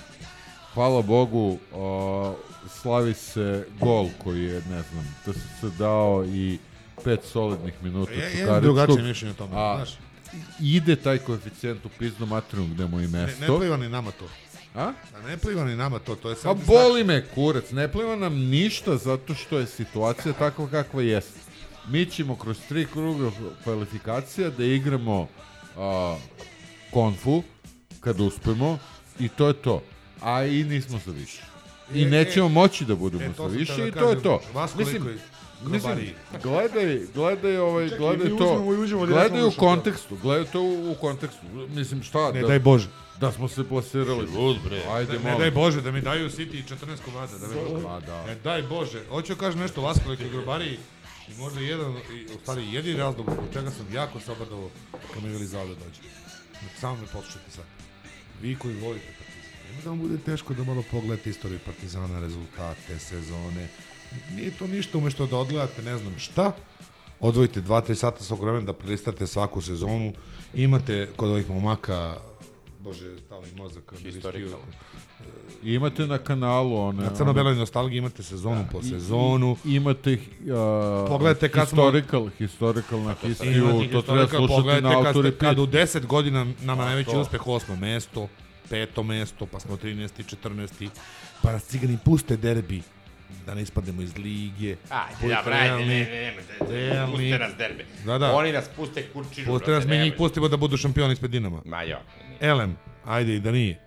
[0.75, 2.35] Hvala Bogu, o,
[2.73, 6.59] slavi se gol koji je, ne znam, da se se dao i
[7.05, 9.99] pet solidnih minuta Ja- ja imam drugačije mišljenje o tome, A, znaš.
[10.61, 13.41] ide taj koeficijent u pizdu materinu gde mu Ne, mesto.
[13.53, 14.29] ne pliva ni nama to.
[14.75, 14.93] A?
[15.15, 16.67] A ne pliva ni nama to, to je Pa sad...
[16.67, 21.41] boli me kurac, ne pliva nam ništa zato što je situacija takva kakva jeste.
[21.89, 23.31] Mi ćemo kroz tri kruga
[23.65, 25.29] kvalifikacija da igramo
[25.77, 26.17] a,
[26.91, 27.43] konfu
[28.01, 28.79] kad uspemo
[29.19, 29.83] i to je to.
[30.21, 31.43] A i nismo za više.
[31.95, 34.23] I E, nećemo e, moći da budemo e, za više teo da i to je
[34.23, 34.41] to.
[34.55, 35.19] Vas Mislim,
[35.65, 36.15] mislim, grobariji?
[36.43, 38.45] gledaj, gledaj ovaj, Čekaj, gledaj mi to.
[38.47, 39.59] uzmemo i uđemo direktno Gledaj u šampionat.
[39.77, 41.41] kontekstu, gledaj to u, u kontekstu.
[41.69, 42.89] Mislim šta, Ne da, daj Bože.
[43.21, 44.27] da smo se plasirali.
[44.29, 44.83] Lud, bre.
[44.89, 45.39] Ajde, Ne, ne molim.
[45.39, 47.39] daj Bože da mi daju City 14 komada.
[47.39, 47.83] Da me...
[47.83, 48.27] Pa da.
[48.27, 49.03] Ne daj Bože.
[49.09, 50.79] Hoću kažem nešto o vas koliko je grobari
[51.29, 54.71] i možda jedan, i, u stvari jedini razlog zbog čega sam jako se obradovao
[55.15, 56.01] kad mi veli zao da dođe.
[56.75, 57.65] Samo me poslušajte sad.
[58.43, 59.31] Vi koji volite Partizan,
[59.65, 63.69] nema da vam bude teško da malo pogledate istoriju Partizana, rezultate, sezone.
[64.33, 66.53] Nije to ništa umešto da odgledate ne znam šta.
[67.21, 70.13] Odvojite 2-3 sata svog vremena da prelistate svaku sezonu.
[70.55, 72.17] Imate kod ovih momaka
[72.81, 73.83] Bože, stali mozak.
[73.85, 74.59] kad Historical.
[75.63, 77.03] I imate na kanalu one...
[77.03, 79.57] Na crno-beloj nostalgiji imate sezonu po I- sezonu.
[79.65, 80.19] I, imate uh,
[81.09, 85.29] Pogledajte kad smo- historical, historical na historiju, Imate to treba historical, slušati na kad, autori
[85.31, 87.21] ste, kad u 10 godina nama najveći to.
[87.21, 88.29] uspeh osmo mesto,
[88.69, 90.09] peto mesto, pa smo 13.
[90.45, 90.89] 14.
[91.43, 92.83] Pa nas cigani puste derbi
[93.47, 94.77] da ne ispademo iz lige.
[94.89, 96.35] Ajde, brajde, realni, ne, ne,
[96.69, 97.13] realni.
[97.13, 97.85] puste nas derbe.
[98.05, 98.33] Da, da.
[98.33, 101.63] Oni nas puste kurčinu, Puste nas, mi njih pustimo da budu šampioni ispred Dinama.
[101.65, 101.99] Ma jo.
[102.41, 103.81] Elem, ajde i da nije.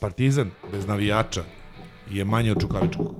[0.00, 1.44] Partizan bez navijača
[2.10, 3.14] je manje od Čukavičkog.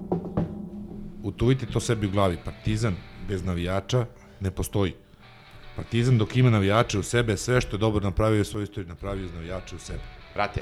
[1.23, 2.37] Utuvite to sebi u glavi.
[2.45, 2.95] Partizan
[3.29, 4.07] bez navijača
[4.41, 4.95] ne postoji.
[5.77, 9.25] Partizan dok ima navijače u sebe, sve što je dobro napravio u svojoj istoriji, napravio
[9.25, 10.01] iz navijača u sebe.
[10.35, 10.61] Brate,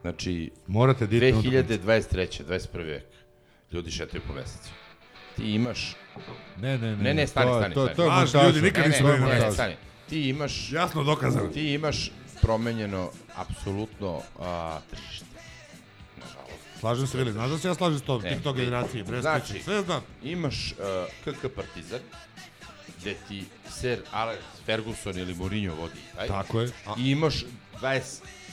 [0.00, 2.44] znači, Morate da idete na 2023.
[2.44, 2.84] 21.
[2.86, 3.02] vek,
[3.72, 4.70] ljudi šetaju po mesecu.
[5.36, 5.94] Ti imaš...
[6.58, 7.96] Ne, ne, ne, Ne, ne, stani, to- stani, to- stani.
[7.96, 8.46] to je Laž, montaža.
[8.46, 9.52] ljudi, nikad Ne, nisu ne, bili ne, ne, montaža.
[9.52, 9.74] stani.
[10.08, 10.72] Ti imaš...
[10.72, 11.48] Jasno dokazano.
[11.48, 12.10] Ti imaš
[12.42, 15.26] promenjeno apsolutno a, tržište.
[16.16, 16.80] Nažalost.
[16.80, 19.62] Slažem se, Vili, znaš da se ja slažem s tobom, Ne, TikTok generacije, Brest, znači,
[19.62, 20.02] sve znam.
[20.22, 20.76] Imaš uh,
[21.24, 22.00] KK Partizan,
[23.00, 24.36] gde ti Sir Alex
[24.66, 26.28] Ferguson ili Mourinho vodi taj.
[26.28, 26.70] Tako je.
[26.86, 27.34] A- I imaš
[27.80, 28.00] 20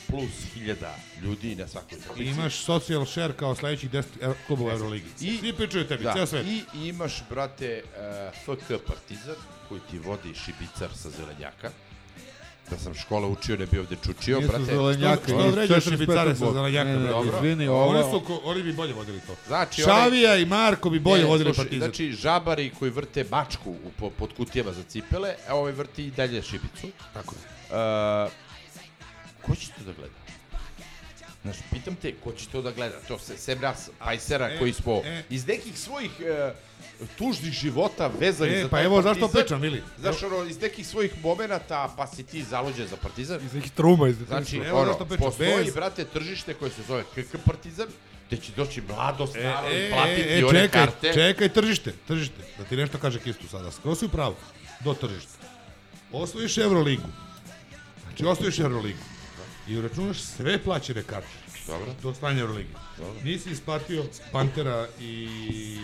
[0.10, 2.32] plus hiljada ljudi na svakoj I utakmici.
[2.32, 5.06] imaš social share kao sledećih 10 ev- klubova u Euroligi.
[5.22, 6.46] I- Svi pričaju tebi, Da, ceo svet.
[6.46, 9.36] I imaš, brate, uh, FK Partizan,
[9.70, 11.70] koji ti vodi šibicar sa zelenjaka.
[12.70, 14.66] Da sam škola učio, ne bi ovde čučio, Nisu brate.
[14.66, 15.90] zelenjaka, Što iz vređaš 45.
[15.92, 17.28] šibicare sa zelenjaka, Ne, ne, brate?
[17.28, 18.12] Izvini, Oni, ovo...
[18.12, 19.36] su, ko- oni bi bolje vodili to.
[19.48, 21.88] Znači, Šavija i Marko bi bolje Ne, vodili slušaj, Partizan.
[21.88, 26.12] Znači, žabari koji vrte bačku u, po, pod kutijama za cipele, a ovaj vrti i
[26.12, 26.88] dalje šibicu.
[27.14, 27.42] Tako je.
[28.26, 28.32] Uh,
[29.46, 30.14] ko će to da gleda?
[31.42, 32.96] Znaš, pitam te, ko će to da gleda?
[33.08, 35.24] To se, sem nas, pajsera, e, koji smo e.
[35.30, 36.54] iz nekih svojih e,
[37.18, 39.42] tužnih života vezani E, za pa taj evo zašto Partizan.
[39.42, 39.84] pričam, Vili.
[40.00, 43.46] Znaš, ono, iz nekih svojih momenata, pa si ti zaluđen za Partizan.
[43.46, 46.82] Iz nekih truma, iz Znači, Evo ono, zašto pričam, postoji, bez- brate, tržište koje se
[46.88, 47.88] zove KK Partizan,
[48.28, 51.14] gde će doći mlado, E, staro e, i platiti e, e, one čekaj, karte.
[51.14, 52.36] čekaj, tržište, tržište.
[52.58, 53.72] Da ti nešto kaže Kistu sada.
[53.72, 54.36] Skoro si u pravu.
[54.80, 55.32] Do tržišta.
[56.12, 57.08] Osvojiš Euroligu.
[58.04, 59.00] Znači, osvojiš Euroligu.
[59.70, 61.28] I uračunaš sve plaćene karte.
[61.68, 61.94] Dobro.
[62.04, 62.70] Do osvajanja Euroligi.
[63.24, 65.28] Nisi isplatio Pantera i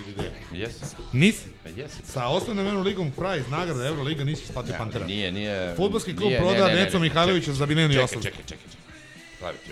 [0.07, 0.31] Videa.
[0.51, 0.85] Jesi.
[1.13, 1.45] Nisi.
[1.63, 1.95] Pa jesi.
[2.03, 5.05] Sa osnovnom Euroligom prize nagrada Euroliga nisi isplatio Ne, Pantera.
[5.05, 5.73] Nije, nije...
[5.75, 8.07] Fudbalski klub nije, proda ne, ne, ne, Neco ne, Mihajlovića za Bilijun i 800.
[8.13, 8.81] Čekaj, čekaj, čekaj.
[9.39, 9.71] Pravi ti.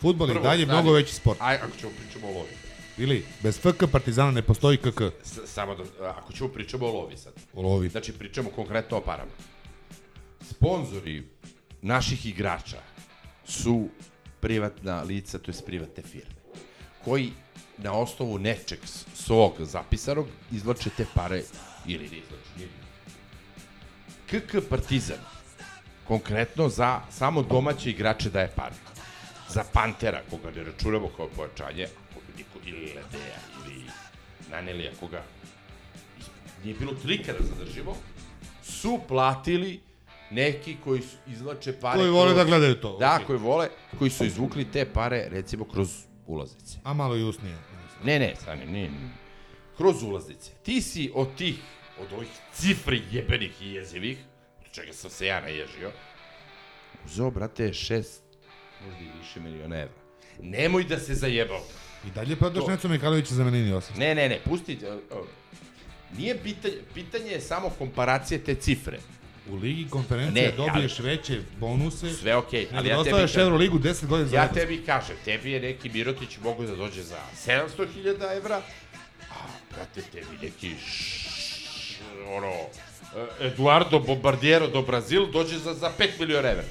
[0.00, 0.72] Fudbal je Prvo, dalje stani.
[0.74, 1.38] mnogo veći sport.
[1.42, 2.50] Aj, ako ćemo pričamo o lovi.
[2.98, 5.00] Ili, bez FK Partizana ne postoji KK.
[5.24, 7.32] S- samo da, ako ćemo pričamo o lovi sad.
[7.54, 7.88] O lovi.
[7.88, 9.30] Znači, pričamo konkretno o parama.
[10.50, 11.22] Sponzori
[11.82, 12.76] naših igrača
[13.48, 13.88] su
[14.40, 16.34] privatna lica, to je privatne firme,
[17.04, 17.32] koji
[17.78, 18.78] na osnovu nečeg
[19.14, 21.42] svog zapisanog izvlače te pare
[21.86, 22.68] ili ne izvlače.
[24.26, 25.18] KK Partizan
[26.04, 28.74] konkretno za samo domaće igrače daje pare.
[29.48, 31.86] Za Pantera, koga ne računamo kao pojačanje,
[32.66, 33.82] ili Ledeja ili
[34.50, 35.22] Nanelija, koga
[36.64, 37.96] nije bilo trika da zadržimo,
[38.62, 39.80] su platili
[40.30, 41.98] neki koji su izvlače pare...
[41.98, 43.26] Koji vole kroz- da gledaju to, Da, okej.
[43.26, 45.88] koji vole, koji su izvukli te pare, recimo, kroz
[46.26, 46.78] ulaznice.
[46.84, 47.56] A malo i usnije.
[48.04, 48.90] Ne, ne, stani, nije.
[48.90, 49.10] nije.
[49.76, 50.50] Kroz ulaznice.
[50.62, 51.58] Ti si od tih,
[52.00, 54.18] od ovih cifri jebenih i jezivih,
[54.60, 55.90] od čega sam se ja naježio,
[57.06, 58.22] uzeo, brate, šest,
[58.84, 59.94] možda i više miliona evra.
[60.40, 61.60] Nemoj da se zajebao.
[62.06, 63.98] I dalje prodaš To- Neco Mihajlovića za Menini 800.
[63.98, 64.78] Ne, ne, ne, pusti.
[64.86, 65.26] o, o,
[66.16, 68.98] Nije pitanje, pitanje je samo komparacije te cifre.
[69.50, 72.10] U ligi konferencije Ne, dobiješ veće bonuse.
[72.14, 75.60] Sve okej, nego ali ja tebi kažem- Euroligu 10 godina Ja tebi kažem, tebi je
[75.60, 78.62] neki Mirotić mogu da dođe za 700.000 evra,
[79.30, 79.34] a
[79.74, 82.52] brate tebi neki š, ono,
[83.40, 86.64] e, Eduardo Bombardiero do Brazil dođe za, za 5 miliona evra.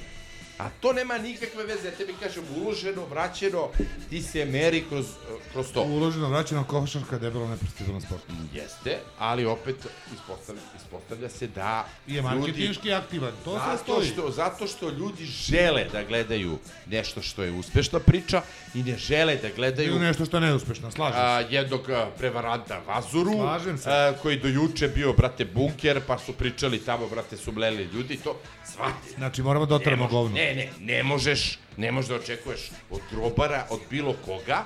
[0.58, 3.68] A to nema nikakve veze, ja tebi kažem, uloženo, vraćeno,
[4.10, 5.06] ti se meri kroz,
[5.52, 5.82] kroz to.
[5.82, 8.22] Uloženo vraćeno košarka debelo neprestižan sport.
[8.54, 9.76] Jeste, ali opet
[10.14, 14.08] ispostavlja, ispostavlja se da I je marketinški aktivan, to zato stoji.
[14.08, 18.42] Što, zato što ljudi žele da gledaju nešto što je uspešna priča
[18.74, 21.20] i ne žele da gledaju Ili nešto što je neuspešno, slažem se.
[21.24, 23.90] a, jednog a, prevaranta Vazuru, Slažem se.
[23.90, 28.16] a, koji do juče bio, brate, bunker, pa su pričali tamo, brate, su mleli ljudi,
[28.24, 28.40] to,
[28.78, 29.14] shvati.
[29.16, 30.34] Znači, moramo da može- govno.
[30.34, 34.64] Ne, ne, ne možeš, ne možeš da očekuješ od grobara, od bilo koga,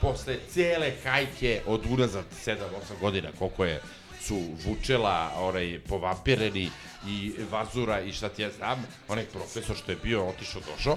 [0.00, 2.56] posle cele hajke od unazad 7-8
[3.00, 3.80] godina, koliko je
[4.20, 6.70] su Vučela, onaj povampireni
[7.06, 10.96] i Vazura i šta ti ja znam, onaj profesor što je bio otišao došao,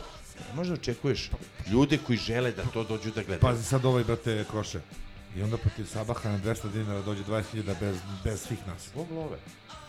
[0.49, 1.29] ne možeš da očekuješ
[1.71, 3.39] ljude koji žele da to dođu da gledaju.
[3.39, 4.79] Pazi sad ovaj, brate, Kroše.
[5.35, 8.81] I onda protiv Sabaha na 200 dinara dođe 20.000 bez, bez svih nas.
[8.93, 9.37] Zbog love.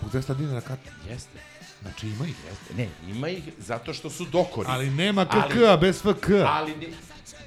[0.00, 0.90] Zbog 200 dinara karta.
[1.10, 1.38] Jeste.
[1.82, 2.34] Znači ima ih.
[2.50, 2.74] Jeste.
[2.74, 4.68] Ne, ima ih zato što su dokori.
[4.70, 6.28] Ali nema KK-a bez FK.
[6.46, 6.86] Ali ne,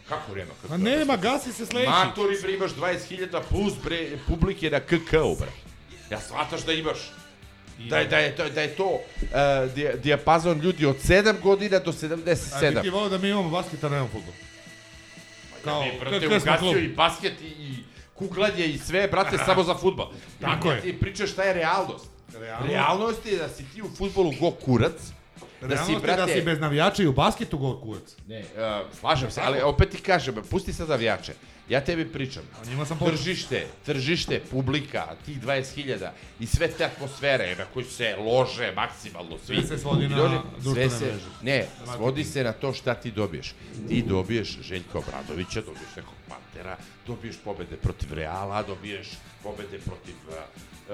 [0.10, 0.70] kako nema KK?
[0.70, 1.92] Ma nema, gasi se sledeći.
[1.92, 5.52] Matori bre imaš 20.000 plus bre publike na KK-u bre.
[6.10, 6.98] Ja shvataš da imaš.
[7.90, 9.00] Da je, da je, to, da je to uh,
[9.76, 12.82] dija- dijapazon ljudi od 7 godina do A bi 77.
[12.82, 14.34] ti volio da mi imamo basket, a nemamo futbol.
[15.64, 17.84] Kao, Ja brate, ugasio i basket i, i
[18.16, 20.08] kuglanje i sve, brate, samo za futbol.
[20.42, 20.82] Tako ja je.
[20.82, 22.06] ti pričaš šta je realnost.
[22.34, 25.02] Realnost- Realnost je da si ti u futbolu go kurac,
[25.62, 28.16] da si, je brate, da si bez navijača i u basketu gol kurac.
[28.28, 28.46] Ne, uh,
[28.94, 31.34] slažem se, ali opet ti kažem, pusti sad navijače.
[31.70, 32.44] Ja tebi pričam.
[32.56, 33.16] A njima sam počeo.
[33.16, 39.56] Tržište, tržište, publika, tih 20.000 i sve te atmosfere na koji se lože maksimalno svi.
[39.58, 41.26] Sve se svodi na dođe- društvene sve se, mreže.
[41.42, 43.54] Ne, svodi se na to šta ti dobiješ.
[43.88, 46.78] Ti dobiješ Željka Obradovića, dobiješ nekog Pantera,
[47.08, 49.08] dobiješ pobede protiv Reala, dobiješ
[49.44, 50.34] pobede protiv uh,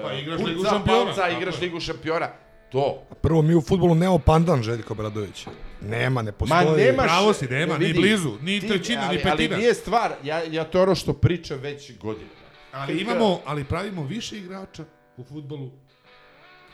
[0.02, 1.60] Pa uh, igraš Ligu šampiona, Palca, tako igraš.
[1.60, 2.28] Ligu šampiona.
[2.70, 5.46] To, Prvo, mi u futbolu nemamo pandan Željko Bradović.
[5.80, 6.84] Nema, ne Ma postoji.
[6.84, 7.06] nemaš...
[7.06, 9.56] Pravo si, nema, ni vidi, blizu, ni ti- trećina, ni ali, Ali petina.
[9.56, 12.32] nije stvar, ja, ja to ono što pričam već godinama.
[12.72, 14.84] Ali imamo, ali pravimo više igrača
[15.16, 15.70] u futbolu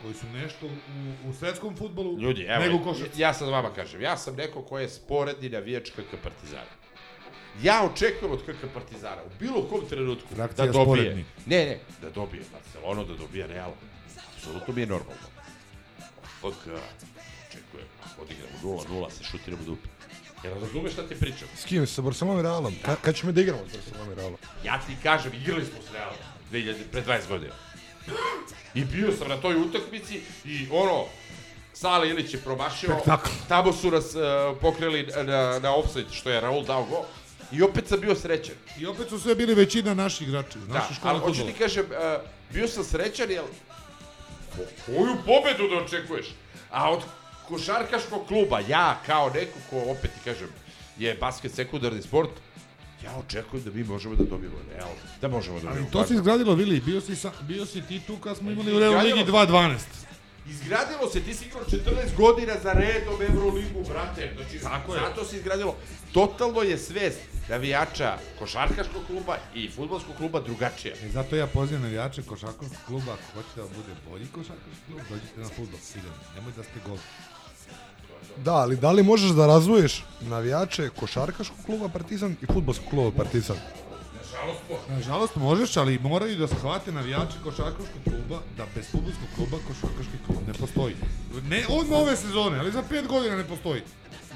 [0.02, 0.70] koji su nešto u,
[1.28, 3.20] u svetskom futbolu Ljudi, evo, nego u košarci.
[3.20, 6.83] ja sad vama kažem, ja sam neko ko je sporedni navijač KK Partizana.
[7.62, 11.24] Ja očekujem od KK Partizana u bilo kom trenutku Frakcija da dobije, sporedni.
[11.46, 13.72] ne, ne, da dobije Barcelona, da dobije Real.
[14.36, 15.26] Apsolutno mi je normalno.
[16.40, 16.66] KK
[17.48, 17.86] očekujem,
[18.20, 19.88] odigramo 0-0, se šutiramo dupe.
[20.44, 21.48] Jel razumeš šta ti pričam?
[21.56, 21.86] S kim?
[21.86, 22.74] Sa Barcelonom i Realom?
[22.84, 24.36] Ka, kad ćemo da igramo s Barcelonom i Realom?
[24.64, 26.16] Ja ti kažem, igrali smo s Realom
[26.52, 27.54] 2000, pre 20 godina.
[28.74, 31.04] I bio sam na toj utakmici i ono,
[31.72, 32.96] Sale Ilić je promašio,
[33.48, 34.20] tamo su nas uh,
[34.60, 37.02] pokrili na, na offside, što je Raul dao gol.
[37.52, 38.54] I opet sam bio srećan.
[38.78, 42.22] I opet su sve bili većina naši igrači, Da, škole ali hoću ti kažem, uh,
[42.52, 43.42] bio sam srećan, jer
[44.50, 46.26] ko- koju pobedu da očekuješ?
[46.70, 47.00] A od
[47.48, 50.48] košarkaškog kluba, ja kao neko ko, opet ti kažem,
[50.98, 52.30] je basket sekundarni sport,
[53.04, 54.88] ja očekujem da mi možemo da dobijemo Real,
[55.20, 58.00] da možemo da dobijemo Ali to se izgradilo, Vili, bio si, sa, bio si ti
[58.00, 59.24] tu kad smo imali u Euroligi se.
[59.26, 59.78] 2-12.
[60.50, 64.32] Izgradilo se, ti si igrao 14 godina za redom Euroligu, brate.
[64.36, 65.00] Znači, Tako je.
[65.00, 65.76] zato se izgradilo.
[66.12, 70.94] Totalno je svest navijača košarkaškog kluba i futbolskog kluba drugačija.
[71.06, 75.40] I zato ja pozivam navijače košarkaškog kluba, ako hoćete da bude bolji košarkaški klub, dođite
[75.40, 76.16] na futbol, sigurno.
[76.34, 76.98] Nemoj da ste gol.
[78.36, 83.56] Da, ali da li možeš da razvoješ navijače košarkaškog kluba Partizan i futbolskog kluba Partizan?
[84.88, 90.38] Nažalost možeš, ali moraju da shvate navijači košarkaškog kluba da bez futbolskog kluba košarkaški klub
[90.46, 90.94] ne postoji.
[91.48, 93.82] Ne od ove sezone, ali za pet godina ne postoji.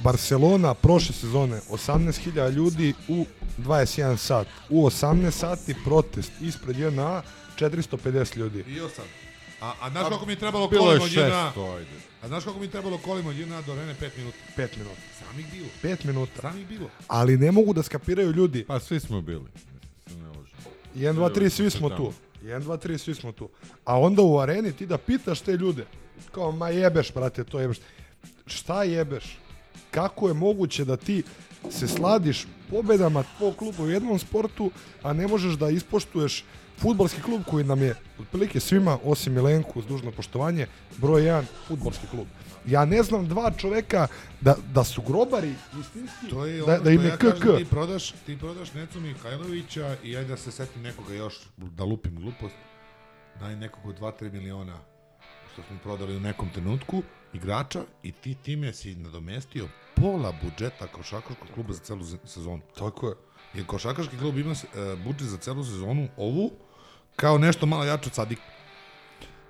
[0.03, 3.27] Barcelona prošle sezone 18.000 ljudi u
[3.59, 4.47] 21 sat.
[4.71, 7.23] U 18 sati protest ispred JNA
[7.59, 8.65] 450 ljudi.
[8.69, 9.05] I sad.
[9.61, 11.53] A, a znaš kako mi je trebalo bilo kolima od JNA?
[11.57, 11.91] 600, ajde.
[12.23, 14.39] A znaš kako mi je trebalo kolima od JNA do Rene 5 minuta?
[14.57, 15.01] 5 minuta.
[15.19, 15.69] Samih bilo.
[15.83, 16.43] 5 minuta.
[16.43, 16.91] Samih bilo.
[17.09, 18.65] Ali ne mogu da skapiraju ljudi.
[18.65, 19.47] Pa svi smo bili.
[20.99, 21.37] Se ne lažem.
[21.37, 22.13] 1, 2, 3, svi smo tu.
[22.43, 23.49] 1, 2, 3, svi smo tu.
[23.85, 25.87] A onda u areni ti da pitaš te ljude,
[26.31, 27.79] kao, ma jebeš, brate, to jebeš.
[28.47, 29.39] Šta jebeš?
[29.91, 31.23] Kako je moguće da ti
[31.71, 34.71] se sladiš pobedama tvog kluba u jednom sportu,
[35.03, 36.45] a ne možeš da ispoštuješ
[36.79, 40.67] futbalski klub koji nam je otprilike svima, osim Milenku, uz dužno poštovanje,
[40.97, 42.27] broj jedan futbalski klub.
[42.67, 44.07] Ja ne znam dva čoveka
[44.41, 47.21] da, da su grobari istinski, To je da, ono da im je ja KK.
[47.21, 51.85] kažem, ti prodaš, ti prodaš Necu Mihajlovića i ajde da se setim nekoga još, da
[51.85, 52.55] lupim glupost,
[53.41, 54.79] daj nekog od 2-3 miliona
[55.59, 61.49] što smo prodali u nekom trenutku igrača i ti time si nadomestio pola budžeta košarkaškog
[61.55, 62.63] kluba za celu sezonu.
[62.79, 63.15] Tako je.
[63.55, 66.51] Jer košarkaški klub ima e, budžet za celu sezonu ovu
[67.17, 68.43] kao nešto malo jače od Sadika.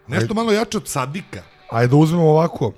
[0.07, 0.35] Nešto Ajde.
[0.35, 1.43] malo jače od Sadika.
[1.71, 2.73] Ajde da uzmemo ovako.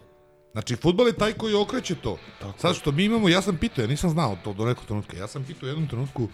[0.53, 2.19] Znači, futbol je taj koji okreće to.
[2.59, 5.27] Sad što mi imamo, ja sam pitao, ja nisam znao to do nekog trenutka, ja
[5.27, 6.29] sam pitao u jednom trenutku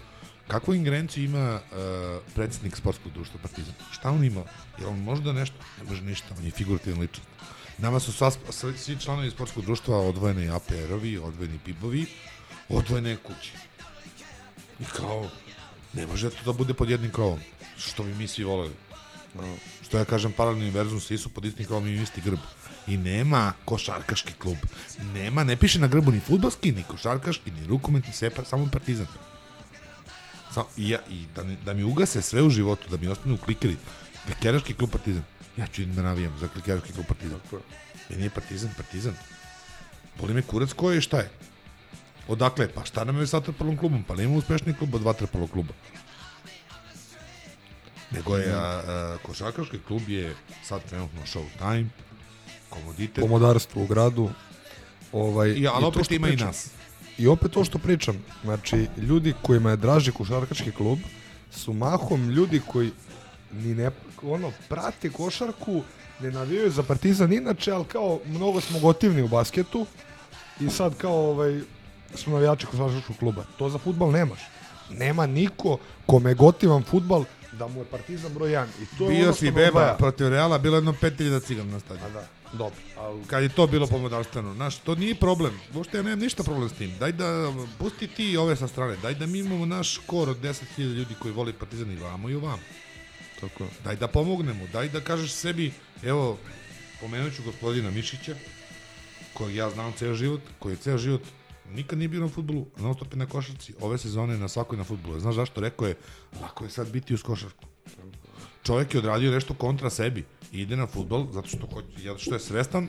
[0.49, 3.75] kakvu ingerenciju ima uh, predsjednik sportskog društva Partizan.
[3.93, 4.43] Šta on ima?
[4.81, 5.57] Je on možda nešto?
[5.79, 7.29] Ne može ništa, on je figurativna ličnost.
[7.79, 12.07] Nama su sva, svi, svi članovi sportskog društva odvojeni APR-ovi, odvojeni PIB-ovi,
[12.69, 13.53] odvojene kuće.
[14.81, 15.29] I kao,
[15.93, 17.41] ne može to da bude pod jednim krovom,
[17.77, 18.75] što bi mi svi voleli.
[19.83, 22.39] Što ja kažem, paralelni univerzum, svi su pod istim krovom i isti grb.
[22.87, 24.57] I nema košarkaški klub.
[25.15, 29.07] Nema, ne piše na grbu ni futbalski, ni košarkaški, ni rukometni, sve pa, samo partizan.
[30.57, 33.77] Samo, i, ja, i da, da mi ugase sve u životu, da mi ostanu klikeri,
[34.27, 35.25] klikeraški klub partizan.
[35.57, 37.41] Ja ću da navijam za klikeraški klub partizan.
[38.11, 39.15] Meni je partizan, partizan.
[40.21, 41.31] Boli me kurac ko je i šta je.
[42.29, 42.69] Odakle?
[42.69, 44.05] Pa šta nam je sa vaterpolom klubom?
[44.09, 45.75] Pa nema uspešniji klub od vaterpolog kluba.
[48.11, 51.87] Nego je, a, a, košarkaški klub je sad trenutno Showtime,
[52.69, 53.25] komoditet.
[53.25, 54.31] Pomodarstvo u gradu.
[55.13, 56.71] Ovaj, I, ali opet ima i nas.
[57.19, 60.99] I opet to što pričam, znači, ljudi kojima je draži košarkaški klub
[61.51, 62.91] su mahom ljudi koji
[63.53, 63.91] ni ne,
[64.23, 65.83] ono, prate košarku,
[66.21, 69.87] ne navijaju za partizan inače, ali kao mnogo smo gotivni u basketu
[70.61, 71.61] i sad kao ovaj,
[72.15, 73.45] smo navijači košarkaškog kluba.
[73.59, 74.41] To za futbal nemaš.
[74.91, 77.25] Nema niko kome gotivan futbal
[77.59, 78.67] da mu je partizan broj 1.
[78.83, 79.95] I to je Bio ono si beba odvaja.
[79.95, 82.13] protiv Reala, bilo je jedno 5000 cigana na stadionu.
[82.13, 82.81] Da, dobro.
[82.99, 85.61] Ali kad je to bilo pomodarstveno, znaš, to nije problem.
[85.75, 86.93] Uopšte ja nemam ništa problem s tim.
[86.99, 88.97] Daj da, pusti ti ove sa strane.
[89.03, 92.35] Daj da mi imamo naš kor od 10.000 ljudi koji voli Partizan i vamo i
[92.35, 92.63] ovamo.
[93.41, 93.65] Tako.
[93.85, 94.67] Daj da pomognemo.
[94.73, 96.39] Daj da kažeš sebi, evo,
[97.01, 98.35] pomenut ću gospodina Mišića,
[99.35, 101.23] kojeg ja znam ceo život, koji je ceo život
[101.73, 104.85] nikad nije bio na futbolu, non stop je na košarci, ove sezone na svakoj na
[104.85, 105.21] futbolu.
[105.21, 105.61] Znaš zašto?
[105.61, 105.97] Rekao je,
[106.41, 107.65] lako je sad biti uz košarku.
[108.63, 112.41] Čovjek je odradio nešto kontra sebi ide na futbol zato što, hoće, zato što je
[112.41, 112.89] svestan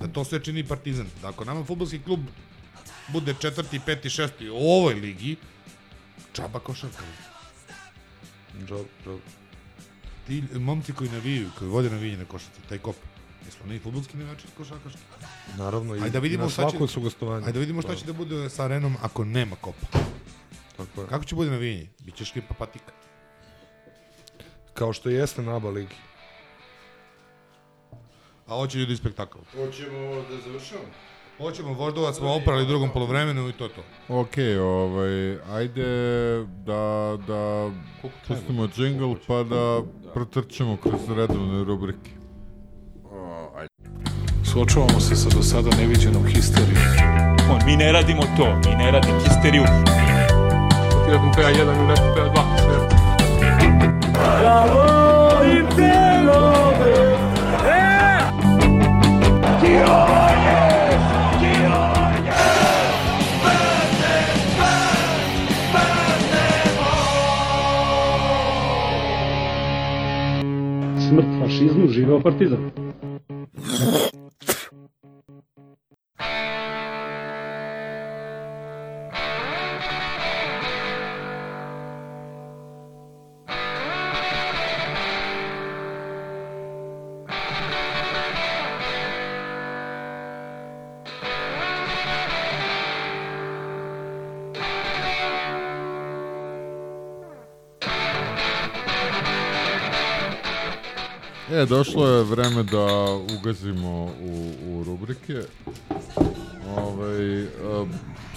[0.00, 1.06] da to sve čini partizan.
[1.22, 2.20] Da ako nama futbolski klub
[3.08, 5.36] bude četvrti, peti, šesti u ovoj ligi,
[6.32, 7.02] čaba košarka.
[8.68, 9.18] Džab, džab.
[10.26, 12.96] Ti momci koji navijaju, koji vode navijanje na košarci, taj kop,
[13.46, 15.00] jesu oni futbolski navijači košarkaški?
[15.58, 17.46] Naravno, i Ajde da vidimo na šta će, svakom su gostovanju.
[17.46, 17.96] Ajde da vidimo šta Da.
[17.98, 19.86] će da bude sa arenom ako nema kopa.
[20.76, 21.06] Tako je.
[21.06, 21.88] Kako će bude navijanje?
[22.00, 22.92] Biće škripa patika.
[24.74, 25.94] Kao što jeste na aba ligi.
[28.46, 29.38] A hoće ljudi spektakl.
[29.56, 29.98] Hoćemo
[30.30, 30.82] da završamo?
[31.38, 33.82] Hoćemo, Voždovac smo oprali u drugom polovremenu i to je to.
[34.08, 35.86] Ok, ovaj, ajde
[36.66, 37.70] da, da
[38.28, 39.82] pustimo jingle pa da
[40.14, 42.10] protrčemo kroz redovne rubrike.
[44.54, 46.82] Suočavamo se sa do sada neviđenom histerijom.
[47.50, 49.64] On, mi ne radimo to, mi ne radimo histeriju.
[51.04, 52.74] Ti ili neko peva dva, sve.
[54.44, 57.16] Ja volim te love,
[57.66, 58.20] e!
[59.60, 60.54] Berne,
[71.08, 72.83] Smrt fašizmu, živeo partizan.
[73.64, 74.12] Thank
[76.20, 76.93] you.
[101.54, 102.86] E, došlo je vreme da
[103.38, 105.40] ugazimo u, u rubrike.
[106.76, 107.46] Ovaj, e,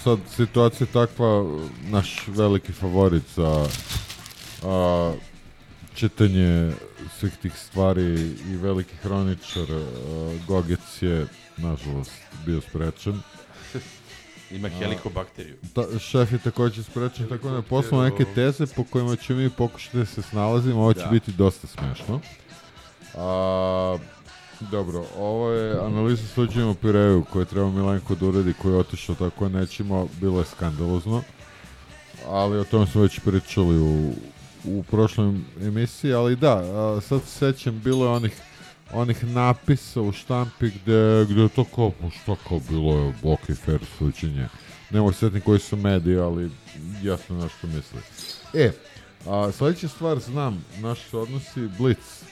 [0.04, 1.44] sad situacija je takva,
[1.90, 3.66] naš veliki favorit za
[4.64, 5.12] a,
[5.94, 6.72] čitanje
[7.18, 9.84] svih tih stvari i veliki hroničar a,
[10.46, 12.12] Gogec je, nažalost,
[12.46, 13.20] bio sprečen.
[14.50, 15.56] Ima helikobakteriju.
[15.74, 19.50] Ta, šef je takođe sprečen, tako da je poslao neke teze po kojima ćemo mi
[19.50, 21.10] pokušati da se snalazimo, ovo će Da.
[21.10, 22.20] biti dosta smešno.
[23.16, 23.98] A,
[24.60, 29.14] dobro, ovo je analiza suđenja u Pireju koje treba Milenko da uredi, koji je otišao
[29.14, 31.22] tako nećemo, bilo je skandalozno.
[32.28, 34.12] Ali o tome smo već pričali u,
[34.64, 38.42] u prošloj emisiji, ali da, a, sad se sećam, bilo je onih
[38.92, 43.46] onih napisa u štampi gde, gde je to kao, pa šta kao bilo je ok,
[43.64, 44.48] fair suđenje.
[44.90, 46.50] Ne mogu se sjetiti koji su mediji, ali
[47.02, 48.00] jasno na što misle.
[48.54, 48.72] E,
[49.26, 52.27] a, sledeća stvar znam, naš odnosi Blitz.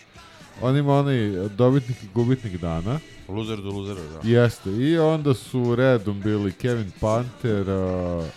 [0.63, 2.99] On ima onaj dobitnik i gubitnik dana.
[3.29, 4.29] Loser do losera, da.
[4.29, 4.71] Jeste.
[4.71, 8.29] I onda su redom bili Kevin Panter, a,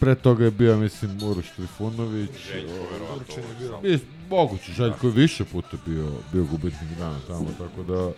[0.00, 2.30] pre toga je bio, mislim, Uroš Trifunović.
[2.52, 3.34] Željko, verovatno,
[3.80, 3.98] Uroš je
[4.30, 8.10] moguće, Željko je više puta bio, bio gubitnik dana tamo, tako da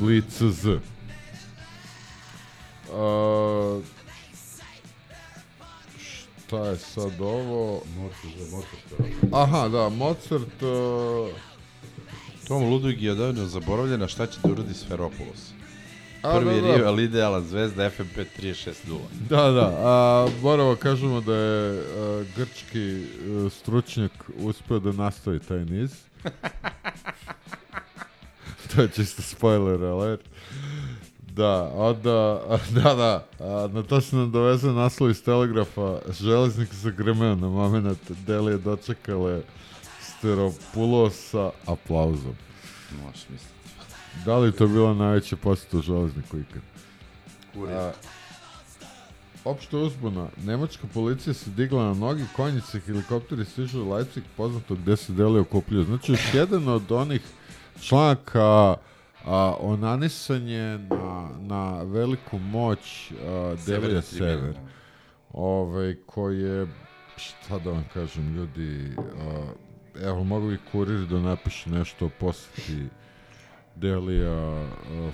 [0.00, 0.78] Blitz Z.
[2.92, 3.80] A,
[6.46, 7.82] šta je sad ovo?
[9.32, 10.62] Aha, da, Mozart...
[10.62, 11.53] Uh,
[12.48, 15.52] Tom Ludvig je odavno zaboravljen, a šta će da uradi Sferopolos?
[16.22, 16.76] A, Prvi da, da.
[16.76, 18.72] rival idealan zvezda FMP 360.
[19.28, 23.04] Da, da, a moramo kažemo da je a, grčki
[23.46, 25.90] a, stručnjak uspeo da nastavi taj niz.
[28.74, 30.20] to je čisto spoiler alert.
[31.32, 32.40] Da, onda,
[32.82, 38.10] da, da, a, na to se nam doveze naslov iz Telegrafa, železnik zagrmeo na moment,
[38.26, 39.42] Delije dočekale
[40.24, 42.34] Steropulosa aplauzom.
[43.04, 43.54] Možeš misliti.
[44.24, 46.62] Da li to bila najveća posjeta u železniku ikad?
[47.54, 47.76] Kurir.
[47.76, 47.92] A,
[49.44, 50.28] Opšta uzbuna.
[50.44, 55.40] Nemačka policija se digla na nogi, konjice helikopteri stižu u Leipzig, poznato gde se deli
[55.40, 55.84] okupljuju.
[55.84, 57.22] Znači, još jedan od onih
[57.80, 58.76] članaka
[59.24, 64.30] a, onanisanje na, na veliku moć a, Severna Delija tribina.
[64.30, 64.54] Sever.
[65.32, 66.66] Ovaj, koji je,
[67.16, 69.63] šta da vam kažem, ljudi, a,
[69.96, 72.88] evo, mogu bi kurir da napiše nešto o poseti
[73.76, 74.66] Delija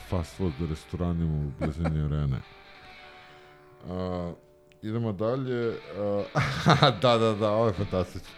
[0.09, 2.41] fast food restoranima u blizini arene.
[3.89, 4.33] A,
[4.83, 5.75] idemo dalje.
[5.97, 8.29] A, da, da, da, ovo je fantastično.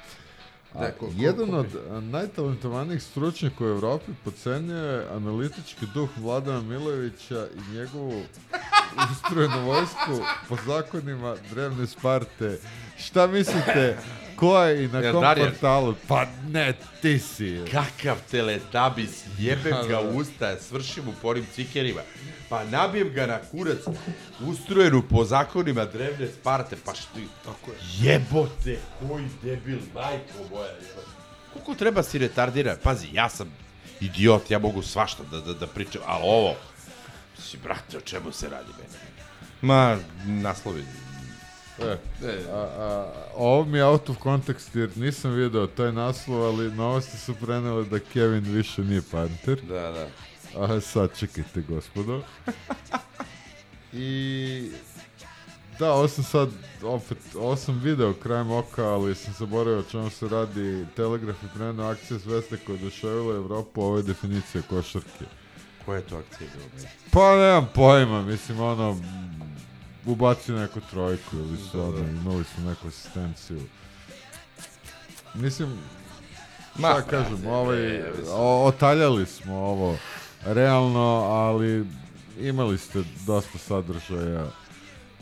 [0.75, 1.67] A, Da, ko- ko- jedan ko- od
[2.03, 8.23] najtalentovanijih stručnjaka u Evropi pocenjuje analitički duh Vladana Milojevića i njegovu
[9.13, 10.13] ustrojenu vojsku
[10.49, 12.59] po zakonima drevne Sparte.
[12.99, 13.99] Šta mislite,
[14.43, 15.51] ko je i na Jel kom Darjan?
[15.51, 15.95] portalu?
[16.09, 17.61] Pa ne, ti si.
[17.73, 20.01] Kakav teletabis, jebem Da, ga da.
[20.09, 22.01] u usta, svršim u porim cikerima.
[22.49, 23.79] Pa nabijem ga na kurac,
[24.41, 27.77] ustrojenu po zakonima drevne Sparte, pa što Tako je.
[28.01, 30.67] Jebote, koji debil, majko moja.
[30.67, 31.07] jebote.
[31.53, 32.77] Koliko treba si retardiran?
[32.83, 33.55] Pazi, ja sam
[34.01, 36.55] idiot, ja mogu svašta da, da, da pričam, ali ovo,
[37.39, 38.99] si, brate, o čemu se radi meni?
[39.61, 39.97] Ma,
[40.27, 40.85] naslovi.
[41.83, 46.71] E, a, a, ovo mi je out of context jer nisam video taj naslov, ali
[46.71, 49.61] novosti su prenele da Kevin više nije Panter.
[49.69, 50.07] Da, da.
[50.63, 52.23] A sad čekajte, gospodo.
[53.93, 54.71] I...
[55.79, 56.49] Da, ovo sam sad,
[56.83, 60.87] opet, ovo sam video krajem oka, ali sam zaboravio o čemu se radi.
[60.97, 65.25] Telegraf je preneo akcija Zvezde koja je doševila Evropu, ovo je definicija košarke.
[65.85, 66.89] Koja je to akcija bila?
[67.11, 68.97] Pa nemam pojma, mislim ono,
[70.07, 72.11] ubacio neku trojku ili su Da, ono, da.
[72.11, 73.61] imali su neku asistenciju.
[75.35, 75.79] Mislim,
[76.79, 79.99] Ma, šta kažem, ovaj, o, otaljali smo ovo,
[80.45, 81.01] realno,
[81.31, 81.87] ali
[82.41, 84.47] imali ste dosta sadržaja,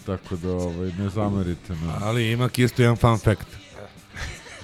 [0.06, 1.98] tako da ovaj, ne zamerite na...
[2.00, 3.46] Ali ima isto jedan fun fact.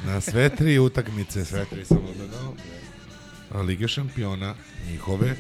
[0.06, 2.54] Na sve tri utakmice, sve tri sam odgledao,
[3.54, 4.54] a Lige šampiona
[4.90, 5.36] njihove,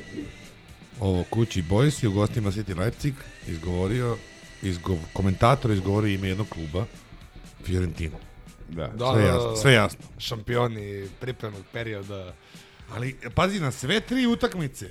[1.00, 3.14] ovo kući Boys i u gostima City Leipzig
[3.46, 4.16] izgovorio,
[4.62, 6.84] izgov, komentator izgovorio ime jednog kluba,
[7.64, 8.16] Fiorentino.
[8.68, 8.86] Da.
[8.88, 9.98] Da, sve da, jasno, da, sve jasno.
[10.18, 12.32] Šampioni pripremnog perioda.
[12.90, 14.90] Ali, pazi, na sve tri utakmice,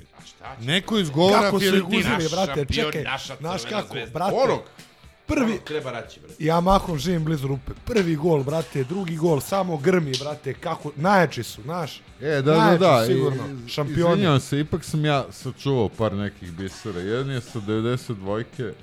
[0.62, 2.00] neko izgovara Kako su ih Fiorentina.
[2.18, 3.02] uzeli, brate, šampion, čekaj,
[3.40, 4.14] znaš kako, zvezda.
[4.14, 4.62] brate, Onog.
[5.28, 6.36] prvi, Onog treba raći, brate.
[6.40, 11.44] ja mahom živim blizu rupe, prvi gol, brate, drugi gol, samo grmi, brate, kako, najjači
[11.44, 14.02] su, znaš, E, da, da, najjači, da, sigurno, i- šampioni.
[14.04, 17.00] Izvinjavam se, ipak sam ja sačuvao par nekih bisera.
[17.00, 18.74] Jedan je sa 92-ke,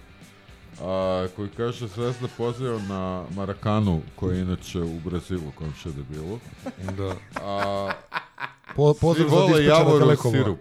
[0.83, 6.39] a, koji kaže Zvezda poziva na Marakanu, koji je inače u Brazilu, komše debilu.
[6.97, 7.15] Da.
[7.43, 7.91] A,
[8.77, 10.39] Po- pozdrav za Javorov Telekoma.
[10.39, 10.59] sirup.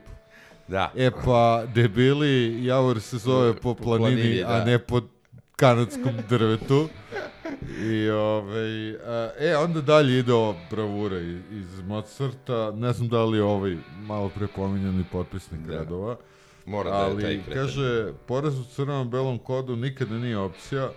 [0.68, 0.92] Da.
[0.96, 4.66] E pa, debili, Javor se zove po planini, planini, a da.
[4.66, 5.02] ne po
[5.56, 6.88] kanadskom drvetu.
[7.82, 13.24] I ovaj, a, e, onda dalje ide ova bravura iz, iz Mozarta, ne znam da
[13.26, 15.76] li je ovaj malo pre pominjani potpisnik Da.
[15.76, 16.16] radova.
[16.66, 17.54] Mora da je ali taj kreten.
[17.54, 20.90] kaže, poraz u crvenom belom kodu nikada nije opcija,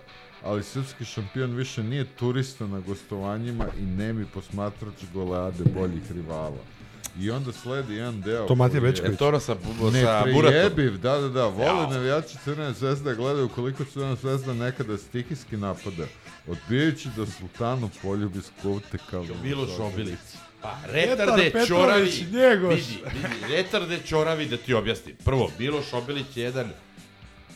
[0.43, 6.75] ali srpski šampion više nije turista na gostovanjima i nemi posmatrač goleade boljih rivala.
[7.19, 8.47] I onda sledi jedan deo...
[8.47, 9.13] To Matija Bečković.
[9.13, 10.33] E, to ono sa, sa Buratom.
[10.33, 15.57] Neprejebiv, da, da, da, vole navijači Crvene zvezde da gledaju koliko Crvena zvezda nekada stihijski
[15.57, 16.05] napada,
[16.47, 19.25] odbijajući da sultanu poljubi skuvte kao...
[19.43, 20.19] Miloš Obilić.
[20.61, 22.75] Pa, Petar retarde Petrović, čoravi, Njegoš.
[22.75, 25.15] vidi, vidi, retarde čoravi da ti objasnim.
[25.25, 26.69] Prvo, Miloš Obilić je jedan,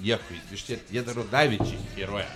[0.04, 2.28] iako izmišljen, jedan od najvećih heroja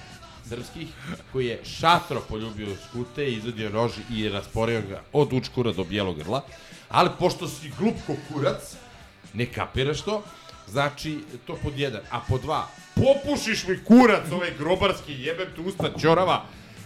[0.50, 0.88] srpskih,
[1.32, 6.42] koji je šatro poljubio skute, izvadio nož i rasporio ga od učkura do bijelog grla.
[6.90, 7.96] Ali pošto si glup
[8.28, 8.76] kurac,
[9.34, 10.24] ne kapiraš to,
[10.68, 12.02] znači to pod jedan.
[12.12, 16.46] A pod dva, popušiš mi kurac ovaj grobarski, jebem tu usta čorava,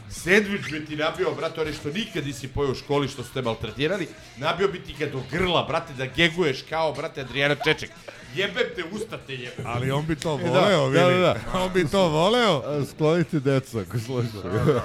[0.09, 3.41] Sandvič bi ti nabio, brate, onaj što nikad nisi pojeo u školi, što su te
[3.41, 4.07] maltretirali,
[4.38, 7.89] nabio bi ti ga do grla, brate, da geguješ kao, brate, Adriana Čeček.
[8.35, 9.65] Jebem te, usta te jebem.
[9.67, 11.19] Ali on bi to E, da, voleo, da, vidi.
[11.22, 11.59] da, da.
[11.59, 12.57] On bi to voleo.
[12.57, 14.81] A, Sklonite deca, ako slušaju.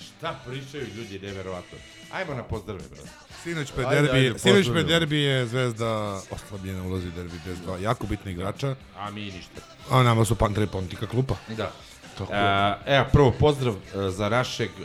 [0.00, 1.78] Šta pričaju ljudi, neverovatno.
[2.12, 3.25] Ajmo na pozdrave, brate.
[3.42, 7.60] Sinoć pred Ajde, derbi, ajde, sinoć pred derbi je Zvezda oslabljena ulazi u derbi bez
[7.60, 8.74] dva jako bitna igrača.
[8.98, 9.60] A mi ništa.
[9.90, 11.34] A nama su Pantre Pontika klupa.
[11.56, 11.72] Da.
[12.18, 14.84] Tako E, evo, prvo pozdrav e, za našeg e,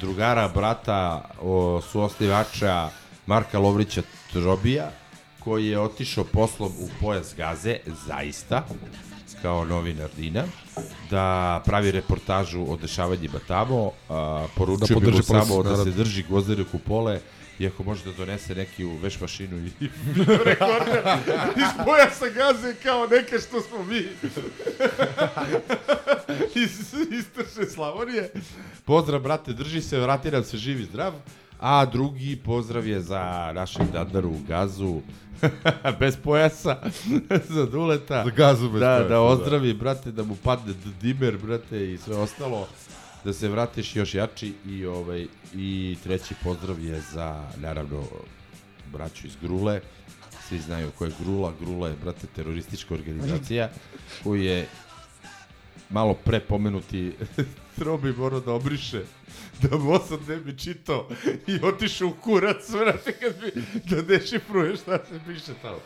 [0.00, 2.90] drugara, brata, o, suosnivača
[3.26, 4.90] Marka Lovrića Trobija,
[5.38, 8.66] koji je otišao poslom u pojas gaze, zaista,
[9.42, 10.44] kao novinar Dina,
[11.10, 15.84] da pravi reportažu o dešavanjima tamo, a, poručio Da bi mu podrži ples, samo da
[15.84, 17.20] se drži gvozdere kupole,
[17.58, 19.70] i ako može da donese neki u veš mašinu i
[20.44, 21.02] rekorder
[21.56, 23.98] iz pojasa gaze kao neke što smo mi
[26.64, 28.30] iz istočne Slavonije.
[28.84, 31.12] Pozdrav, brate, drži se, vrati nam se živi zdrav.
[31.60, 35.00] A drugi pozdrav je za našeg Dandaru u gazu,
[36.00, 36.76] bez pojasa,
[37.48, 38.24] za Duleta.
[38.24, 39.20] Za Gazu bez da, pojasa, Da da.
[39.20, 42.68] ozdravi, brate, da mu padne dimer, brate, i sve ostalo.
[43.24, 48.04] Da se vratiš još jači i ovaj i treći pozdrav je za naravno
[48.92, 49.80] braću iz Grule.
[50.48, 51.52] Svi znaju ko je Grula.
[51.60, 53.70] Grula je, brate, teroristička organizacija
[54.22, 54.66] koju je
[55.90, 57.12] malo pre pomenuti
[57.78, 59.02] Trobi morao da obriše
[59.62, 61.08] da mu osad ne bi čitao
[61.46, 65.78] i otišao u kurac, vrate, kad bi da dešifruje šta se piše tamo.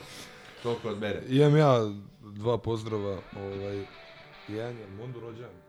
[0.62, 1.22] Toliko od mene.
[1.28, 3.84] Imam ja dva pozdrava, ovaj,
[4.48, 5.67] jedan je Mundu rođan.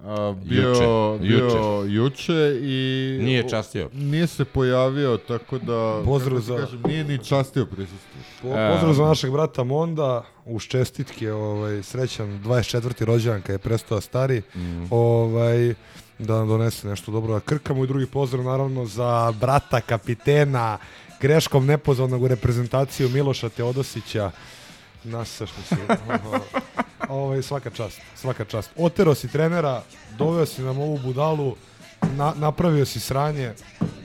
[0.00, 0.84] A, bio, Juče,
[1.20, 3.18] bio juče i...
[3.20, 3.88] Nije častio.
[3.92, 6.02] Nije se pojavio, tako da...
[6.04, 8.10] Pozdrav za- Kažem, nije ni častio prisustvo.
[8.42, 13.04] Po, pozdrav za našeg brata Monda, uz čestitke, ovaj, srećan 24.
[13.04, 14.42] rođendan kad je prestao stari,
[14.90, 15.74] ovaj,
[16.18, 20.78] da nam donese nešto dobro da krkamo i drugi pozdrav naravno za brata kapitena,
[21.20, 24.30] greškom nepozvanog u reprezentaciju Miloša Teodosića,
[25.04, 25.76] nas što se...
[27.08, 28.70] ovaj, svaka čast, svaka čast.
[28.76, 29.82] Otero si trenera,
[30.18, 31.56] doveo si nam ovu budalu,
[32.16, 33.52] na, napravio si sranje,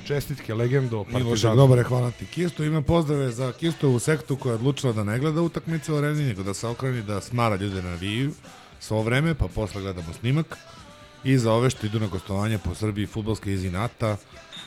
[0.08, 2.26] čestitke, legendo, Miloše, dobar je, hvala ti.
[2.26, 6.24] Kisto ima pozdrave za Kistovu sektu koja je odlučila da ne gleda utakmice u areni,
[6.24, 8.32] nego da se okreni, da smara ljude na naviju
[8.80, 10.58] svo vreme, pa posle gledamo snimak.
[11.24, 14.18] I za ove što idu na gostovanje po Srbiji futbolske iz inata,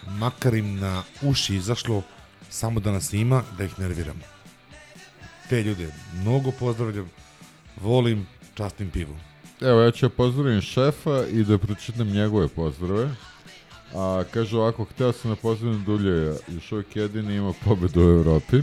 [0.07, 2.03] makar im na uši izašlo,
[2.51, 4.36] samo da nas ima, da ih nerviramo.
[5.49, 7.11] Te ljude mnogo pozdravljam,
[7.81, 9.17] volim, častim pivom.
[9.61, 13.11] Evo, ja ću pozdravim šefa i da pročitam njegove pozdrave.
[13.95, 18.57] A, kaže ovako, hteo sam da pozdravim Duljeja, još uvijek jedini ima pobedu u Evropi.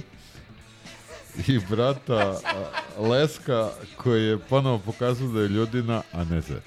[1.47, 6.63] I brata a, Leska, koji je ponovo pokazao da je ljudina, a ne zec.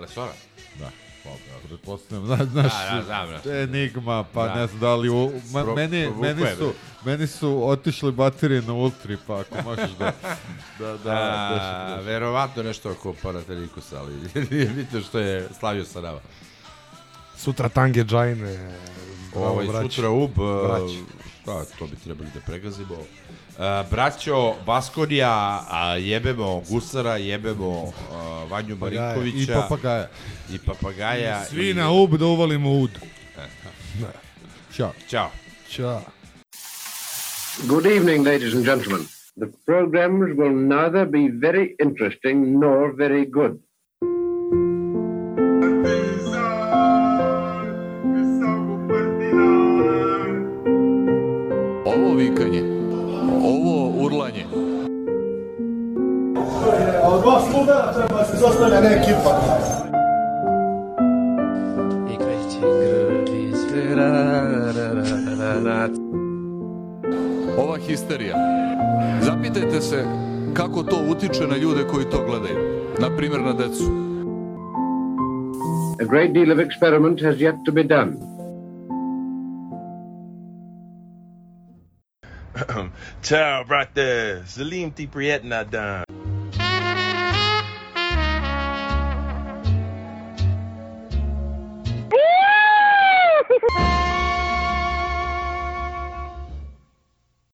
[0.00, 0.32] Lesora?
[1.24, 3.54] Da, pa, da, pretpostavljam, zna, znaš, Da, da, znam, znam.
[3.54, 4.54] enigma, pa Da.
[4.54, 6.56] ne znam da li, u, ma, Pro- meni, meni, me.
[6.56, 6.72] su,
[7.04, 10.12] meni su otišle baterije na ultri, pa ako možeš da,
[10.78, 12.06] da, da, A, dešifruješ.
[12.06, 14.12] verovatno nešto oko Panathinaikosa, ali
[14.50, 16.20] vidite što je slavio sa nama.
[17.36, 18.76] Sutra Tange Džajne,
[19.32, 20.98] bravo Ovaj, sutra UB, Braći.
[21.42, 22.96] šta, to bi trebali da pregazimo.
[23.52, 27.92] Uh, braćo, Baskonija, a jebemo Gusara, jebemo uh,
[28.50, 29.16] Vanju Papagaja.
[29.16, 29.52] Marinkovića.
[29.52, 30.08] I papagaja.
[30.52, 31.44] I papagaja.
[31.44, 31.74] Svi i...
[31.74, 32.90] na ub da uvalimo ud.
[34.76, 34.92] Ćao.
[35.08, 35.30] Ćao.
[35.70, 36.02] Ćao.
[37.68, 39.06] Good evening, ladies and gentlemen.
[39.36, 43.58] The programs will neither be very interesting nor very good.
[51.86, 52.51] Ovo vikanje,
[57.22, 59.32] dva sluga treba se zostane ne ekipa.
[62.12, 65.02] I kreće grli sve ra, ra, ra,
[65.38, 65.88] ra, ra.
[67.58, 68.36] ova histerija.
[69.20, 70.04] Zapitajte se
[70.54, 72.82] kako to utiče na ljude koji to gledaju.
[72.98, 74.02] Na primjer na decu.
[76.00, 78.12] A great deal of experiment has yet to be done.
[83.22, 84.42] Ciao, brate.
[84.46, 86.21] Salim ti prijetna dan.